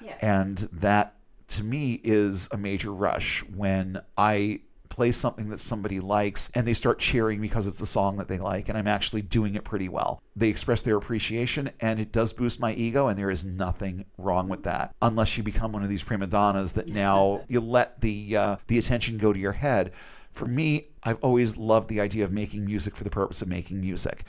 Yeah. 0.02 0.18
And 0.22 0.57
that 0.74 1.15
to 1.49 1.64
me 1.64 2.02
is 2.03 2.49
a 2.52 2.57
major 2.57 2.94
rush 2.94 3.44
when 3.44 4.02
I 4.18 4.61
play 4.98 5.11
something 5.11 5.49
that 5.49 5.60
somebody 5.60 5.99
likes 5.99 6.49
and 6.56 6.65
they 6.65 6.74
start 6.74 6.98
cheering 6.98 7.40
because 7.40 7.68
it's 7.68 7.80
a 7.80 7.86
song 7.86 8.18
that 8.18 8.28
they 8.28 8.40
like 8.40 8.68
and 8.68 8.76
I'm 8.76 8.88
actually 8.88 9.22
doing 9.22 9.53
it 9.53 9.64
pretty 9.64 9.88
well. 9.88 10.24
They 10.36 10.49
express 10.49 10.82
their 10.82 10.98
appreciation 10.98 11.69
and 11.80 11.99
it 11.99 12.11
does 12.11 12.34
boost 12.34 12.60
my 12.60 12.74
ego 12.74 13.07
and 13.07 13.18
there 13.18 13.30
is 13.30 13.45
nothing 13.45 14.06
wrong 14.18 14.49
with 14.49 14.64
that 14.64 14.95
unless 14.99 15.38
you 15.38 15.44
become 15.44 15.72
one 15.72 15.84
of 15.84 15.90
these 15.90 16.02
prima 16.02 16.26
donnas 16.26 16.72
that 16.74 16.88
now 16.88 17.44
you 17.48 17.61
let 17.61 18.02
the 18.02 18.36
uh, 18.36 18.56
the 18.65 18.80
attention 18.80 19.19
go 19.19 19.32
to 19.32 19.38
your 19.38 19.52
head. 19.52 19.91
For 20.32 20.48
me, 20.48 20.88
I've 21.03 21.19
always 21.22 21.57
loved 21.57 21.90
the 21.90 22.02
idea 22.02 22.24
of 22.24 22.32
making 22.32 22.65
music 22.65 22.95
for 22.95 23.03
the 23.03 23.11
purpose 23.11 23.44
of 23.44 23.48
making 23.48 23.80
music. 23.80 24.24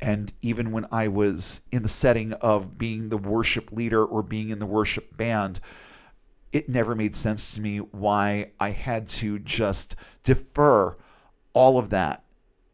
And 0.00 0.32
even 0.40 0.72
when 0.72 0.86
I 0.90 1.08
was 1.08 1.60
in 1.70 1.82
the 1.82 1.90
setting 1.90 2.32
of 2.34 2.78
being 2.78 3.10
the 3.10 3.18
worship 3.18 3.70
leader 3.70 4.02
or 4.02 4.22
being 4.22 4.48
in 4.48 4.60
the 4.60 4.66
worship 4.66 5.14
band, 5.18 5.60
it 6.56 6.70
never 6.70 6.94
made 6.94 7.14
sense 7.14 7.54
to 7.54 7.60
me 7.60 7.76
why 7.76 8.52
I 8.58 8.70
had 8.70 9.06
to 9.08 9.38
just 9.38 9.94
defer 10.22 10.96
all 11.52 11.76
of 11.76 11.90
that 11.90 12.24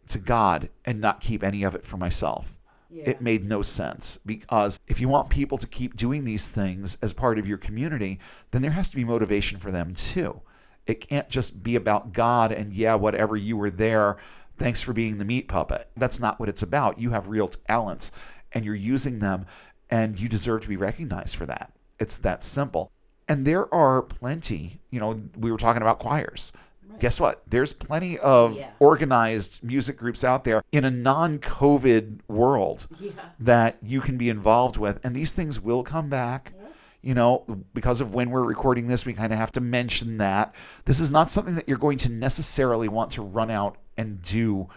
to 0.07 0.19
God 0.19 0.69
and 0.85 1.01
not 1.01 1.21
keep 1.21 1.43
any 1.43 1.65
of 1.65 1.75
it 1.75 1.85
for 1.85 1.97
myself. 1.97 2.57
Yeah. 2.89 3.11
It 3.11 3.21
made 3.21 3.45
no 3.45 3.61
sense 3.61 4.21
because 4.25 4.79
if 4.87 5.01
you 5.01 5.09
want 5.09 5.31
people 5.31 5.59
to 5.59 5.67
keep 5.67 5.97
doing 5.97 6.23
these 6.23 6.47
things 6.47 6.97
as 7.03 7.13
part 7.13 7.41
of 7.41 7.47
your 7.49 7.59
community, 7.59 8.21
then 8.53 8.63
there 8.63 8.71
has 8.71 8.89
to 8.89 8.95
be 8.95 9.03
motivation 9.03 9.59
for 9.59 9.73
them 9.73 9.95
too. 9.95 10.43
It 10.87 11.09
can't 11.09 11.29
just 11.29 11.65
be 11.65 11.75
about 11.75 12.13
God 12.13 12.53
and, 12.53 12.73
yeah, 12.73 12.95
whatever 12.95 13.35
you 13.35 13.57
were 13.57 13.71
there. 13.71 14.17
Thanks 14.59 14.81
for 14.81 14.93
being 14.93 15.19
the 15.19 15.25
meat 15.25 15.49
puppet. 15.49 15.89
That's 15.97 16.21
not 16.21 16.39
what 16.39 16.49
it's 16.49 16.63
about. 16.63 17.01
You 17.01 17.11
have 17.11 17.27
real 17.27 17.49
talents 17.49 18.13
and 18.53 18.65
you're 18.65 18.77
using 18.77 19.19
them, 19.19 19.47
and 19.91 20.21
you 20.21 20.29
deserve 20.29 20.61
to 20.61 20.69
be 20.69 20.77
recognized 20.77 21.35
for 21.35 21.47
that. 21.47 21.73
It's 21.99 22.17
that 22.19 22.45
simple. 22.45 22.93
And 23.33 23.47
there 23.47 23.73
are 23.75 24.03
plenty, 24.03 24.79
you 24.91 25.01
know, 25.01 25.19
we 25.39 25.51
were 25.51 25.57
talking 25.57 25.81
about 25.81 25.99
choirs. 25.99 26.53
Guess 27.01 27.19
what? 27.19 27.43
There's 27.49 27.73
plenty 27.73 28.19
of 28.19 28.59
Yeah. 28.59 28.69
organized 28.79 29.65
music 29.65 29.97
groups 29.97 30.23
out 30.23 30.45
there 30.45 30.63
in 30.71 30.85
a 30.85 30.91
non 30.91 31.39
COVID 31.39 32.19
world 32.29 32.87
Yeah. 33.01 33.13
that 33.41 33.79
you 33.83 34.03
can 34.03 34.19
be 34.19 34.29
involved 34.29 34.77
with. 34.77 35.03
And 35.03 35.17
these 35.17 35.33
things 35.33 35.59
will 35.59 35.83
come 35.83 36.11
back. 36.11 36.53
You 37.01 37.15
know, 37.15 37.45
because 37.73 38.03
of 38.03 38.13
when 38.13 38.29
we're 38.31 38.45
recording 38.45 38.87
this, 38.87 39.07
we 39.07 39.15
kind 39.15 39.33
of 39.33 39.39
have 39.39 39.51
to 39.53 39.61
mention 39.63 40.19
that. 40.19 40.55
This 40.85 41.01
is 41.01 41.11
not 41.11 41.31
something 41.31 41.55
that 41.55 41.67
you're 41.67 41.79
going 41.79 41.99
to 41.99 42.13
necessarily 42.13 42.87
want 42.87 43.13
to 43.13 43.23
run 43.23 43.51
out 43.51 43.77
and 43.97 44.21
do 44.21 44.69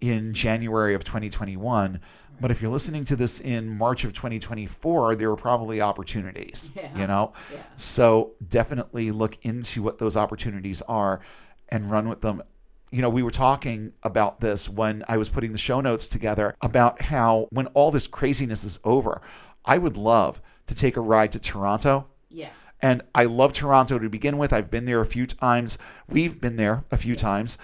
in 0.00 0.32
January 0.34 0.94
of 0.94 1.02
2021. 1.02 2.00
But 2.40 2.50
if 2.50 2.62
you're 2.62 2.70
listening 2.70 3.04
to 3.06 3.16
this 3.16 3.40
in 3.40 3.68
March 3.76 4.04
of 4.04 4.12
2024, 4.12 5.16
there 5.16 5.30
are 5.30 5.36
probably 5.36 5.80
opportunities, 5.80 6.70
Yeah. 6.74 6.96
you 6.96 7.06
know? 7.06 7.32
Yeah. 7.52 7.58
So 7.76 8.32
definitely 8.48 9.10
look 9.10 9.36
into 9.42 9.82
what 9.82 9.98
those 9.98 10.16
opportunities 10.16 10.82
are 10.82 11.20
and 11.68 11.90
run 11.90 12.08
with 12.08 12.20
them. 12.20 12.42
You 12.90 13.02
know, 13.02 13.10
we 13.10 13.22
were 13.22 13.30
talking 13.30 13.92
about 14.02 14.40
this 14.40 14.68
when 14.68 15.04
I 15.08 15.16
was 15.18 15.28
putting 15.28 15.52
the 15.52 15.58
show 15.58 15.80
notes 15.80 16.08
together 16.08 16.54
about 16.62 17.02
how 17.02 17.48
when 17.50 17.66
all 17.68 17.90
this 17.90 18.06
craziness 18.06 18.64
is 18.64 18.78
over, 18.84 19.20
I 19.64 19.76
would 19.78 19.96
love 19.96 20.40
to 20.68 20.74
take 20.74 20.96
a 20.96 21.00
ride 21.00 21.32
to 21.32 21.40
Toronto. 21.40 22.06
Yeah. 22.30 22.50
And 22.80 23.02
I 23.14 23.24
love 23.24 23.52
Toronto 23.52 23.98
to 23.98 24.08
begin 24.08 24.38
with. 24.38 24.52
I've 24.52 24.70
been 24.70 24.84
there 24.84 25.00
a 25.00 25.06
few 25.06 25.26
times. 25.26 25.78
We've 26.08 26.40
been 26.40 26.56
there 26.56 26.84
a 26.90 26.96
few 26.96 27.16
times. 27.16 27.58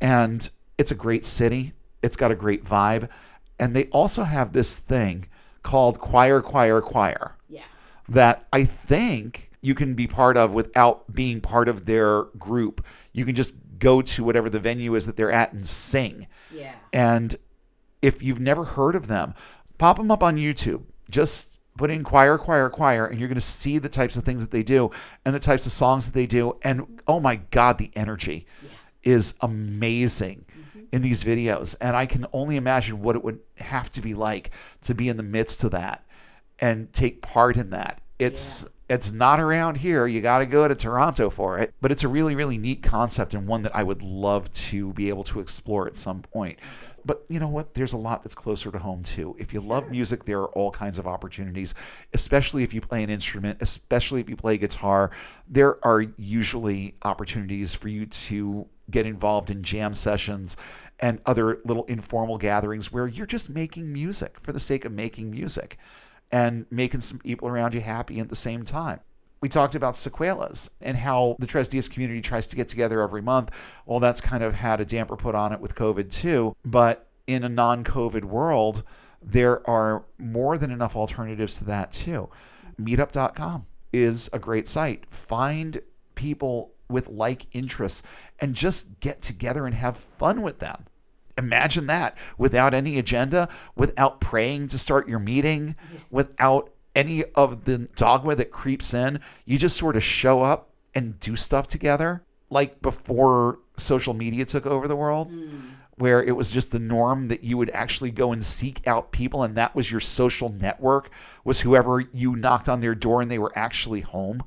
And 0.00 0.48
it's 0.76 0.90
a 0.90 0.94
great 0.96 1.24
city. 1.24 1.72
It's 2.02 2.16
got 2.16 2.30
a 2.30 2.34
great 2.34 2.64
vibe. 2.64 3.08
And 3.58 3.74
they 3.74 3.84
also 3.86 4.24
have 4.24 4.52
this 4.52 4.76
thing 4.76 5.26
called 5.62 5.98
Choir, 5.98 6.40
Choir, 6.40 6.80
Choir 6.80 7.36
Yeah. 7.48 7.62
that 8.08 8.46
I 8.52 8.64
think 8.64 9.50
you 9.60 9.74
can 9.74 9.94
be 9.94 10.06
part 10.06 10.36
of 10.36 10.52
without 10.54 11.12
being 11.12 11.40
part 11.40 11.68
of 11.68 11.86
their 11.86 12.24
group. 12.38 12.84
You 13.12 13.24
can 13.24 13.34
just 13.34 13.54
go 13.78 14.00
to 14.02 14.24
whatever 14.24 14.48
the 14.48 14.60
venue 14.60 14.94
is 14.94 15.06
that 15.06 15.16
they're 15.16 15.32
at 15.32 15.52
and 15.52 15.66
sing. 15.66 16.26
Yeah. 16.52 16.74
And 16.92 17.36
if 18.02 18.22
you've 18.22 18.40
never 18.40 18.64
heard 18.64 18.94
of 18.94 19.06
them, 19.08 19.34
pop 19.78 19.96
them 19.96 20.10
up 20.10 20.22
on 20.22 20.36
YouTube. 20.36 20.82
Just 21.10 21.50
put 21.76 21.90
in 21.90 22.04
choir, 22.04 22.38
choir, 22.38 22.70
choir, 22.70 23.06
and 23.06 23.18
you're 23.18 23.28
going 23.28 23.34
to 23.34 23.40
see 23.40 23.78
the 23.78 23.88
types 23.88 24.16
of 24.16 24.24
things 24.24 24.40
that 24.42 24.50
they 24.50 24.62
do 24.62 24.90
and 25.24 25.34
the 25.34 25.40
types 25.40 25.66
of 25.66 25.72
songs 25.72 26.06
that 26.06 26.14
they 26.14 26.26
do. 26.26 26.56
And 26.62 27.00
oh 27.06 27.20
my 27.20 27.36
God, 27.36 27.78
the 27.78 27.90
energy 27.96 28.46
is 29.02 29.34
amazing 29.40 30.44
in 30.96 31.02
these 31.02 31.22
videos. 31.22 31.76
And 31.78 31.94
I 31.94 32.06
can 32.06 32.26
only 32.32 32.56
imagine 32.56 33.02
what 33.02 33.16
it 33.16 33.22
would 33.22 33.38
have 33.58 33.90
to 33.90 34.00
be 34.00 34.14
like 34.14 34.50
to 34.80 34.94
be 34.94 35.10
in 35.10 35.18
the 35.18 35.22
midst 35.22 35.62
of 35.62 35.72
that 35.72 36.06
and 36.58 36.90
take 36.90 37.20
part 37.20 37.58
in 37.58 37.70
that. 37.70 38.00
It's 38.18 38.66
it's 38.88 39.12
not 39.12 39.40
around 39.40 39.76
here. 39.76 40.06
You 40.06 40.20
got 40.20 40.38
to 40.38 40.46
go 40.46 40.66
to 40.66 40.74
Toronto 40.74 41.28
for 41.28 41.58
it, 41.58 41.74
but 41.82 41.92
it's 41.92 42.02
a 42.02 42.08
really 42.08 42.34
really 42.34 42.56
neat 42.56 42.82
concept 42.82 43.34
and 43.34 43.46
one 43.46 43.62
that 43.62 43.76
I 43.76 43.82
would 43.82 44.00
love 44.00 44.50
to 44.52 44.94
be 44.94 45.10
able 45.10 45.24
to 45.24 45.40
explore 45.40 45.86
at 45.86 45.96
some 45.96 46.22
point. 46.22 46.58
But 47.04 47.24
you 47.28 47.38
know 47.40 47.48
what? 47.48 47.74
There's 47.74 47.92
a 47.92 47.98
lot 47.98 48.24
that's 48.24 48.34
closer 48.34 48.72
to 48.72 48.78
home 48.78 49.02
too. 49.02 49.36
If 49.38 49.52
you 49.52 49.60
love 49.60 49.90
music, 49.90 50.24
there 50.24 50.40
are 50.40 50.48
all 50.48 50.70
kinds 50.70 50.98
of 50.98 51.06
opportunities, 51.06 51.74
especially 52.14 52.62
if 52.62 52.72
you 52.72 52.80
play 52.80 53.04
an 53.04 53.10
instrument, 53.10 53.58
especially 53.60 54.20
if 54.22 54.30
you 54.30 54.34
play 54.34 54.56
guitar. 54.56 55.10
There 55.46 55.84
are 55.86 56.00
usually 56.16 56.94
opportunities 57.02 57.74
for 57.74 57.88
you 57.88 58.06
to 58.06 58.66
get 58.90 59.06
involved 59.06 59.50
in 59.50 59.62
jam 59.62 59.94
sessions 59.94 60.56
and 61.00 61.20
other 61.26 61.60
little 61.64 61.84
informal 61.84 62.38
gatherings 62.38 62.92
where 62.92 63.06
you're 63.06 63.26
just 63.26 63.50
making 63.50 63.92
music 63.92 64.40
for 64.40 64.52
the 64.52 64.60
sake 64.60 64.84
of 64.84 64.92
making 64.92 65.30
music 65.30 65.76
and 66.32 66.66
making 66.70 67.00
some 67.00 67.18
people 67.18 67.48
around 67.48 67.74
you 67.74 67.80
happy 67.80 68.18
at 68.18 68.28
the 68.28 68.36
same 68.36 68.64
time. 68.64 69.00
We 69.40 69.48
talked 69.48 69.74
about 69.74 69.94
secuelas 69.94 70.70
and 70.80 70.96
how 70.96 71.36
the 71.38 71.46
Tres 71.46 71.68
Dias 71.68 71.88
community 71.88 72.22
tries 72.22 72.46
to 72.48 72.56
get 72.56 72.68
together 72.68 73.02
every 73.02 73.22
month. 73.22 73.50
Well, 73.84 74.00
that's 74.00 74.20
kind 74.20 74.42
of 74.42 74.54
had 74.54 74.80
a 74.80 74.84
damper 74.84 75.16
put 75.16 75.34
on 75.34 75.52
it 75.52 75.60
with 75.60 75.74
COVID 75.74 76.10
too. 76.10 76.56
But 76.64 77.08
in 77.26 77.44
a 77.44 77.48
non 77.48 77.84
COVID 77.84 78.24
world, 78.24 78.82
there 79.22 79.68
are 79.68 80.04
more 80.18 80.56
than 80.56 80.70
enough 80.70 80.96
alternatives 80.96 81.58
to 81.58 81.64
that 81.64 81.92
too. 81.92 82.30
Meetup.com 82.80 83.66
is 83.92 84.30
a 84.32 84.38
great 84.38 84.68
site. 84.68 85.04
Find 85.10 85.80
people 86.14 86.72
with 86.88 87.08
like 87.08 87.46
interests 87.52 88.02
and 88.38 88.54
just 88.54 89.00
get 89.00 89.22
together 89.22 89.66
and 89.66 89.74
have 89.74 89.96
fun 89.96 90.42
with 90.42 90.58
them. 90.58 90.84
Imagine 91.38 91.86
that 91.86 92.16
without 92.38 92.72
any 92.72 92.98
agenda, 92.98 93.48
without 93.74 94.20
praying 94.20 94.68
to 94.68 94.78
start 94.78 95.08
your 95.08 95.18
meeting, 95.18 95.76
without 96.10 96.70
any 96.94 97.24
of 97.34 97.64
the 97.64 97.78
dogma 97.94 98.34
that 98.34 98.50
creeps 98.50 98.94
in. 98.94 99.20
You 99.44 99.58
just 99.58 99.76
sort 99.76 99.96
of 99.96 100.02
show 100.02 100.42
up 100.42 100.70
and 100.94 101.20
do 101.20 101.36
stuff 101.36 101.68
together, 101.68 102.24
like 102.48 102.80
before 102.80 103.58
social 103.76 104.14
media 104.14 104.46
took 104.46 104.64
over 104.64 104.88
the 104.88 104.96
world, 104.96 105.28
hmm. 105.28 105.58
where 105.96 106.22
it 106.22 106.32
was 106.32 106.50
just 106.50 106.72
the 106.72 106.78
norm 106.78 107.28
that 107.28 107.44
you 107.44 107.58
would 107.58 107.70
actually 107.70 108.10
go 108.10 108.32
and 108.32 108.42
seek 108.42 108.86
out 108.86 109.12
people, 109.12 109.42
and 109.42 109.56
that 109.56 109.74
was 109.74 109.90
your 109.90 110.00
social 110.00 110.48
network, 110.48 111.10
was 111.44 111.60
whoever 111.60 112.00
you 112.00 112.34
knocked 112.34 112.68
on 112.68 112.80
their 112.80 112.94
door 112.94 113.20
and 113.20 113.30
they 113.30 113.38
were 113.38 113.52
actually 113.54 114.00
home. 114.00 114.42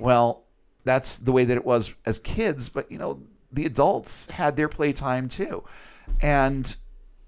Well, 0.00 0.43
that's 0.84 1.16
the 1.16 1.32
way 1.32 1.44
that 1.44 1.56
it 1.56 1.64
was 1.64 1.94
as 2.06 2.18
kids, 2.18 2.68
but 2.68 2.90
you 2.90 2.98
know, 2.98 3.20
the 3.52 3.64
adults 3.66 4.26
had 4.30 4.56
their 4.56 4.68
playtime 4.68 5.28
too. 5.28 5.64
And 6.22 6.76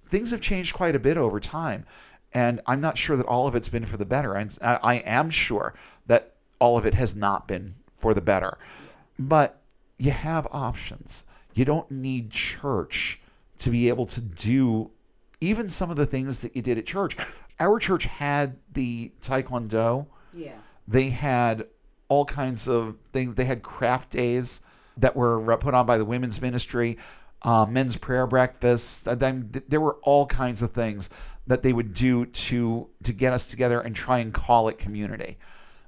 things 0.08 0.30
have 0.30 0.40
changed 0.40 0.74
quite 0.74 0.94
a 0.94 0.98
bit 0.98 1.16
over 1.16 1.40
time. 1.40 1.86
And 2.32 2.60
I'm 2.66 2.80
not 2.80 2.98
sure 2.98 3.16
that 3.16 3.26
all 3.26 3.46
of 3.46 3.54
it's 3.54 3.68
been 3.68 3.86
for 3.86 3.96
the 3.96 4.04
better. 4.04 4.36
I 4.36 4.46
I 4.62 4.94
am 4.96 5.30
sure 5.30 5.74
that 6.06 6.34
all 6.58 6.76
of 6.76 6.84
it 6.86 6.94
has 6.94 7.16
not 7.16 7.48
been 7.48 7.74
for 7.96 8.12
the 8.12 8.20
better. 8.20 8.58
But 9.18 9.60
you 9.98 10.10
have 10.10 10.46
options. 10.52 11.24
You 11.54 11.64
don't 11.64 11.90
need 11.90 12.30
church 12.30 13.20
to 13.58 13.70
be 13.70 13.88
able 13.88 14.04
to 14.06 14.20
do 14.20 14.90
even 15.40 15.70
some 15.70 15.90
of 15.90 15.96
the 15.96 16.04
things 16.06 16.40
that 16.40 16.54
you 16.54 16.60
did 16.62 16.76
at 16.76 16.84
church. 16.86 17.16
Our 17.58 17.78
church 17.78 18.04
had 18.04 18.58
the 18.72 19.12
Taekwondo 19.22 20.06
Yeah. 20.34 20.56
they 20.86 21.08
had 21.10 21.66
all 22.08 22.24
kinds 22.24 22.68
of 22.68 22.96
things. 23.12 23.34
They 23.34 23.44
had 23.44 23.62
craft 23.62 24.10
days 24.10 24.60
that 24.96 25.16
were 25.16 25.56
put 25.58 25.74
on 25.74 25.86
by 25.86 25.98
the 25.98 26.04
women's 26.04 26.40
ministry, 26.40 26.98
uh, 27.42 27.66
men's 27.66 27.96
prayer 27.96 28.26
breakfasts. 28.26 29.02
Then 29.02 29.50
there 29.68 29.80
were 29.80 29.96
all 30.02 30.26
kinds 30.26 30.62
of 30.62 30.72
things 30.72 31.10
that 31.46 31.62
they 31.62 31.72
would 31.72 31.94
do 31.94 32.26
to 32.26 32.88
to 33.04 33.12
get 33.12 33.32
us 33.32 33.46
together 33.46 33.80
and 33.80 33.94
try 33.94 34.18
and 34.18 34.32
call 34.32 34.68
it 34.68 34.78
community. 34.78 35.38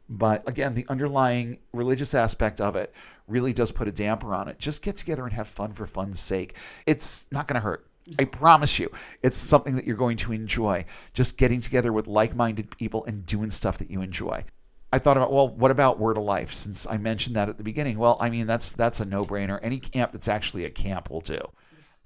But 0.09 0.49
again, 0.49 0.75
the 0.75 0.87
underlying 0.89 1.59
religious 1.73 2.15
aspect 2.15 2.61
of 2.61 2.77
it 2.77 2.95
really 3.27 3.53
does 3.53 3.71
put 3.71 3.89
a 3.89 3.93
damper 3.93 4.35
on 4.35 4.49
it. 4.49 4.59
Just 4.59 4.83
get 4.83 4.97
together 4.97 5.25
and 5.25 5.33
have 5.35 5.49
fun 5.49 5.73
for 5.73 5.85
fun's 5.85 6.19
sake. 6.19 6.55
It's 6.87 7.27
not 7.31 7.47
going 7.47 7.57
to 7.57 7.61
hurt. 7.61 7.87
I 8.19 8.25
promise 8.25 8.79
you, 8.79 8.91
it's 9.23 9.37
something 9.37 9.77
that 9.77 9.85
you're 9.85 9.97
going 9.97 10.17
to 10.19 10.33
enjoy. 10.33 10.87
Just 11.13 11.37
getting 11.37 11.61
together 11.61 11.93
with 11.93 12.07
like 12.07 12.35
minded 12.35 12.71
people 12.71 13.05
and 13.05 13.27
doing 13.27 13.51
stuff 13.51 13.77
that 13.79 13.91
you 13.91 14.01
enjoy. 14.01 14.45
I 14.93 14.99
thought 14.99 15.17
about, 15.17 15.33
well, 15.33 15.49
what 15.49 15.71
about 15.71 15.99
Word 15.99 16.17
of 16.17 16.23
Life? 16.23 16.53
Since 16.53 16.87
I 16.87 16.97
mentioned 16.97 17.37
that 17.37 17.49
at 17.49 17.59
the 17.59 17.65
beginning. 17.65 17.99
Well, 17.99 18.17
I 18.21 18.31
mean, 18.31 18.47
that's 18.47 18.73
that's 18.73 19.01
a 19.01 19.05
no 19.05 19.25
brainer. 19.25 19.59
Any 19.63 19.79
camp 19.79 20.13
that's 20.13 20.29
actually 20.29 20.65
a 20.65 20.71
camp 20.71 21.11
will 21.11 21.21
do. 21.21 21.41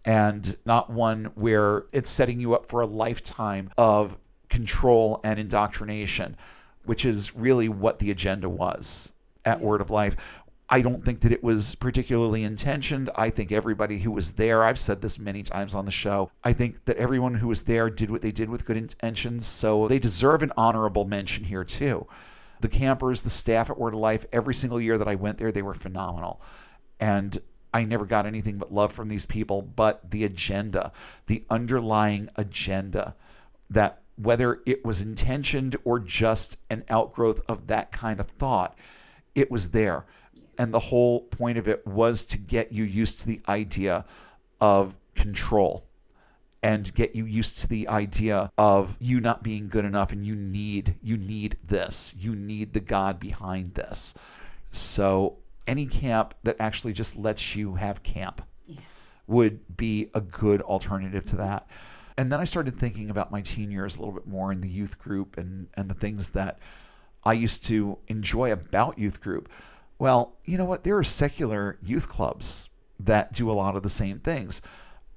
And 0.04 0.56
not 0.66 0.90
one 0.90 1.26
where 1.36 1.84
it's 1.92 2.10
setting 2.10 2.40
you 2.40 2.54
up 2.54 2.66
for 2.66 2.80
a 2.80 2.86
lifetime 2.86 3.70
of 3.78 4.18
control 4.48 5.20
and 5.22 5.38
indoctrination, 5.38 6.36
which 6.84 7.04
is 7.04 7.36
really 7.36 7.68
what 7.68 8.00
the 8.00 8.10
agenda 8.10 8.48
was 8.48 9.12
at 9.44 9.60
Word 9.60 9.80
of 9.80 9.90
Life. 9.90 10.16
I 10.68 10.80
don't 10.80 11.04
think 11.04 11.20
that 11.20 11.32
it 11.32 11.44
was 11.44 11.74
particularly 11.74 12.42
intentioned. 12.44 13.10
I 13.14 13.30
think 13.30 13.52
everybody 13.52 13.98
who 13.98 14.10
was 14.10 14.32
there, 14.32 14.64
I've 14.64 14.78
said 14.78 15.02
this 15.02 15.18
many 15.18 15.42
times 15.42 15.74
on 15.74 15.84
the 15.84 15.90
show, 15.90 16.30
I 16.42 16.54
think 16.54 16.86
that 16.86 16.96
everyone 16.96 17.34
who 17.34 17.48
was 17.48 17.64
there 17.64 17.90
did 17.90 18.10
what 18.10 18.22
they 18.22 18.32
did 18.32 18.48
with 18.48 18.64
good 18.64 18.78
intentions. 18.78 19.46
So 19.46 19.86
they 19.86 19.98
deserve 19.98 20.42
an 20.42 20.50
honorable 20.56 21.04
mention 21.04 21.44
here, 21.44 21.62
too. 21.62 22.06
The 22.62 22.68
campers, 22.68 23.22
the 23.22 23.30
staff 23.30 23.70
at 23.70 23.78
Word 23.78 23.92
of 23.92 24.00
Life, 24.00 24.24
every 24.32 24.54
single 24.54 24.80
year 24.80 24.96
that 24.96 25.08
I 25.08 25.16
went 25.16 25.38
there, 25.38 25.52
they 25.52 25.62
were 25.62 25.74
phenomenal. 25.74 26.40
And 26.98 27.38
I 27.74 27.84
never 27.84 28.06
got 28.06 28.24
anything 28.24 28.56
but 28.56 28.72
love 28.72 28.92
from 28.92 29.08
these 29.08 29.26
people. 29.26 29.62
But 29.62 30.12
the 30.12 30.24
agenda, 30.24 30.92
the 31.26 31.44
underlying 31.50 32.28
agenda, 32.36 33.16
that 33.68 34.00
whether 34.16 34.60
it 34.64 34.84
was 34.84 35.02
intentioned 35.02 35.76
or 35.84 35.98
just 35.98 36.56
an 36.70 36.84
outgrowth 36.88 37.42
of 37.48 37.66
that 37.66 37.90
kind 37.90 38.20
of 38.20 38.28
thought, 38.28 38.78
it 39.34 39.50
was 39.50 39.72
there. 39.72 40.04
And 40.56 40.72
the 40.72 40.78
whole 40.78 41.22
point 41.22 41.58
of 41.58 41.66
it 41.66 41.86
was 41.86 42.24
to 42.26 42.38
get 42.38 42.72
you 42.72 42.84
used 42.84 43.20
to 43.20 43.26
the 43.26 43.40
idea 43.48 44.04
of 44.60 44.96
control 45.14 45.86
and 46.62 46.94
get 46.94 47.14
you 47.14 47.26
used 47.26 47.58
to 47.58 47.68
the 47.68 47.88
idea 47.88 48.50
of 48.56 48.96
you 49.00 49.20
not 49.20 49.42
being 49.42 49.68
good 49.68 49.84
enough 49.84 50.12
and 50.12 50.24
you 50.24 50.34
need 50.36 50.96
you 51.02 51.16
need 51.16 51.56
this. 51.64 52.14
You 52.18 52.34
need 52.36 52.72
the 52.72 52.80
God 52.80 53.18
behind 53.18 53.74
this. 53.74 54.14
So 54.70 55.38
any 55.66 55.86
camp 55.86 56.34
that 56.44 56.56
actually 56.58 56.92
just 56.92 57.16
lets 57.16 57.56
you 57.56 57.74
have 57.74 58.02
camp 58.02 58.42
would 59.26 59.76
be 59.76 60.10
a 60.14 60.20
good 60.20 60.62
alternative 60.62 61.24
to 61.24 61.36
that. 61.36 61.66
And 62.18 62.30
then 62.30 62.40
I 62.40 62.44
started 62.44 62.76
thinking 62.76 63.10
about 63.10 63.30
my 63.30 63.40
teen 63.40 63.70
years 63.70 63.96
a 63.96 64.00
little 64.00 64.14
bit 64.14 64.26
more 64.26 64.52
in 64.52 64.60
the 64.60 64.68
youth 64.68 64.98
group 64.98 65.38
and, 65.38 65.68
and 65.76 65.88
the 65.88 65.94
things 65.94 66.30
that 66.30 66.58
I 67.24 67.32
used 67.32 67.64
to 67.66 67.98
enjoy 68.08 68.52
about 68.52 68.98
youth 68.98 69.20
group. 69.20 69.48
Well, 69.98 70.34
you 70.44 70.58
know 70.58 70.64
what? 70.64 70.84
There 70.84 70.98
are 70.98 71.04
secular 71.04 71.78
youth 71.82 72.08
clubs 72.08 72.68
that 72.98 73.32
do 73.32 73.50
a 73.50 73.52
lot 73.52 73.76
of 73.76 73.82
the 73.82 73.90
same 73.90 74.18
things. 74.18 74.60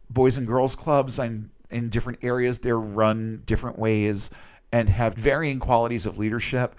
Boys 0.09 0.37
and 0.37 0.47
girls 0.47 0.75
clubs 0.75 1.19
in, 1.19 1.49
in 1.69 1.89
different 1.89 2.19
areas, 2.21 2.59
they're 2.59 2.79
run 2.79 3.43
different 3.45 3.79
ways 3.79 4.31
and 4.71 4.89
have 4.89 5.13
varying 5.13 5.59
qualities 5.59 6.05
of 6.05 6.17
leadership. 6.17 6.75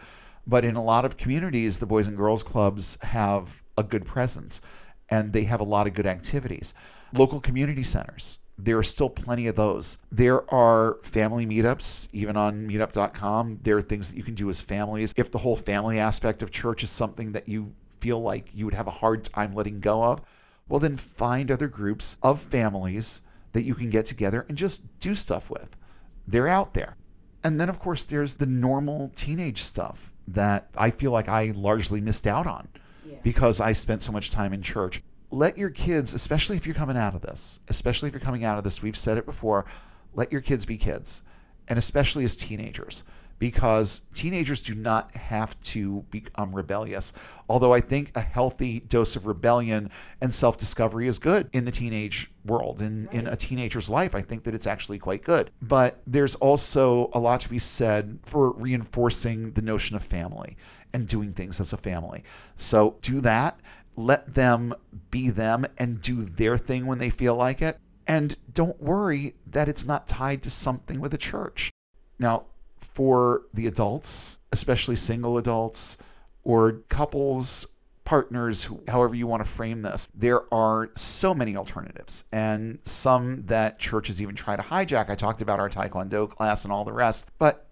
But 0.46 0.64
in 0.64 0.76
a 0.76 0.82
lot 0.82 1.04
of 1.04 1.16
communities, 1.16 1.78
the 1.78 1.86
Boys 1.86 2.06
and 2.06 2.16
Girls 2.16 2.42
Clubs 2.42 2.98
have 3.02 3.62
a 3.76 3.82
good 3.82 4.04
presence 4.04 4.60
and 5.08 5.32
they 5.32 5.44
have 5.44 5.60
a 5.60 5.64
lot 5.64 5.86
of 5.86 5.94
good 5.94 6.06
activities. 6.06 6.74
Local 7.14 7.40
community 7.40 7.82
centers, 7.82 8.38
there 8.58 8.78
are 8.78 8.82
still 8.82 9.10
plenty 9.10 9.46
of 9.46 9.56
those. 9.56 9.98
There 10.10 10.52
are 10.52 10.98
family 11.02 11.46
meetups, 11.46 12.08
even 12.12 12.36
on 12.36 12.68
meetup.com. 12.68 13.60
There 13.62 13.76
are 13.76 13.82
things 13.82 14.10
that 14.10 14.16
you 14.16 14.24
can 14.24 14.34
do 14.34 14.48
as 14.48 14.60
families. 14.60 15.12
If 15.16 15.30
the 15.30 15.38
whole 15.38 15.56
family 15.56 15.98
aspect 15.98 16.42
of 16.42 16.50
church 16.50 16.82
is 16.82 16.90
something 16.90 17.32
that 17.32 17.48
you 17.48 17.72
feel 18.00 18.20
like 18.20 18.50
you 18.54 18.64
would 18.64 18.74
have 18.74 18.86
a 18.86 18.92
hard 18.92 19.24
time 19.24 19.54
letting 19.54 19.80
go 19.80 20.02
of, 20.02 20.22
well, 20.68 20.80
then 20.80 20.96
find 20.96 21.50
other 21.50 21.68
groups 21.68 22.16
of 22.22 22.40
families 22.40 23.22
that 23.52 23.62
you 23.62 23.74
can 23.74 23.90
get 23.90 24.04
together 24.06 24.44
and 24.48 24.58
just 24.58 24.98
do 25.00 25.14
stuff 25.14 25.48
with. 25.50 25.76
They're 26.26 26.48
out 26.48 26.74
there. 26.74 26.96
And 27.44 27.60
then, 27.60 27.68
of 27.68 27.78
course, 27.78 28.04
there's 28.04 28.34
the 28.34 28.46
normal 28.46 29.12
teenage 29.14 29.62
stuff 29.62 30.12
that 30.28 30.68
I 30.76 30.90
feel 30.90 31.12
like 31.12 31.28
I 31.28 31.52
largely 31.54 32.00
missed 32.00 32.26
out 32.26 32.46
on 32.46 32.68
Yeah. 33.04 33.18
because 33.22 33.60
I 33.60 33.72
spent 33.72 34.02
so 34.02 34.10
much 34.10 34.30
time 34.30 34.52
in 34.52 34.62
church. 34.62 35.02
Let 35.30 35.56
your 35.56 35.70
kids, 35.70 36.12
especially 36.12 36.56
if 36.56 36.66
you're 36.66 36.74
coming 36.74 36.96
out 36.96 37.14
of 37.14 37.20
this, 37.20 37.60
especially 37.68 38.08
if 38.08 38.12
you're 38.14 38.20
coming 38.20 38.44
out 38.44 38.58
of 38.58 38.64
this, 38.64 38.82
we've 38.82 38.96
said 38.96 39.18
it 39.18 39.26
before, 39.26 39.64
let 40.14 40.32
your 40.32 40.40
kids 40.40 40.66
be 40.66 40.76
kids, 40.76 41.22
and 41.68 41.78
especially 41.78 42.24
as 42.24 42.34
teenagers, 42.34 43.04
because 43.38 44.02
teenagers 44.14 44.62
do 44.62 44.74
not 44.74 45.14
have 45.14 45.58
to 45.60 46.04
become 46.10 46.54
rebellious. 46.54 47.12
Although 47.48 47.72
I 47.72 47.80
think 47.80 48.12
a 48.14 48.20
healthy 48.20 48.80
dose 48.80 49.16
of 49.16 49.26
rebellion 49.26 49.90
and 50.20 50.34
self 50.34 50.56
discovery 50.58 51.06
is 51.06 51.18
good 51.18 51.48
in 51.52 51.64
the 51.64 51.70
teenage 51.70 52.30
world, 52.44 52.80
in, 52.80 53.08
in 53.12 53.26
a 53.26 53.36
teenager's 53.36 53.90
life. 53.90 54.14
I 54.14 54.22
think 54.22 54.44
that 54.44 54.54
it's 54.54 54.66
actually 54.66 54.98
quite 54.98 55.22
good. 55.22 55.50
But 55.60 56.00
there's 56.06 56.34
also 56.36 57.10
a 57.12 57.18
lot 57.18 57.40
to 57.40 57.48
be 57.48 57.58
said 57.58 58.18
for 58.24 58.52
reinforcing 58.52 59.52
the 59.52 59.62
notion 59.62 59.96
of 59.96 60.02
family 60.02 60.56
and 60.92 61.06
doing 61.06 61.32
things 61.32 61.60
as 61.60 61.72
a 61.72 61.76
family. 61.76 62.24
So 62.56 62.96
do 63.02 63.20
that. 63.20 63.60
Let 63.96 64.34
them 64.34 64.74
be 65.10 65.30
them 65.30 65.66
and 65.78 66.00
do 66.00 66.22
their 66.22 66.58
thing 66.58 66.86
when 66.86 66.98
they 66.98 67.10
feel 67.10 67.34
like 67.34 67.62
it. 67.62 67.78
And 68.06 68.36
don't 68.52 68.80
worry 68.80 69.34
that 69.46 69.68
it's 69.68 69.86
not 69.86 70.06
tied 70.06 70.42
to 70.44 70.50
something 70.50 71.00
with 71.00 71.12
a 71.12 71.18
church. 71.18 71.70
Now, 72.18 72.46
for 72.78 73.42
the 73.52 73.66
adults, 73.66 74.38
especially 74.52 74.96
single 74.96 75.38
adults 75.38 75.98
or 76.44 76.82
couples, 76.88 77.66
partners, 78.04 78.68
however 78.88 79.14
you 79.14 79.26
want 79.26 79.42
to 79.42 79.48
frame 79.48 79.82
this, 79.82 80.08
there 80.14 80.42
are 80.54 80.90
so 80.94 81.34
many 81.34 81.56
alternatives 81.56 82.24
and 82.32 82.78
some 82.84 83.44
that 83.46 83.78
churches 83.78 84.22
even 84.22 84.34
try 84.34 84.56
to 84.56 84.62
hijack. 84.62 85.10
I 85.10 85.14
talked 85.14 85.42
about 85.42 85.60
our 85.60 85.68
Taekwondo 85.68 86.30
class 86.30 86.64
and 86.64 86.72
all 86.72 86.84
the 86.84 86.92
rest, 86.92 87.30
but 87.38 87.66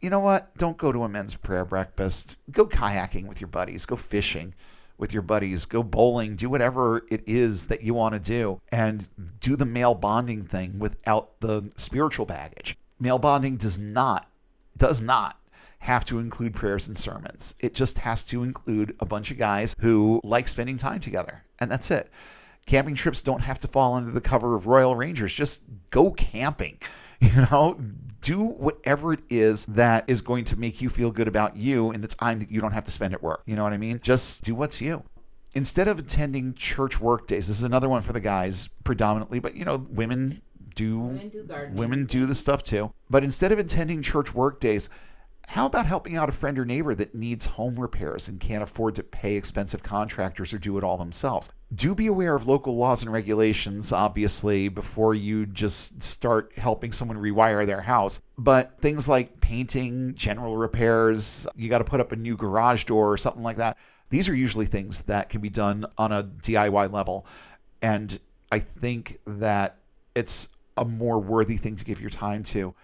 you 0.00 0.08
know 0.08 0.20
what? 0.20 0.56
Don't 0.56 0.78
go 0.78 0.92
to 0.92 1.02
a 1.02 1.08
men's 1.08 1.34
prayer 1.34 1.64
breakfast. 1.64 2.36
Go 2.50 2.66
kayaking 2.66 3.26
with 3.26 3.40
your 3.40 3.48
buddies. 3.48 3.84
Go 3.84 3.96
fishing 3.96 4.54
with 4.96 5.12
your 5.12 5.22
buddies. 5.22 5.66
Go 5.66 5.82
bowling. 5.82 6.36
Do 6.36 6.48
whatever 6.48 7.04
it 7.10 7.22
is 7.26 7.66
that 7.66 7.82
you 7.82 7.92
want 7.92 8.14
to 8.14 8.20
do. 8.20 8.62
And 8.72 9.08
do 9.40 9.56
the 9.56 9.66
male 9.66 9.94
bonding 9.94 10.44
thing 10.44 10.78
without 10.78 11.40
the 11.40 11.70
spiritual 11.76 12.24
baggage. 12.24 12.78
Male 12.98 13.18
bonding 13.18 13.56
does 13.56 13.78
not, 13.78 14.29
does 14.80 15.00
not 15.00 15.38
have 15.80 16.04
to 16.06 16.18
include 16.18 16.54
prayers 16.54 16.88
and 16.88 16.96
sermons. 16.96 17.54
It 17.60 17.74
just 17.74 17.98
has 17.98 18.22
to 18.24 18.42
include 18.42 18.96
a 18.98 19.06
bunch 19.06 19.30
of 19.30 19.38
guys 19.38 19.76
who 19.78 20.20
like 20.24 20.48
spending 20.48 20.78
time 20.78 21.00
together. 21.00 21.44
And 21.58 21.70
that's 21.70 21.90
it. 21.90 22.10
Camping 22.66 22.94
trips 22.94 23.22
don't 23.22 23.42
have 23.42 23.60
to 23.60 23.68
fall 23.68 23.94
under 23.94 24.10
the 24.10 24.20
cover 24.20 24.54
of 24.54 24.66
Royal 24.66 24.96
Rangers. 24.96 25.32
Just 25.32 25.62
go 25.90 26.10
camping. 26.10 26.78
You 27.22 27.46
know, 27.52 27.78
do 28.22 28.42
whatever 28.42 29.12
it 29.12 29.20
is 29.28 29.66
that 29.66 30.08
is 30.08 30.22
going 30.22 30.44
to 30.44 30.58
make 30.58 30.80
you 30.80 30.88
feel 30.88 31.10
good 31.10 31.28
about 31.28 31.54
you 31.54 31.90
in 31.92 32.00
the 32.00 32.08
time 32.08 32.38
that 32.38 32.50
you 32.50 32.62
don't 32.62 32.72
have 32.72 32.84
to 32.84 32.90
spend 32.90 33.12
at 33.12 33.22
work. 33.22 33.42
You 33.44 33.56
know 33.56 33.62
what 33.62 33.74
I 33.74 33.76
mean? 33.76 34.00
Just 34.02 34.42
do 34.42 34.54
what's 34.54 34.80
you. 34.80 35.02
Instead 35.54 35.86
of 35.86 35.98
attending 35.98 36.54
church 36.54 36.98
work 36.98 37.26
days, 37.26 37.46
this 37.46 37.58
is 37.58 37.62
another 37.62 37.90
one 37.90 38.00
for 38.00 38.14
the 38.14 38.20
guys 38.20 38.68
predominantly, 38.84 39.38
but 39.38 39.54
you 39.54 39.66
know, 39.66 39.86
women 39.90 40.40
do 40.74 40.98
Women 40.98 41.28
do 41.28 41.42
gardening. 41.44 41.76
women 41.76 42.04
do 42.06 42.26
the 42.26 42.34
stuff 42.34 42.62
too. 42.62 42.92
But 43.08 43.24
instead 43.24 43.52
of 43.52 43.58
attending 43.58 44.02
church 44.02 44.34
work 44.34 44.60
days, 44.60 44.88
how 45.48 45.66
about 45.66 45.86
helping 45.86 46.16
out 46.16 46.28
a 46.28 46.32
friend 46.32 46.56
or 46.60 46.64
neighbor 46.64 46.94
that 46.94 47.12
needs 47.12 47.44
home 47.44 47.74
repairs 47.74 48.28
and 48.28 48.38
can't 48.38 48.62
afford 48.62 48.94
to 48.94 49.02
pay 49.02 49.34
expensive 49.34 49.82
contractors 49.82 50.54
or 50.54 50.58
do 50.58 50.78
it 50.78 50.84
all 50.84 50.96
themselves? 50.96 51.50
Do 51.74 51.92
be 51.92 52.06
aware 52.06 52.36
of 52.36 52.46
local 52.46 52.76
laws 52.76 53.02
and 53.02 53.12
regulations, 53.12 53.92
obviously, 53.92 54.68
before 54.68 55.12
you 55.12 55.46
just 55.46 56.04
start 56.04 56.52
helping 56.56 56.92
someone 56.92 57.18
rewire 57.18 57.66
their 57.66 57.80
house. 57.80 58.22
But 58.38 58.80
things 58.80 59.08
like 59.08 59.40
painting, 59.40 60.14
general 60.14 60.56
repairs, 60.56 61.48
you 61.56 61.68
got 61.68 61.78
to 61.78 61.84
put 61.84 61.98
up 61.98 62.12
a 62.12 62.16
new 62.16 62.36
garage 62.36 62.84
door 62.84 63.12
or 63.12 63.16
something 63.16 63.42
like 63.42 63.56
that. 63.56 63.76
These 64.10 64.28
are 64.28 64.34
usually 64.36 64.66
things 64.66 65.02
that 65.02 65.30
can 65.30 65.40
be 65.40 65.50
done 65.50 65.84
on 65.98 66.12
a 66.12 66.22
DIY 66.22 66.92
level. 66.92 67.26
And 67.82 68.20
I 68.52 68.60
think 68.60 69.18
that 69.26 69.78
it's 70.14 70.48
a 70.80 70.84
more 70.84 71.20
worthy 71.20 71.56
thing 71.56 71.76
to 71.76 71.84
give 71.84 72.00
your 72.00 72.10
time 72.10 72.42
to 72.42 72.74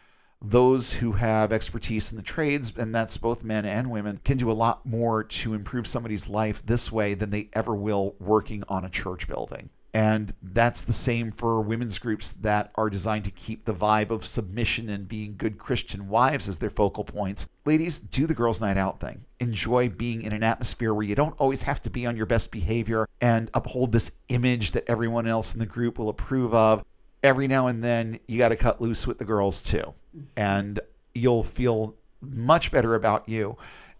those 0.43 0.93
who 0.95 1.13
have 1.13 1.53
expertise 1.53 2.13
in 2.13 2.17
the 2.17 2.23
trades, 2.23 2.73
and 2.77 2.95
that's 2.95 3.17
both 3.17 3.43
men 3.43 3.65
and 3.65 3.91
women, 3.91 4.21
can 4.25 4.37
do 4.37 4.51
a 4.51 4.53
lot 4.53 4.85
more 4.85 5.25
to 5.25 5.55
improve 5.55 5.87
somebody's 5.87 6.29
life 6.29 6.65
this 6.65 6.93
way 6.93 7.15
than 7.15 7.31
they 7.31 7.49
ever 7.53 7.75
will 7.75 8.15
working 8.21 8.63
on 8.69 8.85
a 8.85 8.91
church 8.91 9.27
building. 9.27 9.71
And 9.95 10.35
that's 10.43 10.83
the 10.83 10.93
same 10.93 11.31
for 11.31 11.63
women's 11.63 11.99
groups 11.99 12.31
that 12.33 12.71
are 12.75 12.91
designed 12.91 13.25
to 13.25 13.31
keep 13.31 13.65
the 13.65 13.73
vibe 13.73 14.11
of 14.11 14.27
submission 14.27 14.91
and 14.91 15.09
being 15.09 15.37
good 15.39 15.57
Christian 15.57 16.09
wives 16.11 16.51
as 16.51 16.59
their 16.59 16.69
focal 16.69 17.03
points. 17.03 17.49
Ladies, 17.65 17.99
do 17.99 18.27
the 18.27 18.35
girls' 18.35 18.61
night 18.61 18.77
out 18.77 19.01
thing. 19.01 19.25
Enjoy 19.41 19.89
being 19.89 20.21
in 20.21 20.35
an 20.35 20.43
atmosphere 20.43 20.93
where 20.93 21.07
you 21.07 21.15
don't 21.15 21.35
always 21.39 21.63
have 21.63 21.81
to 21.81 21.91
be 21.91 22.05
on 22.05 22.15
your 22.15 22.27
best 22.27 22.53
behavior 22.53 23.09
and 23.23 23.51
uphold 23.55 23.93
this 23.93 24.13
image 24.29 24.73
that 24.73 24.85
everyone 24.87 25.27
else 25.27 25.55
in 25.55 25.61
the 25.61 25.67
group 25.67 25.99
will 25.99 26.11
approve 26.11 26.53
of 26.53 26.85
every 27.27 27.49
now 27.49 27.67
and 27.67 27.83
then 27.83 28.21
you 28.27 28.39
got 28.39 28.49
to 28.49 28.57
cut 28.57 28.81
loose 28.81 29.07
with 29.07 29.19
the 29.19 29.25
girls 29.25 29.63
too. 29.63 29.95
Mm-hmm. 30.17 30.21
And 30.37 30.81
you'll 31.15 31.43
feel 31.43 31.97
much 32.21 32.71
better 32.71 32.95
about 32.95 33.29
you 33.29 33.57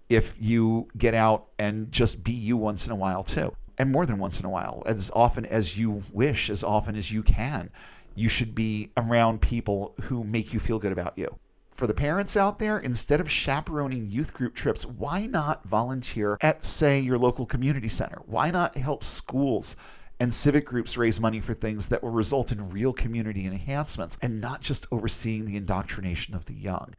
if 0.09 0.35
you 0.41 0.89
get 0.97 1.15
out 1.15 1.49
and 1.59 1.91
just 1.91 2.23
be 2.23 2.33
you 2.33 2.57
once 2.57 2.87
in 2.87 2.93
a 2.93 2.97
while 2.97 3.25
too. 3.25 3.55
And 3.79 3.91
more 3.91 4.07
than 4.07 4.19
once 4.19 4.41
in 4.41 4.47
a 4.47 4.51
while, 4.51 4.83
as 4.87 5.11
often 5.15 5.45
as 5.45 5.77
you 5.77 6.03
wish, 6.13 6.49
as 6.49 6.65
often 6.65 6.97
as 6.97 7.13
you 7.13 7.23
can. 7.23 7.71
You 8.15 8.31
should 8.31 8.55
be 8.55 8.93
around 8.97 9.43
people 9.43 9.95
who 10.05 10.25
make 10.25 10.55
you 10.55 10.61
feel 10.61 10.79
good 10.79 10.93
about 10.93 11.19
you. 11.19 11.39
For 11.75 11.87
the 11.87 11.93
parents 11.93 12.39
out 12.39 12.59
there, 12.59 12.79
instead 12.79 13.21
of 13.21 13.31
chaperoning 13.31 14.11
youth 14.11 14.33
group 14.33 14.55
trips, 14.55 14.87
why 14.87 15.27
not 15.27 15.67
volunteer 15.67 16.39
at, 16.41 16.65
say, 16.65 16.99
your 16.99 17.19
local 17.19 17.45
community 17.45 17.91
center? 17.91 18.23
Why 18.25 18.51
not 18.51 18.79
help 18.79 19.05
schools 19.05 19.77
and 20.19 20.33
civic 20.33 20.65
groups 20.65 20.97
raise 20.97 21.21
money 21.21 21.41
for 21.41 21.55
things 21.55 21.89
that 21.89 22.03
will 22.03 22.11
result 22.11 22.51
in 22.51 22.71
real 22.71 22.93
community 22.93 23.47
enhancements 23.47 24.17
and 24.23 24.41
not 24.41 24.61
just 24.63 24.87
overseeing 24.91 25.45
the 25.45 25.57
indoctrination 25.57 26.35
of 26.35 26.47
the 26.47 26.55
young. 26.55 26.95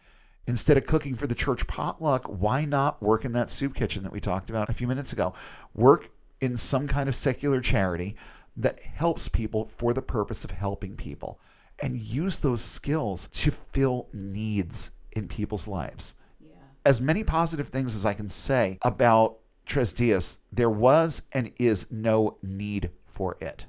Instead 0.45 0.77
of 0.77 0.85
cooking 0.85 1.13
for 1.15 1.27
the 1.27 1.35
church 1.35 1.67
potluck, 1.67 2.23
why 2.25 2.63
not 2.63 3.01
work 3.01 3.25
in 3.25 3.33
that 3.33 3.49
soup 3.49 3.75
kitchen 3.75 4.03
that 4.03 4.11
we 4.13 4.19
talked 4.19 4.49
about 4.49 4.69
a 4.69 4.73
few 4.73 4.87
minutes 4.87 5.11
ago? 5.11 5.33
Work 5.73 6.09
in 6.39 6.55
some 6.55 6.87
kind 6.87 7.09
of 7.09 7.15
secular 7.15 7.59
charity 7.59 8.15
that 8.55 8.79
helps 8.79 9.27
people 9.27 9.65
for 9.65 9.93
the 9.93 10.01
purpose 10.01 10.43
of 10.43 10.51
helping 10.51 10.95
people 10.95 11.39
and 11.81 11.99
use 11.99 12.39
those 12.39 12.63
skills 12.63 13.27
to 13.31 13.51
fill 13.51 14.07
needs 14.13 14.91
in 15.11 15.27
people's 15.27 15.67
lives 15.67 16.15
Yeah. 16.39 16.55
as 16.85 17.01
many 17.01 17.23
positive 17.23 17.67
things 17.69 17.95
as 17.95 18.05
I 18.05 18.13
can 18.13 18.27
say 18.27 18.77
about 18.83 19.37
Tres 19.65 19.93
Dias, 19.93 20.39
there 20.51 20.69
was 20.69 21.23
and 21.33 21.51
is 21.59 21.91
no 21.91 22.37
need 22.41 22.91
for 23.17 23.35
it. 23.41 23.65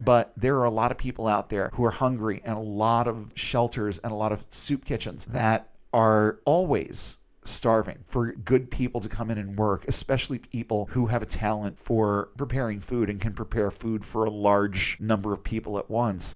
But 0.00 0.32
there 0.36 0.56
are 0.56 0.64
a 0.64 0.70
lot 0.70 0.90
of 0.90 0.98
people 0.98 1.28
out 1.28 1.48
there 1.48 1.70
who 1.74 1.84
are 1.84 1.92
hungry 1.92 2.42
and 2.44 2.56
a 2.56 2.60
lot 2.60 3.06
of 3.06 3.32
shelters 3.36 3.98
and 4.00 4.12
a 4.12 4.16
lot 4.16 4.32
of 4.32 4.44
soup 4.48 4.84
kitchens 4.84 5.26
that 5.26 5.70
are 5.92 6.40
always 6.44 7.18
starving 7.44 7.98
for 8.04 8.32
good 8.32 8.70
people 8.72 9.00
to 9.00 9.08
come 9.08 9.30
in 9.30 9.38
and 9.38 9.56
work, 9.56 9.86
especially 9.86 10.38
people 10.38 10.88
who 10.90 11.06
have 11.06 11.22
a 11.22 11.26
talent 11.26 11.78
for 11.78 12.30
preparing 12.36 12.80
food 12.80 13.08
and 13.08 13.20
can 13.20 13.32
prepare 13.32 13.70
food 13.70 14.04
for 14.04 14.24
a 14.24 14.30
large 14.30 14.98
number 15.00 15.32
of 15.32 15.44
people 15.44 15.78
at 15.78 15.88
once. 15.88 16.34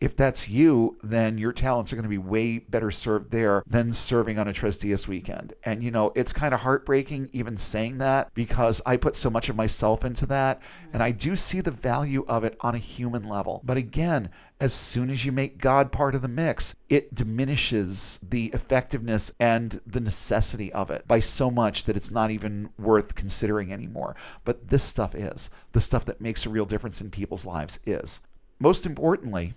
If 0.00 0.16
that's 0.16 0.48
you, 0.48 0.96
then 1.02 1.36
your 1.36 1.52
talents 1.52 1.92
are 1.92 1.96
going 1.96 2.04
to 2.04 2.08
be 2.08 2.16
way 2.16 2.58
better 2.58 2.90
served 2.90 3.30
there 3.30 3.62
than 3.66 3.92
serving 3.92 4.38
on 4.38 4.48
a 4.48 4.52
Tres 4.52 5.06
weekend. 5.06 5.52
And, 5.62 5.84
you 5.84 5.90
know, 5.90 6.10
it's 6.14 6.32
kind 6.32 6.54
of 6.54 6.60
heartbreaking 6.60 7.28
even 7.34 7.58
saying 7.58 7.98
that 7.98 8.32
because 8.32 8.80
I 8.86 8.96
put 8.96 9.14
so 9.14 9.28
much 9.28 9.50
of 9.50 9.56
myself 9.56 10.02
into 10.02 10.24
that. 10.26 10.62
And 10.94 11.02
I 11.02 11.10
do 11.10 11.36
see 11.36 11.60
the 11.60 11.70
value 11.70 12.24
of 12.26 12.44
it 12.44 12.56
on 12.60 12.74
a 12.74 12.78
human 12.78 13.28
level. 13.28 13.60
But 13.62 13.76
again, 13.76 14.30
as 14.58 14.72
soon 14.72 15.10
as 15.10 15.26
you 15.26 15.32
make 15.32 15.58
God 15.58 15.92
part 15.92 16.14
of 16.14 16.22
the 16.22 16.28
mix, 16.28 16.74
it 16.88 17.14
diminishes 17.14 18.20
the 18.26 18.46
effectiveness 18.54 19.34
and 19.38 19.82
the 19.86 20.00
necessity 20.00 20.72
of 20.72 20.90
it 20.90 21.06
by 21.06 21.20
so 21.20 21.50
much 21.50 21.84
that 21.84 21.96
it's 21.96 22.10
not 22.10 22.30
even 22.30 22.70
worth 22.78 23.14
considering 23.14 23.70
anymore. 23.70 24.16
But 24.46 24.68
this 24.68 24.82
stuff 24.82 25.14
is. 25.14 25.50
The 25.72 25.80
stuff 25.80 26.06
that 26.06 26.22
makes 26.22 26.46
a 26.46 26.50
real 26.50 26.64
difference 26.64 27.02
in 27.02 27.10
people's 27.10 27.44
lives 27.44 27.80
is. 27.84 28.22
Most 28.58 28.84
importantly, 28.86 29.54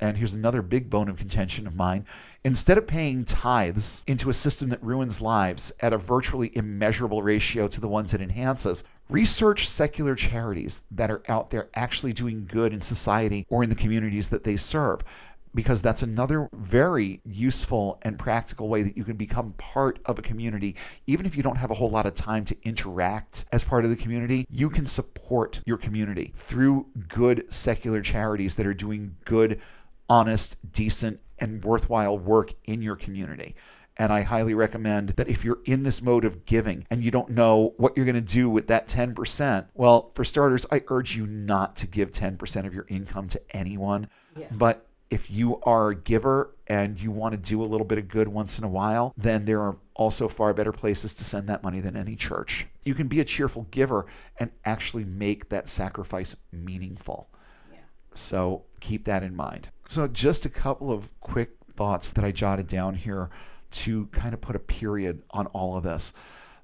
and 0.00 0.16
here's 0.16 0.34
another 0.34 0.62
big 0.62 0.90
bone 0.90 1.08
of 1.08 1.16
contention 1.16 1.66
of 1.66 1.76
mine 1.76 2.06
instead 2.42 2.78
of 2.78 2.86
paying 2.86 3.24
tithes 3.24 4.02
into 4.06 4.30
a 4.30 4.34
system 4.34 4.70
that 4.70 4.82
ruins 4.82 5.20
lives 5.20 5.72
at 5.80 5.92
a 5.92 5.98
virtually 5.98 6.50
immeasurable 6.56 7.22
ratio 7.22 7.68
to 7.68 7.80
the 7.80 7.88
ones 7.88 8.14
it 8.14 8.20
enhances, 8.20 8.82
research 9.10 9.68
secular 9.68 10.14
charities 10.14 10.82
that 10.90 11.10
are 11.10 11.22
out 11.28 11.50
there 11.50 11.68
actually 11.74 12.12
doing 12.12 12.46
good 12.46 12.72
in 12.72 12.80
society 12.80 13.46
or 13.50 13.62
in 13.62 13.68
the 13.68 13.76
communities 13.76 14.30
that 14.30 14.44
they 14.44 14.56
serve. 14.56 15.02
Because 15.52 15.82
that's 15.82 16.04
another 16.04 16.48
very 16.52 17.20
useful 17.24 17.98
and 18.02 18.16
practical 18.16 18.68
way 18.68 18.82
that 18.84 18.96
you 18.96 19.02
can 19.02 19.16
become 19.16 19.52
part 19.54 19.98
of 20.06 20.16
a 20.16 20.22
community. 20.22 20.76
Even 21.08 21.26
if 21.26 21.36
you 21.36 21.42
don't 21.42 21.56
have 21.56 21.72
a 21.72 21.74
whole 21.74 21.90
lot 21.90 22.06
of 22.06 22.14
time 22.14 22.44
to 22.44 22.56
interact 22.62 23.46
as 23.50 23.64
part 23.64 23.82
of 23.82 23.90
the 23.90 23.96
community, 23.96 24.46
you 24.48 24.70
can 24.70 24.86
support 24.86 25.60
your 25.66 25.76
community 25.76 26.32
through 26.36 26.86
good 27.08 27.52
secular 27.52 28.00
charities 28.00 28.54
that 28.54 28.66
are 28.66 28.72
doing 28.72 29.16
good 29.24 29.60
honest, 30.10 30.56
decent, 30.70 31.20
and 31.38 31.64
worthwhile 31.64 32.18
work 32.18 32.52
in 32.64 32.82
your 32.82 32.96
community. 32.96 33.54
And 33.96 34.12
I 34.12 34.22
highly 34.22 34.54
recommend 34.54 35.10
that 35.10 35.28
if 35.28 35.44
you're 35.44 35.60
in 35.66 35.82
this 35.82 36.02
mode 36.02 36.24
of 36.24 36.46
giving 36.46 36.86
and 36.90 37.02
you 37.02 37.10
don't 37.10 37.30
know 37.30 37.74
what 37.76 37.96
you're 37.96 38.06
going 38.06 38.14
to 38.14 38.20
do 38.20 38.48
with 38.48 38.66
that 38.68 38.86
10%, 38.86 39.66
well, 39.74 40.10
for 40.14 40.24
starters, 40.24 40.66
I 40.70 40.82
urge 40.88 41.16
you 41.16 41.26
not 41.26 41.76
to 41.76 41.86
give 41.86 42.10
10% 42.10 42.66
of 42.66 42.74
your 42.74 42.86
income 42.88 43.28
to 43.28 43.40
anyone. 43.50 44.08
Yeah. 44.36 44.46
But 44.52 44.86
if 45.10 45.30
you 45.30 45.60
are 45.64 45.90
a 45.90 45.94
giver 45.94 46.54
and 46.66 47.00
you 47.00 47.10
want 47.10 47.32
to 47.32 47.38
do 47.38 47.62
a 47.62 47.66
little 47.66 47.84
bit 47.84 47.98
of 47.98 48.08
good 48.08 48.28
once 48.28 48.58
in 48.58 48.64
a 48.64 48.68
while, 48.68 49.12
then 49.16 49.44
there 49.44 49.60
are 49.60 49.76
also 49.94 50.28
far 50.28 50.54
better 50.54 50.72
places 50.72 51.12
to 51.14 51.24
send 51.24 51.48
that 51.48 51.62
money 51.62 51.80
than 51.80 51.96
any 51.96 52.16
church. 52.16 52.66
You 52.84 52.94
can 52.94 53.08
be 53.08 53.20
a 53.20 53.24
cheerful 53.24 53.66
giver 53.70 54.06
and 54.38 54.50
actually 54.64 55.04
make 55.04 55.50
that 55.50 55.68
sacrifice 55.68 56.36
meaningful. 56.52 57.28
So 58.12 58.64
keep 58.80 59.04
that 59.04 59.22
in 59.22 59.36
mind. 59.36 59.70
So, 59.88 60.06
just 60.06 60.46
a 60.46 60.50
couple 60.50 60.92
of 60.92 61.18
quick 61.20 61.50
thoughts 61.74 62.12
that 62.12 62.24
I 62.24 62.30
jotted 62.30 62.68
down 62.68 62.94
here 62.94 63.30
to 63.70 64.06
kind 64.06 64.34
of 64.34 64.40
put 64.40 64.56
a 64.56 64.60
period 64.60 65.22
on 65.30 65.46
all 65.48 65.76
of 65.76 65.84
this. 65.84 66.12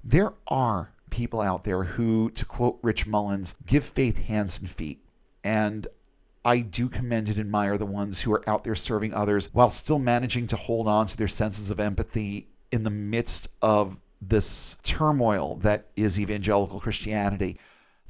There 0.03 0.33
are 0.47 0.91
people 1.09 1.41
out 1.41 1.63
there 1.63 1.83
who, 1.83 2.29
to 2.31 2.45
quote 2.45 2.79
Rich 2.81 3.07
Mullins, 3.07 3.55
give 3.65 3.83
faith 3.83 4.25
hands 4.27 4.59
and 4.59 4.69
feet. 4.69 5.03
And 5.43 5.87
I 6.43 6.59
do 6.59 6.87
commend 6.87 7.27
and 7.27 7.39
admire 7.39 7.77
the 7.77 7.85
ones 7.85 8.21
who 8.21 8.33
are 8.33 8.49
out 8.49 8.63
there 8.63 8.75
serving 8.75 9.13
others 9.13 9.49
while 9.53 9.69
still 9.69 9.99
managing 9.99 10.47
to 10.47 10.55
hold 10.55 10.87
on 10.87 11.07
to 11.07 11.17
their 11.17 11.27
senses 11.27 11.69
of 11.69 11.79
empathy 11.79 12.47
in 12.71 12.83
the 12.83 12.89
midst 12.89 13.49
of 13.61 13.97
this 14.21 14.77
turmoil 14.83 15.55
that 15.57 15.87
is 15.95 16.19
evangelical 16.19 16.79
Christianity. 16.79 17.59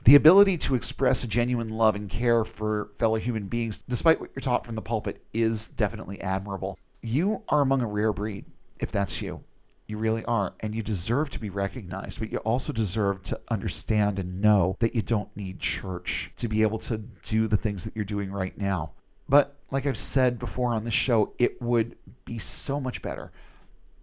The 0.07 0.15
ability 0.15 0.57
to 0.59 0.75
express 0.75 1.25
a 1.25 1.27
genuine 1.27 1.67
love 1.67 1.93
and 1.93 2.09
care 2.09 2.45
for 2.45 2.91
fellow 2.97 3.17
human 3.17 3.47
beings, 3.47 3.83
despite 3.89 4.21
what 4.21 4.29
you're 4.33 4.39
taught 4.39 4.65
from 4.65 4.75
the 4.75 4.81
pulpit, 4.81 5.21
is 5.33 5.67
definitely 5.67 6.21
admirable. 6.21 6.79
You 7.01 7.43
are 7.49 7.59
among 7.59 7.81
a 7.81 7.87
rare 7.87 8.13
breed, 8.13 8.45
if 8.79 8.89
that's 8.89 9.21
you. 9.21 9.43
You 9.85 9.97
really 9.97 10.23
are. 10.23 10.53
And 10.61 10.73
you 10.73 10.81
deserve 10.81 11.29
to 11.31 11.41
be 11.41 11.49
recognized, 11.49 12.19
but 12.19 12.31
you 12.31 12.37
also 12.37 12.71
deserve 12.71 13.21
to 13.23 13.41
understand 13.49 14.17
and 14.17 14.39
know 14.39 14.77
that 14.79 14.95
you 14.95 15.01
don't 15.01 15.35
need 15.35 15.59
church 15.59 16.31
to 16.37 16.47
be 16.47 16.61
able 16.61 16.79
to 16.79 16.99
do 16.99 17.49
the 17.49 17.57
things 17.57 17.83
that 17.83 17.93
you're 17.93 18.05
doing 18.05 18.31
right 18.31 18.57
now. 18.57 18.91
But 19.27 19.57
like 19.71 19.85
I've 19.85 19.97
said 19.97 20.39
before 20.39 20.71
on 20.71 20.85
the 20.85 20.89
show, 20.89 21.33
it 21.37 21.61
would 21.61 21.97
be 22.23 22.39
so 22.39 22.79
much 22.79 23.01
better 23.01 23.33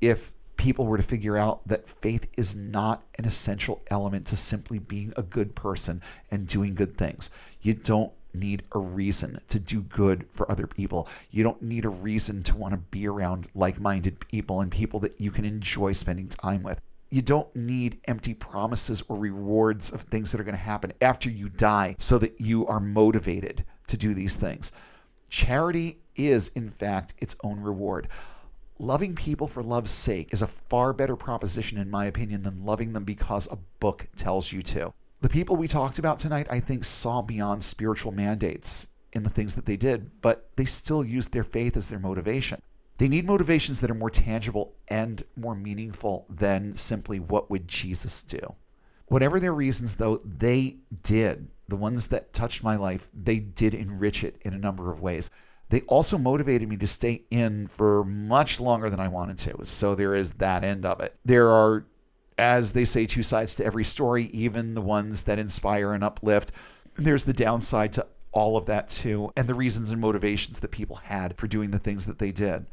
if 0.02 0.34
people 0.56 0.86
were 0.86 0.96
to 0.96 1.02
figure 1.02 1.36
out 1.36 1.66
that 1.66 1.88
faith 1.88 2.28
is 2.36 2.54
not 2.54 3.02
an 3.18 3.24
essential 3.24 3.82
element 3.90 4.26
to 4.26 4.36
simply 4.36 4.78
being 4.78 5.12
a 5.16 5.22
good 5.22 5.54
person 5.54 6.02
and 6.30 6.46
doing 6.46 6.74
good 6.74 6.96
things. 6.96 7.30
You 7.60 7.74
don't 7.74 8.12
need 8.34 8.62
a 8.72 8.78
reason 8.78 9.40
to 9.48 9.60
do 9.60 9.80
good 9.80 10.26
for 10.30 10.50
other 10.50 10.66
people. 10.66 11.08
You 11.30 11.42
don't 11.42 11.62
need 11.62 11.84
a 11.84 11.90
reason 11.90 12.42
to 12.44 12.56
want 12.56 12.72
to 12.72 12.78
be 12.78 13.06
around 13.06 13.48
like 13.54 13.80
minded 13.80 14.20
people 14.28 14.60
and 14.60 14.70
people 14.70 15.00
that 15.00 15.20
you 15.20 15.30
can 15.30 15.44
enjoy 15.44 15.92
spending 15.92 16.28
time 16.28 16.62
with. 16.62 16.80
You 17.10 17.22
don't 17.22 17.54
need 17.54 18.00
empty 18.06 18.34
promises 18.34 19.04
or 19.08 19.16
rewards 19.16 19.92
of 19.92 20.02
things 20.02 20.32
that 20.32 20.40
are 20.40 20.44
going 20.44 20.56
to 20.56 20.62
happen 20.62 20.92
after 21.00 21.30
you 21.30 21.48
die 21.48 21.94
so 21.98 22.18
that 22.18 22.40
you 22.40 22.66
are 22.66 22.80
motivated 22.80 23.64
to 23.86 23.96
do 23.96 24.14
these 24.14 24.34
things. 24.34 24.72
Charity 25.28 25.98
is, 26.16 26.48
in 26.48 26.70
fact, 26.70 27.14
its 27.18 27.36
own 27.44 27.60
reward 27.60 28.08
loving 28.78 29.14
people 29.14 29.46
for 29.46 29.62
love's 29.62 29.90
sake 29.90 30.32
is 30.32 30.42
a 30.42 30.46
far 30.46 30.92
better 30.92 31.16
proposition, 31.16 31.78
in 31.78 31.90
my 31.90 32.06
opinion, 32.06 32.42
than 32.42 32.64
loving 32.64 32.92
them 32.92 33.04
because 33.04 33.48
a 33.50 33.58
book 33.80 34.08
tells 34.16 34.52
you 34.52 34.62
to. 34.62 34.92
The 35.20 35.28
people 35.28 35.56
we 35.56 35.68
talked 35.68 35.98
about 35.98 36.18
tonight, 36.18 36.46
I 36.50 36.60
think, 36.60 36.84
saw 36.84 37.22
beyond 37.22 37.64
spiritual 37.64 38.12
mandates 38.12 38.88
in 39.12 39.22
the 39.22 39.30
things 39.30 39.54
that 39.54 39.64
they 39.64 39.76
did, 39.76 40.20
but 40.20 40.50
they 40.56 40.64
still 40.64 41.04
used 41.04 41.32
their 41.32 41.44
faith 41.44 41.76
as 41.76 41.88
their 41.88 41.98
motivation. 41.98 42.60
They 42.98 43.08
need 43.08 43.26
motivations 43.26 43.80
that 43.80 43.90
are 43.90 43.94
more 43.94 44.10
tangible 44.10 44.74
and 44.88 45.24
more 45.36 45.54
meaningful 45.54 46.26
than 46.28 46.74
simply 46.74 47.18
what 47.18 47.50
would 47.50 47.66
Jesus 47.66 48.22
do. 48.22 48.54
Whatever 49.06 49.40
their 49.40 49.54
reasons, 49.54 49.96
though, 49.96 50.18
they 50.18 50.76
did. 51.02 51.48
The 51.68 51.76
ones 51.76 52.08
that 52.08 52.32
touched 52.32 52.62
my 52.62 52.76
life, 52.76 53.08
they 53.14 53.38
did 53.38 53.74
enrich 53.74 54.22
it 54.22 54.36
in 54.42 54.52
a 54.52 54.58
number 54.58 54.92
of 54.92 55.00
ways 55.00 55.30
they 55.70 55.80
also 55.82 56.18
motivated 56.18 56.68
me 56.68 56.76
to 56.76 56.86
stay 56.86 57.24
in 57.30 57.66
for 57.68 58.04
much 58.04 58.60
longer 58.60 58.90
than 58.90 59.00
I 59.00 59.08
wanted 59.08 59.38
to. 59.38 59.66
So 59.66 59.94
there 59.94 60.14
is 60.14 60.34
that 60.34 60.62
end 60.64 60.84
of 60.84 61.00
it. 61.00 61.16
There 61.24 61.48
are, 61.48 61.86
as 62.38 62.72
they 62.72 62.84
say, 62.84 63.06
two 63.06 63.22
sides 63.22 63.54
to 63.56 63.64
every 63.64 63.84
story, 63.84 64.24
even 64.26 64.74
the 64.74 64.80
ones 64.80 65.24
that 65.24 65.38
inspire 65.38 65.92
and 65.92 66.04
uplift. 66.04 66.52
There's 66.94 67.24
the 67.24 67.32
downside 67.32 67.92
to 67.94 68.06
all 68.32 68.56
of 68.56 68.66
that 68.66 68.88
too, 68.88 69.32
and 69.36 69.48
the 69.48 69.54
reasons 69.54 69.90
and 69.90 70.00
motivations 70.00 70.60
that 70.60 70.70
people 70.70 70.96
had 70.96 71.36
for 71.38 71.46
doing 71.46 71.70
the 71.70 71.78
things 71.78 72.06
that 72.06 72.18
they 72.18 72.32
did. 72.32 72.66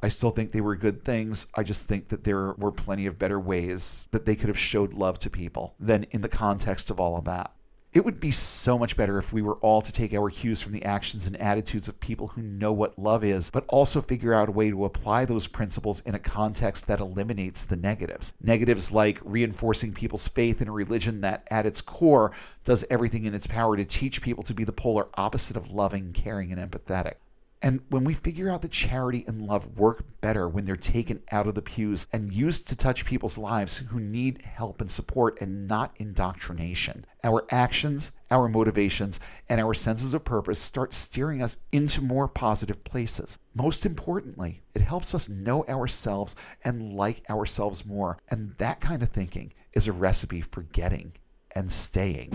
I 0.00 0.08
still 0.08 0.30
think 0.30 0.52
they 0.52 0.60
were 0.60 0.76
good 0.76 1.04
things. 1.04 1.48
I 1.56 1.64
just 1.64 1.86
think 1.88 2.08
that 2.08 2.22
there 2.22 2.52
were 2.52 2.70
plenty 2.70 3.06
of 3.06 3.18
better 3.18 3.40
ways 3.40 4.06
that 4.12 4.26
they 4.26 4.36
could 4.36 4.48
have 4.48 4.58
showed 4.58 4.92
love 4.92 5.18
to 5.20 5.30
people 5.30 5.74
than 5.80 6.04
in 6.12 6.20
the 6.20 6.28
context 6.28 6.88
of 6.90 7.00
all 7.00 7.16
of 7.16 7.24
that. 7.24 7.52
It 7.94 8.04
would 8.04 8.20
be 8.20 8.30
so 8.30 8.78
much 8.78 8.98
better 8.98 9.16
if 9.16 9.32
we 9.32 9.40
were 9.40 9.56
all 9.56 9.80
to 9.80 9.90
take 9.90 10.12
our 10.12 10.28
cues 10.28 10.60
from 10.60 10.72
the 10.72 10.84
actions 10.84 11.26
and 11.26 11.34
attitudes 11.38 11.88
of 11.88 11.98
people 12.00 12.28
who 12.28 12.42
know 12.42 12.70
what 12.70 12.98
love 12.98 13.24
is, 13.24 13.50
but 13.50 13.64
also 13.68 14.02
figure 14.02 14.34
out 14.34 14.50
a 14.50 14.52
way 14.52 14.68
to 14.68 14.84
apply 14.84 15.24
those 15.24 15.46
principles 15.46 16.00
in 16.00 16.14
a 16.14 16.18
context 16.18 16.86
that 16.86 17.00
eliminates 17.00 17.64
the 17.64 17.76
negatives. 17.76 18.34
Negatives 18.42 18.92
like 18.92 19.18
reinforcing 19.24 19.94
people's 19.94 20.28
faith 20.28 20.60
in 20.60 20.68
a 20.68 20.72
religion 20.72 21.22
that, 21.22 21.48
at 21.50 21.64
its 21.64 21.80
core, 21.80 22.30
does 22.62 22.84
everything 22.90 23.24
in 23.24 23.34
its 23.34 23.46
power 23.46 23.74
to 23.74 23.86
teach 23.86 24.20
people 24.20 24.44
to 24.44 24.52
be 24.52 24.64
the 24.64 24.72
polar 24.72 25.08
opposite 25.14 25.56
of 25.56 25.72
loving, 25.72 26.12
caring, 26.12 26.52
and 26.52 26.70
empathetic. 26.70 27.14
And 27.60 27.80
when 27.88 28.04
we 28.04 28.14
figure 28.14 28.48
out 28.48 28.62
that 28.62 28.70
charity 28.70 29.24
and 29.26 29.42
love 29.42 29.78
work 29.78 30.04
better 30.20 30.48
when 30.48 30.64
they're 30.64 30.76
taken 30.76 31.22
out 31.32 31.48
of 31.48 31.54
the 31.54 31.62
pews 31.62 32.06
and 32.12 32.32
used 32.32 32.68
to 32.68 32.76
touch 32.76 33.04
people's 33.04 33.36
lives 33.36 33.78
who 33.78 33.98
need 33.98 34.42
help 34.42 34.80
and 34.80 34.90
support 34.90 35.40
and 35.40 35.66
not 35.66 35.92
indoctrination, 35.96 37.04
our 37.24 37.44
actions, 37.50 38.12
our 38.30 38.48
motivations, 38.48 39.18
and 39.48 39.60
our 39.60 39.74
senses 39.74 40.14
of 40.14 40.24
purpose 40.24 40.60
start 40.60 40.94
steering 40.94 41.42
us 41.42 41.56
into 41.72 42.00
more 42.00 42.28
positive 42.28 42.84
places. 42.84 43.38
Most 43.54 43.84
importantly, 43.84 44.62
it 44.74 44.82
helps 44.82 45.14
us 45.14 45.28
know 45.28 45.64
ourselves 45.68 46.36
and 46.64 46.94
like 46.94 47.28
ourselves 47.28 47.84
more. 47.84 48.18
And 48.30 48.54
that 48.58 48.80
kind 48.80 49.02
of 49.02 49.08
thinking 49.08 49.52
is 49.72 49.88
a 49.88 49.92
recipe 49.92 50.42
for 50.42 50.62
getting 50.62 51.12
and 51.56 51.72
staying 51.72 52.32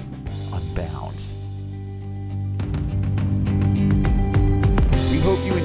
unbound. 0.52 1.26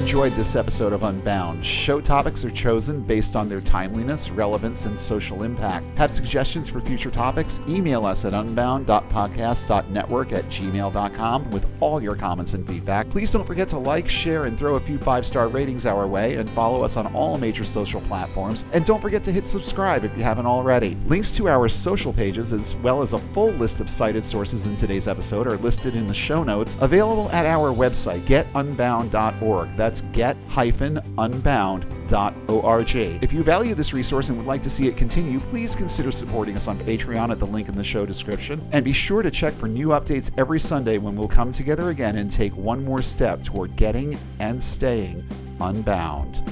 Enjoyed 0.09 0.33
this 0.33 0.55
episode 0.55 0.91
of 0.91 1.03
Unbound. 1.03 1.63
Show 1.63 2.01
topics 2.01 2.43
are 2.43 2.49
chosen 2.49 2.99
based 2.99 3.35
on 3.35 3.47
their 3.47 3.61
timeliness, 3.61 4.31
relevance, 4.31 4.85
and 4.85 4.99
social 4.99 5.43
impact. 5.43 5.85
Have 5.99 6.09
suggestions 6.09 6.67
for 6.67 6.81
future 6.81 7.11
topics? 7.11 7.61
Email 7.67 8.07
us 8.07 8.25
at 8.25 8.33
unbound.podcast.network 8.33 10.33
at 10.33 10.45
gmail.com 10.45 11.51
with 11.51 11.67
all 11.79 12.01
your 12.01 12.15
comments 12.15 12.55
and 12.55 12.65
feedback. 12.65 13.07
Please 13.09 13.31
don't 13.31 13.45
forget 13.45 13.67
to 13.67 13.77
like, 13.77 14.09
share, 14.09 14.45
and 14.45 14.57
throw 14.57 14.77
a 14.77 14.79
few 14.79 14.97
five 14.97 15.27
star 15.27 15.47
ratings 15.47 15.85
our 15.85 16.07
way, 16.07 16.37
and 16.37 16.49
follow 16.49 16.83
us 16.83 16.97
on 16.97 17.05
all 17.13 17.37
major 17.37 17.63
social 17.63 18.01
platforms. 18.01 18.65
And 18.73 18.83
don't 18.85 19.01
forget 19.01 19.23
to 19.25 19.31
hit 19.31 19.47
subscribe 19.47 20.05
if 20.05 20.17
you 20.17 20.23
haven't 20.23 20.47
already. 20.47 20.97
Links 21.05 21.37
to 21.37 21.49
our 21.49 21.69
social 21.69 22.13
pages, 22.13 22.51
as 22.51 22.75
well 22.77 23.03
as 23.03 23.13
a 23.13 23.19
full 23.19 23.51
list 23.51 23.79
of 23.79 23.91
cited 23.91 24.23
sources 24.23 24.65
in 24.65 24.75
today's 24.75 25.07
episode, 25.07 25.45
are 25.45 25.57
listed 25.57 25.95
in 25.95 26.07
the 26.07 26.15
show 26.15 26.43
notes, 26.43 26.77
available 26.81 27.29
at 27.29 27.45
our 27.45 27.71
website, 27.71 28.21
getunbound.org. 28.21 29.48
That's 29.75 30.01
get-unbound.org. 30.01 32.95
If 32.95 33.33
you 33.33 33.43
value 33.43 33.75
this 33.75 33.93
resource 33.93 34.29
and 34.29 34.37
would 34.37 34.47
like 34.47 34.61
to 34.63 34.69
see 34.69 34.87
it 34.87 34.97
continue, 34.97 35.39
please 35.39 35.75
consider 35.75 36.11
supporting 36.11 36.55
us 36.55 36.67
on 36.67 36.77
Patreon 36.77 37.31
at 37.31 37.39
the 37.39 37.47
link 37.47 37.69
in 37.69 37.75
the 37.75 37.83
show 37.83 38.05
description. 38.05 38.61
And 38.71 38.85
be 38.85 38.93
sure 38.93 39.21
to 39.21 39.31
check 39.31 39.53
for 39.53 39.67
new 39.67 39.89
updates 39.89 40.31
every 40.37 40.59
Sunday 40.59 40.97
when 40.97 41.15
we'll 41.15 41.27
come 41.27 41.51
together 41.51 41.89
again 41.89 42.17
and 42.17 42.31
take 42.31 42.55
one 42.55 42.83
more 42.83 43.01
step 43.01 43.43
toward 43.43 43.75
getting 43.75 44.17
and 44.39 44.61
staying 44.61 45.23
unbound. 45.61 46.43